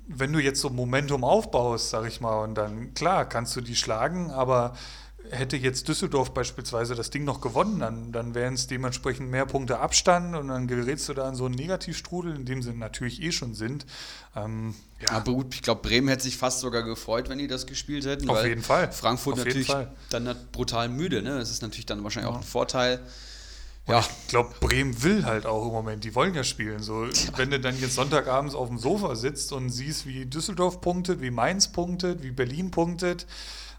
wenn 0.06 0.32
du 0.32 0.38
jetzt 0.38 0.60
so 0.60 0.70
Momentum 0.70 1.24
aufbaust, 1.24 1.90
sag 1.90 2.06
ich 2.06 2.20
mal, 2.20 2.42
und 2.42 2.54
dann, 2.54 2.94
klar, 2.94 3.28
kannst 3.28 3.54
du 3.56 3.60
die 3.60 3.76
schlagen, 3.76 4.30
aber 4.30 4.74
hätte 5.32 5.56
jetzt 5.56 5.88
Düsseldorf 5.88 6.32
beispielsweise 6.32 6.94
das 6.94 7.10
Ding 7.10 7.24
noch 7.24 7.40
gewonnen, 7.40 7.80
dann, 7.80 8.12
dann 8.12 8.34
wären 8.34 8.54
es 8.54 8.66
dementsprechend 8.66 9.30
mehr 9.30 9.46
Punkte 9.46 9.78
Abstand 9.78 10.36
und 10.36 10.48
dann 10.48 10.66
gerätst 10.66 11.08
du 11.08 11.14
da 11.14 11.28
in 11.28 11.34
so 11.34 11.46
einen 11.46 11.54
Negativstrudel, 11.54 12.36
in 12.36 12.44
dem 12.44 12.62
sie 12.62 12.72
natürlich 12.72 13.22
eh 13.22 13.32
schon 13.32 13.54
sind. 13.54 13.86
Ähm, 14.36 14.74
ja. 15.00 15.10
Aber 15.10 15.32
gut, 15.32 15.54
ich 15.54 15.62
glaube, 15.62 15.82
Bremen 15.82 16.08
hätte 16.08 16.24
sich 16.24 16.36
fast 16.36 16.60
sogar 16.60 16.82
gefreut, 16.82 17.28
wenn 17.28 17.38
die 17.38 17.48
das 17.48 17.66
gespielt 17.66 18.04
hätten. 18.04 18.28
Auf 18.28 18.44
jeden 18.44 18.62
Fall. 18.62 18.92
Frankfurt 18.92 19.34
Auf 19.34 19.44
natürlich 19.44 19.72
dann 20.10 20.36
brutal 20.52 20.88
müde. 20.88 21.22
Ne? 21.22 21.38
Das 21.38 21.50
ist 21.50 21.62
natürlich 21.62 21.86
dann 21.86 22.04
wahrscheinlich 22.04 22.30
ja. 22.30 22.36
auch 22.36 22.40
ein 22.40 22.46
Vorteil. 22.46 23.00
Ja. 23.88 23.98
ich 23.98 24.28
glaube, 24.28 24.54
Bremen 24.60 25.02
will 25.02 25.24
halt 25.24 25.44
auch 25.44 25.66
im 25.66 25.72
Moment, 25.72 26.04
die 26.04 26.14
wollen 26.14 26.34
ja 26.34 26.44
spielen. 26.44 26.82
So, 26.82 27.06
ja. 27.06 27.10
Wenn 27.36 27.50
du 27.50 27.58
dann 27.58 27.78
jetzt 27.80 27.96
Sonntagabends 27.96 28.54
auf 28.54 28.68
dem 28.68 28.78
Sofa 28.78 29.16
sitzt 29.16 29.52
und 29.52 29.70
siehst, 29.70 30.06
wie 30.06 30.24
Düsseldorf 30.24 30.80
punktet, 30.80 31.20
wie 31.20 31.30
Mainz 31.32 31.72
punktet, 31.72 32.22
wie 32.22 32.30
Berlin 32.30 32.70
punktet, 32.70 33.26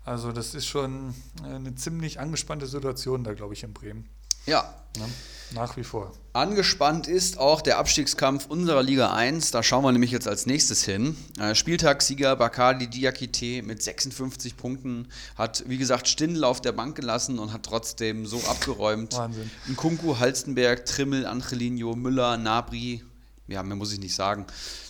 also 0.06 0.32
das 0.32 0.54
ist 0.54 0.66
schon 0.66 1.14
eine 1.44 1.76
ziemlich 1.76 2.20
angespannte 2.20 2.68
Situation 2.68 3.24
da, 3.24 3.34
glaube 3.34 3.54
ich, 3.54 3.64
in 3.64 3.74
Bremen. 3.74 4.10
Ja. 4.46 4.74
Ne? 4.98 5.06
Nach 5.54 5.78
wie 5.78 5.84
vor. 5.84 6.12
Angespannt 6.34 7.08
ist 7.08 7.38
auch 7.38 7.62
der 7.62 7.78
Abstiegskampf 7.78 8.48
unserer 8.48 8.82
Liga 8.82 9.14
1. 9.14 9.52
Da 9.52 9.62
schauen 9.62 9.84
wir 9.84 9.92
nämlich 9.92 10.12
jetzt 10.12 10.28
als 10.28 10.46
nächstes 10.46 10.84
hin. 10.84 11.16
Äh, 11.40 11.54
Spieltagssieger 11.54 12.36
Bakali 12.36 12.88
Diakite 12.88 13.62
mit 13.62 13.84
56 13.84 14.58
Punkten 14.58 15.08
hat, 15.36 15.64
wie 15.68 15.78
gesagt, 15.78 16.08
Stindl 16.08 16.44
auf 16.44 16.60
der 16.60 16.72
Bank 16.72 16.96
gelassen 16.96 17.38
und 17.40 17.54
hat 17.54 17.64
trotzdem 17.64 18.26
so 18.26 18.38
abgeräumt. 18.48 19.16
Wahnsinn. 19.16 19.50
Nkunku, 19.70 20.18
Halstenberg, 20.18 20.86
Trimmel, 20.86 21.26
Angelino, 21.26 21.96
Müller, 21.96 22.38
Nabri, 22.38 23.04
ja, 23.48 23.62
mehr 23.62 23.76
muss 23.76 23.94
ich 23.94 24.00
nicht 24.00 24.16
sagen. 24.16 24.48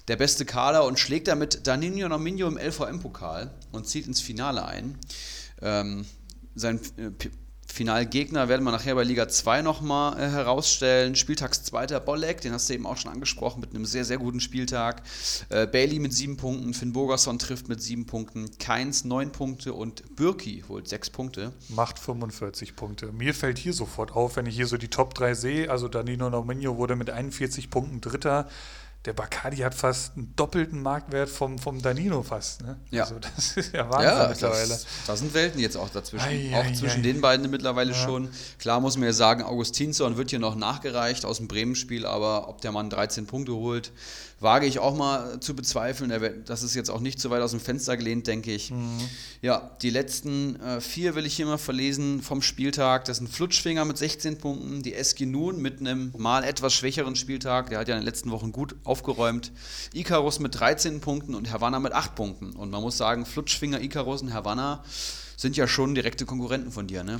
Der 0.08 0.16
beste 0.16 0.46
Kader 0.46 0.86
und 0.86 1.00
schlägt 1.00 1.28
damit 1.28 1.68
Danilo 1.68 2.08
Nominio 2.08 2.48
im 2.48 2.58
LVM-Pokal 2.58 3.52
und 3.74 3.88
zieht 3.88 4.08
ins 4.08 4.22
Finale 4.22 4.66
ein. 4.66 4.98
Ähm, 5.62 6.06
sein 6.56 6.80
äh, 6.98 7.12
Finalgegner 7.74 8.50
werden 8.50 8.64
wir 8.64 8.72
nachher 8.72 8.94
bei 8.94 9.04
Liga 9.04 9.28
2 9.28 9.64
nochmal 9.64 10.20
äh, 10.20 10.30
herausstellen. 10.30 11.16
Spieltagszweiter 11.16 12.00
Bolleck, 12.00 12.40
den 12.42 12.54
hast 12.54 12.70
du 12.70 12.74
eben 12.76 12.86
auch 12.86 12.98
schon 12.98 13.12
angesprochen, 13.12 13.62
mit 13.62 13.72
einem 13.72 13.86
sehr, 13.86 14.06
sehr 14.06 14.20
guten 14.20 14.40
Spieltag. 14.40 15.02
Äh, 15.50 15.66
Bailey 15.66 15.98
mit 15.98 16.14
sieben 16.14 16.38
Punkten, 16.38 16.76
Finn 16.76 16.94
Bogerson 16.94 17.40
trifft 17.40 17.70
mit 17.70 17.82
sieben 17.82 18.06
Punkten, 18.06 18.60
Keins 18.60 19.06
neun 19.06 19.32
Punkte 19.32 19.74
und 19.74 20.16
Birki 20.16 20.64
holt 20.68 20.88
sechs 20.88 21.10
Punkte. 21.10 21.52
Macht 21.70 21.98
45 21.98 22.76
Punkte. 22.76 23.12
Mir 23.12 23.34
fällt 23.34 23.58
hier 23.58 23.74
sofort 23.74 24.12
auf, 24.12 24.36
wenn 24.36 24.46
ich 24.46 24.56
hier 24.56 24.68
so 24.68 24.78
die 24.78 24.90
Top 24.90 25.16
3 25.16 25.34
sehe, 25.34 25.72
also 25.72 25.88
Danilo 25.88 26.30
Nominio 26.30 26.78
wurde 26.78 26.96
mit 26.96 27.10
41 27.10 27.72
Punkten 27.72 28.02
Dritter 28.02 28.50
der 29.06 29.14
Bacardi 29.14 29.58
hat 29.58 29.76
fast 29.76 30.16
einen 30.16 30.34
doppelten 30.36 30.82
Marktwert 30.82 31.30
vom, 31.30 31.60
vom 31.60 31.82
Danilo 31.82 32.24
fast. 32.24 32.62
Ne? 32.62 32.78
Ja. 32.90 33.04
Also 33.04 33.20
das 33.20 33.58
ist 33.58 33.74
ja 33.74 33.90
Wahnsinn 33.90 34.10
Ja, 34.10 34.28
mittlerweile. 34.30 34.68
das, 34.70 34.86
da 35.06 35.16
sind 35.18 35.34
Welten 35.34 35.60
jetzt 35.60 35.76
auch 35.76 35.90
dazwischen. 35.90 36.26
Ei, 36.26 36.52
auch 36.56 36.64
ei, 36.64 36.74
zwischen 36.74 37.00
ei. 37.00 37.04
den 37.04 37.20
beiden 37.22 37.50
mittlerweile 37.50 37.92
Ja. 37.92 37.98
schon. 37.98 38.30
Klar 38.60 38.80
muss 38.80 38.96
man 38.96 39.06
ja 39.08 39.14
sagen, 39.14 39.44
Augustinsson 39.44 40.16
wird 40.16 40.30
hier 40.30 40.40
noch 40.40 40.56
nachgereicht 40.56 41.26
aus 41.26 41.38
dem 41.38 41.48
Bremen-Spiel, 41.50 42.06
aber 42.06 42.48
ob 42.48 42.62
der 42.62 42.72
Mann 42.72 42.90
13 42.90 43.28
Punkte 43.28 43.54
holt, 43.54 43.92
wage 44.44 44.66
ich 44.68 44.78
auch 44.80 44.96
mal 44.96 45.40
zu 45.40 45.56
bezweifeln. 45.56 46.12
Er 46.12 46.22
wird- 46.22 46.50
Das 46.50 46.62
ist 46.62 46.76
jetzt 46.76 46.90
auch 46.92 47.00
nicht 47.00 47.20
so 47.20 47.30
weit 47.30 47.42
aus 47.42 47.52
dem 47.52 47.60
Fenster 47.60 47.98
gelehnt, 47.98 48.28
denke 48.28 48.52
ich. 48.54 48.70
Mhm. 48.72 49.00
Ja, 49.42 49.72
die 49.82 49.90
letzten 49.90 50.60
äh, 50.60 50.80
vier 50.82 51.16
will 51.16 51.26
ich 51.26 51.36
hier 51.36 51.46
mal 51.48 51.58
verlesen 51.58 52.22
vom 52.22 52.42
Spieltag. 52.42 53.06
Das 53.06 53.18
sind 53.18 53.30
Flutschfinger 53.30 53.86
mit 53.86 53.98
16 53.98 54.38
Punkten, 54.38 54.84
die 54.84 54.94
Eskinun 54.94 55.62
mit 55.62 55.80
einem 55.80 56.14
mal 56.18 56.44
etwas 56.44 56.74
schwächeren 56.74 57.16
Spieltag. 57.16 57.70
Der 57.70 57.80
hat 57.80 57.88
ja 57.88 57.96
in 57.96 58.02
den 58.02 58.06
letzten 58.06 58.30
Wochen 58.32 58.52
gut 58.52 58.76
aufgeräumt. 58.84 59.52
Icarus 59.94 60.40
mit 60.40 60.60
13 60.60 61.00
Punkten 61.02 61.34
und 61.34 61.52
Havanna 61.52 61.80
mit 61.80 61.94
8 61.94 62.14
Punkten. 62.16 62.52
Und 62.52 62.70
man 62.70 62.82
muss 62.82 62.98
sagen, 62.98 63.26
Flutschfinger, 63.26 63.82
Icarus 63.82 64.22
und 64.22 64.34
Havanna 64.34 64.84
sind 65.38 65.58
ja 65.58 65.68
schon 65.68 65.96
direkte 65.96 66.26
Konkurrenten 66.26 66.72
von 66.72 66.86
dir, 66.88 67.04
ne? 67.04 67.20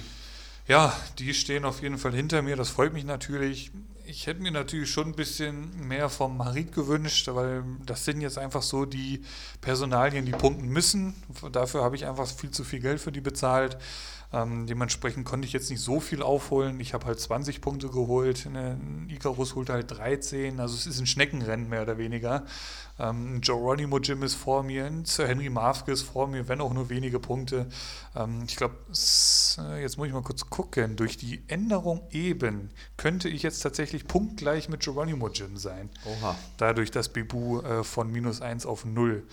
Ja, 0.68 0.96
die 1.20 1.34
stehen 1.34 1.66
auf 1.66 1.82
jeden 1.82 1.98
Fall 1.98 2.14
hinter 2.14 2.42
mir. 2.42 2.56
Das 2.56 2.70
freut 2.70 2.94
mich 2.94 3.04
natürlich. 3.04 3.72
Ich 4.06 4.28
hätte 4.28 4.42
mir 4.42 4.52
natürlich 4.52 4.92
schon 4.92 5.08
ein 5.08 5.16
bisschen 5.16 5.88
mehr 5.88 6.10
vom 6.10 6.36
Marit 6.36 6.74
gewünscht, 6.74 7.30
weil 7.32 7.64
das 7.86 8.04
sind 8.04 8.20
jetzt 8.20 8.38
einfach 8.38 8.62
so 8.62 8.86
die 8.86 9.24
Personalien, 9.62 10.26
die 10.26 10.34
punkten 10.34 10.68
müssen. 10.68 11.16
Dafür 11.54 11.84
habe 11.84 11.96
ich 11.96 12.06
einfach 12.06 12.28
viel 12.28 12.52
zu 12.52 12.66
viel 12.66 12.82
Geld 12.82 13.00
für 13.00 13.14
die 13.14 13.22
bezahlt. 13.22 13.78
Ähm, 14.34 14.66
dementsprechend 14.66 15.26
konnte 15.26 15.48
ich 15.48 15.54
jetzt 15.54 15.70
nicht 15.70 15.82
so 15.82 16.00
viel 16.00 16.24
aufholen. 16.24 16.80
Ich 16.80 16.96
habe 16.96 17.06
halt 17.06 17.20
20 17.20 17.62
Punkte 17.62 17.88
geholt. 17.90 18.48
Ne, 18.52 18.80
Icarus 19.08 19.54
holt 19.54 19.70
halt 19.70 19.92
13. 19.92 20.60
Also 20.60 20.76
es 20.76 20.88
ist 20.88 21.00
ein 21.00 21.06
Schneckenrennen 21.06 21.70
mehr 21.70 21.84
oder 21.84 22.00
weniger. 22.00 22.44
Ähm, 23.00 23.42
Geronimo 23.42 24.00
Jim 24.00 24.24
ist 24.24 24.36
vor 24.36 24.64
mir, 24.64 24.92
Sir 25.04 25.28
Henry 25.28 25.50
Mafke 25.50 25.92
ist 25.92 26.04
vor 26.04 26.28
mir, 26.28 26.48
wenn 26.48 26.62
auch 26.62 26.74
nur 26.74 26.90
wenige 26.90 27.20
Punkte. 27.20 27.68
Ähm, 28.16 28.44
ich 28.48 28.56
glaube, 28.56 28.76
jetzt 28.90 29.98
muss 29.98 30.08
ich 30.08 30.14
mal 30.14 30.22
kurz 30.22 30.50
gucken. 30.50 30.96
Durch 30.96 31.18
die 31.18 31.44
Änderung 31.48 32.02
eben 32.12 32.70
könnte 32.98 33.30
ich 33.30 33.44
jetzt 33.44 33.60
tatsächlich 33.60 34.08
punktgleich 34.08 34.70
mit 34.70 34.82
Geronimo 34.82 35.30
Jim 35.30 35.58
sein. 35.58 35.90
Oha. 36.06 36.36
Dadurch, 36.58 36.92
dass 36.92 37.10
Bibu 37.10 37.62
äh, 37.62 37.84
von 37.84 38.12
minus 38.12 38.42
1 38.42 38.66
auf 38.66 38.86
0. 38.86 39.24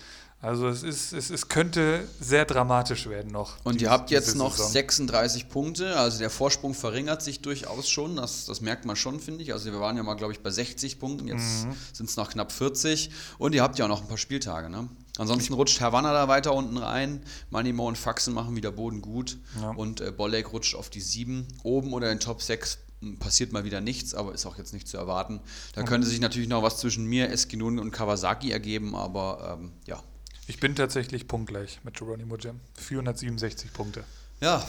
Also 0.43 0.67
es 0.67 0.81
ist, 0.81 1.13
es, 1.13 1.29
es 1.29 1.49
könnte 1.49 2.07
sehr 2.19 2.45
dramatisch 2.45 3.07
werden 3.07 3.31
noch. 3.31 3.63
Und 3.63 3.75
diese- 3.75 3.85
ihr 3.85 3.91
habt 3.91 4.09
jetzt 4.09 4.35
noch 4.35 4.55
Saison. 4.55 4.71
36 4.71 5.49
Punkte, 5.49 5.95
also 5.97 6.17
der 6.17 6.31
Vorsprung 6.31 6.73
verringert 6.73 7.21
sich 7.21 7.41
durchaus 7.41 7.87
schon, 7.87 8.15
das, 8.15 8.45
das 8.45 8.59
merkt 8.59 8.85
man 8.85 8.95
schon, 8.95 9.19
finde 9.19 9.43
ich. 9.43 9.53
Also 9.53 9.71
wir 9.71 9.79
waren 9.79 9.97
ja 9.97 10.03
mal, 10.03 10.15
glaube 10.15 10.33
ich, 10.33 10.39
bei 10.39 10.49
60 10.49 10.99
Punkten, 10.99 11.27
jetzt 11.27 11.65
Mhm. 11.65 11.73
sind 11.93 12.09
es 12.09 12.17
noch 12.17 12.29
knapp 12.31 12.51
40 12.51 13.11
und 13.37 13.53
ihr 13.53 13.61
habt 13.61 13.77
ja 13.77 13.85
auch 13.85 13.89
noch 13.89 14.01
ein 14.01 14.07
paar 14.07 14.17
Spieltage. 14.17 14.69
Ne? 14.71 14.89
Ansonsten 15.19 15.53
rutscht 15.53 15.79
Havanna 15.79 16.11
da 16.11 16.27
weiter 16.27 16.55
unten 16.55 16.77
rein, 16.77 17.21
Manimo 17.51 17.87
und 17.87 17.97
Faxen 17.99 18.33
machen 18.33 18.55
wieder 18.55 18.71
Boden 18.71 19.01
gut 19.03 19.37
Ja. 19.61 19.69
und 19.71 20.01
äh, 20.01 20.11
Bolek 20.11 20.53
rutscht 20.53 20.73
auf 20.73 20.89
die 20.89 21.01
7. 21.01 21.47
Oben 21.61 21.93
oder 21.93 22.11
in 22.11 22.19
Top 22.19 22.41
6 22.41 22.79
passiert 23.19 23.51
mal 23.51 23.63
wieder 23.63 23.79
nichts, 23.81 24.15
aber 24.15 24.33
ist 24.33 24.47
auch 24.47 24.57
jetzt 24.57 24.73
nicht 24.73 24.87
zu 24.87 24.97
erwarten. 24.97 25.39
Da 25.73 25.83
könnte 25.83 26.07
sich 26.07 26.19
natürlich 26.19 26.49
noch 26.49 26.63
was 26.63 26.77
zwischen 26.79 27.05
mir, 27.05 27.29
Eskinun 27.29 27.77
und 27.77 27.91
Kawasaki 27.91 28.51
ergeben, 28.51 28.95
aber 28.95 29.57
ähm, 29.59 29.71
ja. 29.85 30.01
Ich 30.47 30.59
bin 30.59 30.75
tatsächlich 30.75 31.27
punktgleich 31.27 31.79
mit 31.83 31.95
Geronimo 31.97 32.35
Jim. 32.35 32.59
467 32.77 33.71
Punkte. 33.73 34.03
Ja. 34.41 34.65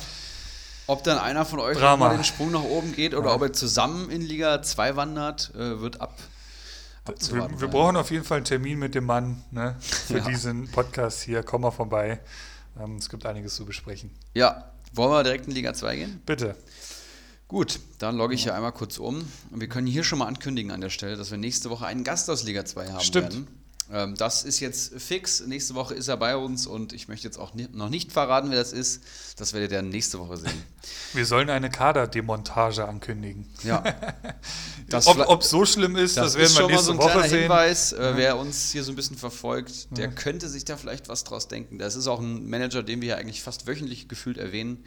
Ob 0.86 1.02
dann 1.04 1.18
einer 1.18 1.44
von 1.44 1.60
euch 1.60 1.78
Drama. 1.78 2.08
mal 2.08 2.14
den 2.16 2.24
Sprung 2.24 2.50
nach 2.50 2.62
oben 2.62 2.92
geht 2.94 3.14
oder 3.14 3.28
Ja. 3.30 3.34
ob 3.34 3.42
er 3.42 3.52
zusammen 3.52 4.10
in 4.10 4.20
Liga 4.20 4.62
2 4.62 4.96
wandert, 4.96 5.52
äh, 5.54 5.80
wird 5.80 6.00
ab. 6.00 6.18
Wir, 7.30 7.60
wir 7.60 7.68
brauchen 7.68 7.96
auf 7.96 8.10
jeden 8.12 8.24
Fall 8.24 8.36
einen 8.38 8.44
Termin 8.44 8.78
mit 8.78 8.94
dem 8.94 9.04
Mann 9.06 9.42
ne, 9.50 9.76
für 9.80 10.18
Ja. 10.18 10.24
diesen 10.28 10.68
Podcast 10.70 11.22
hier. 11.22 11.42
Komm 11.42 11.62
mal 11.62 11.70
vorbei. 11.72 12.20
Ähm, 12.80 12.96
es 12.96 13.08
gibt 13.08 13.26
einiges 13.26 13.56
zu 13.56 13.64
besprechen. 13.64 14.10
Ja, 14.34 14.70
wollen 14.92 15.10
wir 15.10 15.22
direkt 15.24 15.46
in 15.48 15.52
Liga 15.52 15.74
2 15.74 15.96
gehen? 15.96 16.22
Bitte. 16.26 16.54
Gut, 17.48 17.80
dann 17.98 18.16
logge 18.16 18.34
ich 18.34 18.44
hier 18.44 18.54
einmal 18.54 18.72
kurz 18.72 18.98
um. 18.98 19.16
Und 19.50 19.60
wir 19.60 19.68
können 19.68 19.86
hier 19.86 20.04
schon 20.04 20.20
mal 20.20 20.26
ankündigen 20.26 20.70
an 20.70 20.80
der 20.80 20.90
Stelle, 20.90 21.16
dass 21.16 21.30
wir 21.30 21.38
nächste 21.38 21.70
Woche 21.70 21.86
einen 21.86 22.04
Gast 22.04 22.30
aus 22.30 22.44
Liga 22.44 22.64
2 22.64 22.92
haben 22.92 23.00
Stimmt. 23.00 23.32
werden. 23.32 23.48
Ähm, 23.92 24.14
das 24.16 24.42
ist 24.42 24.58
jetzt 24.60 24.94
fix. 25.00 25.40
Nächste 25.46 25.74
Woche 25.74 25.94
ist 25.94 26.08
er 26.08 26.16
bei 26.16 26.34
uns 26.36 26.66
und 26.66 26.94
ich 26.94 27.08
möchte 27.08 27.26
jetzt 27.28 27.36
auch 27.36 27.52
ni 27.52 27.68
noch 27.72 27.90
nicht 27.90 28.10
verraten, 28.10 28.50
wer 28.50 28.58
das 28.58 28.72
ist. 28.72 29.02
Das 29.36 29.52
werdet 29.52 29.70
ihr 29.70 29.78
dann 29.78 29.90
nächste 29.90 30.18
Woche 30.18 30.38
sehen. 30.38 30.64
Wir 31.12 31.26
sollen 31.26 31.50
eine 31.50 31.68
Kaderdemontage 31.70 32.86
ankündigen. 32.88 33.46
Ja. 33.62 33.84
Das 34.88 35.06
Ob 35.06 35.40
es 35.40 35.48
so 35.48 35.64
schlimm 35.64 35.96
ist, 35.96 36.18
das, 36.18 36.32
Das, 36.32 36.34
werden 36.34 36.44
ist 36.46 36.52
wir 36.54 36.60
schon 36.60 36.70
mal 36.70 36.72
nächste 36.72 36.86
so 36.86 36.92
ein 36.92 36.98
Woche 36.98 37.10
kleiner 37.12 37.28
sehen. 37.28 37.40
Hinweis. 37.42 37.92
Äh, 37.92 38.02
Ja. 38.02 38.16
Wer 38.18 38.36
uns 38.36 38.72
hier 38.72 38.84
so 38.84 38.92
ein 38.92 38.96
bisschen 38.96 39.16
verfolgt, 39.16 39.96
der 39.96 40.08
könnte 40.08 40.50
sich 40.50 40.66
da 40.66 40.76
vielleicht 40.76 41.08
was 41.08 41.24
draus 41.24 41.48
denken. 41.48 41.78
Das 41.78 41.96
ist 41.96 42.08
auch 42.08 42.20
ein 42.20 42.46
Manager, 42.50 42.82
den 42.82 43.00
wir 43.00 43.08
ja 43.10 43.16
eigentlich 43.16 43.42
fast 43.42 43.66
wöchentlich 43.66 44.08
gefühlt 44.08 44.36
erwähnen. 44.36 44.84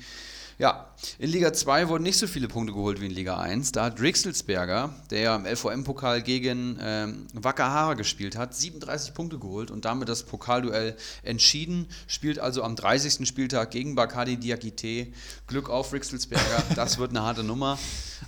Ja, 0.57 0.87
in 1.19 1.29
Liga 1.29 1.51
2 1.51 1.89
wurden 1.89 2.03
nicht 2.03 2.17
so 2.17 2.27
viele 2.27 2.47
Punkte 2.47 2.71
geholt 2.73 3.01
wie 3.01 3.07
in 3.07 3.11
Liga 3.11 3.37
1. 3.37 3.73
Da 3.73 3.85
hat 3.85 3.99
Drixelsberger, 3.99 4.89
der 5.09 5.19
ja 5.19 5.35
im 5.35 5.45
LVM-Pokal 5.45 6.21
gegen 6.21 6.77
ähm, 6.81 7.27
Wakahara 7.33 7.95
gespielt 7.95 8.37
hat, 8.37 8.55
37 8.55 9.13
Punkte 9.13 9.37
geholt 9.37 9.69
und 9.69 9.83
damit 9.83 10.07
das 10.07 10.23
Pokalduell 10.23 10.95
entschieden. 11.23 11.87
Spielt 12.07 12.39
also 12.39 12.63
am 12.63 12.77
30. 12.77 13.27
Spieltag 13.27 13.71
gegen 13.71 13.95
Bacardi 13.95 14.37
Diakite. 14.37 15.07
Glück 15.47 15.69
auf 15.69 15.89
Drixelsberger, 15.89 16.63
das 16.75 16.97
wird 16.99 17.09
eine 17.09 17.23
harte 17.23 17.43
Nummer. 17.43 17.77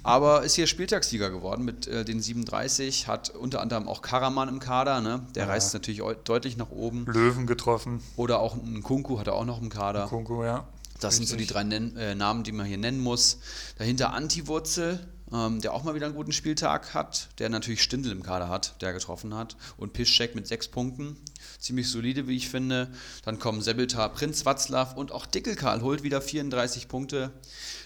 Aber 0.04 0.44
ist 0.44 0.56
hier 0.56 0.68
Spieltagssieger 0.68 1.30
geworden 1.30 1.64
mit 1.64 1.88
äh, 1.88 2.04
den 2.04 2.20
37, 2.22 3.08
hat 3.08 3.30
unter 3.30 3.62
anderem 3.62 3.88
auch 3.88 4.02
Karaman 4.02 4.50
im 4.50 4.60
Kader, 4.60 5.00
ne? 5.00 5.26
der 5.34 5.44
Ja. 5.46 5.50
reißt 5.50 5.74
natürlich 5.74 6.02
eu- 6.02 6.14
deutlich 6.14 6.58
nach 6.58 6.72
oben. 6.72 7.06
Löwen 7.06 7.48
getroffen. 7.48 8.02
Oder 8.18 8.40
auch 8.42 8.56
ein 8.56 8.84
Kunku 8.84 9.18
hat 9.18 9.28
er 9.28 9.34
auch 9.36 9.46
noch 9.46 9.62
im 9.62 9.70
Kader. 9.70 10.08
Kunku, 10.08 10.44
ja. 10.44 10.66
Das 11.00 11.16
sind 11.16 11.28
so 11.28 11.36
die 11.36 11.46
drei 11.46 11.64
Nen 11.64 11.96
äh, 11.96 12.16
Namen, 12.16 12.44
die 12.44 12.52
man 12.52 12.66
hier 12.66 12.78
nennen 12.78 13.00
muss. 13.00 13.40
Dahinter 13.78 14.14
Antiwurzel, 14.14 15.00
ähm, 15.32 15.62
der 15.62 15.74
auch 15.74 15.84
mal 15.84 15.94
wieder 15.94 16.06
einen 16.06 16.16
guten 16.16 16.32
Spieltag 16.32 16.94
hat, 16.94 17.30
der 17.40 17.50
natürlich 17.50 17.84
Stindl 17.84 18.12
im 18.12 18.24
Kader 18.24 18.50
hat, 18.50 18.82
der 18.82 18.94
getroffen 18.94 19.36
hat. 19.36 19.58
Und 19.78 19.94
Piszczek 19.94 20.36
mit 20.36 20.48
sechs 20.48 20.68
Punkten. 20.68 21.18
Ziemlich 21.60 21.90
solide, 21.90 22.28
wie 22.28 22.36
ich 22.36 22.50
finde. 22.50 22.90
Dann 23.26 23.40
kommen 23.40 23.62
Sebeltar, 23.62 24.10
Prinz 24.14 24.46
Watzlaw 24.46 24.96
und 24.96 25.12
auch 25.12 25.26
Dickelkarl 25.26 25.82
holt 25.82 26.04
wieder 26.04 26.22
34 26.22 26.88
Punkte. 26.88 27.32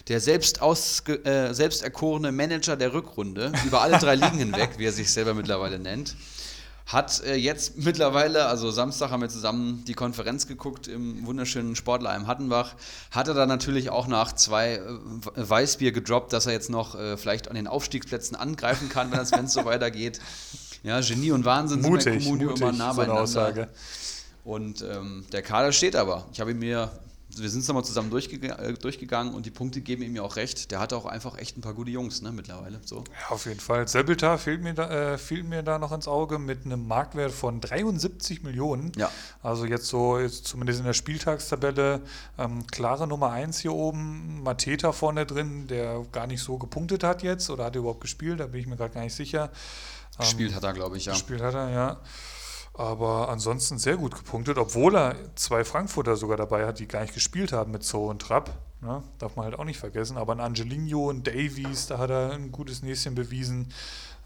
Der 0.08 0.20
selbst, 0.20 0.62
ausge, 0.62 1.24
äh, 1.24 1.52
selbst 1.54 1.82
erkorene 1.82 2.32
Manager 2.32 2.76
der 2.76 2.94
Rückrunde, 2.94 3.52
über 3.66 3.82
alle 3.82 3.98
drei 3.98 4.14
Ligen 4.14 4.38
hinweg, 4.38 4.70
wie 4.78 4.84
er 4.84 4.92
sich 4.92 5.10
selber 5.10 5.34
mittlerweile 5.34 5.78
nennt. 5.78 6.16
Hat 6.92 7.22
äh, 7.24 7.36
jetzt 7.36 7.78
mittlerweile, 7.84 8.46
also 8.46 8.70
Samstag 8.70 9.10
haben 9.10 9.22
wir 9.22 9.28
zusammen 9.28 9.82
die 9.86 9.94
Konferenz 9.94 10.46
geguckt 10.46 10.88
im 10.88 11.26
wunderschönen 11.26 11.74
Sportlerheim 11.74 12.26
Hattenbach. 12.26 12.74
Hat 13.10 13.28
er 13.28 13.34
dann 13.34 13.48
natürlich 13.48 13.90
auch 13.90 14.06
nach 14.06 14.32
zwei 14.32 14.74
äh, 14.74 14.80
Weißbier 15.36 15.92
gedroppt, 15.92 16.32
dass 16.32 16.46
er 16.46 16.52
jetzt 16.52 16.70
noch 16.70 16.94
äh, 16.94 17.16
vielleicht 17.16 17.48
an 17.48 17.54
den 17.54 17.66
Aufstiegsplätzen 17.66 18.36
angreifen 18.36 18.88
kann, 18.88 19.10
wenn 19.10 19.20
es 19.20 19.52
so 19.52 19.64
weitergeht. 19.64 20.20
Ja, 20.82 21.00
Genie 21.00 21.30
und 21.30 21.44
Wahnsinn 21.44 21.82
sind 21.82 21.90
bei 21.90 21.96
Mutig, 21.96 22.24
Comunio 22.24 22.48
mutig, 22.50 22.62
immer 22.62 22.72
nah 22.72 22.92
so 22.92 23.00
eine 23.00 23.08
beieinander. 23.08 23.22
Aussage. 23.22 23.68
Und 24.44 24.82
ähm, 24.82 25.24
der 25.32 25.42
Kader 25.42 25.72
steht 25.72 25.96
aber. 25.96 26.26
Ich 26.32 26.40
habe 26.40 26.50
ihn 26.50 26.58
mir 26.58 26.90
wir 27.36 27.48
sind 27.50 27.60
es 27.60 27.68
nochmal 27.68 27.84
zusammen 27.84 28.10
durchgeg 28.10 28.42
äh, 28.44 28.72
durchgegangen 28.74 29.34
und 29.34 29.46
die 29.46 29.50
Punkte 29.50 29.80
geben 29.80 30.02
ihm 30.02 30.16
ja 30.16 30.22
auch 30.22 30.36
recht. 30.36 30.70
Der 30.70 30.80
hat 30.80 30.92
auch 30.92 31.06
einfach 31.06 31.38
echt 31.38 31.56
ein 31.56 31.60
paar 31.60 31.74
gute 31.74 31.90
Jungs 31.90 32.22
ne, 32.22 32.32
mittlerweile. 32.32 32.80
So. 32.84 33.04
Ja, 33.20 33.34
auf 33.34 33.46
jeden 33.46 33.60
Fall. 33.60 33.88
Sebelta 33.88 34.38
fiel 34.38 34.58
mir, 34.58 34.74
da, 34.74 35.14
äh, 35.14 35.18
fiel 35.18 35.42
mir 35.42 35.62
da 35.62 35.78
noch 35.78 35.92
ins 35.92 36.08
Auge 36.08 36.38
mit 36.38 36.64
einem 36.64 36.86
Marktwert 36.86 37.32
von 37.32 37.60
73 37.60 38.42
Millionen. 38.42 38.92
Ja. 38.96 39.10
Also 39.42 39.64
jetzt 39.64 39.86
so, 39.86 40.18
jetzt 40.18 40.46
zumindest 40.46 40.80
in 40.80 40.86
der 40.86 40.92
Spieltagstabelle, 40.92 42.02
ähm, 42.38 42.66
klare 42.66 43.06
Nummer 43.06 43.30
1 43.30 43.60
hier 43.60 43.72
oben. 43.72 44.42
Mateta 44.42 44.92
vorne 44.92 45.26
drin, 45.26 45.66
der 45.66 46.04
gar 46.12 46.26
nicht 46.26 46.42
so 46.42 46.58
gepunktet 46.58 47.04
hat 47.04 47.22
jetzt 47.22 47.50
oder 47.50 47.64
hat 47.64 47.76
er 47.76 47.80
überhaupt 47.80 48.00
gespielt, 48.00 48.40
da 48.40 48.46
bin 48.46 48.60
ich 48.60 48.66
mir 48.66 48.76
gerade 48.76 48.94
gar 48.94 49.02
nicht 49.02 49.14
sicher. 49.14 49.50
Gespielt 50.18 50.50
ähm, 50.50 50.56
hat 50.56 50.64
er, 50.64 50.72
glaube 50.72 50.96
ich, 50.96 51.06
ja. 51.06 51.12
Gespielt 51.12 51.42
hat 51.42 51.54
er, 51.54 51.70
ja. 51.70 52.00
Aber 52.74 53.28
ansonsten 53.28 53.78
sehr 53.78 53.96
gut 53.96 54.14
gepunktet, 54.14 54.56
obwohl 54.56 54.96
er 54.96 55.16
zwei 55.34 55.64
Frankfurter 55.64 56.16
sogar 56.16 56.38
dabei 56.38 56.66
hat, 56.66 56.78
die 56.78 56.88
gar 56.88 57.02
nicht 57.02 57.12
gespielt 57.12 57.52
haben 57.52 57.70
mit 57.70 57.84
Zo 57.84 58.08
und 58.08 58.22
Trapp. 58.22 58.58
Ne? 58.80 59.02
Darf 59.18 59.36
man 59.36 59.44
halt 59.44 59.58
auch 59.58 59.64
nicht 59.64 59.78
vergessen. 59.78 60.16
Aber 60.16 60.32
ein 60.32 60.40
Angelino 60.40 61.08
und 61.10 61.26
Davies, 61.26 61.86
da 61.86 61.98
hat 61.98 62.10
er 62.10 62.32
ein 62.32 62.50
gutes 62.50 62.82
Näschen 62.82 63.14
bewiesen. 63.14 63.72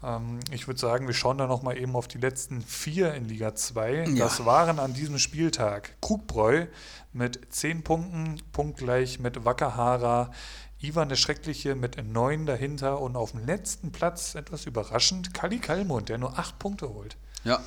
Ähm, 0.01 0.39
ich 0.51 0.67
würde 0.67 0.79
sagen, 0.79 1.07
wir 1.07 1.13
schauen 1.13 1.37
da 1.37 1.45
nochmal 1.45 1.77
eben 1.77 1.95
auf 1.95 2.07
die 2.07 2.19
letzten 2.19 2.61
vier 2.61 3.13
in 3.13 3.25
Liga 3.25 3.53
2. 3.53 4.05
Ja. 4.05 4.25
Das 4.25 4.45
waren 4.45 4.79
an 4.79 4.93
diesem 4.93 5.19
Spieltag 5.19 5.97
Krugbräu 6.01 6.67
mit 7.11 7.53
zehn 7.53 7.83
Punkten, 7.83 8.41
punktgleich 8.53 9.19
mit 9.19 9.43
Wackerhara. 9.43 10.31
Ivan 10.79 11.09
der 11.09 11.15
Schreckliche 11.15 11.75
mit 11.75 11.97
neun 12.05 12.45
dahinter 12.45 13.01
und 13.01 13.15
auf 13.15 13.31
dem 13.31 13.45
letzten 13.45 13.91
Platz, 13.91 14.35
etwas 14.35 14.67
überraschend, 14.67 15.33
Kali 15.33 15.57
Kalmund, 15.57 16.09
der 16.09 16.19
nur 16.19 16.37
acht 16.37 16.59
Punkte 16.59 16.93
holt. 16.93 17.17
Ja, 17.43 17.59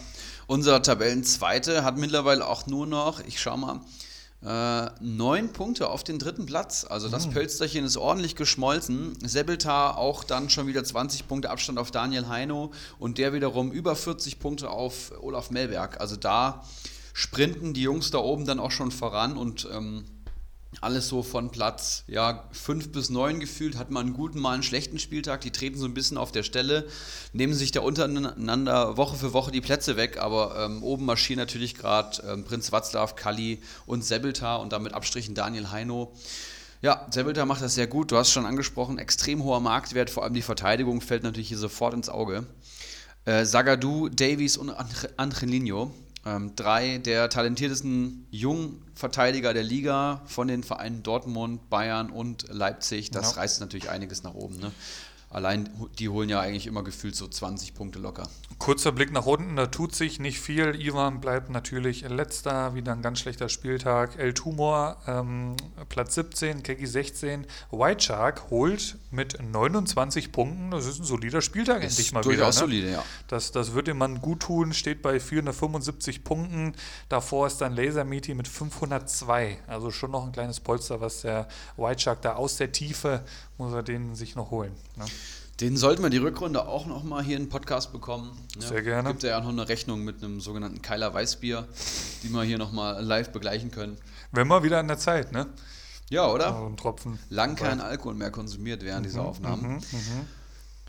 unser 0.51 0.82
Tabellenzweite 0.82 1.84
hat 1.84 1.96
mittlerweile 1.96 2.44
auch 2.44 2.66
nur 2.66 2.84
noch, 2.84 3.20
ich 3.20 3.40
schau 3.40 3.57
mal, 3.57 3.82
äh, 4.42 4.90
neun 5.01 5.53
Punkte 5.53 5.88
auf 5.88 6.03
den 6.03 6.18
dritten 6.18 6.44
Platz. 6.44 6.84
Also 6.84 7.09
das 7.09 7.28
mhm. 7.28 7.34
Pölsterchen 7.34 7.84
ist 7.84 7.96
ordentlich 7.96 8.34
geschmolzen. 8.34 9.16
Sebeltar 9.24 9.96
auch 9.96 10.24
dann 10.24 10.51
schon 10.51 10.66
wieder 10.66 10.82
20 10.82 11.28
Punkte 11.28 11.51
Abstand 11.51 11.78
auf 11.78 11.92
Daniel 11.92 12.26
Heino 12.26 12.72
und 12.98 13.18
der 13.18 13.32
wiederum 13.32 13.70
über 13.70 13.94
40 13.94 14.40
Punkte 14.40 14.70
auf 14.70 15.12
Olaf 15.20 15.51
Melberg. 15.51 16.01
Also 16.01 16.16
da 16.16 16.64
sprinten 17.12 17.72
die 17.72 17.82
Jungs 17.82 18.11
da 18.11 18.18
oben 18.18 18.44
dann 18.44 18.59
auch 18.59 18.72
schon 18.72 18.90
voran 18.90 19.36
und 19.36 19.68
ähm, 19.72 20.05
alles 20.80 21.08
so 21.08 21.22
von 21.22 21.50
Platz 21.50 22.04
ja, 22.06 22.48
5 22.52 22.92
bis 22.92 23.10
9 23.10 23.40
gefühlt, 23.40 23.76
hat 23.76 23.90
man 23.90 24.06
einen 24.06 24.14
guten, 24.14 24.38
mal 24.38 24.54
einen 24.54 24.62
schlechten 24.62 24.98
Spieltag. 24.98 25.40
Die 25.40 25.50
treten 25.50 25.78
so 25.78 25.84
ein 25.84 25.94
bisschen 25.94 26.16
auf 26.16 26.32
der 26.32 26.42
Stelle, 26.42 26.86
nehmen 27.32 27.54
sich 27.54 27.72
da 27.72 27.80
untereinander 27.80 28.96
Woche 28.96 29.16
für 29.16 29.32
Woche 29.32 29.50
die 29.50 29.60
Plätze 29.60 29.96
weg, 29.96 30.18
aber 30.18 30.56
ähm, 30.64 30.82
oben 30.82 31.04
marschieren 31.04 31.38
natürlich 31.38 31.74
gerade 31.74 32.22
ähm, 32.26 32.44
Prinz 32.44 32.72
Watzlaw, 32.72 33.14
Kalli 33.14 33.60
und 33.86 34.04
Sebeltar 34.04 34.60
und 34.60 34.72
damit 34.72 34.94
Abstrichen 34.94 35.34
Daniel 35.34 35.70
Heino. 35.70 36.12
Ja, 36.82 37.06
Sebeltar 37.10 37.44
macht 37.44 37.62
das 37.62 37.74
sehr 37.74 37.86
gut. 37.86 38.10
Du 38.10 38.16
hast 38.16 38.30
schon 38.30 38.46
angesprochen, 38.46 38.98
extrem 38.98 39.44
hoher 39.44 39.60
Marktwert, 39.60 40.08
vor 40.08 40.22
allem 40.22 40.34
die 40.34 40.40
Verteidigung 40.40 41.00
fällt 41.00 41.24
natürlich 41.24 41.48
hier 41.48 41.58
sofort 41.58 41.92
ins 41.92 42.08
Auge. 42.08 42.46
Äh, 43.26 43.44
Sagadu, 43.44 44.08
Davies 44.08 44.56
und 44.56 44.72
Angelino 45.18 45.92
ähm, 46.26 46.54
drei 46.54 46.98
der 46.98 47.30
talentiertesten 47.30 48.26
Jungverteidiger 48.30 49.54
der 49.54 49.62
Liga 49.62 50.22
von 50.26 50.48
den 50.48 50.62
Vereinen 50.62 51.02
Dortmund, 51.02 51.70
Bayern 51.70 52.10
und 52.10 52.46
Leipzig. 52.48 53.10
Das 53.10 53.32
ja. 53.32 53.40
reißt 53.40 53.60
natürlich 53.60 53.90
einiges 53.90 54.22
nach 54.22 54.34
oben. 54.34 54.58
Ne? 54.58 54.70
Allein 55.30 55.70
die 56.00 56.08
holen 56.08 56.28
ja 56.28 56.40
eigentlich 56.40 56.66
immer 56.66 56.82
gefühlt 56.82 57.14
so 57.14 57.28
20 57.28 57.74
Punkte 57.74 58.00
locker. 58.00 58.28
Kurzer 58.58 58.90
Blick 58.90 59.12
nach 59.12 59.26
unten, 59.26 59.54
da 59.54 59.66
tut 59.66 59.94
sich 59.94 60.18
nicht 60.18 60.40
viel. 60.40 60.74
Ivan 60.74 61.20
bleibt 61.20 61.50
natürlich 61.50 62.02
letzter, 62.02 62.74
wieder 62.74 62.92
ein 62.92 63.00
ganz 63.00 63.20
schlechter 63.20 63.48
Spieltag. 63.48 64.18
El 64.18 64.34
Tumor 64.34 64.96
ähm, 65.06 65.56
Platz 65.88 66.16
17, 66.16 66.64
Keki 66.64 66.86
16. 66.86 67.46
White 67.70 68.02
Shark 68.02 68.50
holt 68.50 68.96
mit 69.11 69.38
29 69.42 70.30
Punkten, 70.32 70.70
das 70.70 70.86
ist 70.86 71.00
ein 71.00 71.04
solider 71.04 71.42
Spieltag 71.42 71.82
ist 71.82 71.90
endlich 71.90 72.12
mal 72.12 72.22
durchaus 72.22 72.56
wieder. 72.56 72.66
Ne? 72.66 72.72
solide, 72.72 72.92
ja. 72.92 73.04
Das, 73.28 73.50
das 73.52 73.74
wird 73.74 73.88
dem 73.88 73.98
Mann 73.98 74.20
gut 74.20 74.40
tun, 74.40 74.72
steht 74.72 75.02
bei 75.02 75.18
475 75.18 76.22
Punkten. 76.22 76.74
Davor 77.08 77.46
ist 77.46 77.61
dann 77.61 77.74
Laser 77.74 78.04
Meaty 78.04 78.34
mit 78.34 78.46
502. 78.46 79.58
Also 79.66 79.90
schon 79.90 80.12
noch 80.12 80.24
ein 80.24 80.32
kleines 80.32 80.61
Polster, 80.61 81.00
was 81.00 81.22
der 81.22 81.48
White 81.76 82.00
Shark 82.00 82.22
da 82.22 82.34
aus 82.34 82.56
der 82.56 82.72
Tiefe 82.72 83.24
muss 83.58 83.72
er 83.72 83.82
den 83.82 84.14
sich 84.14 84.36
noch 84.36 84.50
holen. 84.50 84.72
Ne? 84.96 85.04
Den 85.61 85.76
sollten 85.76 86.02
wir 86.02 86.08
die 86.08 86.16
Rückrunde 86.16 86.66
auch 86.66 86.86
noch 86.86 87.02
mal 87.02 87.22
hier 87.22 87.36
in 87.36 87.44
den 87.44 87.48
Podcast 87.50 87.92
bekommen. 87.92 88.30
Ja, 88.58 88.68
Sehr 88.68 88.82
gerne. 88.82 89.11
Gibt 89.11 89.22
ja 89.24 89.38
auch 89.38 89.42
noch 89.42 89.50
eine 89.50 89.68
Rechnung 89.68 90.04
mit 90.04 90.24
einem 90.24 90.40
sogenannten 90.40 90.80
Keiler 90.80 91.12
Weißbier, 91.12 91.68
die 92.22 92.30
wir 92.30 92.42
hier 92.44 92.56
noch 92.56 92.72
mal 92.72 93.04
live 93.04 93.30
begleichen 93.30 93.70
können. 93.70 93.98
Wenn 94.32 94.48
mal 94.48 94.62
wieder 94.62 94.78
an 94.78 94.88
der 94.88 94.96
Zeit, 94.96 95.32
ne? 95.32 95.48
Ja, 96.11 96.26
oder? 96.28 96.66
ein 96.66 96.76
Tropfen. 96.76 97.18
Lang 97.30 97.54
kein 97.54 97.80
Alkohol 97.80 98.14
mehr 98.14 98.30
konsumiert 98.30 98.82
während 98.82 99.02
mhm, 99.06 99.08
dieser 99.08 99.22
Aufnahmen. 99.22 99.74
Mhm, 99.74 99.76
mhm. 99.76 100.26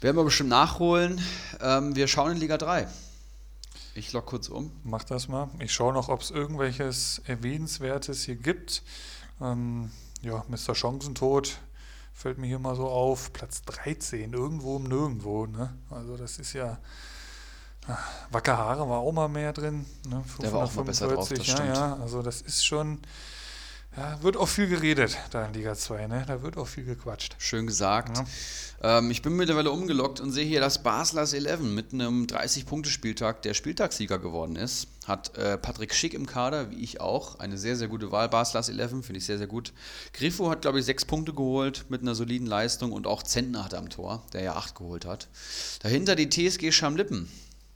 Werden 0.02 0.18
wir 0.18 0.24
bestimmt 0.24 0.50
nachholen. 0.50 1.22
Ähm, 1.62 1.96
wir 1.96 2.08
schauen 2.08 2.34
in 2.34 2.38
Liga 2.38 2.58
3. 2.58 2.88
Ich 3.94 4.12
lock 4.14 4.26
kurz 4.26 4.50
um. 4.50 4.72
Mach 4.84 5.04
das 5.04 5.28
mal. 5.28 5.50
Ich 5.60 5.72
schaue 5.72 5.94
noch, 5.94 6.10
ob 6.10 6.22
es 6.22 6.32
irgendwelches 6.32 7.22
Erwähnenswertes 7.26 8.24
hier 8.24 8.36
gibt. 8.36 8.82
Ähm, 9.40 9.92
ja, 10.24 10.44
Mr. 10.48 10.74
Chancentod 10.74 11.60
fällt 12.14 12.38
mir 12.38 12.48
hier 12.48 12.60
mal 12.60 12.76
so 12.76 12.88
auf, 12.88 13.32
Platz 13.34 13.62
13, 13.64 14.34
irgendwo 14.34 14.78
im 14.78 14.84
Nirgendwo. 14.84 15.46
Ne? 15.46 15.74
Also 15.90 16.18
das 16.18 16.40
ist 16.40 16.54
ja, 16.54 16.80
ah, 17.88 17.98
Wacker 18.32 18.58
Haare 18.58 18.90
war 18.90 19.00
auch 19.00 19.12
mal 19.12 19.28
mehr 19.28 19.54
drin. 19.54 19.86
Ne? 20.08 20.24
Der 20.42 20.52
war 20.54 20.66
auch 20.66 20.74
mal 20.74 20.84
besser 20.84 21.08
drauf, 21.08 21.30
das 21.30 21.48
ja, 21.48 21.66
ja, 21.66 21.96
also 21.98 22.22
das 22.22 22.42
ist 22.42 22.66
schon, 22.66 23.00
ja, 23.98 24.24
wird 24.24 24.38
auch 24.38 24.48
viel 24.48 24.68
geredet 24.68 25.18
da 25.32 25.46
in 25.46 25.54
Liga 25.54 25.76
2, 25.76 26.08
ne? 26.08 26.24
Da 26.26 26.42
wird 26.42 26.58
auch 26.58 26.68
viel 26.68 26.86
gequatscht. 26.86 27.36
Schön 27.40 27.68
gesagt. 27.68 28.18
Ja. 28.18 29.00
Ähm, 29.00 29.12
ich 29.12 29.22
bin 29.22 29.36
mittlerweile 29.36 29.72
umgelockt 29.72 30.22
und 30.22 30.32
sehe 30.32 30.46
hier, 30.46 30.62
dass 30.62 30.82
Baslers 30.82 31.34
11 31.34 31.60
mit 31.60 31.94
einem 31.94 32.26
30-Punkte-Spieltag 32.26 33.42
der 33.42 33.54
Spieltagssieger 33.54 34.18
geworden 34.18 34.56
ist. 34.56 34.88
Hat 35.06 35.36
äh, 35.38 35.58
Patrick 35.58 35.94
Schick 35.94 36.14
im 36.14 36.26
Kader, 36.26 36.72
wie 36.72 36.82
ich 36.82 37.02
auch. 37.02 37.40
Eine 37.40 37.58
sehr, 37.58 37.76
sehr 37.76 37.90
gute 37.90 38.12
Wahl. 38.12 38.30
Baslers 38.30 38.70
11 38.70 39.06
finde 39.06 39.18
ich 39.18 39.26
sehr, 39.26 39.38
sehr 39.38 39.48
gut. 39.48 39.74
Griffo 40.14 40.50
hat, 40.50 40.62
glaube 40.62 40.80
ich, 40.80 40.86
sechs 40.86 41.04
Punkte 41.04 41.34
geholt 41.34 41.86
mit 41.90 42.02
einer 42.02 42.16
soliden 42.16 42.48
Leistung 42.48 42.94
und 42.94 43.08
auch 43.08 43.24
Zentner 43.24 43.66
hat 43.66 43.74
am 43.74 43.90
Tor, 43.90 44.24
der 44.32 44.42
ja 44.42 44.56
acht 44.56 44.76
geholt 44.76 45.06
hat. 45.06 45.28
Dahinter 45.82 46.16
die 46.16 46.30
TSG 46.30 46.72
Schamlippen 46.72 47.28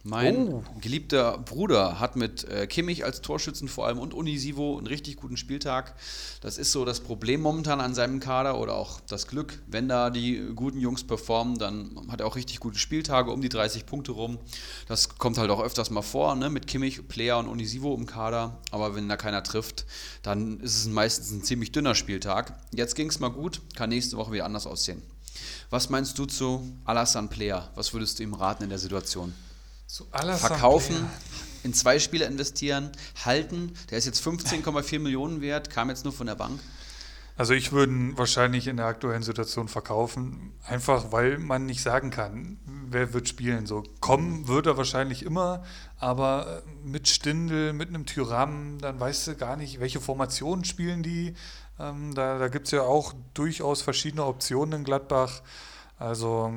mein 0.06 0.54
oh. 0.54 0.64
geliebter 0.82 1.40
Bruder 1.40 2.00
hat 2.00 2.16
mit 2.16 2.44
äh, 2.44 2.68
Kimmich 2.68 3.04
als 3.04 3.22
Torschützen 3.22 3.68
vor 3.68 3.88
allem 3.88 3.98
und 3.98 4.14
Unisivo 4.14 4.78
einen 4.78 4.86
richtig 4.86 5.16
guten 5.16 5.36
Spieltag. 5.36 5.96
Das 6.42 6.60
ist 6.60 6.72
so 6.72 6.86
das 6.86 7.00
Problem 7.00 7.42
momentan 7.42 7.82
an 7.82 7.96
seinem 7.96 8.20
Kader 8.20 8.60
oder 8.60 8.76
auch 8.76 9.00
das 9.02 9.26
Glück. 9.26 9.64
Wenn 9.66 9.88
da 9.88 10.12
die 10.12 10.52
guten 10.54 10.80
Jungs 10.80 11.04
performen, 11.04 11.58
dann 11.58 12.00
hat 12.12 12.20
er 12.20 12.28
auch 12.28 12.36
richtig 12.36 12.60
gute 12.60 12.78
Spieltage 12.78 13.32
um 13.32 13.42
die 13.42 13.50
30 13.50 13.88
Punkte 13.88 14.12
rum. 14.12 14.38
Das 14.88 15.18
kommt 15.18 15.40
halt 15.40 15.50
auch 15.50 15.60
öfters 15.60 15.90
mal 15.90 16.04
vor, 16.04 16.36
ne? 16.36 16.52
mit 16.52 16.68
Kimmich, 16.68 17.08
Player 17.08 17.40
und 17.40 17.48
Unisivo 17.48 17.96
im 17.96 18.06
Kader. 18.06 18.62
Aber 18.70 18.94
wenn 18.94 19.10
da 19.10 19.18
keiner 19.18 19.42
trifft, 19.42 19.88
dann 20.22 20.60
ist 20.60 20.78
es 20.78 20.88
meistens 20.88 21.32
ein 21.32 21.44
ziemlich 21.44 21.72
dünner 21.72 21.96
Spieltag. 21.96 22.54
Jetzt 22.76 22.96
ging 22.96 23.10
es 23.10 23.20
mal 23.20 23.30
gut, 23.30 23.60
kann 23.76 23.90
nächste 23.90 24.18
Woche 24.18 24.34
wieder 24.34 24.46
anders 24.46 24.68
aussehen. 24.68 25.02
Was 25.72 25.90
meinst 25.90 26.20
du 26.20 26.28
zu 26.28 26.72
Alassane 26.86 27.28
Player? 27.28 27.72
Was 27.74 27.92
würdest 27.92 28.20
du 28.20 28.24
ihm 28.24 28.36
raten 28.36 28.64
in 28.64 28.70
der 28.70 28.78
Situation? 28.78 29.34
Verkaufen, 29.88 31.10
in 31.64 31.74
zwei 31.74 32.00
Spiele 32.00 32.26
investieren, 32.26 32.92
halten. 33.24 33.74
Der 33.90 33.98
ist 33.98 34.06
jetzt 34.06 34.26
15,4 34.26 35.00
Millionen 35.00 35.42
wert, 35.42 35.70
kam 35.70 35.90
jetzt 35.90 36.04
nur 36.04 36.14
von 36.14 36.28
der 36.28 36.36
Bank. 36.36 36.60
Also 37.38 37.54
ich 37.54 37.74
würde 37.74 38.18
wahrscheinlich 38.18 38.68
in 38.68 38.78
der 38.78 38.86
aktuellen 38.86 39.24
Situation 39.24 39.68
verkaufen, 39.68 40.54
einfach 40.66 41.12
weil 41.12 41.38
man 41.38 41.66
nicht 41.66 41.82
sagen 41.82 42.10
kann, 42.10 42.58
wer 42.90 43.14
wird 43.14 43.28
spielen. 43.28 43.66
So 43.66 43.84
kommen 44.00 44.48
wird 44.48 44.68
er 44.68 44.78
wahrscheinlich 44.78 45.24
immer, 45.24 45.64
aber 46.00 46.64
mit 46.86 47.10
Stindel, 47.10 47.74
mit 47.74 47.90
einem 47.90 48.06
Tyram, 48.06 48.78
dann 48.80 49.02
weißt 49.02 49.28
du 49.28 49.36
gar 49.36 49.58
nicht, 49.58 49.82
welche 49.82 50.00
Formationen 50.00 50.64
spielen 50.64 51.04
die. 51.04 51.36
Ähm, 51.78 52.16
da 52.16 52.38
da 52.38 52.48
gibt 52.48 52.68
es 52.68 52.72
ja 52.72 52.84
auch 52.84 53.14
durchaus 53.34 53.82
verschiedene 53.82 54.24
Optionen 54.24 54.80
in 54.80 54.86
Gladbach. 54.86 55.42
Also 55.98 56.52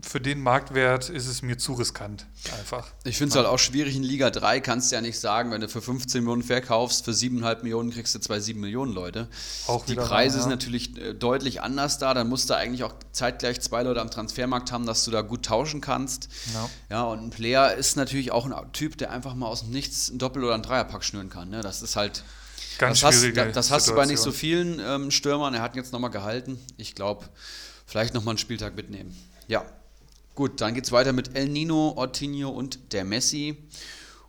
für 0.00 0.22
den 0.22 0.40
Marktwert 0.40 1.10
ist 1.10 1.26
es 1.26 1.42
mir 1.42 1.58
zu 1.58 1.74
riskant, 1.74 2.24
einfach. 2.58 2.88
Ich 3.04 3.18
finde 3.18 3.32
es 3.32 3.36
halt 3.36 3.46
auch 3.46 3.58
schwierig 3.58 3.94
in 3.94 4.02
Liga 4.02 4.30
3, 4.30 4.60
kannst 4.60 4.90
du 4.90 4.96
ja 4.96 5.02
nicht 5.02 5.18
sagen, 5.18 5.50
wenn 5.50 5.60
du 5.60 5.68
für 5.68 5.82
15 5.82 6.22
Millionen 6.22 6.42
verkaufst, 6.42 7.04
für 7.04 7.10
7,5 7.10 7.62
Millionen 7.62 7.90
kriegst 7.90 8.14
du 8.14 8.20
zwei 8.20 8.40
7 8.40 8.58
Millionen 8.58 8.94
Leute. 8.94 9.28
Auch 9.66 9.84
Die 9.84 9.94
Preise 9.94 10.10
rein, 10.10 10.26
ja. 10.28 10.40
sind 10.40 10.48
natürlich 10.48 10.96
äh, 10.96 11.12
deutlich 11.12 11.60
anders 11.60 11.98
da, 11.98 12.14
dann 12.14 12.26
musst 12.26 12.48
du 12.48 12.56
eigentlich 12.56 12.84
auch 12.84 12.94
zeitgleich 13.12 13.60
zwei 13.60 13.82
Leute 13.82 14.00
am 14.00 14.10
Transfermarkt 14.10 14.72
haben, 14.72 14.86
dass 14.86 15.04
du 15.04 15.10
da 15.10 15.20
gut 15.20 15.44
tauschen 15.44 15.82
kannst. 15.82 16.30
Ja, 16.54 16.70
ja 16.88 17.02
und 17.02 17.22
ein 17.22 17.30
Player 17.30 17.74
ist 17.74 17.98
natürlich 17.98 18.32
auch 18.32 18.46
ein 18.46 18.72
Typ, 18.72 18.96
der 18.96 19.10
einfach 19.10 19.34
mal 19.34 19.46
aus 19.46 19.60
dem 19.60 19.72
Nichts 19.72 20.08
ein 20.08 20.16
Doppel- 20.16 20.42
oder 20.42 20.54
ein 20.54 20.62
Dreierpack 20.62 21.04
schnüren 21.04 21.28
kann. 21.28 21.50
Ne? 21.50 21.60
Das 21.60 21.82
ist 21.82 21.96
halt... 21.96 22.24
Ganz 22.78 23.02
das 23.02 23.14
hast, 23.14 23.36
das 23.54 23.70
hast 23.70 23.88
du 23.88 23.94
bei 23.94 24.04
nicht 24.04 24.18
so 24.18 24.32
vielen 24.32 24.80
ähm, 24.80 25.12
Stürmern. 25.12 25.54
Er 25.54 25.62
hat 25.62 25.76
ihn 25.76 25.78
jetzt 25.78 25.92
nochmal 25.92 26.10
gehalten. 26.10 26.58
Ich 26.76 26.96
glaube, 26.96 27.28
vielleicht 27.86 28.14
nochmal 28.14 28.32
einen 28.32 28.38
Spieltag 28.38 28.76
mitnehmen. 28.76 29.16
Ja, 29.48 29.64
gut, 30.34 30.60
dann 30.60 30.74
geht 30.74 30.84
es 30.84 30.92
weiter 30.92 31.12
mit 31.12 31.36
El 31.36 31.48
Nino, 31.48 31.94
Ortinho 31.96 32.50
und 32.50 32.92
der 32.92 33.04
Messi. 33.04 33.56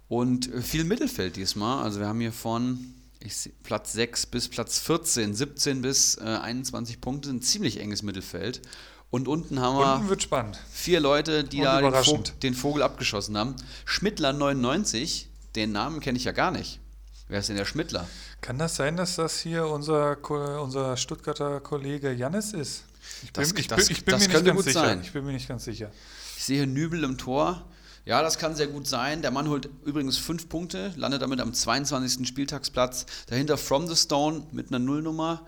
Und 0.08 0.50
viel 0.62 0.84
Mittelfeld 0.84 1.36
diesmal. 1.36 1.84
Also 1.84 2.00
wir 2.00 2.08
haben 2.08 2.20
hier 2.20 2.34
von 2.34 2.94
Ich 3.20 3.52
Platz 3.64 3.94
6 3.94 4.28
bis 4.28 4.50
Platz 4.50 4.80
14, 4.80 5.34
17 5.34 5.82
bis 5.82 6.18
äh, 6.18 6.24
21 6.24 7.02
Punkte, 7.02 7.30
ein 7.30 7.42
ziemlich 7.42 7.80
enges 7.80 8.04
Mittelfeld. 8.04 8.62
Und 9.10 9.28
unten 9.28 9.60
haben 9.60 9.78
wir 9.78 10.12
unten 10.12 10.58
vier 10.72 11.00
Leute, 11.00 11.44
die 11.44 11.62
da 11.62 11.80
den 11.80 12.04
Vogel, 12.04 12.24
den 12.44 12.54
Vogel, 12.54 12.84
abgeschossen 12.84 13.38
haben. 13.38 13.56
Schmittler 13.86 14.34
99, 14.34 15.30
den 15.56 15.72
Namen 15.72 16.02
kenne 16.02 16.18
ich 16.18 16.26
ja 16.26 16.34
gar 16.34 16.52
nicht. 16.52 16.80
Wer 17.28 17.40
ist 17.40 17.50
denn 17.50 17.56
der 17.56 17.66
Schmittler? 17.66 18.08
Kann 18.42 18.60
das 18.60 18.76
sein, 18.76 18.98
dass 18.98 19.16
das 19.16 19.40
hier 19.40 19.68
unser, 19.68 20.18
unser 20.62 20.96
Stuttgarter 20.98 21.60
Kollege 21.62 22.12
Jannis 22.12 22.54
ist? 22.54 22.84
Ich 23.24 23.34
bin, 23.34 23.44
das, 23.44 23.52
ich 23.52 23.68
bin, 23.68 23.86
ich 23.90 24.06
bin 24.06 24.12
das 24.12 24.28
mir 24.28 24.34
nicht 24.34 24.46
ganz 24.46 24.64
sicher. 24.66 24.80
Sein. 24.80 25.02
Ich 25.02 25.12
bin 25.12 25.26
mir 25.26 25.32
nicht 25.34 25.48
ganz 25.48 25.64
sicher. 25.66 25.92
Ich 26.38 26.44
sehe 26.44 26.68
Nübel 26.68 27.04
im 27.04 27.18
Tor. 27.18 27.66
Ja, 28.06 28.22
das 28.22 28.38
kann 28.38 28.56
sehr 28.56 28.68
gut 28.68 28.88
sein. 28.88 29.24
Der 29.24 29.32
Mann 29.32 29.50
holt 29.50 29.68
übrigens 29.84 30.20
fünf 30.20 30.48
Punkte, 30.48 30.94
landet 30.96 31.24
damit 31.24 31.42
am 31.42 31.52
22. 31.52 32.28
Spieltagsplatz. 32.28 33.08
Dahinter 33.26 33.58
From 33.58 33.88
the 33.88 33.96
Stone 33.96 34.44
mit 34.52 34.68
einer 34.68 34.78
Nullnummer, 34.78 35.44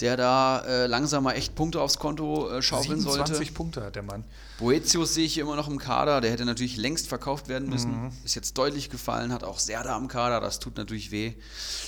der 0.00 0.16
da 0.16 0.60
äh, 0.60 0.86
langsam 0.86 1.24
mal 1.24 1.34
echt 1.34 1.54
Punkte 1.54 1.82
aufs 1.82 1.98
Konto 1.98 2.48
äh, 2.48 2.62
schaufeln 2.62 3.00
27 3.00 3.12
sollte. 3.12 3.32
20 3.34 3.54
Punkte 3.54 3.82
hat 3.84 3.94
der 3.94 4.04
Mann. 4.04 4.24
Boetius 4.58 5.12
sehe 5.12 5.26
ich 5.26 5.34
hier 5.34 5.42
immer 5.42 5.56
noch 5.56 5.68
im 5.68 5.78
Kader. 5.78 6.22
Der 6.22 6.30
hätte 6.30 6.46
natürlich 6.46 6.78
längst 6.78 7.08
verkauft 7.08 7.48
werden 7.48 7.68
müssen. 7.68 8.04
Mhm. 8.04 8.12
Ist 8.24 8.34
jetzt 8.34 8.56
deutlich 8.56 8.88
gefallen, 8.88 9.30
hat 9.30 9.44
auch 9.44 9.58
Serda 9.58 9.94
am 9.94 10.08
Kader. 10.08 10.40
Das 10.40 10.60
tut 10.60 10.78
natürlich 10.78 11.10
weh. 11.10 11.34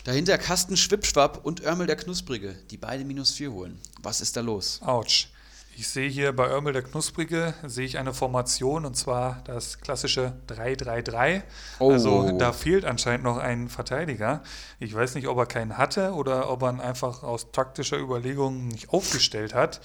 Dahinter 0.05 0.37
Kasten 0.37 0.77
Schwipschwapp 0.77 1.47
und 1.47 1.63
Örmel 1.63 1.87
der 1.87 1.97
Knusprige, 1.97 2.57
die 2.71 2.77
beide 2.77 3.07
minus 3.07 3.33
vier 3.33 3.53
holen. 3.53 3.79
Was 4.03 4.21
ist 4.21 4.37
da 4.37 4.43
los? 4.43 4.81
Autsch. 4.83 5.29
Ich 5.77 5.89
sehe 5.89 6.09
hier 6.09 6.33
bei 6.35 6.49
Örmel 6.49 6.73
der 6.73 6.83
Knusprige, 6.83 7.55
sehe 7.65 7.87
ich 7.87 7.97
eine 7.97 8.13
Formation 8.13 8.85
und 8.85 8.97
zwar 8.97 9.43
das 9.45 9.81
klassische 9.81 10.35
3-3-3. 10.49 11.43
Oh. 11.79 11.93
Also 11.93 12.33
da 12.33 12.53
fehlt 12.53 12.85
anscheinend 12.85 13.25
noch 13.25 13.39
ein 13.39 13.69
Verteidiger. 13.69 14.43
Ich 14.79 14.95
weiß 14.95 15.15
nicht, 15.15 15.29
ob 15.29 15.39
er 15.39 15.47
keinen 15.47 15.79
hatte 15.79 16.13
oder 16.13 16.51
ob 16.51 16.63
er 16.63 16.73
ihn 16.73 16.81
einfach 16.81 17.23
aus 17.23 17.53
taktischer 17.53 17.99
Überlegung 17.99 18.69
nicht 18.69 18.91
aufgestellt 18.91 19.55
hat. 19.55 19.81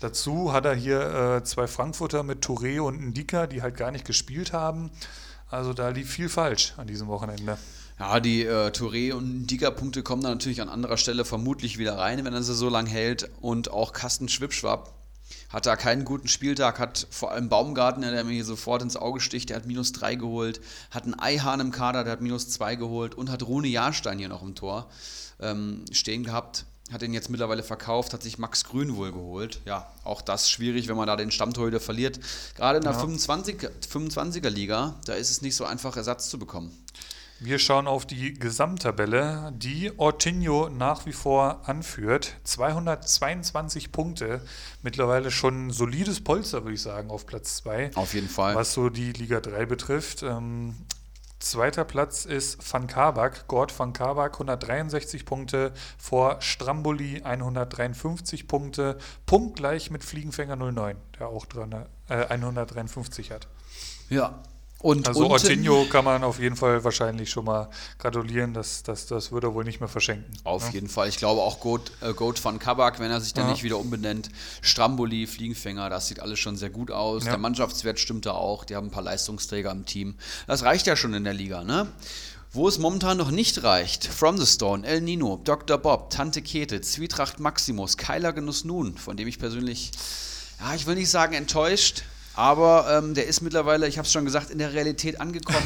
Dazu 0.00 0.52
hat 0.52 0.66
er 0.66 0.74
hier 0.74 1.00
äh, 1.38 1.44
zwei 1.44 1.66
Frankfurter 1.66 2.22
mit 2.22 2.44
Touré 2.44 2.80
und 2.80 3.00
Ndika, 3.00 3.46
die 3.46 3.62
halt 3.62 3.76
gar 3.76 3.90
nicht 3.90 4.04
gespielt 4.04 4.52
haben. 4.52 4.90
Also 5.48 5.72
da 5.72 5.88
lief 5.88 6.10
viel 6.10 6.28
falsch 6.28 6.74
an 6.76 6.86
diesem 6.86 7.08
Wochenende. 7.08 7.58
Ja, 7.98 8.20
die 8.20 8.44
äh, 8.44 8.68
Touré 8.68 9.12
und 9.12 9.42
Ndika-Punkte 9.42 10.02
kommen 10.02 10.22
dann 10.22 10.32
natürlich 10.32 10.62
an 10.62 10.68
anderer 10.68 10.96
Stelle 10.96 11.24
vermutlich 11.24 11.76
wieder 11.76 11.98
rein, 11.98 12.24
wenn 12.24 12.32
er 12.32 12.42
sie 12.42 12.54
so 12.54 12.68
lang 12.68 12.86
hält. 12.86 13.28
Und 13.40 13.70
auch 13.70 13.92
Kasten 13.92 14.28
Schwipschwapp 14.28 14.99
hat 15.50 15.66
da 15.66 15.76
keinen 15.76 16.04
guten 16.04 16.28
Spieltag, 16.28 16.78
hat 16.78 17.06
vor 17.10 17.32
allem 17.32 17.48
Baumgartner, 17.48 18.12
der 18.12 18.24
mir 18.24 18.32
hier 18.32 18.44
sofort 18.44 18.82
ins 18.82 18.96
Auge 18.96 19.20
sticht, 19.20 19.50
der 19.50 19.56
hat 19.56 19.66
minus 19.66 19.92
drei 19.92 20.14
geholt, 20.14 20.60
hat 20.90 21.04
einen 21.04 21.18
Eihahn 21.18 21.60
im 21.60 21.72
Kader, 21.72 22.04
der 22.04 22.12
hat 22.12 22.20
minus 22.20 22.48
zwei 22.48 22.76
geholt 22.76 23.14
und 23.14 23.30
hat 23.30 23.42
Rune 23.42 23.68
Jahrstein 23.68 24.18
hier 24.18 24.28
noch 24.28 24.42
im 24.42 24.54
Tor 24.54 24.88
ähm, 25.40 25.84
stehen 25.90 26.24
gehabt. 26.24 26.64
Hat 26.92 27.02
ihn 27.02 27.14
jetzt 27.14 27.30
mittlerweile 27.30 27.62
verkauft, 27.62 28.12
hat 28.12 28.22
sich 28.24 28.38
Max 28.38 28.64
Grün 28.64 28.96
wohl 28.96 29.12
geholt. 29.12 29.60
Ja, 29.64 29.92
auch 30.02 30.22
das 30.22 30.50
schwierig, 30.50 30.88
wenn 30.88 30.96
man 30.96 31.06
da 31.06 31.14
den 31.14 31.30
Stammtorhüter 31.30 31.78
verliert. 31.78 32.18
Gerade 32.56 32.78
in 32.78 32.82
der 32.82 32.94
ja. 32.94 32.98
25, 32.98 33.58
25er 33.92 34.50
Liga, 34.50 34.96
da 35.04 35.14
ist 35.14 35.30
es 35.30 35.40
nicht 35.40 35.54
so 35.54 35.64
einfach, 35.64 35.96
Ersatz 35.96 36.30
zu 36.30 36.38
bekommen. 36.38 36.76
Wir 37.42 37.58
schauen 37.58 37.86
auf 37.88 38.04
die 38.04 38.34
Gesamttabelle, 38.34 39.50
die 39.56 39.98
Ortinho 39.98 40.68
nach 40.68 41.06
wie 41.06 41.14
vor 41.14 41.62
anführt. 41.66 42.36
222 42.44 43.92
Punkte, 43.92 44.42
mittlerweile 44.82 45.30
schon 45.30 45.68
ein 45.68 45.70
solides 45.70 46.22
Polster, 46.22 46.64
würde 46.64 46.74
ich 46.74 46.82
sagen, 46.82 47.10
auf 47.10 47.24
Platz 47.24 47.56
2. 47.56 47.92
Auf 47.94 48.12
jeden 48.12 48.28
Fall. 48.28 48.54
Was 48.54 48.74
so 48.74 48.90
die 48.90 49.12
Liga 49.14 49.40
3 49.40 49.64
betrifft. 49.64 50.22
Ähm, 50.22 50.74
zweiter 51.38 51.84
Platz 51.86 52.26
ist 52.26 52.58
Van 52.70 52.86
Kabak, 52.86 53.48
Gord 53.48 53.76
Van 53.78 53.94
Kabak, 53.94 54.34
163 54.34 55.24
Punkte, 55.24 55.72
vor 55.96 56.42
Stramboli 56.42 57.22
153 57.22 58.48
Punkte, 58.48 58.98
punktgleich 59.24 59.90
mit 59.90 60.04
Fliegenfänger 60.04 60.56
09, 60.56 60.98
der 61.18 61.28
auch 61.28 61.46
dran, 61.46 61.86
äh, 62.10 62.26
153 62.26 63.30
hat. 63.30 63.48
Ja, 64.10 64.42
und 64.82 65.08
also 65.08 65.28
Ortinho 65.28 65.84
kann 65.90 66.04
man 66.06 66.24
auf 66.24 66.40
jeden 66.40 66.56
Fall 66.56 66.82
wahrscheinlich 66.82 67.30
schon 67.30 67.44
mal 67.44 67.68
gratulieren, 67.98 68.54
das, 68.54 68.82
das, 68.82 69.06
das 69.06 69.30
würde 69.30 69.48
er 69.48 69.54
wohl 69.54 69.64
nicht 69.64 69.80
mehr 69.80 69.88
verschenken. 69.88 70.32
Auf 70.44 70.68
ja? 70.68 70.70
jeden 70.72 70.88
Fall. 70.88 71.08
Ich 71.08 71.18
glaube 71.18 71.42
auch 71.42 71.60
Goat, 71.60 71.92
äh, 72.00 72.14
Goat 72.14 72.42
van 72.42 72.58
Kabak, 72.58 72.98
wenn 72.98 73.10
er 73.10 73.20
sich 73.20 73.34
dann 73.34 73.44
ja. 73.46 73.52
nicht 73.52 73.62
wieder 73.62 73.78
umbenennt. 73.78 74.30
Stramboli, 74.62 75.26
Fliegenfänger, 75.26 75.90
das 75.90 76.08
sieht 76.08 76.20
alles 76.20 76.38
schon 76.38 76.56
sehr 76.56 76.70
gut 76.70 76.90
aus. 76.90 77.24
Ja. 77.24 77.32
Der 77.32 77.38
Mannschaftswert 77.38 78.00
stimmt 78.00 78.24
da 78.24 78.32
auch. 78.32 78.64
Die 78.64 78.74
haben 78.74 78.86
ein 78.86 78.90
paar 78.90 79.02
Leistungsträger 79.02 79.70
im 79.70 79.84
Team. 79.84 80.14
Das 80.46 80.62
reicht 80.62 80.86
ja 80.86 80.96
schon 80.96 81.12
in 81.12 81.24
der 81.24 81.34
Liga, 81.34 81.62
ne? 81.62 81.86
Wo 82.52 82.66
es 82.66 82.78
momentan 82.78 83.18
noch 83.18 83.30
nicht 83.30 83.62
reicht, 83.62 84.06
From 84.06 84.38
the 84.38 84.46
Stone, 84.46 84.84
El 84.86 85.02
Nino, 85.02 85.40
Dr. 85.44 85.78
Bob, 85.78 86.10
Tante 86.10 86.42
Kete, 86.42 86.80
Zwietracht 86.80 87.38
Maximus, 87.38 87.96
Keiler 87.96 88.32
Genuss 88.32 88.64
Nun, 88.64 88.96
von 88.96 89.16
dem 89.16 89.28
ich 89.28 89.38
persönlich, 89.38 89.92
ja, 90.58 90.74
ich 90.74 90.86
will 90.86 90.96
nicht 90.96 91.10
sagen 91.10 91.34
enttäuscht, 91.34 92.02
aber 92.34 92.86
ähm, 92.90 93.14
der 93.14 93.26
ist 93.26 93.40
mittlerweile, 93.40 93.88
ich 93.88 93.98
habe 93.98 94.06
es 94.06 94.12
schon 94.12 94.24
gesagt, 94.24 94.50
in 94.50 94.58
der 94.58 94.72
Realität 94.72 95.20
angekommen. 95.20 95.58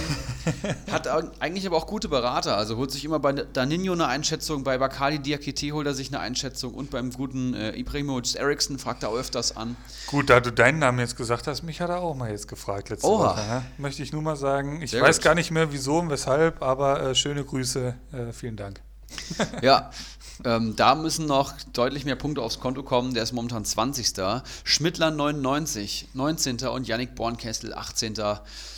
hat 0.91 1.07
eigentlich 1.41 1.67
aber 1.67 1.77
auch 1.77 1.87
gute 1.87 2.09
Berater. 2.09 2.57
Also 2.57 2.77
holt 2.77 2.91
sich 2.91 3.05
immer 3.05 3.19
bei 3.19 3.33
Daninho 3.33 3.93
eine 3.93 4.07
Einschätzung, 4.07 4.65
bei 4.65 4.79
Bakali 4.79 5.19
Diakite 5.19 5.73
holt 5.73 5.87
er 5.87 5.95
sich 5.95 6.09
eine 6.09 6.21
Einschätzung 6.21 6.75
und 6.75 6.91
beim 6.91 7.11
guten 7.11 7.55
äh, 7.55 7.79
Ibrahimovic 7.79 8.35
Eriksson 8.37 8.79
fragt 8.79 9.03
er 9.03 9.11
auch 9.11 9.17
öfters 9.17 9.57
an. 9.57 9.77
Gut, 10.07 10.31
da 10.31 10.41
du 10.41 10.51
deinen 10.53 10.79
Namen 10.79 10.99
jetzt 10.99 11.17
gesagt 11.17 11.47
hast, 11.47 11.63
mich 11.63 11.81
hat 11.81 11.91
er 11.91 12.01
auch 12.01 12.15
mal 12.15 12.31
jetzt 12.31 12.49
gefragt 12.49 12.89
letzte 12.89 13.07
Oha. 13.07 13.31
Woche. 13.31 13.41
Ne? 13.47 13.63
Möchte 13.79 14.03
ich 14.03 14.13
nur 14.13 14.23
mal 14.23 14.37
sagen. 14.37 14.81
Ich 14.83 14.93
Sehr 14.93 15.03
weiß 15.03 15.17
gut. 15.19 15.25
gar 15.25 15.35
nicht 15.35 15.51
mehr 15.51 15.73
wieso 15.73 15.99
und 15.99 16.11
weshalb, 16.11 16.63
aber 16.63 17.01
äh, 17.03 17.15
schöne 17.15 17.45
Grüße. 17.45 17.95
Äh, 18.13 18.33
vielen 18.33 18.57
Dank. 18.57 18.81
ja, 19.63 19.91
ähm, 20.45 20.75
da 20.77 20.95
müssen 20.95 21.27
noch 21.27 21.53
deutlich 21.73 22.05
mehr 22.05 22.17
Punkte 22.17 22.43
aufs 22.43 22.59
Konto 22.59 22.83
kommen. 22.83 23.15
Der 23.15 23.23
ist 23.23 23.33
momentan 23.33 23.65
20. 23.65 24.15
Schmidtler 24.65 25.11
99, 25.11 26.09
19. 26.15 26.67
und 26.69 26.89
Yannick 26.89 27.15
Bornkessel 27.15 27.73
18. 27.73 28.15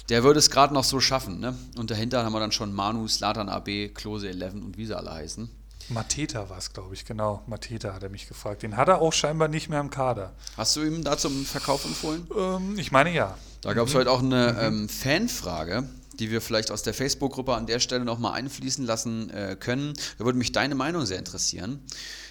Der 0.08 0.22
würde 0.22 0.38
es 0.38 0.50
gerade 0.50 0.74
noch 0.74 0.84
so 0.84 1.00
schaffen. 1.00 1.40
Ne? 1.40 1.56
Und 1.76 1.90
dahinter 1.90 2.24
haben 2.24 2.32
wir 2.32 2.40
dann 2.40 2.52
schon 2.52 2.72
Manu, 2.72 3.08
Slatan 3.08 3.48
AB, 3.48 3.94
Klose 3.94 4.28
11 4.28 4.54
und 4.54 4.76
wie 4.76 4.86
sie 4.86 4.96
alle 4.96 5.12
heißen. 5.12 5.48
Mateta 5.88 6.50
war 6.50 6.58
es, 6.58 6.72
glaube 6.72 6.94
ich, 6.94 7.04
genau. 7.04 7.42
Mateta 7.46 7.94
hat 7.94 8.02
er 8.02 8.08
mich 8.08 8.26
gefragt. 8.26 8.62
Den 8.62 8.76
hat 8.76 8.88
er 8.88 9.00
auch 9.00 9.12
scheinbar 9.12 9.48
nicht 9.48 9.68
mehr 9.68 9.80
im 9.80 9.90
Kader. 9.90 10.32
Hast 10.56 10.74
du 10.76 10.82
ihm 10.82 11.04
da 11.04 11.16
zum 11.16 11.44
Verkauf 11.44 11.84
empfohlen? 11.84 12.26
Ähm, 12.36 12.78
ich 12.78 12.90
meine 12.90 13.12
ja. 13.12 13.36
Da 13.62 13.72
gab 13.72 13.86
es 13.86 13.94
mhm. 13.94 13.98
heute 13.98 14.10
auch 14.10 14.22
eine 14.22 14.52
mhm. 14.52 14.58
ähm, 14.60 14.88
Fanfrage 14.88 15.84
die 16.18 16.30
wir 16.30 16.40
vielleicht 16.40 16.70
aus 16.70 16.82
der 16.82 16.94
Facebook-Gruppe 16.94 17.54
an 17.54 17.66
der 17.66 17.80
Stelle 17.80 18.04
nochmal 18.04 18.34
einfließen 18.34 18.84
lassen 18.84 19.30
äh, 19.30 19.56
können. 19.58 19.94
Da 20.18 20.24
würde 20.24 20.38
mich 20.38 20.52
deine 20.52 20.74
Meinung 20.74 21.06
sehr 21.06 21.18
interessieren. 21.18 21.84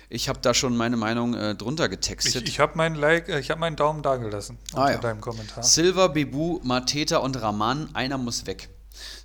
Ich 0.10 0.30
habe 0.30 0.40
da 0.42 0.54
schon 0.54 0.78
meine 0.78 0.98
Meinung 0.98 1.34
äh, 1.34 1.56
drunter 1.56 1.90
getextet. 1.90 2.44
Ich, 2.44 2.50
ich 2.50 2.60
habe 2.60 2.78
meinen 2.78 2.96
like, 2.96 3.28
äh, 3.28 3.42
hab 3.42 3.60
meinen 3.60 3.76
Daumen 3.76 4.04
dagelassen 4.04 4.58
ah, 4.74 4.82
unter 4.82 4.94
ja. 4.94 4.98
deinem 5.00 5.22
Kommentar. 5.22 5.64
Silver, 5.64 6.10
Bebu, 6.10 6.60
Mateta 6.64 7.18
und 7.18 7.42
Raman, 7.42 7.90
einer 7.94 8.18
muss 8.18 8.46
weg. 8.46 8.70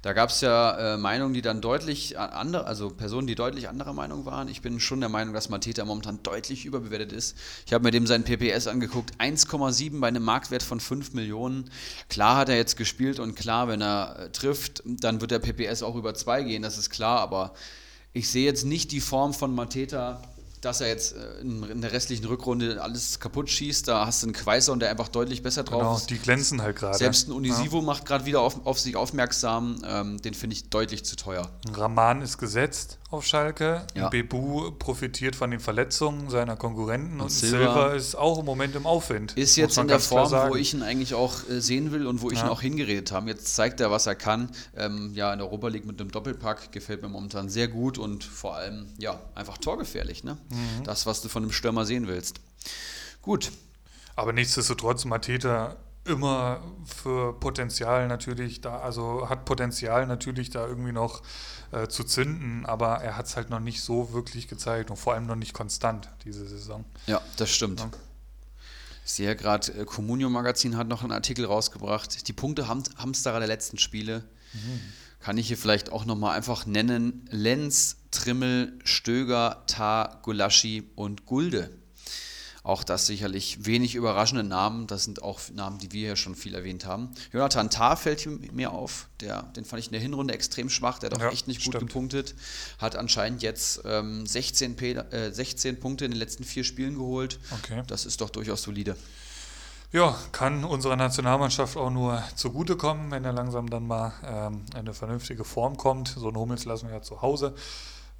Da 0.02 0.12
gab 0.12 0.30
es 0.30 0.40
ja 0.40 0.94
äh, 0.94 0.96
Meinungen, 0.96 1.34
die 1.34 1.42
dann 1.42 1.60
deutlich 1.60 2.18
andere, 2.18 2.66
also 2.66 2.90
Personen, 2.90 3.26
die 3.26 3.34
deutlich 3.34 3.68
anderer 3.68 3.92
Meinung 3.92 4.24
waren. 4.24 4.48
Ich 4.48 4.62
bin 4.62 4.80
schon 4.80 5.00
der 5.00 5.08
Meinung, 5.08 5.34
dass 5.34 5.48
Mateta 5.48 5.84
momentan 5.84 6.22
deutlich 6.22 6.64
überbewertet 6.64 7.12
ist. 7.12 7.36
Ich 7.66 7.72
habe 7.72 7.84
mir 7.84 7.90
dem 7.90 8.06
seinen 8.06 8.24
PPS 8.24 8.66
angeguckt, 8.66 9.12
1,7 9.18 10.00
bei 10.00 10.08
einem 10.08 10.22
Marktwert 10.22 10.62
von 10.62 10.80
5 10.80 11.14
Millionen. 11.14 11.70
Klar 12.08 12.36
hat 12.36 12.48
er 12.48 12.56
jetzt 12.56 12.76
gespielt 12.76 13.18
und 13.18 13.34
klar, 13.34 13.68
wenn 13.68 13.82
er 13.82 14.18
äh, 14.18 14.30
trifft, 14.30 14.82
dann 14.84 15.20
wird 15.20 15.30
der 15.30 15.38
PPS 15.38 15.82
auch 15.82 15.96
über 15.96 16.14
2 16.14 16.44
gehen, 16.44 16.62
das 16.62 16.78
ist 16.78 16.90
klar, 16.90 17.20
aber 17.20 17.54
ich 18.12 18.28
sehe 18.28 18.44
jetzt 18.44 18.64
nicht 18.64 18.90
die 18.92 19.00
Form 19.00 19.32
von 19.32 19.54
Mateta 19.54 20.20
dass 20.60 20.80
er 20.80 20.88
jetzt 20.88 21.16
äh, 21.16 21.40
in 21.40 21.80
der 21.80 21.92
restlichen 21.92 22.24
Rückrunde 22.26 22.82
alles 22.82 23.18
kaputt 23.18 23.50
schießt. 23.50 23.88
Da 23.88 24.06
hast 24.06 24.22
du 24.22 24.26
einen 24.26 24.34
Quaiser 24.34 24.72
und 24.72 24.80
der 24.80 24.90
einfach 24.90 25.08
deutlich 25.08 25.42
besser 25.42 25.64
drauf 25.64 25.80
genau, 25.80 25.96
ist. 25.96 26.10
Die 26.10 26.18
glänzen 26.18 26.62
halt 26.62 26.76
gerade. 26.76 26.96
Selbst 26.96 27.28
ein 27.28 27.32
Unisivo 27.32 27.78
ja. 27.78 27.84
macht 27.84 28.06
gerade 28.06 28.26
wieder 28.26 28.40
auf, 28.40 28.66
auf, 28.66 28.78
sich 28.78 28.96
aufmerksam. 28.96 29.82
Ähm, 29.84 30.20
den 30.22 30.34
finde 30.34 30.54
ich 30.54 30.68
deutlich 30.68 31.04
zu 31.04 31.16
teuer. 31.16 31.50
Raman 31.72 32.22
ist 32.22 32.38
gesetzt 32.38 32.99
auf 33.10 33.26
Schalke. 33.26 33.86
Ja. 33.94 34.08
Bebu 34.08 34.70
profitiert 34.72 35.34
von 35.34 35.50
den 35.50 35.60
Verletzungen 35.60 36.30
seiner 36.30 36.56
Konkurrenten 36.56 37.14
und, 37.14 37.22
und 37.22 37.30
Silva, 37.30 37.92
ist 37.92 38.14
auch 38.14 38.38
im 38.38 38.44
Moment 38.44 38.76
im 38.76 38.86
Aufwind. 38.86 39.32
Ist 39.36 39.56
jetzt 39.56 39.78
in 39.78 39.88
der 39.88 40.00
Form, 40.00 40.30
wo 40.30 40.54
ich 40.54 40.74
ihn 40.74 40.82
eigentlich 40.82 41.14
auch 41.14 41.48
äh, 41.48 41.60
sehen 41.60 41.92
will 41.92 42.06
und 42.06 42.22
wo 42.22 42.30
ich 42.30 42.38
ja. 42.38 42.46
ihn 42.46 42.50
auch 42.50 42.60
hingeredet 42.60 43.10
habe. 43.12 43.28
Jetzt 43.28 43.54
zeigt 43.54 43.80
er, 43.80 43.90
was 43.90 44.06
er 44.06 44.14
kann. 44.14 44.50
Ähm, 44.76 45.12
ja, 45.14 45.32
in 45.32 45.38
der 45.38 45.48
Europa 45.48 45.68
League 45.68 45.86
mit 45.86 46.00
einem 46.00 46.10
Doppelpack 46.10 46.72
gefällt 46.72 47.02
mir 47.02 47.08
momentan 47.08 47.48
sehr 47.48 47.68
gut 47.68 47.98
und 47.98 48.22
vor 48.22 48.56
allem 48.56 48.86
ja 48.98 49.20
einfach 49.34 49.58
torgefährlich. 49.58 50.22
Ne? 50.22 50.38
Mhm. 50.48 50.84
Das, 50.84 51.06
was 51.06 51.20
du 51.20 51.28
von 51.28 51.42
einem 51.42 51.52
Stürmer 51.52 51.84
sehen 51.84 52.06
willst. 52.06 52.40
Gut. 53.22 53.50
Aber 54.14 54.32
nichtsdestotrotz, 54.32 55.04
Mateta 55.04 55.76
immer 56.04 56.60
für 56.84 57.38
Potenzial 57.38 58.08
natürlich 58.08 58.60
da, 58.60 58.78
also 58.80 59.28
hat 59.28 59.44
Potenzial 59.44 60.06
natürlich 60.06 60.50
da 60.50 60.66
irgendwie 60.66 60.92
noch 60.92 61.22
äh, 61.72 61.88
zu 61.88 62.04
zünden, 62.04 62.66
aber 62.66 62.96
er 62.96 63.16
hat 63.16 63.26
es 63.26 63.36
halt 63.36 63.50
noch 63.50 63.60
nicht 63.60 63.80
so 63.82 64.12
wirklich 64.12 64.48
gezeigt 64.48 64.90
und 64.90 64.96
vor 64.96 65.14
allem 65.14 65.26
noch 65.26 65.36
nicht 65.36 65.52
konstant 65.52 66.08
diese 66.24 66.46
Saison. 66.46 66.84
Ja, 67.06 67.20
das 67.36 67.50
stimmt. 67.50 67.80
Ja. 67.80 67.90
Ich 69.04 69.12
sehe 69.12 69.26
ja 69.26 69.34
gerade, 69.34 69.72
äh, 69.72 69.84
Communio 69.84 70.30
Magazin 70.30 70.76
hat 70.76 70.88
noch 70.88 71.02
einen 71.02 71.12
Artikel 71.12 71.44
rausgebracht. 71.44 72.28
Die 72.28 72.32
Punkte 72.32 72.68
Hamsterer 72.68 73.38
der 73.38 73.48
letzten 73.48 73.78
Spiele. 73.78 74.24
Mhm. 74.52 74.80
Kann 75.20 75.36
ich 75.36 75.48
hier 75.48 75.58
vielleicht 75.58 75.92
auch 75.92 76.04
nochmal 76.04 76.36
einfach 76.36 76.64
nennen. 76.64 77.28
Lenz, 77.30 77.96
Trimmel, 78.10 78.78
Stöger, 78.84 79.64
Tar, 79.66 80.20
Gulaschi 80.22 80.90
und 80.96 81.26
Gulde. 81.26 81.70
Auch 82.62 82.84
das 82.84 83.06
sicherlich 83.06 83.64
wenig 83.64 83.94
überraschende 83.94 84.44
Namen. 84.44 84.86
Das 84.86 85.04
sind 85.04 85.22
auch 85.22 85.40
Namen, 85.54 85.78
die 85.78 85.92
wir 85.92 86.08
ja 86.08 86.16
schon 86.16 86.34
viel 86.34 86.54
erwähnt 86.54 86.84
haben. 86.84 87.10
Jonathan 87.32 87.70
Tah 87.70 87.96
fällt 87.96 88.26
mir 88.52 88.72
auf. 88.72 89.08
Der, 89.20 89.44
den 89.54 89.64
fand 89.64 89.80
ich 89.80 89.86
in 89.86 89.92
der 89.92 90.00
Hinrunde 90.00 90.34
extrem 90.34 90.68
schwach. 90.68 90.98
Der 90.98 91.10
hat 91.10 91.16
auch 91.16 91.22
ja, 91.22 91.30
echt 91.30 91.48
nicht 91.48 91.64
gut 91.64 91.74
stimmt. 91.74 91.88
gepunktet. 91.88 92.34
Hat 92.78 92.96
anscheinend 92.96 93.42
jetzt 93.42 93.80
ähm, 93.86 94.26
16, 94.26 94.78
äh, 94.78 95.32
16 95.32 95.80
Punkte 95.80 96.04
in 96.04 96.10
den 96.10 96.18
letzten 96.18 96.44
vier 96.44 96.64
Spielen 96.64 96.96
geholt. 96.96 97.38
Okay. 97.50 97.82
Das 97.86 98.04
ist 98.04 98.20
doch 98.20 98.30
durchaus 98.30 98.62
solide. 98.62 98.94
Ja, 99.92 100.16
kann 100.30 100.62
unserer 100.64 100.94
Nationalmannschaft 100.94 101.76
auch 101.76 101.90
nur 101.90 102.22
zugutekommen, 102.36 103.10
wenn 103.10 103.24
er 103.24 103.32
langsam 103.32 103.68
dann 103.68 103.86
mal 103.88 104.12
ähm, 104.24 104.64
eine 104.74 104.94
vernünftige 104.94 105.44
Form 105.44 105.76
kommt. 105.76 106.08
So 106.08 106.28
einen 106.28 106.36
Hummels 106.36 106.64
lassen 106.64 106.88
wir 106.88 106.94
ja 106.94 107.02
zu 107.02 107.22
Hause 107.22 107.54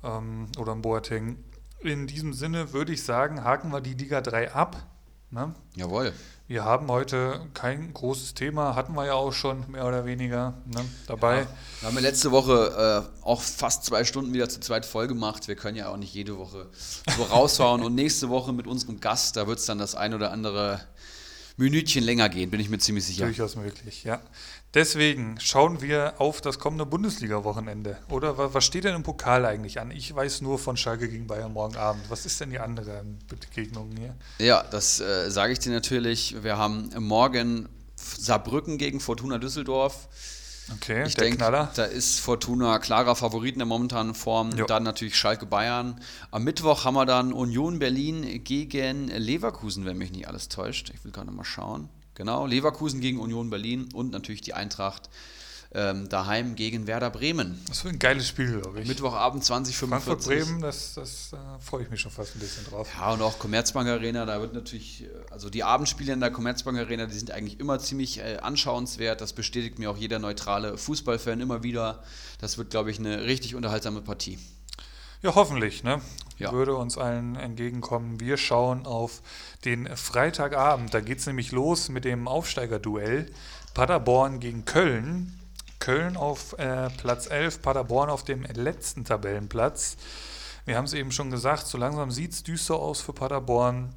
ähm, 0.03 0.49
oder 0.59 0.73
ein 0.73 0.83
Boateng 0.83 1.37
in 1.83 2.07
diesem 2.07 2.33
Sinne 2.33 2.73
würde 2.73 2.93
ich 2.93 3.03
sagen, 3.03 3.45
haken 3.45 3.71
wir 3.73 3.81
die 3.81 3.95
Liga 3.95 4.21
3 4.21 4.53
ab. 4.53 4.87
Ne? 5.31 5.55
Jawohl. 5.77 6.13
Wir 6.49 6.65
haben 6.65 6.89
heute 6.89 7.41
kein 7.55 7.95
großes 7.95 8.35
Thema, 8.35 8.75
hatten 8.75 8.95
wir 8.95 9.07
ja 9.07 9.15
auch 9.15 9.33
schon 9.33 9.71
mehr 9.71 9.87
oder 9.87 10.05
weniger 10.05 10.55
ne, 10.67 10.85
dabei. 11.07 11.43
Ja, 11.43 11.47
wir 11.81 11.89
haben 11.89 11.95
ja 11.95 12.01
letzte 12.01 12.33
Woche 12.33 13.07
äh, 13.23 13.25
auch 13.25 13.41
fast 13.41 13.85
zwei 13.85 14.03
Stunden 14.03 14.35
wieder 14.35 14.49
zur 14.49 14.61
zweiten 14.61 14.87
Folge 14.87 15.15
gemacht. 15.15 15.47
Wir 15.47 15.55
können 15.55 15.77
ja 15.77 15.89
auch 15.89 15.97
nicht 15.97 16.13
jede 16.13 16.37
Woche 16.37 16.69
so 17.17 17.23
raushauen. 17.23 17.85
Und 17.85 17.95
nächste 17.95 18.31
Woche 18.31 18.53
mit 18.53 18.67
unserem 18.67 18.99
Gast, 18.99 19.37
da 19.37 19.47
wird 19.47 19.61
es 19.61 19.67
dann 19.67 19.79
das 19.79 19.95
ein 19.95 20.13
oder 20.13 20.33
andere 20.33 20.81
Minütchen 21.57 22.03
länger 22.03 22.29
gehen, 22.29 22.51
bin 22.51 22.59
ich 22.59 22.69
mir 22.69 22.79
ziemlich 22.79 23.07
sicher. 23.07 23.27
Durchaus 23.27 23.55
möglich, 23.55 24.03
ja. 24.03 24.21
Deswegen 24.73 25.41
schauen 25.41 25.83
wir 25.83 26.15
auf 26.19 26.41
das 26.41 26.61
kommende 26.61 26.87
Bundesliga-Wochenende. 26.87 27.99
Oder 28.09 28.55
was 28.55 28.65
steht 28.65 28.85
denn 28.85 28.95
im 28.95 29.03
Pokal 29.03 29.45
eigentlich 29.45 29.81
an? 29.81 29.91
Ich 29.91 30.15
weiß 30.15 30.43
nur 30.43 30.61
von 30.61 30.77
Schalke 30.77 31.09
gegen 31.09 31.27
Bayern 31.27 31.53
morgen 31.53 31.77
Abend. 31.77 32.09
Was 32.09 32.25
ist 32.25 32.41
denn 32.41 32.51
die 32.51 32.61
andere 32.61 33.05
Begegnung 33.27 33.91
hier? 33.97 34.15
Ja, 34.39 34.63
das 34.63 35.01
äh, 35.01 35.29
sage 35.29 35.53
ich 35.53 35.59
dir 35.59 35.73
natürlich. 35.73 36.37
Wir 36.45 36.57
haben 36.57 36.91
morgen 36.99 37.69
Saarbrücken 37.97 38.79
gegen 38.79 39.01
Fortuna 39.01 39.39
Düsseldorf. 39.39 40.09
Okay, 40.77 41.05
ich 41.05 41.17
denke, 41.17 41.39
da 41.39 41.85
ist 41.85 42.21
Fortuna 42.21 42.79
klarer 42.79 43.17
Favorit 43.17 43.55
in 43.55 43.59
der 43.59 43.67
momentanen 43.67 44.15
Form. 44.15 44.53
Jo. 44.53 44.67
Dann 44.67 44.85
natürlich 44.85 45.17
Schalke 45.17 45.47
Bayern. 45.47 46.01
Am 46.31 46.45
Mittwoch 46.45 46.85
haben 46.85 46.95
wir 46.95 47.07
dann 47.07 47.33
Union 47.33 47.81
Berlin 47.81 48.45
gegen 48.45 49.09
Leverkusen, 49.09 49.85
wenn 49.85 49.99
mich 49.99 50.13
nicht 50.13 50.29
alles 50.29 50.49
täuscht. 50.49 50.93
Ich 50.95 51.05
will 51.05 51.11
gerade 51.11 51.33
mal 51.33 51.45
schauen. 51.45 51.89
Genau, 52.21 52.45
Leverkusen 52.45 53.01
gegen 53.01 53.19
Union 53.19 53.49
Berlin 53.49 53.89
und 53.95 54.13
natürlich 54.13 54.43
die 54.43 54.53
Eintracht 54.53 55.09
ähm, 55.73 56.07
daheim 56.11 56.55
gegen 56.55 56.87
Werder 56.87 57.09
Bremen. 57.09 57.59
Das 57.67 57.83
wird 57.83 57.95
ein 57.95 57.99
geiles 57.99 58.29
Spiel, 58.29 58.61
glaube 58.61 58.83
ich. 58.83 58.87
Mittwochabend 58.87 59.43
2045. 59.43 59.89
Frankfurt 59.89 60.29
Bremen, 60.29 60.61
das, 60.61 60.93
das 60.97 61.33
äh, 61.33 61.37
freue 61.61 61.85
ich 61.85 61.91
mich 61.91 62.03
schon 62.03 62.13
fast 62.13 62.37
ein 62.37 62.41
bisschen 62.41 62.67
drauf. 62.67 62.91
Ja, 62.95 63.13
und 63.15 63.23
auch 63.23 63.39
Commerzbank 63.39 63.89
Arena, 63.89 64.27
da 64.27 64.39
wird 64.39 64.53
natürlich, 64.53 65.05
äh, 65.05 65.09
also 65.31 65.49
die 65.49 65.65
Abendspiele 65.65 66.13
in 66.13 66.21
der 66.21 66.31
Commerzbank 66.31 66.77
Arena, 66.77 67.07
die 67.07 67.17
sind 67.17 67.31
eigentlich 67.31 67.59
immer 67.59 67.79
ziemlich 67.79 68.19
äh, 68.19 68.37
anschauenswert. 68.43 69.23
Das 69.23 69.33
bestätigt 69.33 69.79
mir 69.79 69.91
auch 69.91 69.97
jeder 69.97 70.19
neutrale 70.19 70.77
Fußballfan 70.77 71.41
immer 71.41 71.63
wieder. 71.63 72.03
Das 72.39 72.59
wird, 72.59 72.69
glaube 72.69 72.91
ich, 72.91 72.99
eine 72.99 73.25
richtig 73.25 73.55
unterhaltsame 73.55 74.03
Partie. 74.03 74.39
Ja, 75.23 75.35
hoffentlich, 75.35 75.85
ne? 75.85 76.01
Ja. 76.39 76.53
Würde 76.53 76.75
uns 76.75 76.97
allen 76.97 77.37
entgegenkommen. 77.37 78.21
Wir 78.21 78.39
schauen 78.39 78.87
auf 78.87 79.21
den 79.67 79.95
Freitagabend. 79.95 80.95
Da 80.95 81.01
geht 81.01 81.19
es 81.19 81.27
nämlich 81.27 81.53
los 81.53 81.91
mit 81.91 82.07
dem 82.07 82.27
Aufsteigerduell. 82.27 83.31
Paderborn 83.75 84.41
gegen 84.41 84.65
Köln. 84.65 85.39
Köln 85.79 86.17
auf 86.17 86.59
äh, 86.59 86.89
Platz 86.91 87.29
11, 87.29 87.61
Paderborn 87.61 88.09
auf 88.09 88.25
dem 88.25 88.45
letzten 88.45 89.05
Tabellenplatz. 89.05 89.99
Wir 90.65 90.77
haben 90.77 90.85
es 90.85 90.95
eben 90.95 91.13
schon 91.13 91.31
gesagt, 91.31 91.67
so 91.67 91.77
langsam 91.77 92.11
sieht 92.11 92.33
es 92.33 92.43
düster 92.43 92.77
aus 92.77 93.03
für 93.03 93.13
Paderborn. 93.13 93.95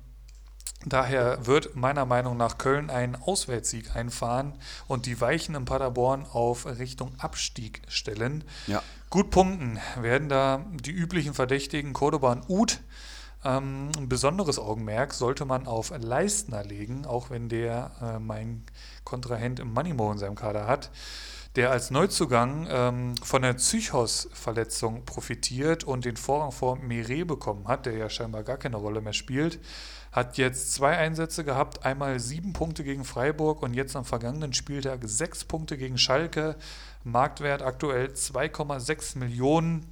Daher 0.85 1.45
wird 1.45 1.75
meiner 1.75 2.05
Meinung 2.05 2.35
nach 2.35 2.57
Köln 2.57 2.89
einen 2.89 3.15
Auswärtssieg 3.15 3.95
einfahren 3.95 4.53
und 4.87 5.05
die 5.05 5.21
Weichen 5.21 5.55
in 5.55 5.63
Paderborn 5.65 6.25
auf 6.25 6.65
Richtung 6.65 7.13
Abstieg 7.19 7.81
stellen. 7.87 8.43
Ja. 8.67 8.83
Gut 9.13 9.29
punkten 9.29 9.79
werden 10.01 10.27
da 10.27 10.65
die 10.71 10.89
üblichen 10.89 11.35
Verdächtigen 11.35 11.93
Cordoba 11.93 12.31
und 12.31 12.49
Uth. 12.49 12.79
Ähm, 13.45 13.91
ein 13.95 14.09
besonderes 14.09 14.57
Augenmerk 14.57 15.13
sollte 15.13 15.45
man 15.45 15.67
auf 15.67 15.93
Leistner 15.95 16.63
legen, 16.63 17.05
auch 17.05 17.29
wenn 17.29 17.47
der 17.47 17.91
äh, 18.01 18.17
mein 18.17 18.63
Kontrahent 19.03 19.59
im 19.59 19.71
Moneymo 19.71 20.11
in 20.11 20.17
seinem 20.17 20.33
Kader 20.33 20.65
hat, 20.65 20.89
der 21.55 21.69
als 21.69 21.91
Neuzugang 21.91 22.65
ähm, 22.67 23.15
von 23.21 23.43
der 23.43 23.53
Psychos-Verletzung 23.53 25.05
profitiert 25.05 25.83
und 25.83 26.05
den 26.05 26.17
Vorrang 26.17 26.51
vor 26.51 26.77
Mire 26.77 27.23
bekommen 27.23 27.67
hat, 27.67 27.85
der 27.85 27.95
ja 27.95 28.09
scheinbar 28.09 28.41
gar 28.41 28.57
keine 28.57 28.77
Rolle 28.77 29.01
mehr 29.01 29.13
spielt. 29.13 29.59
Hat 30.11 30.37
jetzt 30.37 30.73
zwei 30.73 30.97
Einsätze 30.97 31.43
gehabt, 31.43 31.85
einmal 31.85 32.19
sieben 32.19 32.53
Punkte 32.53 32.83
gegen 32.83 33.03
Freiburg 33.03 33.61
und 33.61 33.75
jetzt 33.75 33.95
am 33.95 34.05
vergangenen 34.05 34.53
Spieltag 34.53 35.01
sechs 35.03 35.43
Punkte 35.43 35.77
gegen 35.77 35.99
Schalke. 35.99 36.55
Marktwert 37.03 37.61
aktuell 37.61 38.07
2,6 38.07 39.17
Millionen. 39.17 39.85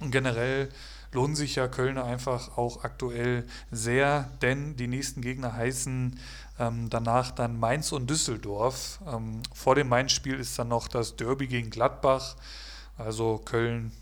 Und 0.00 0.10
generell 0.10 0.68
lohnen 1.12 1.36
sich 1.36 1.56
ja 1.56 1.68
Kölner 1.68 2.04
einfach 2.04 2.56
auch 2.56 2.84
aktuell 2.84 3.46
sehr, 3.70 4.30
denn 4.40 4.76
die 4.76 4.88
nächsten 4.88 5.20
Gegner 5.20 5.54
heißen 5.54 6.18
ähm, 6.58 6.90
danach 6.90 7.30
dann 7.30 7.58
Mainz 7.58 7.92
und 7.92 8.08
Düsseldorf. 8.08 9.00
Ähm, 9.06 9.42
vor 9.54 9.74
dem 9.74 9.88
Mainz-Spiel 9.88 10.38
ist 10.38 10.58
dann 10.58 10.68
noch 10.68 10.88
das 10.88 11.16
Derby 11.16 11.46
gegen 11.46 11.70
Gladbach. 11.70 12.36
Also 12.96 13.38
Köln 13.44 13.92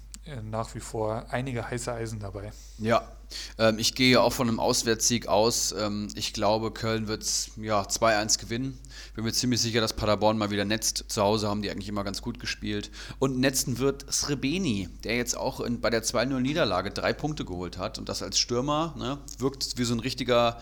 nach 0.42 0.74
wie 0.74 0.80
vor 0.80 1.26
einige 1.30 1.70
heiße 1.70 1.92
Eisen 1.92 2.20
dabei. 2.20 2.52
Ja, 2.78 3.02
ähm, 3.58 3.78
ich 3.78 3.94
gehe 3.94 4.20
auch 4.20 4.32
von 4.32 4.48
einem 4.48 4.60
Auswärtssieg 4.60 5.28
aus. 5.28 5.72
Ähm, 5.72 6.08
ich 6.14 6.32
glaube, 6.32 6.70
Köln 6.70 7.08
wird 7.08 7.24
ja, 7.56 7.82
2-1 7.82 8.38
gewinnen. 8.38 8.78
Bin 9.14 9.24
mir 9.24 9.32
ziemlich 9.32 9.60
sicher, 9.60 9.80
dass 9.80 9.94
Paderborn 9.94 10.38
mal 10.38 10.50
wieder 10.50 10.64
netzt. 10.64 11.04
Zu 11.08 11.22
Hause 11.22 11.48
haben 11.48 11.62
die 11.62 11.70
eigentlich 11.70 11.88
immer 11.88 12.04
ganz 12.04 12.22
gut 12.22 12.38
gespielt. 12.38 12.90
Und 13.18 13.38
netzen 13.38 13.78
wird 13.78 14.12
Srebeni, 14.12 14.88
der 15.04 15.16
jetzt 15.16 15.36
auch 15.36 15.60
in, 15.60 15.80
bei 15.80 15.90
der 15.90 16.02
2-0-Niederlage 16.02 16.90
drei 16.90 17.12
Punkte 17.12 17.44
geholt 17.44 17.78
hat. 17.78 17.98
Und 17.98 18.08
das 18.08 18.22
als 18.22 18.38
Stürmer 18.38 18.94
ne, 18.98 19.18
wirkt 19.38 19.78
wie 19.78 19.84
so 19.84 19.94
ein 19.94 20.00
richtiger 20.00 20.60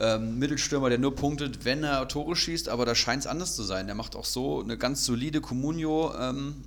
ähm, 0.00 0.38
Mittelstürmer, 0.38 0.88
der 0.88 0.98
nur 0.98 1.14
punktet, 1.14 1.64
wenn 1.64 1.84
er 1.84 2.08
Tore 2.08 2.36
schießt. 2.36 2.68
Aber 2.68 2.84
da 2.84 2.94
scheint 2.94 3.20
es 3.20 3.26
anders 3.26 3.54
zu 3.54 3.62
sein. 3.62 3.86
Der 3.86 3.94
macht 3.94 4.16
auch 4.16 4.24
so 4.24 4.62
eine 4.62 4.78
ganz 4.78 5.04
solide 5.04 5.40
Comunio. 5.40 6.14
Ähm, 6.18 6.64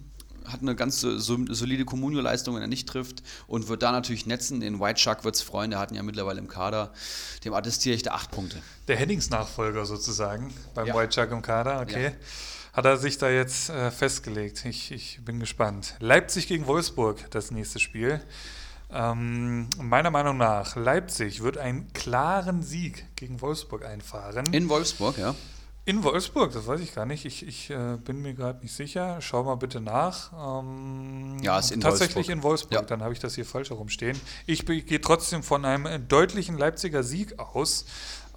hat 0.51 0.61
eine 0.61 0.75
ganz 0.75 1.01
solide 1.01 1.85
Communio-Leistung, 1.85 2.55
wenn 2.55 2.61
er 2.61 2.67
nicht 2.67 2.87
trifft 2.87 3.23
und 3.47 3.67
wird 3.67 3.83
da 3.83 3.91
natürlich 3.91 4.25
netzen. 4.25 4.59
Den 4.59 4.79
White 4.79 4.99
Shark 4.99 5.23
wird 5.23 5.35
es 5.35 5.41
freuen, 5.41 5.71
der 5.71 5.79
hat 5.79 5.91
ihn 5.91 5.95
ja 5.95 6.03
mittlerweile 6.03 6.39
im 6.39 6.47
Kader. 6.47 6.91
Dem 7.43 7.53
attestiere 7.53 7.95
ich 7.95 8.03
da 8.03 8.11
acht 8.11 8.31
Punkte. 8.31 8.61
Der 8.87 8.97
Headings-Nachfolger 8.97 9.85
sozusagen 9.85 10.53
beim 10.73 10.87
ja. 10.87 10.95
White 10.95 11.13
Shark 11.13 11.31
im 11.31 11.41
Kader, 11.41 11.81
okay. 11.81 12.03
Ja. 12.05 12.11
Hat 12.73 12.85
er 12.85 12.97
sich 12.97 13.17
da 13.17 13.29
jetzt 13.29 13.69
äh, 13.69 13.91
festgelegt? 13.91 14.63
Ich, 14.65 14.91
ich 14.91 15.19
bin 15.25 15.39
gespannt. 15.41 15.95
Leipzig 15.99 16.47
gegen 16.47 16.67
Wolfsburg, 16.67 17.29
das 17.31 17.51
nächste 17.51 17.79
Spiel. 17.79 18.21
Ähm, 18.93 19.67
meiner 19.77 20.09
Meinung 20.09 20.37
nach, 20.37 20.75
Leipzig 20.75 21.43
wird 21.43 21.57
einen 21.57 21.91
klaren 21.93 22.63
Sieg 22.63 23.05
gegen 23.15 23.41
Wolfsburg 23.41 23.85
einfahren. 23.85 24.53
In 24.53 24.69
Wolfsburg, 24.69 25.17
ja. 25.17 25.35
In 25.83 26.03
Wolfsburg, 26.03 26.53
das 26.53 26.67
weiß 26.67 26.79
ich 26.79 26.93
gar 26.93 27.07
nicht. 27.07 27.25
Ich, 27.25 27.45
ich 27.45 27.71
äh, 27.71 27.97
bin 27.97 28.21
mir 28.21 28.35
gerade 28.35 28.61
nicht 28.61 28.73
sicher. 28.73 29.19
Schau 29.19 29.43
mal 29.43 29.55
bitte 29.55 29.81
nach. 29.81 30.31
Ähm, 30.61 31.37
ja, 31.41 31.57
ist 31.57 31.71
in 31.71 31.81
tatsächlich 31.81 32.27
Wolfsburg. 32.27 32.37
in 32.37 32.43
Wolfsburg. 32.43 32.73
Ja. 32.73 32.81
Dann 32.83 33.01
habe 33.01 33.13
ich 33.13 33.19
das 33.19 33.33
hier 33.33 33.45
falsch 33.45 33.71
herumstehen. 33.71 34.19
Ich 34.45 34.65
gehe 34.65 35.01
trotzdem 35.01 35.41
von 35.41 35.65
einem 35.65 36.07
deutlichen 36.07 36.57
Leipziger 36.57 37.01
Sieg 37.01 37.39
aus. 37.39 37.85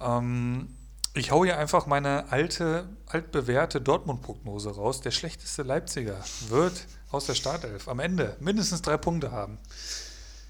Ähm, 0.01 0.69
ich 1.13 1.31
haue 1.31 1.45
hier 1.45 1.57
einfach 1.59 1.85
meine 1.85 2.31
alte, 2.31 2.89
altbewährte 3.05 3.79
Dortmund-Prognose 3.79 4.71
raus. 4.71 5.01
Der 5.01 5.11
schlechteste 5.11 5.61
Leipziger 5.61 6.17
wird 6.49 6.87
aus 7.11 7.27
der 7.27 7.35
Startelf 7.35 7.87
am 7.87 7.99
Ende 7.99 8.35
mindestens 8.39 8.81
drei 8.81 8.97
Punkte 8.97 9.31
haben. 9.31 9.59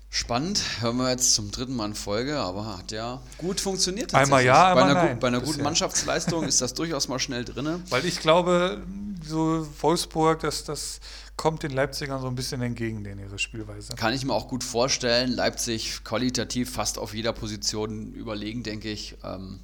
Spannend, 0.10 0.62
hören 0.80 0.98
wir 0.98 1.10
jetzt 1.10 1.34
zum 1.34 1.52
dritten 1.52 1.76
Mal 1.76 1.88
in 1.88 1.96
Folge, 1.96 2.38
aber 2.38 2.78
hat 2.78 2.92
ja 2.92 3.22
gut 3.38 3.60
funktioniert. 3.60 4.14
Einmal 4.14 4.46
ja, 4.46 4.70
einmal 4.70 4.84
bei 4.84 4.90
einer, 4.90 5.04
nein, 5.04 5.20
bei 5.20 5.28
einer 5.28 5.42
guten 5.42 5.62
Mannschaftsleistung 5.62 6.46
ist 6.46 6.62
das 6.62 6.74
durchaus 6.74 7.08
mal 7.10 7.20
schnell 7.20 7.44
drin. 7.44 7.84
Weil 7.90 8.06
ich 8.06 8.22
glaube, 8.22 8.82
so 9.22 9.68
Wolfsburg, 9.82 10.40
das, 10.40 10.64
das 10.64 11.02
kommt 11.36 11.64
den 11.64 11.72
Leipzigern 11.72 12.22
so 12.22 12.28
ein 12.28 12.36
bisschen 12.36 12.62
entgegen, 12.62 13.04
in 13.04 13.20
ihre 13.20 13.40
Spielweise. 13.40 13.94
Kann 13.96 14.14
ich 14.14 14.24
mir 14.24 14.34
auch 14.34 14.48
gut 14.48 14.64
vorstellen. 14.64 15.32
Leipzig 15.32 16.04
qualitativ 16.04 16.72
fast 16.72 16.98
auf 16.98 17.14
jeder 17.14 17.34
Position 17.34 18.14
überlegen, 18.14 18.64
denke 18.64 18.90
ich. 18.90 19.18
Ähm, 19.24 19.60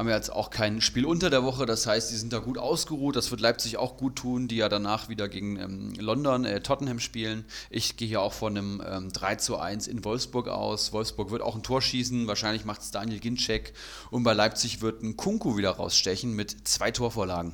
haben 0.00 0.06
wir 0.06 0.14
jetzt 0.14 0.32
auch 0.32 0.48
kein 0.48 0.80
Spiel 0.80 1.04
unter 1.04 1.28
der 1.28 1.44
Woche, 1.44 1.66
das 1.66 1.86
heißt, 1.86 2.10
die 2.10 2.16
sind 2.16 2.32
da 2.32 2.38
gut 2.38 2.56
ausgeruht. 2.56 3.16
Das 3.16 3.30
wird 3.30 3.42
Leipzig 3.42 3.76
auch 3.76 3.98
gut 3.98 4.16
tun, 4.16 4.48
die 4.48 4.56
ja 4.56 4.70
danach 4.70 5.10
wieder 5.10 5.28
gegen 5.28 5.58
ähm, 5.58 5.92
London, 5.98 6.46
äh, 6.46 6.62
Tottenham 6.62 7.00
spielen. 7.00 7.44
Ich 7.68 7.98
gehe 7.98 8.08
hier 8.08 8.22
auch 8.22 8.32
von 8.32 8.56
einem 8.56 8.82
ähm, 8.82 9.12
3 9.12 9.34
zu 9.34 9.58
1 9.58 9.88
in 9.88 10.02
Wolfsburg 10.02 10.48
aus. 10.48 10.94
Wolfsburg 10.94 11.30
wird 11.30 11.42
auch 11.42 11.54
ein 11.54 11.62
Tor 11.62 11.82
schießen, 11.82 12.26
wahrscheinlich 12.26 12.64
macht 12.64 12.80
es 12.80 12.92
Daniel 12.92 13.20
Ginczek. 13.20 13.74
Und 14.10 14.22
bei 14.22 14.32
Leipzig 14.32 14.80
wird 14.80 15.02
ein 15.02 15.18
Kunku 15.18 15.58
wieder 15.58 15.72
rausstechen 15.72 16.34
mit 16.34 16.66
zwei 16.66 16.90
Torvorlagen. 16.90 17.52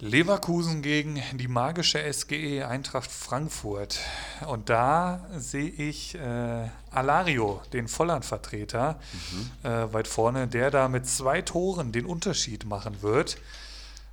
Leverkusen 0.00 0.80
gegen 0.80 1.22
die 1.34 1.48
magische 1.48 2.00
SGE 2.10 2.66
Eintracht 2.66 3.10
Frankfurt. 3.10 4.00
Und 4.46 4.70
da 4.70 5.26
sehe 5.36 5.68
ich 5.68 6.14
äh, 6.14 6.68
Alario, 6.90 7.60
den 7.74 7.86
Volland-Vertreter, 7.86 8.98
mhm. 9.12 9.68
äh, 9.70 9.92
weit 9.92 10.08
vorne, 10.08 10.48
der 10.48 10.70
da 10.70 10.88
mit 10.88 11.06
zwei 11.06 11.42
Toren 11.42 11.92
den 11.92 12.06
Unterschied 12.06 12.64
machen 12.64 13.02
wird. 13.02 13.36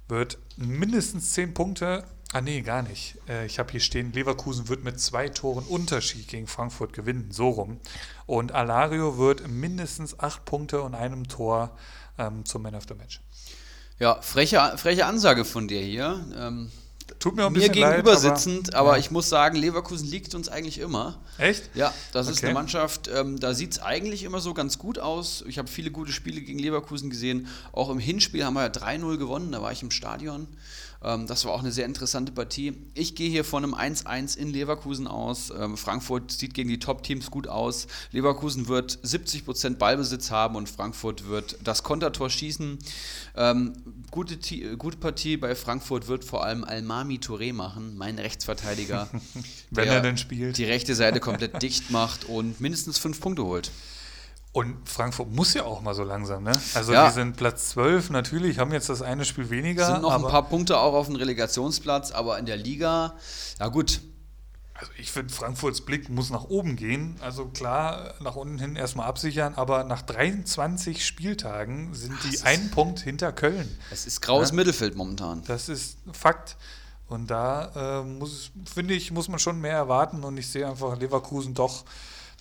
Wird 0.09 0.37
mindestens 0.57 1.31
zehn 1.31 1.53
Punkte. 1.53 2.03
Ah, 2.33 2.41
nee, 2.41 2.61
gar 2.61 2.81
nicht. 2.81 3.15
Äh, 3.29 3.45
ich 3.45 3.57
habe 3.57 3.71
hier 3.71 3.79
stehen, 3.79 4.11
Leverkusen 4.11 4.67
wird 4.67 4.83
mit 4.83 4.99
zwei 4.99 5.29
Toren 5.29 5.63
Unterschied 5.63 6.27
gegen 6.27 6.47
Frankfurt 6.47 6.91
gewinnen. 6.91 7.31
So 7.31 7.49
rum. 7.49 7.79
Und 8.25 8.51
Alario 8.51 9.17
wird 9.17 9.47
mindestens 9.47 10.19
acht 10.19 10.43
Punkte 10.43 10.81
und 10.81 10.95
einem 10.95 11.29
Tor 11.29 11.77
ähm, 12.17 12.43
zum 12.43 12.63
Man 12.63 12.75
of 12.75 12.83
the 12.89 12.95
Match. 12.95 13.21
Ja, 13.99 14.21
freche, 14.21 14.73
freche 14.77 15.05
Ansage 15.05 15.43
von 15.43 15.67
dir 15.67 15.81
hier. 15.81 16.25
Ähm, 16.37 16.71
Tut 17.19 17.35
mir, 17.35 17.45
ein 17.45 17.53
mir 17.53 17.69
gegenüber 17.69 18.13
leid, 18.13 18.19
sitzend, 18.19 18.75
aber, 18.75 18.89
aber 18.89 18.97
ja. 18.97 18.99
ich 18.99 19.11
muss 19.11 19.29
sagen, 19.29 19.57
Leverkusen 19.57 20.07
liegt 20.07 20.35
uns 20.35 20.49
eigentlich 20.49 20.77
immer. 20.79 21.17
Echt? 21.37 21.69
Ja, 21.73 21.93
das 22.11 22.27
okay. 22.27 22.35
ist 22.35 22.43
eine 22.43 22.53
Mannschaft, 22.53 23.09
ähm, 23.13 23.39
da 23.39 23.53
sieht 23.53 23.71
es 23.71 23.79
eigentlich 23.79 24.23
immer 24.23 24.39
so 24.39 24.53
ganz 24.53 24.77
gut 24.77 24.99
aus. 24.99 25.43
Ich 25.47 25.57
habe 25.57 25.67
viele 25.67 25.89
gute 25.89 26.11
Spiele 26.11 26.41
gegen 26.41 26.59
Leverkusen 26.59 27.09
gesehen. 27.09 27.47
Auch 27.71 27.89
im 27.89 27.97
Hinspiel 27.97 28.45
haben 28.45 28.53
wir 28.53 28.63
ja 28.63 28.69
3-0 28.69 29.17
gewonnen, 29.17 29.51
da 29.51 29.61
war 29.61 29.71
ich 29.71 29.81
im 29.81 29.89
Stadion. 29.89 30.47
Ähm, 31.03 31.27
das 31.27 31.45
war 31.45 31.53
auch 31.53 31.59
eine 31.59 31.71
sehr 31.71 31.85
interessante 31.85 32.31
Partie. 32.31 32.73
Ich 32.93 33.15
gehe 33.15 33.29
hier 33.29 33.43
von 33.43 33.63
einem 33.63 33.73
1-1 33.73 34.37
in 34.37 34.49
Leverkusen 34.49 35.07
aus. 35.07 35.51
Ähm, 35.51 35.77
Frankfurt 35.77 36.31
sieht 36.31 36.53
gegen 36.53 36.69
die 36.69 36.79
Top-Teams 36.79 37.31
gut 37.31 37.47
aus. 37.47 37.87
Leverkusen 38.11 38.67
wird 38.67 38.99
70% 39.03 39.77
Ballbesitz 39.77 40.31
haben 40.31 40.55
und 40.55 40.69
Frankfurt 40.69 41.27
wird 41.27 41.57
das 41.63 41.83
Kontertor 41.83 42.29
schießen. 42.29 42.79
Ähm, 43.37 43.73
gute, 44.09 44.37
gute 44.77 44.97
Partie 44.97 45.37
bei 45.37 45.53
Frankfurt 45.53 46.07
wird 46.07 46.25
vor 46.25 46.43
allem 46.43 46.63
Almami 46.63 47.19
Touré 47.19 47.53
machen, 47.53 47.95
mein 47.95 48.17
Rechtsverteidiger. 48.17 49.07
Wenn 49.71 49.87
er 49.87 50.01
denn 50.01 50.17
spielt. 50.17 50.57
Die 50.57 50.63
rechte 50.65 50.95
Seite 50.95 51.19
komplett 51.19 51.61
dicht 51.61 51.91
macht 51.91 52.25
und 52.25 52.59
mindestens 52.59 52.97
fünf 52.97 53.21
Punkte 53.21 53.43
holt. 53.43 53.71
Und 54.53 54.89
Frankfurt 54.89 55.31
muss 55.31 55.53
ja 55.53 55.65
auch 55.65 55.81
mal 55.81 55.93
so 55.93 56.03
langsam, 56.03 56.43
ne? 56.43 56.51
Also 56.73 56.91
ja. 56.91 57.07
die 57.07 57.13
sind 57.13 57.37
Platz 57.37 57.69
12 57.69 58.09
natürlich, 58.09 58.57
haben 58.57 58.71
jetzt 58.71 58.89
das 58.89 59.03
eine 59.03 59.23
Spiel 59.23 59.51
weniger. 59.51 59.85
Sind 59.85 60.01
noch 60.01 60.15
ein 60.15 60.23
paar 60.23 60.49
Punkte 60.49 60.79
auch 60.79 60.93
auf 60.93 61.05
dem 61.05 61.15
Relegationsplatz, 61.15 62.11
aber 62.11 62.39
in 62.39 62.47
der 62.47 62.57
Liga, 62.57 63.13
ja 63.59 63.67
gut. 63.67 64.01
Also 64.79 64.91
ich 64.97 65.11
finde, 65.11 65.33
Frankfurts 65.33 65.81
Blick 65.81 66.07
muss 66.09 66.29
nach 66.29 66.43
oben 66.45 66.75
gehen. 66.75 67.15
Also 67.21 67.45
klar, 67.45 68.13
nach 68.19 68.35
unten 68.35 68.59
hin 68.59 68.75
erstmal 68.75 69.07
absichern, 69.07 69.55
aber 69.55 69.83
nach 69.83 70.03
23 70.03 71.05
Spieltagen 71.05 71.95
sind 71.95 72.15
Ach, 72.17 72.29
die 72.29 72.41
einen 72.41 72.69
Punkt 72.69 72.99
hinter 72.99 73.31
Köln. 73.31 73.67
Es 73.91 74.05
ist 74.05 74.21
graues 74.21 74.49
ja? 74.49 74.55
Mittelfeld 74.55 74.95
momentan. 74.95 75.43
Das 75.47 75.67
ist 75.67 75.97
Fakt. 76.11 76.57
Und 77.07 77.31
da 77.31 78.01
äh, 78.01 78.03
muss, 78.03 78.51
finde 78.71 78.93
ich, 78.93 79.11
muss 79.11 79.29
man 79.29 79.39
schon 79.39 79.59
mehr 79.59 79.75
erwarten 79.75 80.23
und 80.23 80.37
ich 80.37 80.47
sehe 80.47 80.67
einfach 80.67 80.97
Leverkusen 80.99 81.53
doch 81.53 81.85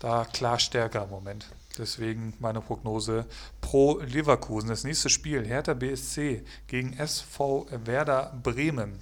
da 0.01 0.25
klar 0.25 0.59
stärker 0.59 1.05
im 1.05 1.11
Moment. 1.11 1.47
Deswegen 1.79 2.35
meine 2.39 2.61
Prognose 2.61 3.27
pro 3.61 4.01
Leverkusen. 4.01 4.69
Das 4.69 4.85
nächste 4.85 5.09
Spiel, 5.09 5.47
Hertha 5.47 5.75
BSC 5.75 6.43
gegen 6.67 6.95
SV 6.95 7.67
Werder 7.85 8.35
Bremen. 8.43 8.99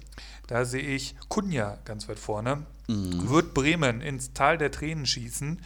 Da 0.47 0.65
sehe 0.65 0.81
ich 0.81 1.15
Kunja 1.29 1.79
ganz 1.85 2.07
weit 2.07 2.19
vorne. 2.19 2.65
Mhm. 2.87 3.29
Wird 3.29 3.53
Bremen 3.53 4.01
ins 4.01 4.33
Tal 4.33 4.57
der 4.57 4.71
Tränen 4.71 5.05
schießen. 5.05 5.61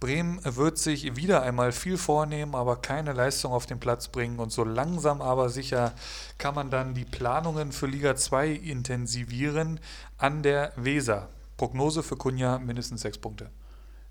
Bremen 0.00 0.40
wird 0.44 0.78
sich 0.78 1.16
wieder 1.16 1.42
einmal 1.42 1.72
viel 1.72 1.98
vornehmen, 1.98 2.54
aber 2.54 2.76
keine 2.76 3.12
Leistung 3.12 3.52
auf 3.52 3.66
den 3.66 3.80
Platz 3.80 4.08
bringen. 4.08 4.38
Und 4.38 4.52
so 4.52 4.62
langsam 4.62 5.20
aber 5.20 5.48
sicher 5.48 5.92
kann 6.38 6.54
man 6.54 6.70
dann 6.70 6.94
die 6.94 7.04
Planungen 7.04 7.72
für 7.72 7.86
Liga 7.86 8.14
2 8.14 8.50
intensivieren 8.50 9.80
an 10.16 10.42
der 10.42 10.72
Weser. 10.76 11.28
Prognose 11.56 12.04
für 12.04 12.16
Kunja 12.16 12.58
mindestens 12.58 13.00
sechs 13.00 13.18
Punkte. 13.18 13.50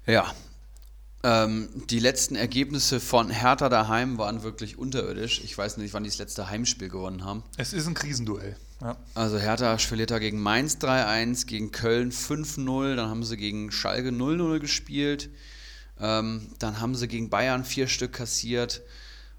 Ja, 0.06 0.34
ähm, 1.24 1.70
die 1.90 2.00
letzten 2.00 2.36
Ergebnisse 2.36 3.00
von 3.00 3.30
Hertha 3.30 3.70
daheim 3.70 4.18
waren 4.18 4.44
wirklich 4.44 4.78
unterirdisch. 4.78 5.42
Ich 5.44 5.58
weiß 5.58 5.78
nicht, 5.78 5.94
wann 5.94 6.04
die 6.04 6.10
das 6.10 6.20
letzte 6.20 6.50
Heimspiel 6.50 6.90
gewonnen 6.90 7.26
haben. 7.26 7.44
Es 7.58 7.74
ist 7.74 7.88
ein 7.88 7.94
Krisenduell. 7.94 8.56
Ja. 8.82 8.96
Also 9.16 9.40
Hertha 9.40 9.78
verliert 9.80 10.12
da 10.12 10.20
gegen 10.20 10.40
Mainz 10.40 10.78
3-1, 10.78 11.48
gegen 11.48 11.72
Köln 11.72 12.12
5-0, 12.12 12.96
dann 12.96 13.10
haben 13.10 13.24
sie 13.24 13.36
gegen 13.36 13.72
Schalke 13.72 14.10
0-0 14.10 14.60
gespielt, 14.60 15.30
ähm, 16.00 16.48
dann 16.60 16.80
haben 16.80 16.94
sie 16.94 17.08
gegen 17.08 17.30
Bayern 17.30 17.66
vier 17.66 17.88
Stück 17.88 18.14
kassiert. 18.14 18.82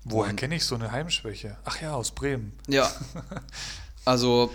Woher 0.02 0.34
kenne 0.34 0.56
ich 0.56 0.64
so 0.64 0.74
eine 0.74 0.90
Heimschwäche? 0.90 1.56
Ach 1.64 1.80
ja, 1.80 1.92
aus 1.92 2.12
Bremen. 2.12 2.52
Ja. 2.66 2.90
Also 4.04 4.50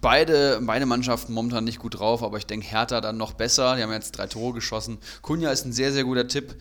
beide, 0.00 0.60
beide 0.62 0.86
Mannschaften 0.86 1.32
momentan 1.32 1.64
nicht 1.64 1.78
gut 1.78 1.98
drauf, 1.98 2.22
aber 2.22 2.38
ich 2.38 2.46
denke 2.46 2.66
Hertha 2.66 3.00
dann 3.00 3.16
noch 3.16 3.34
besser. 3.34 3.76
Die 3.76 3.82
haben 3.82 3.92
jetzt 3.92 4.12
drei 4.12 4.26
Tore 4.26 4.54
geschossen. 4.54 4.98
Kunja 5.20 5.50
ist 5.50 5.64
ein 5.64 5.72
sehr, 5.72 5.92
sehr 5.92 6.04
guter 6.04 6.26
Tipp. 6.26 6.56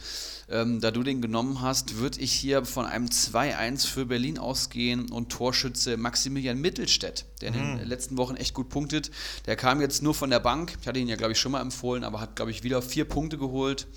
Ähm, 0.49 0.81
da 0.81 0.91
du 0.91 1.01
den 1.01 1.21
genommen 1.21 1.61
hast, 1.61 1.97
würde 1.97 2.19
ich 2.19 2.33
hier 2.33 2.65
von 2.65 2.85
einem 2.85 3.05
2-1 3.05 3.87
für 3.87 4.05
Berlin 4.05 4.37
ausgehen 4.37 5.09
und 5.09 5.29
Torschütze 5.29 5.95
Maximilian 5.95 6.59
Mittelstädt, 6.59 7.23
der 7.39 7.53
in 7.53 7.73
mhm. 7.73 7.77
den 7.77 7.87
letzten 7.87 8.17
Wochen 8.17 8.35
echt 8.35 8.53
gut 8.53 8.67
punktet. 8.67 9.11
Der 9.45 9.55
kam 9.55 9.79
jetzt 9.79 10.03
nur 10.03 10.13
von 10.13 10.29
der 10.29 10.41
Bank. 10.41 10.77
Ich 10.81 10.87
hatte 10.87 10.99
ihn 10.99 11.07
ja, 11.07 11.15
glaube 11.15 11.31
ich, 11.31 11.39
schon 11.39 11.53
mal 11.53 11.61
empfohlen, 11.61 12.03
aber 12.03 12.19
hat, 12.19 12.35
glaube 12.35 12.51
ich, 12.51 12.63
wieder 12.63 12.81
vier 12.81 13.05
Punkte 13.05 13.37
geholt 13.37 13.87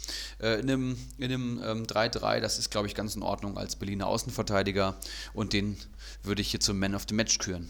äh, 0.40 0.61
in 0.61 0.70
einem, 0.70 0.97
in 1.19 1.24
einem 1.24 1.61
ähm, 1.65 1.86
3-3. 1.86 2.39
Das 2.39 2.61
ist, 2.61 2.70
glaube 2.70 2.86
ich, 2.86 2.94
ganz 2.94 3.16
in 3.16 3.23
Ordnung 3.23 3.59
als 3.59 3.74
Berliner 3.74 4.06
Außenverteidiger 4.06 4.94
und 5.32 5.52
den 5.52 5.77
würde 6.23 6.40
ich 6.40 6.52
hier 6.52 6.61
zum 6.61 6.78
Man 6.78 6.94
of 6.94 7.06
the 7.09 7.15
Match 7.15 7.39
küren. 7.39 7.69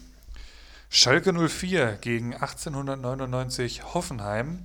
Schalke 0.97 1.33
04 1.33 1.97
gegen 1.99 2.33
1899 2.33 3.93
Hoffenheim. 3.93 4.63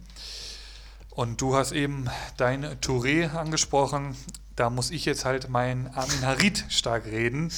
Und 1.11 1.41
du 1.41 1.57
hast 1.57 1.73
eben 1.73 2.09
dein 2.37 2.65
Touré 2.81 3.35
angesprochen. 3.35 4.15
Da 4.55 4.71
muss 4.71 4.93
ich 4.93 5.07
jetzt 5.07 5.25
halt 5.25 5.49
mein 5.49 5.93
Armin 5.93 6.25
Harit 6.25 6.67
stark 6.69 7.07
reden. 7.07 7.51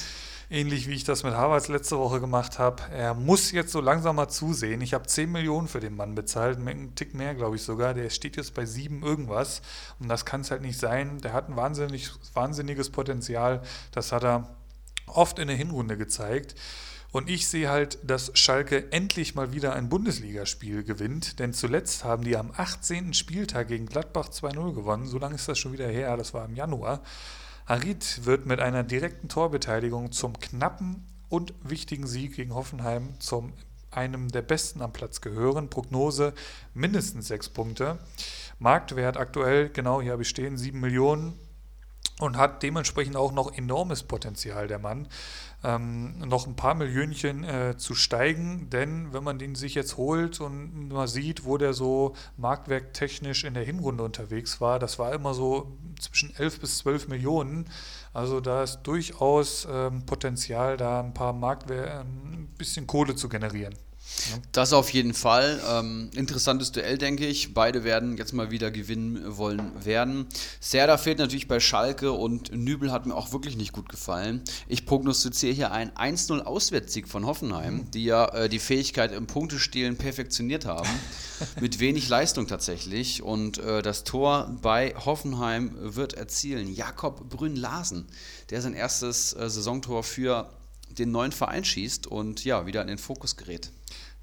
Ähnlich 0.49 0.87
wie 0.87 0.95
ich 0.95 1.03
das 1.03 1.21
mit 1.21 1.35
Harvards 1.35 1.67
letzte 1.67 1.99
Woche 1.99 2.19
gemacht 2.19 2.57
habe. 2.57 2.81
Er 2.91 3.13
muss 3.13 3.51
jetzt 3.51 3.71
so 3.71 3.79
langsam 3.79 4.15
mal 4.15 4.29
zusehen. 4.29 4.81
Ich 4.81 4.95
habe 4.95 5.05
10 5.05 5.31
Millionen 5.31 5.67
für 5.67 5.79
den 5.79 5.95
Mann 5.95 6.15
bezahlt, 6.15 6.57
einen 6.57 6.95
Tick 6.95 7.13
mehr, 7.13 7.35
glaube 7.35 7.57
ich 7.57 7.61
sogar. 7.61 7.93
Der 7.93 8.09
steht 8.09 8.37
jetzt 8.37 8.55
bei 8.55 8.65
7 8.65 9.03
irgendwas. 9.03 9.61
Und 9.99 10.09
das 10.09 10.25
kann 10.25 10.41
es 10.41 10.49
halt 10.49 10.63
nicht 10.63 10.79
sein. 10.79 11.19
Der 11.19 11.33
hat 11.33 11.47
ein 11.47 11.55
wahnsinnig, 11.55 12.09
wahnsinniges 12.33 12.89
Potenzial. 12.89 13.61
Das 13.91 14.11
hat 14.11 14.23
er 14.23 14.49
oft 15.05 15.37
in 15.37 15.47
der 15.47 15.57
Hinrunde 15.57 15.95
gezeigt. 15.95 16.55
Und 17.13 17.29
ich 17.29 17.47
sehe 17.47 17.69
halt, 17.69 17.99
dass 18.01 18.31
Schalke 18.33 18.91
endlich 18.91 19.35
mal 19.35 19.53
wieder 19.53 19.73
ein 19.73 19.87
Bundesligaspiel 19.87 20.83
gewinnt, 20.83 21.37
denn 21.37 21.53
zuletzt 21.53 22.03
haben 22.03 22.23
die 22.23 22.35
am 22.35 22.51
18. 22.57 23.13
Spieltag 23.13 23.67
gegen 23.67 23.85
Gladbach 23.85 24.29
2-0 24.29 24.73
gewonnen. 24.73 25.05
So 25.05 25.19
lange 25.19 25.35
ist 25.35 25.47
das 25.47 25.59
schon 25.59 25.73
wieder 25.73 25.87
her, 25.87 26.17
das 26.17 26.33
war 26.33 26.43
im 26.43 26.55
Januar. 26.55 27.03
Harit 27.67 28.25
wird 28.25 28.47
mit 28.47 28.59
einer 28.59 28.83
direkten 28.83 29.29
Torbeteiligung 29.29 30.11
zum 30.11 30.39
knappen 30.39 31.05
und 31.29 31.53
wichtigen 31.61 32.07
Sieg 32.07 32.35
gegen 32.35 32.55
Hoffenheim 32.55 33.13
zum 33.19 33.53
einem 33.91 34.29
der 34.29 34.41
besten 34.41 34.81
am 34.81 34.91
Platz 34.91 35.21
gehören. 35.21 35.69
Prognose 35.69 36.33
mindestens 36.73 37.27
sechs 37.27 37.47
Punkte. 37.47 37.99
Marktwert 38.57 39.17
aktuell, 39.17 39.69
genau 39.69 40.01
hier 40.01 40.13
habe 40.13 40.23
ich 40.23 40.29
stehen, 40.29 40.57
7 40.57 40.79
Millionen 40.79 41.37
und 42.19 42.37
hat 42.37 42.63
dementsprechend 42.63 43.15
auch 43.15 43.31
noch 43.31 43.53
enormes 43.55 44.03
Potenzial, 44.03 44.67
der 44.67 44.79
Mann 44.79 45.07
ähm, 45.63 46.19
noch 46.19 46.45
ein 46.47 46.55
paar 46.55 46.75
Millionchen 46.75 47.43
äh, 47.43 47.77
zu 47.77 47.95
steigen, 47.95 48.69
denn 48.69 49.13
wenn 49.13 49.23
man 49.23 49.39
den 49.39 49.55
sich 49.55 49.75
jetzt 49.75 49.97
holt 49.97 50.41
und 50.41 50.89
mal 50.89 51.07
sieht, 51.07 51.45
wo 51.45 51.57
der 51.57 51.73
so 51.73 52.15
marktwerktechnisch 52.37 53.43
in 53.43 53.53
der 53.53 53.63
Hinrunde 53.63 54.03
unterwegs 54.03 54.59
war, 54.59 54.79
das 54.79 54.99
war 54.99 55.13
immer 55.13 55.33
so 55.33 55.71
zwischen 55.99 56.35
11 56.35 56.59
bis 56.59 56.79
12 56.79 57.07
Millionen. 57.07 57.69
Also 58.13 58.41
da 58.41 58.63
ist 58.63 58.81
durchaus 58.83 59.67
ähm, 59.71 60.05
Potenzial, 60.05 60.77
da 60.77 60.99
ein 60.99 61.13
paar 61.13 61.33
Marktwert, 61.33 62.05
ein 62.05 62.49
bisschen 62.57 62.85
Kohle 62.85 63.15
zu 63.15 63.29
generieren. 63.29 63.73
Das 64.51 64.73
auf 64.73 64.89
jeden 64.91 65.13
Fall. 65.13 65.61
Ähm, 65.69 66.09
interessantes 66.15 66.71
Duell, 66.71 66.97
denke 66.97 67.25
ich. 67.25 67.53
Beide 67.53 67.83
werden 67.83 68.17
jetzt 68.17 68.33
mal 68.33 68.51
wieder 68.51 68.71
gewinnen 68.71 69.37
wollen 69.37 69.71
werden. 69.83 70.27
Serda 70.59 70.97
fehlt 70.97 71.17
natürlich 71.17 71.47
bei 71.47 71.59
Schalke 71.59 72.11
und 72.11 72.53
Nübel 72.53 72.91
hat 72.91 73.05
mir 73.05 73.15
auch 73.15 73.31
wirklich 73.33 73.57
nicht 73.57 73.73
gut 73.73 73.89
gefallen. 73.89 74.43
Ich 74.67 74.85
prognostiziere 74.85 75.53
hier 75.53 75.71
einen 75.71 75.91
1-0 75.91 76.41
Auswärtssieg 76.41 77.07
von 77.07 77.25
Hoffenheim, 77.25 77.75
mhm. 77.75 77.91
die 77.91 78.05
ja 78.05 78.25
äh, 78.29 78.49
die 78.49 78.59
Fähigkeit 78.59 79.11
im 79.11 79.27
Punktestehlen 79.27 79.97
perfektioniert 79.97 80.65
haben. 80.65 80.89
mit 81.59 81.79
wenig 81.79 82.09
Leistung 82.09 82.47
tatsächlich. 82.47 83.21
Und 83.23 83.57
äh, 83.57 83.81
das 83.81 84.03
Tor 84.03 84.57
bei 84.61 84.93
Hoffenheim 85.05 85.75
wird 85.77 86.13
erzielen 86.13 86.73
Jakob 86.73 87.29
Brünn-Larsen, 87.29 88.07
der 88.49 88.61
sein 88.61 88.73
erstes 88.73 89.33
äh, 89.33 89.49
Saisontor 89.49 90.03
für 90.03 90.49
den 90.89 91.11
neuen 91.11 91.31
Verein 91.31 91.65
schießt 91.65 92.07
und 92.07 92.43
ja, 92.45 92.65
wieder 92.65 92.81
in 92.81 92.87
den 92.87 92.97
Fokus 92.97 93.35
gerät. 93.35 93.71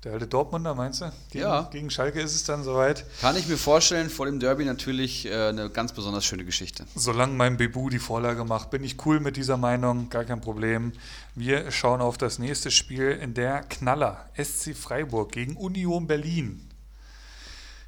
Der 0.03 0.15
alte 0.15 0.27
Dortmunder, 0.27 0.75
meinst 0.75 1.03
du? 1.03 1.13
Gegen, 1.31 1.45
ja. 1.45 1.69
Gegen 1.71 1.91
Schalke 1.91 2.23
ist 2.23 2.35
es 2.35 2.45
dann 2.45 2.65
soweit. 2.65 3.05
Kann 3.21 3.37
ich 3.37 3.47
mir 3.49 3.59
vorstellen, 3.59 4.09
vor 4.09 4.25
dem 4.25 4.41
Derby 4.41 4.65
natürlich 4.65 5.27
äh, 5.27 5.49
eine 5.49 5.69
ganz 5.69 5.93
besonders 5.93 6.25
schöne 6.25 6.47
Geschichte. 6.47 6.87
Solange 6.95 7.35
mein 7.35 7.59
Bebu 7.59 7.91
die 7.91 7.99
Vorlage 7.99 8.47
macht, 8.47 8.71
bin 8.71 8.83
ich 8.83 9.05
cool 9.05 9.21
mit 9.21 9.37
dieser 9.37 9.59
Meinung, 9.59 10.09
gar 10.09 10.25
kein 10.25 10.41
Problem. 10.41 10.93
Wir 11.35 11.71
schauen 11.71 12.01
auf 12.01 12.17
das 12.17 12.39
nächste 12.39 12.71
Spiel 12.71 13.11
in 13.11 13.35
der 13.35 13.63
Knaller, 13.65 14.31
SC 14.43 14.75
Freiburg 14.75 15.33
gegen 15.33 15.55
Union 15.57 16.07
Berlin. 16.07 16.67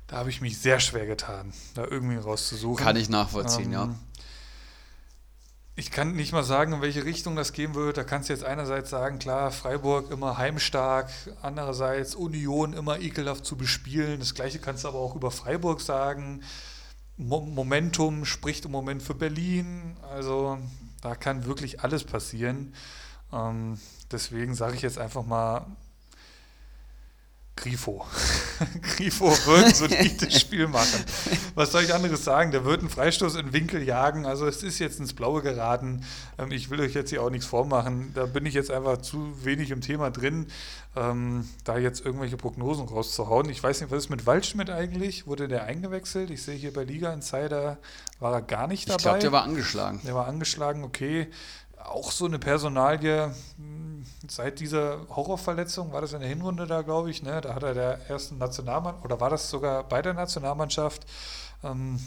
Da 0.06 0.18
habe 0.18 0.28
ich 0.28 0.42
mich 0.42 0.58
sehr 0.58 0.80
schwer 0.80 1.06
getan, 1.06 1.54
da 1.72 1.86
irgendwie 1.86 2.16
rauszusuchen. 2.16 2.84
Kann 2.84 2.96
ich 2.96 3.08
nachvollziehen, 3.08 3.68
ähm, 3.68 3.72
ja. 3.72 3.94
Ich 5.74 5.90
kann 5.90 6.14
nicht 6.16 6.32
mal 6.32 6.42
sagen, 6.42 6.74
in 6.74 6.82
welche 6.82 7.06
Richtung 7.06 7.34
das 7.34 7.54
gehen 7.54 7.74
wird. 7.74 7.96
Da 7.96 8.04
kannst 8.04 8.28
du 8.28 8.34
jetzt 8.34 8.44
einerseits 8.44 8.90
sagen, 8.90 9.18
klar, 9.18 9.50
Freiburg 9.50 10.10
immer 10.10 10.36
heimstark, 10.36 11.10
andererseits 11.40 12.14
Union 12.14 12.74
immer 12.74 13.00
ekelhaft 13.00 13.46
zu 13.46 13.56
bespielen. 13.56 14.18
Das 14.20 14.34
gleiche 14.34 14.58
kannst 14.58 14.84
du 14.84 14.88
aber 14.88 14.98
auch 14.98 15.16
über 15.16 15.30
Freiburg 15.30 15.80
sagen. 15.80 16.42
Momentum 17.16 18.26
spricht 18.26 18.66
im 18.66 18.70
Moment 18.70 19.02
für 19.02 19.14
Berlin. 19.14 19.96
Also 20.10 20.58
da 21.00 21.14
kann 21.14 21.46
wirklich 21.46 21.80
alles 21.80 22.04
passieren. 22.04 22.74
Ähm, 23.32 23.78
deswegen 24.10 24.54
sage 24.54 24.76
ich 24.76 24.82
jetzt 24.82 24.98
einfach 24.98 25.24
mal 25.24 25.64
Grifo. 27.54 28.04
Grifo 28.96 29.26
wird 29.26 29.64
ein 29.66 29.74
solides 29.74 30.40
Spiel 30.40 30.68
machen. 30.68 31.04
Was 31.54 31.72
soll 31.72 31.82
ich 31.82 31.92
anderes 31.92 32.24
sagen? 32.24 32.50
Der 32.50 32.64
wird 32.64 32.80
einen 32.80 32.88
Freistoß 32.88 33.36
in 33.36 33.52
Winkel 33.52 33.82
jagen. 33.82 34.24
Also 34.24 34.46
es 34.46 34.62
ist 34.62 34.78
jetzt 34.78 34.98
ins 34.98 35.12
Blaue 35.12 35.42
geraten. 35.42 36.02
Ähm, 36.38 36.50
ich 36.50 36.70
will 36.70 36.80
euch 36.80 36.94
jetzt 36.94 37.10
hier 37.10 37.22
auch 37.22 37.30
nichts 37.30 37.46
vormachen. 37.46 38.12
Da 38.14 38.26
bin 38.26 38.46
ich 38.46 38.54
jetzt 38.54 38.70
einfach 38.70 38.98
zu 38.98 39.44
wenig 39.44 39.70
im 39.70 39.82
Thema 39.82 40.10
drin, 40.10 40.46
ähm, 40.96 41.46
da 41.64 41.76
jetzt 41.76 42.04
irgendwelche 42.04 42.38
Prognosen 42.38 42.88
rauszuhauen. 42.88 43.48
Ich 43.50 43.62
weiß 43.62 43.80
nicht, 43.82 43.90
was 43.90 44.04
ist 44.04 44.10
mit 44.10 44.26
Waldschmidt 44.26 44.70
eigentlich? 44.70 45.26
Wurde 45.26 45.46
der 45.46 45.64
eingewechselt? 45.64 46.30
Ich 46.30 46.42
sehe 46.42 46.56
hier 46.56 46.72
bei 46.72 46.84
Liga 46.84 47.12
Insider 47.12 47.78
war 48.18 48.32
er 48.32 48.42
gar 48.42 48.66
nicht 48.66 48.88
dabei. 48.88 48.96
Ich 48.96 49.02
glaube, 49.02 49.18
der 49.18 49.32
war 49.32 49.42
angeschlagen. 49.42 50.00
Der 50.04 50.14
war 50.14 50.26
angeschlagen, 50.26 50.84
okay. 50.84 51.28
Auch 51.84 52.12
so 52.12 52.26
eine 52.26 52.38
Personalie 52.38 53.34
seit 54.28 54.60
dieser 54.60 55.06
Horrorverletzung, 55.08 55.92
war 55.92 56.00
das 56.00 56.12
in 56.12 56.20
der 56.20 56.28
Hinrunde 56.28 56.66
da, 56.66 56.82
glaube 56.82 57.10
ich, 57.10 57.22
ne? 57.22 57.40
da 57.40 57.54
hat 57.54 57.62
er 57.62 57.74
der 57.74 58.10
ersten 58.10 58.38
Nationalmannschaft, 58.38 59.04
oder 59.04 59.20
war 59.20 59.30
das 59.30 59.50
sogar 59.50 59.84
bei 59.84 60.02
der 60.02 60.14
Nationalmannschaft, 60.14 61.06
ähm, 61.64 62.00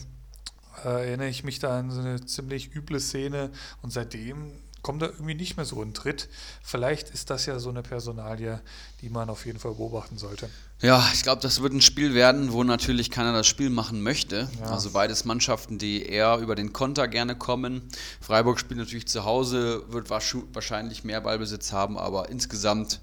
äh, 0.83 1.07
erinnere 1.07 1.27
ich 1.27 1.43
mich 1.43 1.59
da 1.59 1.79
an 1.79 1.91
so 1.91 1.99
eine 1.99 2.25
ziemlich 2.25 2.75
üble 2.75 2.99
Szene 2.99 3.51
und 3.81 3.91
seitdem 3.91 4.51
kommt 4.85 5.01
er 5.01 5.09
irgendwie 5.09 5.33
nicht 5.33 5.57
mehr 5.57 5.65
so 5.65 5.81
in 5.81 5.95
Tritt. 5.95 6.29
Vielleicht 6.61 7.09
ist 7.09 7.31
das 7.31 7.47
ja 7.47 7.57
so 7.57 7.69
eine 7.69 7.81
Personalie, 7.81 8.61
die 9.01 9.09
man 9.09 9.31
auf 9.31 9.47
jeden 9.47 9.57
Fall 9.57 9.73
beobachten 9.73 10.19
sollte. 10.19 10.47
Ja, 10.79 11.03
ich 11.11 11.23
glaube, 11.23 11.41
das 11.41 11.63
wird 11.63 11.73
ein 11.73 11.81
Spiel 11.81 12.13
werden, 12.13 12.51
wo 12.51 12.63
natürlich 12.63 13.09
keiner 13.09 13.33
das 13.33 13.47
Spiel 13.47 13.71
machen 13.71 14.03
möchte. 14.03 14.47
Ja. 14.59 14.67
Also 14.67 14.91
beides 14.91 15.25
Mannschaften, 15.25 15.79
die 15.79 16.05
eher 16.05 16.37
über 16.37 16.53
den 16.53 16.71
Konter 16.71 17.07
gerne 17.07 17.35
kommen. 17.35 17.81
Freiburg 18.21 18.59
spielt 18.59 18.79
natürlich 18.79 19.07
zu 19.07 19.25
Hause, 19.25 19.91
wird 19.91 20.11
wahrscheinlich 20.11 21.03
mehr 21.03 21.21
Ballbesitz 21.21 21.71
haben, 21.71 21.97
aber 21.97 22.29
insgesamt 22.29 23.01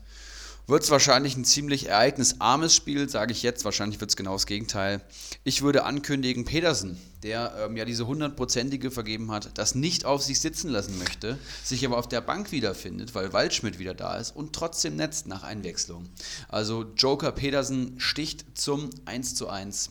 wird 0.67 0.83
es 0.83 0.91
wahrscheinlich 0.91 1.37
ein 1.37 1.45
ziemlich 1.45 1.89
ereignisarmes 1.89 2.75
Spiel, 2.75 3.09
sage 3.09 3.33
ich 3.33 3.43
jetzt. 3.43 3.65
Wahrscheinlich 3.65 4.01
wird 4.01 4.11
es 4.11 4.17
genau 4.17 4.33
das 4.33 4.47
Gegenteil. 4.47 5.01
Ich 5.45 5.63
würde 5.63 5.85
ankündigen, 5.85 6.45
Pedersen, 6.45 6.99
der 7.23 7.55
ähm, 7.59 7.77
ja 7.77 7.85
diese 7.85 8.07
hundertprozentige 8.07 8.91
vergeben 8.91 9.31
hat, 9.31 9.51
das 9.59 9.75
nicht 9.75 10.05
auf 10.05 10.23
sich 10.23 10.41
sitzen 10.41 10.71
lassen 10.71 10.99
möchte, 10.99 11.39
sich 11.63 11.85
aber 11.85 11.99
auf 11.99 12.09
der 12.09 12.21
Bank 12.21 12.53
wiederfindet, 12.53 13.15
weil 13.15 13.33
Waldschmidt 13.33 13.79
wieder 13.79 13.95
da 13.95 14.17
ist 14.17 14.35
und 14.35 14.53
trotzdem 14.53 14.97
netzt 14.97 15.27
nach 15.27 15.43
Einwechslung. 15.43 16.09
Also 16.49 16.85
Joker 16.97 17.33
Pedersen 17.33 17.99
sticht 17.99 18.59
zum 18.59 18.91
1 19.05 19.35
zu 19.35 19.49
1. 19.49 19.91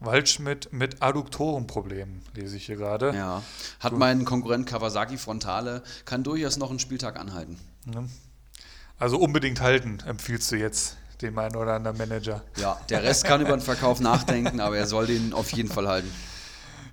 Waldschmidt 0.00 0.72
mit 0.72 1.02
Adduktorenproblemen, 1.02 2.22
lese 2.34 2.56
ich 2.56 2.66
hier 2.66 2.76
gerade. 2.76 3.14
Ja, 3.14 3.42
hat 3.80 3.96
mein 3.96 4.24
Konkurrent 4.24 4.66
Kawasaki 4.66 5.16
Frontale, 5.16 5.82
kann 6.04 6.24
durchaus 6.24 6.56
noch 6.56 6.70
einen 6.70 6.78
Spieltag 6.78 7.18
anhalten. 7.18 7.58
Ja. 7.92 8.04
Also 8.98 9.18
unbedingt 9.18 9.60
halten, 9.60 9.98
empfiehlst 10.06 10.52
du 10.52 10.56
jetzt 10.56 10.96
dem 11.20 11.38
einen 11.38 11.56
oder 11.56 11.74
anderen 11.74 11.96
Manager. 11.96 12.42
Ja, 12.56 12.80
der 12.88 13.02
Rest 13.02 13.24
kann 13.24 13.40
über 13.40 13.56
den 13.56 13.60
Verkauf 13.60 14.00
nachdenken, 14.00 14.60
aber 14.60 14.76
er 14.76 14.86
soll 14.86 15.06
den 15.06 15.32
auf 15.32 15.52
jeden 15.52 15.68
Fall 15.68 15.88
halten. 15.88 16.10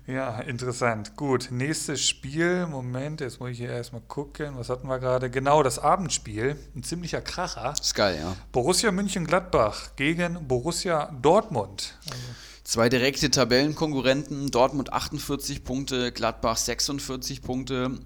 Ja, 0.06 0.40
interessant. 0.40 1.16
Gut, 1.16 1.48
nächstes 1.52 2.06
Spiel. 2.06 2.66
Moment, 2.66 3.20
jetzt 3.20 3.38
muss 3.38 3.50
ich 3.50 3.58
hier 3.58 3.70
erstmal 3.70 4.00
gucken. 4.00 4.56
Was 4.56 4.68
hatten 4.68 4.88
wir 4.88 4.98
gerade? 4.98 5.30
Genau, 5.30 5.62
das 5.62 5.78
Abendspiel. 5.78 6.56
Ein 6.74 6.82
ziemlicher 6.82 7.20
Kracher. 7.20 7.72
Ist 7.80 7.94
geil, 7.94 8.18
ja. 8.20 8.34
Borussia 8.50 8.90
München-Gladbach 8.90 9.94
gegen 9.94 10.48
Borussia 10.48 11.12
Dortmund. 11.22 11.96
Also 12.06 12.18
Zwei 12.64 12.88
direkte 12.88 13.30
Tabellenkonkurrenten, 13.30 14.50
Dortmund 14.50 14.92
48 14.92 15.64
Punkte, 15.64 16.12
Gladbach 16.12 16.56
46 16.56 17.42
Punkte. 17.42 17.98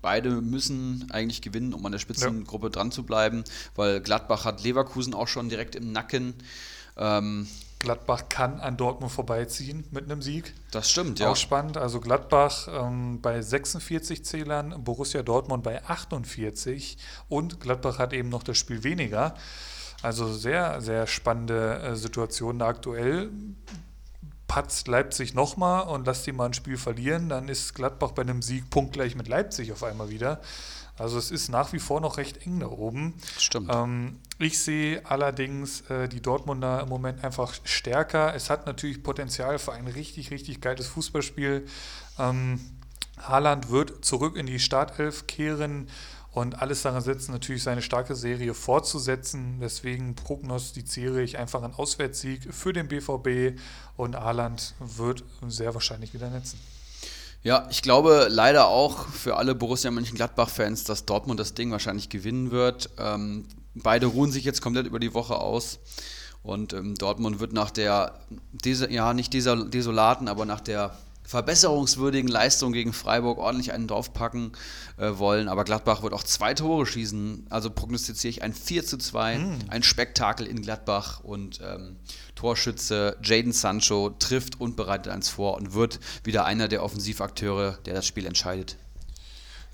Beide 0.00 0.40
müssen 0.40 1.08
eigentlich 1.10 1.42
gewinnen, 1.42 1.74
um 1.74 1.84
an 1.84 1.92
der 1.92 1.98
Spitzengruppe 1.98 2.66
ja. 2.66 2.70
dran 2.70 2.92
zu 2.92 3.02
bleiben, 3.02 3.42
weil 3.74 4.00
Gladbach 4.00 4.44
hat 4.44 4.62
Leverkusen 4.62 5.12
auch 5.12 5.26
schon 5.26 5.48
direkt 5.48 5.74
im 5.74 5.90
Nacken. 5.90 6.34
Ähm, 6.96 7.48
Gladbach 7.80 8.28
kann 8.28 8.60
an 8.60 8.76
Dortmund 8.76 9.12
vorbeiziehen 9.12 9.84
mit 9.90 10.04
einem 10.04 10.22
Sieg. 10.22 10.54
Das 10.70 10.90
stimmt, 10.90 11.18
ja. 11.18 11.30
Auch 11.30 11.36
spannend. 11.36 11.76
Also 11.76 12.00
Gladbach 12.00 12.68
ähm, 12.70 13.20
bei 13.20 13.42
46 13.42 14.24
Zählern, 14.24 14.84
Borussia 14.84 15.22
Dortmund 15.22 15.62
bei 15.62 15.84
48 15.84 16.96
und 17.28 17.60
Gladbach 17.60 17.98
hat 17.98 18.12
eben 18.12 18.28
noch 18.28 18.44
das 18.44 18.56
Spiel 18.56 18.84
weniger. 18.84 19.34
Also 20.02 20.32
sehr, 20.32 20.80
sehr 20.80 21.06
spannende 21.06 21.80
äh, 21.80 21.96
Situation 21.96 22.62
aktuell 22.62 23.30
patzt 24.56 24.88
Leipzig 24.88 25.34
nochmal 25.34 25.86
und 25.86 26.06
lasst 26.06 26.26
die 26.26 26.32
mal 26.32 26.46
ein 26.46 26.54
Spiel 26.54 26.78
verlieren, 26.78 27.28
dann 27.28 27.50
ist 27.50 27.74
Gladbach 27.74 28.12
bei 28.12 28.22
einem 28.22 28.40
Sieg 28.40 28.70
punktgleich 28.70 29.14
mit 29.14 29.28
Leipzig 29.28 29.70
auf 29.70 29.82
einmal 29.82 30.08
wieder. 30.08 30.40
Also 30.96 31.18
es 31.18 31.30
ist 31.30 31.50
nach 31.50 31.74
wie 31.74 31.78
vor 31.78 32.00
noch 32.00 32.16
recht 32.16 32.46
eng 32.46 32.60
da 32.60 32.68
oben. 32.68 33.12
Stimmt. 33.38 33.70
Ähm, 33.70 34.18
ich 34.38 34.58
sehe 34.58 35.04
allerdings 35.04 35.82
äh, 35.90 36.08
die 36.08 36.22
Dortmunder 36.22 36.80
im 36.80 36.88
Moment 36.88 37.22
einfach 37.22 37.52
stärker. 37.64 38.34
Es 38.34 38.48
hat 38.48 38.64
natürlich 38.64 39.02
Potenzial 39.02 39.58
für 39.58 39.74
ein 39.74 39.88
richtig, 39.88 40.30
richtig 40.30 40.62
geiles 40.62 40.86
Fußballspiel. 40.86 41.66
Ähm, 42.18 42.58
Haaland 43.18 43.68
wird 43.68 44.06
zurück 44.06 44.36
in 44.38 44.46
die 44.46 44.58
Startelf 44.58 45.26
kehren 45.26 45.90
und 46.36 46.60
alles 46.60 46.82
daran 46.82 47.00
setzen, 47.00 47.32
natürlich 47.32 47.62
seine 47.62 47.80
starke 47.80 48.14
Serie 48.14 48.52
fortzusetzen. 48.52 49.58
Deswegen 49.58 50.14
prognostiziere 50.14 51.22
ich 51.22 51.38
einfach 51.38 51.62
einen 51.62 51.72
Auswärtssieg 51.72 52.52
für 52.52 52.74
den 52.74 52.88
BVB 52.88 53.58
und 53.96 54.16
Haaland 54.16 54.74
wird 54.78 55.24
sehr 55.48 55.72
wahrscheinlich 55.72 56.12
wieder 56.12 56.28
netzen. 56.28 56.60
Ja, 57.42 57.66
ich 57.70 57.80
glaube 57.80 58.26
leider 58.28 58.68
auch 58.68 59.08
für 59.08 59.38
alle 59.38 59.54
Borussia 59.54 59.90
Mönchengladbach-Fans, 59.90 60.84
dass 60.84 61.06
Dortmund 61.06 61.40
das 61.40 61.54
Ding 61.54 61.70
wahrscheinlich 61.70 62.10
gewinnen 62.10 62.50
wird. 62.50 62.90
Ähm, 62.98 63.46
beide 63.74 64.04
ruhen 64.04 64.30
sich 64.30 64.44
jetzt 64.44 64.60
komplett 64.60 64.86
über 64.86 65.00
die 65.00 65.14
Woche 65.14 65.38
aus. 65.38 65.78
Und 66.42 66.74
ähm, 66.74 66.96
Dortmund 66.96 67.40
wird 67.40 67.54
nach 67.54 67.70
der, 67.70 68.20
ja, 68.90 69.14
nicht 69.14 69.32
desolaten, 69.32 70.28
aber 70.28 70.44
nach 70.44 70.60
der 70.60 70.98
verbesserungswürdigen 71.26 72.28
Leistung 72.28 72.72
gegen 72.72 72.92
Freiburg 72.92 73.38
ordentlich 73.38 73.72
einen 73.72 73.88
draufpacken 73.88 74.52
äh, 74.96 75.10
wollen. 75.18 75.48
Aber 75.48 75.64
Gladbach 75.64 76.02
wird 76.02 76.12
auch 76.12 76.22
zwei 76.22 76.54
Tore 76.54 76.86
schießen. 76.86 77.46
Also 77.50 77.70
prognostiziere 77.70 78.30
ich 78.30 78.42
ein 78.42 78.54
4 78.54 78.86
zu 78.86 78.98
2, 78.98 79.38
mm. 79.38 79.58
ein 79.68 79.82
Spektakel 79.82 80.46
in 80.46 80.62
Gladbach 80.62 81.20
und 81.20 81.60
ähm, 81.62 81.96
Torschütze 82.34 83.16
Jaden 83.22 83.52
Sancho 83.52 84.10
trifft 84.18 84.60
und 84.60 84.76
bereitet 84.76 85.12
eins 85.12 85.28
vor 85.28 85.56
und 85.56 85.74
wird 85.74 86.00
wieder 86.24 86.44
einer 86.44 86.68
der 86.68 86.82
Offensivakteure, 86.82 87.78
der 87.84 87.94
das 87.94 88.06
Spiel 88.06 88.26
entscheidet. 88.26 88.76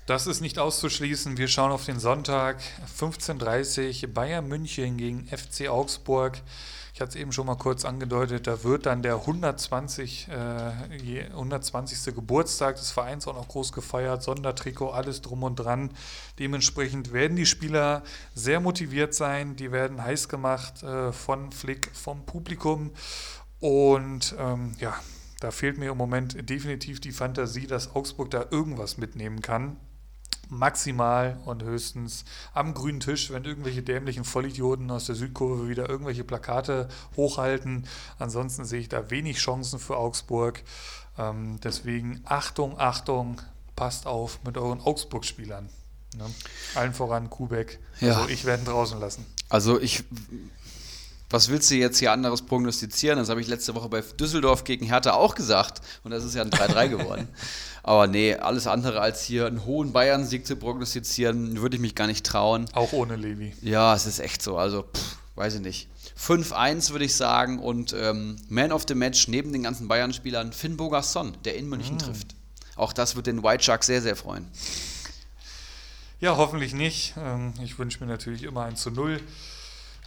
Das 0.05 0.27
ist 0.27 0.41
nicht 0.41 0.59
auszuschließen. 0.59 1.37
Wir 1.37 1.47
schauen 1.47 1.71
auf 1.71 1.85
den 1.85 1.97
Sonntag 1.97 2.61
15.30 2.99 4.03
Uhr 4.03 4.13
Bayern 4.13 4.47
München 4.47 4.97
gegen 4.97 5.27
FC 5.27 5.69
Augsburg. 5.69 6.41
Ich 6.95 7.01
hatte 7.01 7.09
es 7.09 7.15
eben 7.15 7.31
schon 7.31 7.47
mal 7.47 7.55
kurz 7.55 7.85
angedeutet, 7.85 8.45
da 8.45 8.63
wird 8.63 8.85
dann 8.85 9.01
der 9.01 9.15
120, 9.15 10.27
äh, 10.27 11.25
120. 11.31 12.13
Geburtstag 12.13 12.75
des 12.75 12.91
Vereins 12.91 13.27
auch 13.27 13.33
noch 13.33 13.47
groß 13.47 13.71
gefeiert, 13.71 14.21
Sondertrikot, 14.21 14.91
alles 14.91 15.23
drum 15.23 15.41
und 15.41 15.55
dran. 15.55 15.89
Dementsprechend 16.37 17.11
werden 17.11 17.35
die 17.35 17.47
Spieler 17.47 18.03
sehr 18.35 18.59
motiviert 18.59 19.15
sein, 19.15 19.55
die 19.55 19.71
werden 19.71 20.03
heiß 20.03 20.29
gemacht 20.29 20.83
äh, 20.83 21.11
von 21.11 21.51
Flick, 21.51 21.89
vom 21.95 22.27
Publikum 22.27 22.91
und 23.59 24.35
ähm, 24.37 24.75
ja, 24.77 24.93
da 25.39 25.49
fehlt 25.49 25.79
mir 25.79 25.91
im 25.91 25.97
Moment 25.97 26.47
definitiv 26.47 27.01
die 27.01 27.11
Fantasie, 27.11 27.65
dass 27.65 27.95
Augsburg 27.95 28.29
da 28.29 28.45
irgendwas 28.51 28.99
mitnehmen 28.99 29.41
kann 29.41 29.77
maximal 30.57 31.39
und 31.45 31.63
höchstens 31.63 32.25
am 32.53 32.73
grünen 32.73 32.99
Tisch, 32.99 33.31
wenn 33.31 33.43
irgendwelche 33.43 33.83
dämlichen 33.83 34.23
Vollidioten 34.23 34.89
aus 34.91 35.05
der 35.05 35.15
Südkurve 35.15 35.67
wieder 35.67 35.89
irgendwelche 35.89 36.23
Plakate 36.23 36.87
hochhalten. 37.15 37.87
Ansonsten 38.19 38.65
sehe 38.65 38.79
ich 38.79 38.89
da 38.89 39.09
wenig 39.09 39.37
Chancen 39.37 39.79
für 39.79 39.97
Augsburg. 39.97 40.63
Ähm, 41.17 41.59
deswegen 41.63 42.21
Achtung, 42.25 42.79
Achtung, 42.79 43.41
passt 43.75 44.07
auf 44.07 44.39
mit 44.43 44.57
euren 44.57 44.81
Augsburg-Spielern. 44.81 45.69
Ne? 46.17 46.25
Allen 46.75 46.93
voran 46.93 47.29
Kubek. 47.29 47.79
Ja. 47.99 48.17
Also 48.17 48.29
ich 48.29 48.45
werde 48.45 48.63
ihn 48.63 48.65
draußen 48.65 48.99
lassen. 48.99 49.25
Also 49.49 49.79
ich, 49.79 50.03
was 51.29 51.49
willst 51.49 51.71
du 51.71 51.75
jetzt 51.75 51.97
hier 51.97 52.11
anderes 52.11 52.43
prognostizieren? 52.43 53.17
Das 53.17 53.29
habe 53.29 53.41
ich 53.41 53.47
letzte 53.47 53.75
Woche 53.75 53.89
bei 53.89 54.01
Düsseldorf 54.01 54.63
gegen 54.63 54.85
Hertha 54.85 55.13
auch 55.13 55.35
gesagt 55.35 55.81
und 56.03 56.11
das 56.11 56.23
ist 56.23 56.35
ja 56.35 56.43
ein 56.43 56.51
3-3 56.51 56.89
geworden. 56.89 57.27
Aber 57.83 58.07
nee, 58.07 58.33
alles 58.35 58.65
andere 58.65 59.01
als 59.01 59.23
hier 59.23 59.45
einen 59.45 59.65
hohen 59.65 59.91
Bayern-Sieg 59.91 60.47
zu 60.47 60.55
prognostizieren, 60.55 61.61
würde 61.61 61.75
ich 61.75 61.81
mich 61.81 61.95
gar 61.95 62.07
nicht 62.07 62.25
trauen. 62.25 62.65
Auch 62.73 62.93
ohne 62.93 63.17
Levi. 63.17 63.53
Ja, 63.61 63.93
es 63.93 64.05
ist 64.05 64.19
echt 64.19 64.41
so. 64.41 64.57
Also, 64.57 64.83
pff, 64.83 65.17
weiß 65.35 65.55
ich 65.55 65.61
nicht. 65.61 65.89
5-1 66.17 66.91
würde 66.91 67.03
ich 67.05 67.15
sagen 67.15 67.59
und 67.59 67.93
ähm, 67.97 68.37
Man 68.47 68.71
of 68.71 68.85
the 68.87 68.95
Match 68.95 69.27
neben 69.27 69.51
den 69.51 69.63
ganzen 69.63 69.87
Bayern-Spielern 69.89 70.53
Finn 70.53 70.77
Bogasson, 70.77 71.35
der 71.43 71.55
in 71.57 71.67
München 71.67 71.97
trifft. 71.99 72.35
Auch 72.75 72.93
das 72.93 73.15
wird 73.17 73.27
den 73.27 73.43
White 73.43 73.63
Shark 73.63 73.83
sehr, 73.83 74.01
sehr 74.01 74.15
freuen. 74.15 74.47
Ja, 76.21 76.37
hoffentlich 76.37 76.73
nicht. 76.73 77.15
Ähm, 77.17 77.53
Ich 77.61 77.77
wünsche 77.77 77.99
mir 77.99 78.05
natürlich 78.09 78.43
immer 78.43 78.63
ein 78.63 78.77
zu 78.77 78.91
Null. 78.91 79.19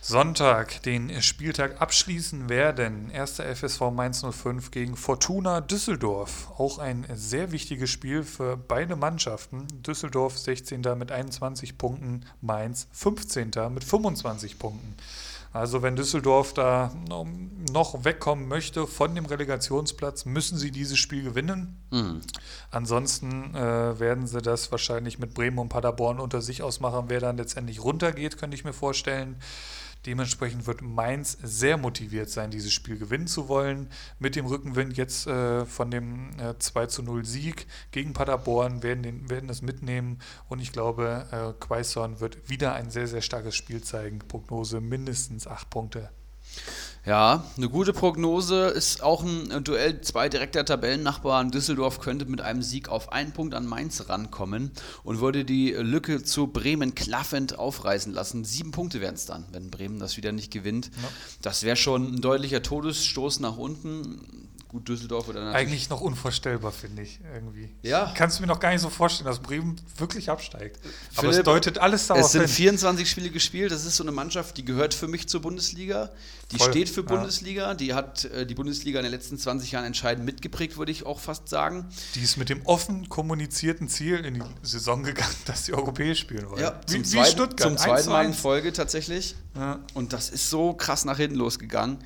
Sonntag, 0.08 0.84
den 0.84 1.20
Spieltag 1.20 1.82
abschließen 1.82 2.48
werden. 2.48 3.10
Erster 3.10 3.44
FSV 3.44 3.90
Mainz 3.90 4.24
05 4.24 4.70
gegen 4.70 4.94
Fortuna 4.94 5.60
Düsseldorf. 5.60 6.48
Auch 6.56 6.78
ein 6.78 7.04
sehr 7.12 7.50
wichtiges 7.50 7.90
Spiel 7.90 8.22
für 8.22 8.56
beide 8.56 8.94
Mannschaften. 8.94 9.66
Düsseldorf 9.82 10.38
16. 10.38 10.82
mit 10.96 11.10
21 11.10 11.76
Punkten, 11.76 12.24
Mainz 12.40 12.86
15. 12.92 13.50
mit 13.74 13.82
25 13.82 14.60
Punkten. 14.60 14.94
Also 15.52 15.82
wenn 15.82 15.96
Düsseldorf 15.96 16.54
da 16.54 16.92
noch 17.08 18.04
wegkommen 18.04 18.46
möchte 18.46 18.86
von 18.86 19.12
dem 19.12 19.26
Relegationsplatz, 19.26 20.24
müssen 20.24 20.56
sie 20.56 20.70
dieses 20.70 20.98
Spiel 20.98 21.24
gewinnen. 21.24 21.80
Ansonsten 22.70 23.56
äh, 23.56 23.98
werden 23.98 24.28
sie 24.28 24.40
das 24.40 24.70
wahrscheinlich 24.70 25.18
mit 25.18 25.34
Bremen 25.34 25.58
und 25.58 25.68
Paderborn 25.68 26.20
unter 26.20 26.42
sich 26.42 26.62
ausmachen, 26.62 27.06
wer 27.08 27.18
dann 27.18 27.38
letztendlich 27.38 27.82
runtergeht, 27.82 28.38
könnte 28.38 28.54
ich 28.54 28.64
mir 28.64 28.72
vorstellen. 28.72 29.36
Dementsprechend 30.06 30.68
wird 30.68 30.82
Mainz 30.82 31.36
sehr 31.42 31.76
motiviert 31.76 32.30
sein, 32.30 32.52
dieses 32.52 32.72
Spiel 32.72 32.96
gewinnen 32.96 33.26
zu 33.26 33.48
wollen. 33.48 33.88
Mit 34.20 34.36
dem 34.36 34.46
Rückenwind 34.46 34.96
jetzt 34.96 35.26
äh, 35.26 35.66
von 35.66 35.90
dem 35.90 36.30
äh, 36.38 36.56
2 36.56 36.86
zu 36.86 37.02
0 37.02 37.24
Sieg 37.24 37.66
gegen 37.90 38.12
Paderborn 38.12 38.84
werden, 38.84 39.02
den, 39.02 39.28
werden 39.28 39.48
das 39.48 39.62
mitnehmen. 39.62 40.20
Und 40.48 40.60
ich 40.60 40.72
glaube, 40.72 41.26
äh, 41.32 41.52
Quaison 41.60 42.20
wird 42.20 42.48
wieder 42.48 42.74
ein 42.74 42.90
sehr, 42.90 43.08
sehr 43.08 43.20
starkes 43.20 43.56
Spiel 43.56 43.82
zeigen. 43.82 44.20
Prognose 44.20 44.80
mindestens 44.80 45.48
8 45.48 45.70
Punkte. 45.70 46.10
Ja, 47.06 47.44
eine 47.56 47.68
gute 47.68 47.92
Prognose 47.92 48.66
ist 48.66 49.00
auch 49.00 49.22
ein 49.22 49.62
Duell. 49.62 50.00
Zwei 50.00 50.28
direkter 50.28 50.64
Tabellennachbarn. 50.64 51.52
Düsseldorf 51.52 52.00
könnte 52.00 52.24
mit 52.26 52.40
einem 52.40 52.62
Sieg 52.62 52.88
auf 52.88 53.12
einen 53.12 53.30
Punkt 53.30 53.54
an 53.54 53.64
Mainz 53.64 54.08
rankommen 54.08 54.72
und 55.04 55.20
würde 55.20 55.44
die 55.44 55.70
Lücke 55.70 56.24
zu 56.24 56.48
Bremen 56.48 56.96
klaffend 56.96 57.60
aufreißen 57.60 58.12
lassen. 58.12 58.44
Sieben 58.44 58.72
Punkte 58.72 59.00
wären 59.00 59.14
es 59.14 59.24
dann, 59.24 59.44
wenn 59.52 59.70
Bremen 59.70 60.00
das 60.00 60.16
wieder 60.16 60.32
nicht 60.32 60.52
gewinnt. 60.52 60.86
Ja. 61.00 61.08
Das 61.42 61.62
wäre 61.62 61.76
schon 61.76 62.16
ein 62.16 62.20
deutlicher 62.20 62.60
Todesstoß 62.60 63.38
nach 63.38 63.56
unten. 63.56 64.45
Gut, 64.76 64.88
Düsseldorf 64.88 65.28
oder. 65.28 65.52
Eigentlich 65.52 65.88
noch 65.88 66.02
unvorstellbar, 66.02 66.70
finde 66.70 67.00
ich, 67.00 67.18
irgendwie. 67.32 67.70
Ja. 67.80 68.08
Ich 68.08 68.14
kann 68.14 68.28
es 68.28 68.40
mir 68.40 68.46
noch 68.46 68.60
gar 68.60 68.72
nicht 68.72 68.82
so 68.82 68.90
vorstellen, 68.90 69.26
dass 69.26 69.38
Bremen 69.38 69.80
wirklich 69.96 70.28
absteigt. 70.28 70.78
Aber 71.16 71.28
es 71.28 71.36
Philipp, 71.36 71.44
deutet 71.46 71.78
alles 71.78 72.08
darauf 72.08 72.26
Es 72.26 72.32
sind 72.32 72.42
hin. 72.42 72.50
24 72.50 73.08
Spiele 73.08 73.30
gespielt. 73.30 73.72
Das 73.72 73.86
ist 73.86 73.96
so 73.96 74.04
eine 74.04 74.12
Mannschaft, 74.12 74.58
die 74.58 74.66
gehört 74.66 74.92
für 74.92 75.08
mich 75.08 75.30
zur 75.30 75.40
Bundesliga. 75.40 76.10
Die 76.50 76.58
Voll, 76.58 76.68
steht 76.68 76.90
für 76.90 77.00
ja. 77.00 77.06
Bundesliga. 77.06 77.72
Die 77.72 77.94
hat 77.94 78.26
äh, 78.26 78.44
die 78.44 78.54
Bundesliga 78.54 78.98
in 78.98 79.04
den 79.04 79.12
letzten 79.12 79.38
20 79.38 79.72
Jahren 79.72 79.86
entscheidend 79.86 80.26
mitgeprägt, 80.26 80.76
würde 80.76 80.92
ich 80.92 81.06
auch 81.06 81.20
fast 81.20 81.48
sagen. 81.48 81.88
Die 82.14 82.20
ist 82.20 82.36
mit 82.36 82.50
dem 82.50 82.60
offen 82.66 83.08
kommunizierten 83.08 83.88
Ziel 83.88 84.26
in 84.26 84.34
die 84.34 84.42
Saison 84.60 85.02
gegangen, 85.04 85.34
dass 85.46 85.64
sie 85.64 85.72
europäisch 85.72 86.20
spielen 86.20 86.50
wollen. 86.50 86.60
Ja, 86.60 86.78
wie, 86.86 86.92
zum 86.92 87.00
wie 87.00 87.08
zweiten, 87.08 87.30
Stuttgart. 87.30 87.60
Zum 87.60 87.72
1 87.72 87.82
zweiten 87.82 88.10
Mal 88.10 88.24
in 88.26 88.32
1. 88.32 88.40
Folge 88.40 88.74
tatsächlich. 88.74 89.36
Ja. 89.54 89.80
Und 89.94 90.12
das 90.12 90.28
ist 90.28 90.50
so 90.50 90.74
krass 90.74 91.06
nach 91.06 91.16
hinten 91.16 91.36
losgegangen. 91.36 91.96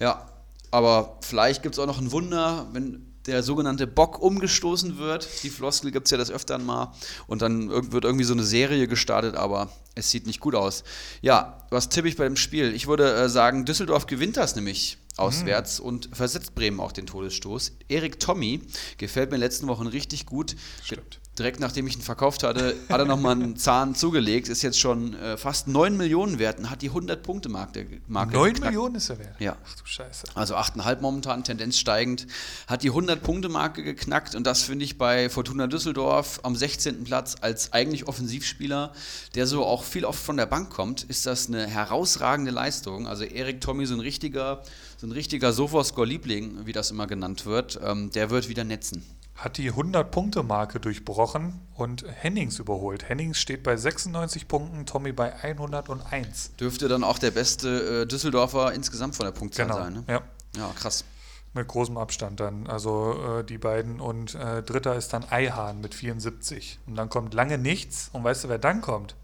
Ja, 0.00 0.26
aber 0.70 1.18
vielleicht 1.22 1.62
gibt 1.62 1.74
es 1.74 1.78
auch 1.78 1.86
noch 1.86 2.00
ein 2.00 2.12
Wunder, 2.12 2.66
wenn 2.72 3.06
der 3.26 3.42
sogenannte 3.42 3.86
Bock 3.86 4.20
umgestoßen 4.20 4.98
wird. 4.98 5.28
Die 5.42 5.50
Floskel 5.50 5.90
gibt 5.90 6.06
es 6.06 6.10
ja 6.10 6.18
das 6.18 6.30
öfter 6.30 6.58
mal. 6.58 6.92
Und 7.26 7.42
dann 7.42 7.92
wird 7.92 8.04
irgendwie 8.04 8.24
so 8.24 8.32
eine 8.32 8.44
Serie 8.44 8.86
gestartet, 8.86 9.34
aber 9.34 9.68
es 9.94 10.10
sieht 10.10 10.26
nicht 10.26 10.40
gut 10.40 10.54
aus. 10.54 10.84
Ja, 11.22 11.58
was 11.70 11.88
tippe 11.88 12.08
ich 12.08 12.16
bei 12.16 12.24
dem 12.24 12.36
Spiel? 12.36 12.74
Ich 12.74 12.86
würde 12.86 13.12
äh, 13.14 13.28
sagen, 13.28 13.64
Düsseldorf 13.64 14.06
gewinnt 14.06 14.36
das 14.36 14.54
nämlich 14.54 14.98
auswärts 15.16 15.80
und 15.80 16.10
versetzt 16.12 16.54
Bremen 16.54 16.78
auch 16.78 16.92
den 16.92 17.06
Todesstoß. 17.06 17.72
Erik 17.88 18.20
Tommy 18.20 18.60
gefällt 18.98 19.30
mir 19.30 19.36
in 19.36 19.40
den 19.40 19.46
letzten 19.46 19.66
Wochen 19.66 19.86
richtig 19.86 20.26
gut. 20.26 20.54
Stimmt. 20.82 21.20
Direkt 21.38 21.60
nachdem 21.60 21.86
ich 21.86 21.96
ihn 21.96 22.02
verkauft 22.02 22.42
hatte, 22.44 22.74
hat 22.88 22.98
er 22.98 23.04
nochmal 23.04 23.32
einen 23.32 23.56
Zahn 23.56 23.94
zugelegt, 23.94 24.48
ist 24.48 24.62
jetzt 24.62 24.80
schon 24.80 25.12
äh, 25.14 25.36
fast 25.36 25.68
9 25.68 25.94
Millionen 25.94 26.38
wert 26.38 26.58
und 26.58 26.70
hat 26.70 26.80
die 26.80 26.90
100-Punkte-Marke 26.90 28.00
Marke 28.08 28.32
9 28.32 28.54
geknackt. 28.54 28.72
Millionen 28.72 28.94
ist 28.94 29.10
er 29.10 29.18
wert. 29.18 29.38
Ja. 29.38 29.56
Ach 29.62 29.74
du 29.74 29.84
Scheiße. 29.84 30.28
Also 30.34 30.56
8,5 30.56 31.00
momentan, 31.00 31.44
Tendenz 31.44 31.78
steigend. 31.78 32.26
Hat 32.66 32.82
die 32.82 32.90
100-Punkte-Marke 32.90 33.82
geknackt 33.82 34.34
und 34.34 34.46
das 34.46 34.62
finde 34.62 34.86
ich 34.86 34.96
bei 34.96 35.28
Fortuna 35.28 35.66
Düsseldorf 35.66 36.40
am 36.42 36.56
16. 36.56 37.04
Platz 37.04 37.36
als 37.42 37.74
eigentlich 37.74 38.08
Offensivspieler, 38.08 38.92
der 39.34 39.46
so 39.46 39.66
auch 39.66 39.84
viel 39.84 40.06
oft 40.06 40.22
von 40.22 40.38
der 40.38 40.46
Bank 40.46 40.70
kommt, 40.70 41.02
ist 41.02 41.26
das 41.26 41.48
eine 41.48 41.66
herausragende 41.66 42.50
Leistung. 42.50 43.06
Also 43.06 43.24
Erik 43.24 43.60
Tommy, 43.60 43.84
so 43.84 43.94
ein 43.94 44.00
richtiger, 44.00 44.62
so 44.96 45.06
ein 45.06 45.12
richtiger 45.12 45.52
Sofascore-Liebling, 45.52 46.64
wie 46.64 46.72
das 46.72 46.90
immer 46.90 47.06
genannt 47.06 47.44
wird, 47.44 47.78
ähm, 47.84 48.10
der 48.12 48.30
wird 48.30 48.48
wieder 48.48 48.64
netzen. 48.64 49.04
Hat 49.36 49.58
die 49.58 49.70
100-Punkte-Marke 49.70 50.80
durchbrochen 50.80 51.60
und 51.74 52.04
Hennings 52.08 52.58
überholt. 52.58 53.08
Hennings 53.08 53.38
steht 53.38 53.62
bei 53.62 53.76
96 53.76 54.48
Punkten, 54.48 54.86
Tommy 54.86 55.12
bei 55.12 55.34
101. 55.42 56.52
Dürfte 56.58 56.88
dann 56.88 57.04
auch 57.04 57.18
der 57.18 57.32
beste 57.32 58.02
äh, 58.02 58.06
Düsseldorfer 58.06 58.72
insgesamt 58.72 59.14
von 59.14 59.26
der 59.26 59.32
Punktzahl 59.32 59.66
Genau. 59.66 59.78
sein. 59.78 59.92
Ne? 59.92 60.04
Ja. 60.08 60.22
Ja, 60.56 60.72
krass. 60.74 61.04
Mit 61.52 61.68
großem 61.68 61.98
Abstand 61.98 62.40
dann. 62.40 62.66
Also 62.66 63.40
äh, 63.40 63.44
die 63.44 63.58
beiden 63.58 64.00
und 64.00 64.34
äh, 64.34 64.62
dritter 64.62 64.96
ist 64.96 65.12
dann 65.12 65.24
Eihahn 65.30 65.82
mit 65.82 65.94
74. 65.94 66.78
Und 66.86 66.96
dann 66.96 67.10
kommt 67.10 67.34
lange 67.34 67.58
nichts. 67.58 68.08
Und 68.14 68.24
weißt 68.24 68.44
du, 68.44 68.48
wer 68.48 68.58
dann 68.58 68.80
kommt? 68.80 69.16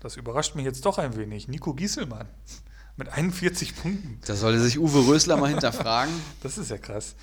Das 0.00 0.16
überrascht 0.16 0.54
mich 0.54 0.64
jetzt 0.64 0.86
doch 0.86 0.96
ein 0.96 1.16
wenig. 1.16 1.48
Nico 1.48 1.74
Gieselmann 1.74 2.28
mit 2.96 3.10
41 3.10 3.76
Punkten. 3.76 4.20
Da 4.26 4.34
sollte 4.36 4.58
sich 4.60 4.78
Uwe 4.78 5.06
Rösler 5.06 5.36
mal 5.36 5.50
hinterfragen. 5.50 6.14
Das 6.42 6.56
ist 6.56 6.70
ja 6.70 6.78
krass. 6.78 7.14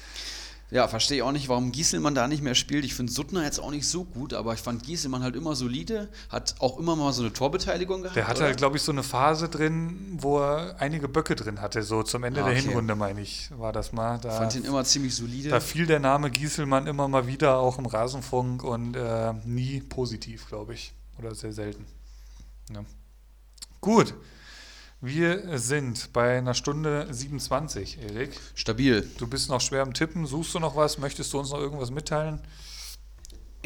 Ja, 0.69 0.87
verstehe 0.89 1.17
ich 1.17 1.23
auch 1.23 1.31
nicht, 1.31 1.47
warum 1.47 1.71
Gieselmann 1.71 2.13
da 2.13 2.27
nicht 2.27 2.43
mehr 2.43 2.53
spielt. 2.55 2.83
Ich 2.83 2.93
finde 2.93 3.11
Suttner 3.11 3.43
jetzt 3.43 3.59
auch 3.59 3.71
nicht 3.71 3.87
so 3.87 4.03
gut, 4.03 4.33
aber 4.33 4.53
ich 4.53 4.59
fand 4.59 4.83
Gieselmann 4.83 5.23
halt 5.23 5.37
immer 5.37 5.55
solide, 5.55 6.09
hat 6.29 6.55
auch 6.59 6.77
immer 6.77 6.97
mal 6.97 7.13
so 7.13 7.21
eine 7.21 7.31
Torbeteiligung 7.31 8.01
gehabt. 8.01 8.17
Der 8.17 8.27
hatte 8.27 8.43
halt, 8.43 8.57
glaube 8.57 8.75
ich, 8.75 8.83
so 8.83 8.91
eine 8.91 9.03
Phase 9.03 9.47
drin, 9.47 10.17
wo 10.19 10.39
er 10.39 10.75
einige 10.79 11.07
Böcke 11.07 11.35
drin 11.37 11.61
hatte. 11.61 11.83
So 11.83 12.03
zum 12.03 12.25
Ende 12.25 12.41
Ah, 12.41 12.49
der 12.49 12.53
okay. 12.57 12.63
Hinrunde, 12.63 12.95
meine 12.95 13.21
ich, 13.21 13.49
war 13.57 13.71
das 13.71 13.93
mal. 13.93 14.17
Da, 14.19 14.31
fand 14.31 14.55
ihn 14.55 14.65
immer 14.65 14.83
ziemlich 14.83 15.15
solide. 15.15 15.49
da 15.49 15.61
fiel 15.61 15.85
der 15.85 15.99
Name 15.99 16.29
Gieselmann 16.31 16.85
immer 16.85 17.07
mal 17.07 17.27
wieder, 17.27 17.59
auch 17.59 17.77
im 17.77 17.85
Rasenfunk 17.85 18.63
und 18.63 18.95
äh, 18.95 19.33
nie 19.45 19.79
positiv, 19.79 20.47
glaube 20.49 20.73
ich. 20.73 20.91
Oder 21.17 21.33
sehr 21.33 21.53
selten. 21.53 21.85
Ja. 22.73 22.83
Gut. 23.79 24.13
Wir 24.99 25.59
sind 25.59 26.11
bei 26.11 26.39
einer 26.39 26.55
Stunde 26.55 27.05
27, 27.11 27.99
Erik. 28.01 28.31
Stabil. 28.55 29.07
Du 29.19 29.27
bist 29.27 29.47
noch 29.47 29.61
schwer 29.61 29.83
am 29.83 29.93
Tippen. 29.93 30.25
Suchst 30.25 30.55
du 30.55 30.59
noch 30.59 30.75
was? 30.75 30.97
Möchtest 30.97 31.31
du 31.33 31.39
uns 31.39 31.51
noch 31.51 31.59
irgendwas 31.59 31.91
mitteilen? 31.91 32.39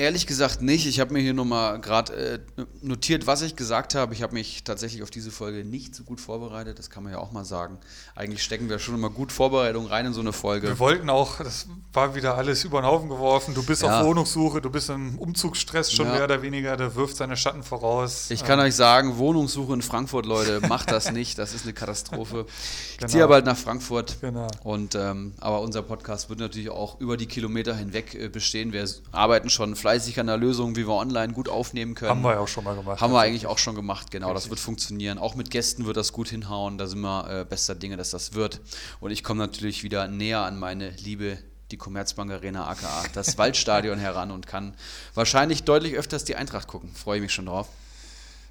Ehrlich 0.02 0.26
gesagt 0.26 0.64
nicht. 0.64 0.88
Ich 0.88 1.00
habe 1.00 1.14
mir 1.14 1.20
hier 1.20 1.36
nochmal 1.36 1.80
gerade 1.80 2.42
äh, 2.58 2.64
notiert, 2.82 3.28
was 3.28 3.44
ich 3.44 3.56
gesagt 3.56 3.94
habe. 3.94 4.16
Ich 4.16 4.24
habe 4.24 4.34
mich 4.34 4.64
tatsächlich 4.64 5.04
auf 5.04 5.12
diese 5.12 5.30
Folge 5.30 5.64
nicht 5.64 5.94
so 5.94 6.02
gut 6.04 6.20
vorbereitet. 6.20 6.80
Das 6.80 6.90
kann 6.90 7.04
man 7.04 7.12
ja 7.14 7.20
auch 7.20 7.32
mal 7.32 7.46
sagen. 7.46 7.78
Eigentlich 8.16 8.42
stecken 8.42 8.68
wir 8.68 8.80
schon 8.80 8.96
immer 8.96 9.12
gut 9.12 9.32
Vorbereitung 9.32 9.86
rein 9.86 10.08
in 10.08 10.14
so 10.14 10.22
eine 10.22 10.34
Folge. 10.34 10.70
Wir 10.70 10.80
wollten 10.80 11.08
auch, 11.12 11.38
das 11.38 11.68
war 11.94 12.16
wieder 12.16 12.36
alles 12.36 12.64
über 12.64 12.82
den 12.82 12.88
Haufen 12.88 13.10
geworfen. 13.10 13.54
Du 13.54 13.62
bist 13.64 13.84
Ja. 13.84 14.00
auf 14.02 14.08
Wohnungssuche, 14.08 14.60
du 14.60 14.72
bist 14.72 14.90
im 14.90 15.20
Umzugsstress 15.20 15.92
schon 15.94 16.08
Ja. 16.08 16.14
mehr 16.14 16.24
oder 16.24 16.42
weniger, 16.42 16.76
der 16.78 16.96
wirft 16.96 17.18
seine 17.18 17.38
Schatten 17.38 17.62
voraus. 17.62 18.32
Ich 18.32 18.44
kann 18.44 18.58
Ähm, 18.58 18.66
euch 18.66 18.76
sagen, 18.76 19.20
Wohnungssuche 19.20 19.72
in 19.76 19.84
Frankfurt, 19.84 20.26
Leute, 20.26 20.62
macht 20.68 20.90
das 20.90 21.12
nicht. 21.12 21.38
Das 21.38 21.54
ist 21.54 21.62
eine 21.66 21.74
Katastrophe. 21.74 22.48
Ich 22.94 22.98
Genau. 22.98 23.12
ziehe 23.12 23.28
bald 23.28 23.46
nach 23.46 23.56
Frankfurt. 23.58 24.18
Genau. 24.22 24.48
Und 24.64 24.96
ähm, 24.96 25.36
aber 25.40 25.62
unser 25.62 25.84
Podcast 25.84 26.28
wird 26.32 26.40
natürlich 26.40 26.72
auch 26.72 27.00
über 27.00 27.18
die 27.18 27.28
Kilometer 27.28 27.76
hinweg 27.76 28.16
äh, 28.16 28.30
bestehen. 28.30 28.74
Wir 28.74 28.90
arbeiten 29.12 29.52
schon 29.52 29.76
fleißig 29.76 29.91
an 30.20 30.28
der 30.28 30.38
Lösung, 30.38 30.76
wie 30.76 30.88
wir 30.88 30.94
online 30.94 31.34
gut 31.34 31.50
aufnehmen 31.50 31.96
können. 31.96 32.12
Haben 32.12 32.22
wir 32.22 32.34
ja 32.34 32.40
auch 32.40 32.48
schon 32.48 32.64
mal 32.64 32.76
gemacht. 32.76 33.02
Haben 33.02 33.14
wir 33.14 33.20
eigentlich 33.20 33.48
auch 33.48 33.58
schon 33.58 33.76
gemacht, 33.76 34.12
genau. 34.12 34.28
Das 34.30 34.44
Richtig. 34.44 34.50
wird 34.52 34.60
funktionieren. 34.60 35.18
Auch 35.18 35.36
mit 35.36 35.52
Gästen 35.52 35.86
wird 35.86 35.98
das 35.98 36.12
gut 36.14 36.30
hinhauen. 36.30 36.78
Da 36.78 36.88
sind 36.88 37.02
wir 37.02 37.30
äh, 37.42 37.46
bester 37.46 37.76
Dinge, 37.76 37.98
dass 37.98 38.12
das 38.12 38.34
wird. 38.34 38.62
Und 39.00 39.12
ich 39.12 39.24
komme 39.24 39.40
natürlich 39.40 39.84
wieder 39.84 40.08
näher 40.08 40.40
an 40.42 40.58
meine 40.60 40.90
Liebe, 40.92 41.38
die 41.72 41.78
Commerzbank 41.78 42.32
Arena 42.32 42.68
aka 42.68 43.04
das 43.14 43.38
Waldstadion 43.38 43.98
heran 44.00 44.32
und 44.32 44.46
kann 44.48 44.74
wahrscheinlich 45.14 45.64
deutlich 45.64 45.96
öfters 45.96 46.24
die 46.26 46.36
Eintracht 46.36 46.68
gucken. 46.68 46.90
Freue 46.94 47.18
ich 47.18 47.22
mich 47.24 47.34
schon 47.34 47.46
drauf. 47.46 47.68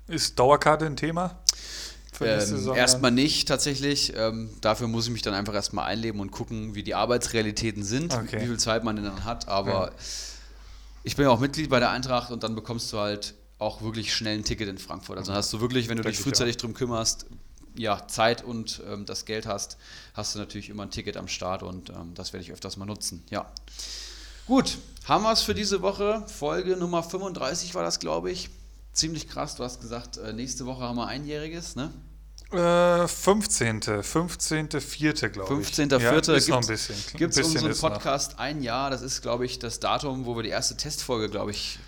Ist 0.09 0.39
Dauerkarte 0.39 0.87
ein 0.87 0.97
Thema? 0.97 1.39
Ähm, 2.23 2.73
erstmal 2.75 3.11
nicht 3.13 3.49
tatsächlich. 3.49 4.13
Ähm, 4.15 4.51
dafür 4.61 4.89
muss 4.89 5.07
ich 5.07 5.13
mich 5.13 5.23
dann 5.23 5.33
einfach 5.33 5.55
erstmal 5.55 5.87
einleben 5.87 6.21
und 6.21 6.31
gucken, 6.31 6.75
wie 6.75 6.83
die 6.83 6.95
Arbeitsrealitäten 6.95 7.83
sind, 7.83 8.13
Okay. 8.13 8.43
wie 8.43 8.47
viel 8.47 8.59
Zeit 8.59 8.85
man 8.85 8.97
denn 8.97 9.07
dann 9.07 9.25
hat. 9.25 9.49
Aber 9.49 9.87
Ja. 9.87 9.91
Ich 11.03 11.17
bin 11.17 11.25
ja 11.25 11.31
auch 11.31 11.41
Mitglied 11.41 11.71
bei 11.71 11.81
der 11.81 11.91
Eintracht 11.91 12.31
und 12.31 12.43
dann 12.43 12.55
bekommst 12.55 12.93
du 12.93 12.99
halt 12.99 13.35
auch 13.59 13.83
wirklich 13.83 14.15
schnell 14.15 14.39
ein 14.39 14.45
Ticket 14.45 14.69
in 14.69 14.79
Frankfurt. 14.79 15.19
Also 15.19 15.33
hast 15.33 15.53
du 15.53 15.61
wirklich, 15.61 15.89
wenn 15.89 15.97
du 15.97 16.03
dich 16.03 16.19
ich 16.19 16.21
frühzeitig 16.21 16.57
drum 16.57 16.75
kümmerst, 16.75 17.27
ja, 17.77 18.07
Zeit 18.09 18.43
und 18.43 18.83
ähm, 18.89 19.07
das 19.07 19.25
Geld 19.25 19.47
hast, 19.47 19.77
hast 20.15 20.35
du 20.35 20.39
natürlich 20.39 20.71
immer 20.71 20.85
ein 20.85 20.91
Ticket 20.91 21.17
am 21.17 21.29
Start 21.29 21.63
und 21.63 21.91
ähm, 21.91 22.15
das 22.15 22.33
werde 22.33 22.45
ich 22.45 22.53
öfters 22.53 22.77
mal 22.77 22.87
nutzen. 22.87 23.23
Ja. 23.31 23.51
Gut, 24.47 24.79
haben 25.05 25.23
wir 25.23 25.33
es 25.33 25.43
für 25.43 25.55
diese 25.55 25.83
Woche. 25.83 26.25
Folge 26.27 26.77
Nummer 26.77 27.03
35 27.03 27.75
war 27.75 27.83
das, 27.83 28.01
glaube 28.01 28.31
ich. 28.31 28.51
Ziemlich 28.93 29.29
krass. 29.29 29.55
Du 29.55 29.63
hast 29.63 29.81
gesagt, 29.81 30.17
äh, 30.17 30.33
nächste 30.33 30.67
Woche 30.67 30.83
haben 30.83 30.97
wir 30.97 31.07
einjähriges, 31.07 31.77
ne? 31.77 31.93
Äh, 32.53 33.07
15. 33.07 33.81
15.4. 33.81 35.29
glaube 35.29 35.63
ich. 35.63 35.69
15.04. 35.69 36.01
Ja, 36.01 36.13
ist 36.35 36.49
noch 36.49 36.61
ein 36.61 36.67
bisschen. 36.67 36.97
Gibt 37.17 37.37
es 37.37 37.47
unseren 37.47 37.71
ist 37.71 37.83
noch. 37.83 37.91
Podcast 37.93 38.39
ein 38.39 38.63
Jahr? 38.63 38.91
Das 38.91 39.03
ist, 39.03 39.23
glaube 39.23 39.47
ich, 39.47 39.59
das 39.59 39.81
Datum, 39.81 40.27
wo 40.27 40.37
wir 40.37 40.43
die 40.43 40.49
erste 40.49 40.77
Testfolge, 40.77 41.29
glaube 41.29 41.53
ich, 41.53 41.79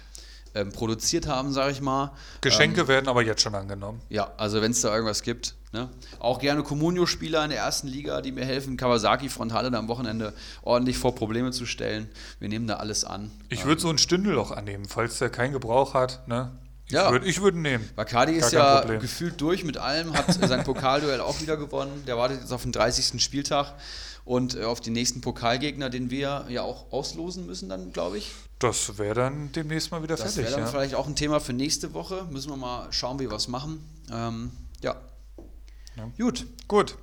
ähm, 0.54 0.70
produziert 0.70 1.26
haben, 1.26 1.52
sage 1.52 1.72
ich 1.72 1.80
mal. 1.80 2.12
Geschenke 2.40 2.82
Ähm, 2.82 2.88
werden 2.88 3.08
aber 3.08 3.22
jetzt 3.22 3.42
schon 3.42 3.54
angenommen. 3.54 4.00
ja, 4.08 4.32
also 4.36 4.60
wenn 4.62 4.72
es 4.72 4.80
da 4.82 4.94
irgendwas 4.94 5.22
gibt. 5.22 5.54
Ne? 5.72 5.88
Auch 6.18 6.38
gerne 6.38 6.62
Comunio-Spieler 6.62 7.42
in 7.44 7.50
der 7.50 7.60
ersten 7.60 7.88
Liga, 7.88 8.20
die 8.20 8.30
mir 8.30 8.44
helfen, 8.44 8.76
Kawasaki 8.76 9.30
Frontale 9.30 9.76
am 9.76 9.88
Wochenende 9.88 10.34
ordentlich 10.60 10.98
vor 10.98 11.14
Probleme 11.14 11.50
zu 11.50 11.64
stellen. 11.64 12.10
Wir 12.40 12.50
nehmen 12.50 12.66
da 12.66 12.74
alles 12.74 13.04
an. 13.04 13.30
Ich 13.48 13.64
würde 13.64 13.80
so 13.80 13.88
ein 13.88 13.96
Stündel 13.96 14.38
auch 14.38 14.50
annehmen, 14.50 14.84
falls 14.86 15.18
der 15.18 15.30
keinen 15.30 15.54
Gebrauch 15.54 15.94
hat. 15.94 16.28
Ne? 16.28 16.52
Ich 16.92 16.98
Ja. 16.98 17.10
würde 17.10 17.26
ich 17.26 17.40
würd 17.40 17.54
ihn 17.54 17.62
nehmen. 17.62 17.88
Bacardi 17.96 18.32
ist 18.34 18.52
ja 18.52 18.80
Problem. 18.80 19.00
gefühlt 19.00 19.40
durch 19.40 19.64
mit 19.64 19.78
allem, 19.78 20.12
hat 20.12 20.26
sein 20.48 20.62
Pokalduell 20.62 21.22
auch 21.22 21.40
wieder 21.40 21.56
gewonnen. 21.56 22.04
Der 22.06 22.18
wartet 22.18 22.40
jetzt 22.42 22.52
auf 22.52 22.62
den 22.64 22.72
30. 22.72 23.22
Spieltag 23.22 23.72
und 24.26 24.56
äh, 24.56 24.64
auf 24.64 24.82
den 24.82 24.92
nächsten 24.92 25.22
Pokalgegner, 25.22 25.88
den 25.88 26.10
wir 26.10 26.44
ja 26.50 26.60
auch 26.62 26.92
auslosen 26.92 27.46
müssen, 27.46 27.70
dann 27.70 27.94
glaube 27.94 28.18
ich. 28.18 28.30
Das 28.58 28.98
wäre 28.98 29.14
dann 29.14 29.50
demnächst 29.52 29.90
mal 29.90 30.02
wieder 30.02 30.16
Das 30.16 30.34
fertig. 30.34 30.42
wäre 30.42 30.50
dann 30.50 30.60
Ja. 30.60 30.66
vielleicht 30.66 30.94
auch 30.94 31.06
ein 31.06 31.16
Thema 31.16 31.40
für 31.40 31.54
nächste 31.54 31.94
Woche. 31.94 32.26
Müssen 32.30 32.50
wir 32.50 32.56
mal 32.58 32.88
schauen, 32.92 33.18
wie 33.18 33.24
wir 33.24 33.30
was 33.32 33.48
machen. 33.48 33.82
Ähm, 34.12 34.50
ja. 34.82 34.96
Ja. 35.96 36.10
Gut. 36.18 36.46
Gut. 36.68 36.96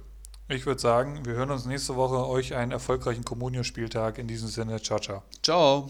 Ich 0.49 0.66
würde 0.68 0.80
sagen, 0.82 1.26
wir 1.26 1.34
hören 1.34 1.49
uns 1.52 1.66
nächste 1.66 1.95
Woche. 1.95 2.28
Euch 2.28 2.53
einen 2.53 2.72
erfolgreichen 2.72 3.26
Communio-Spieltag. 3.26 4.20
In 4.20 4.28
diesem 4.28 4.49
Sinne, 4.49 4.80
ciao, 4.82 4.99
ciao. 4.99 5.24
Ciao. 5.44 5.90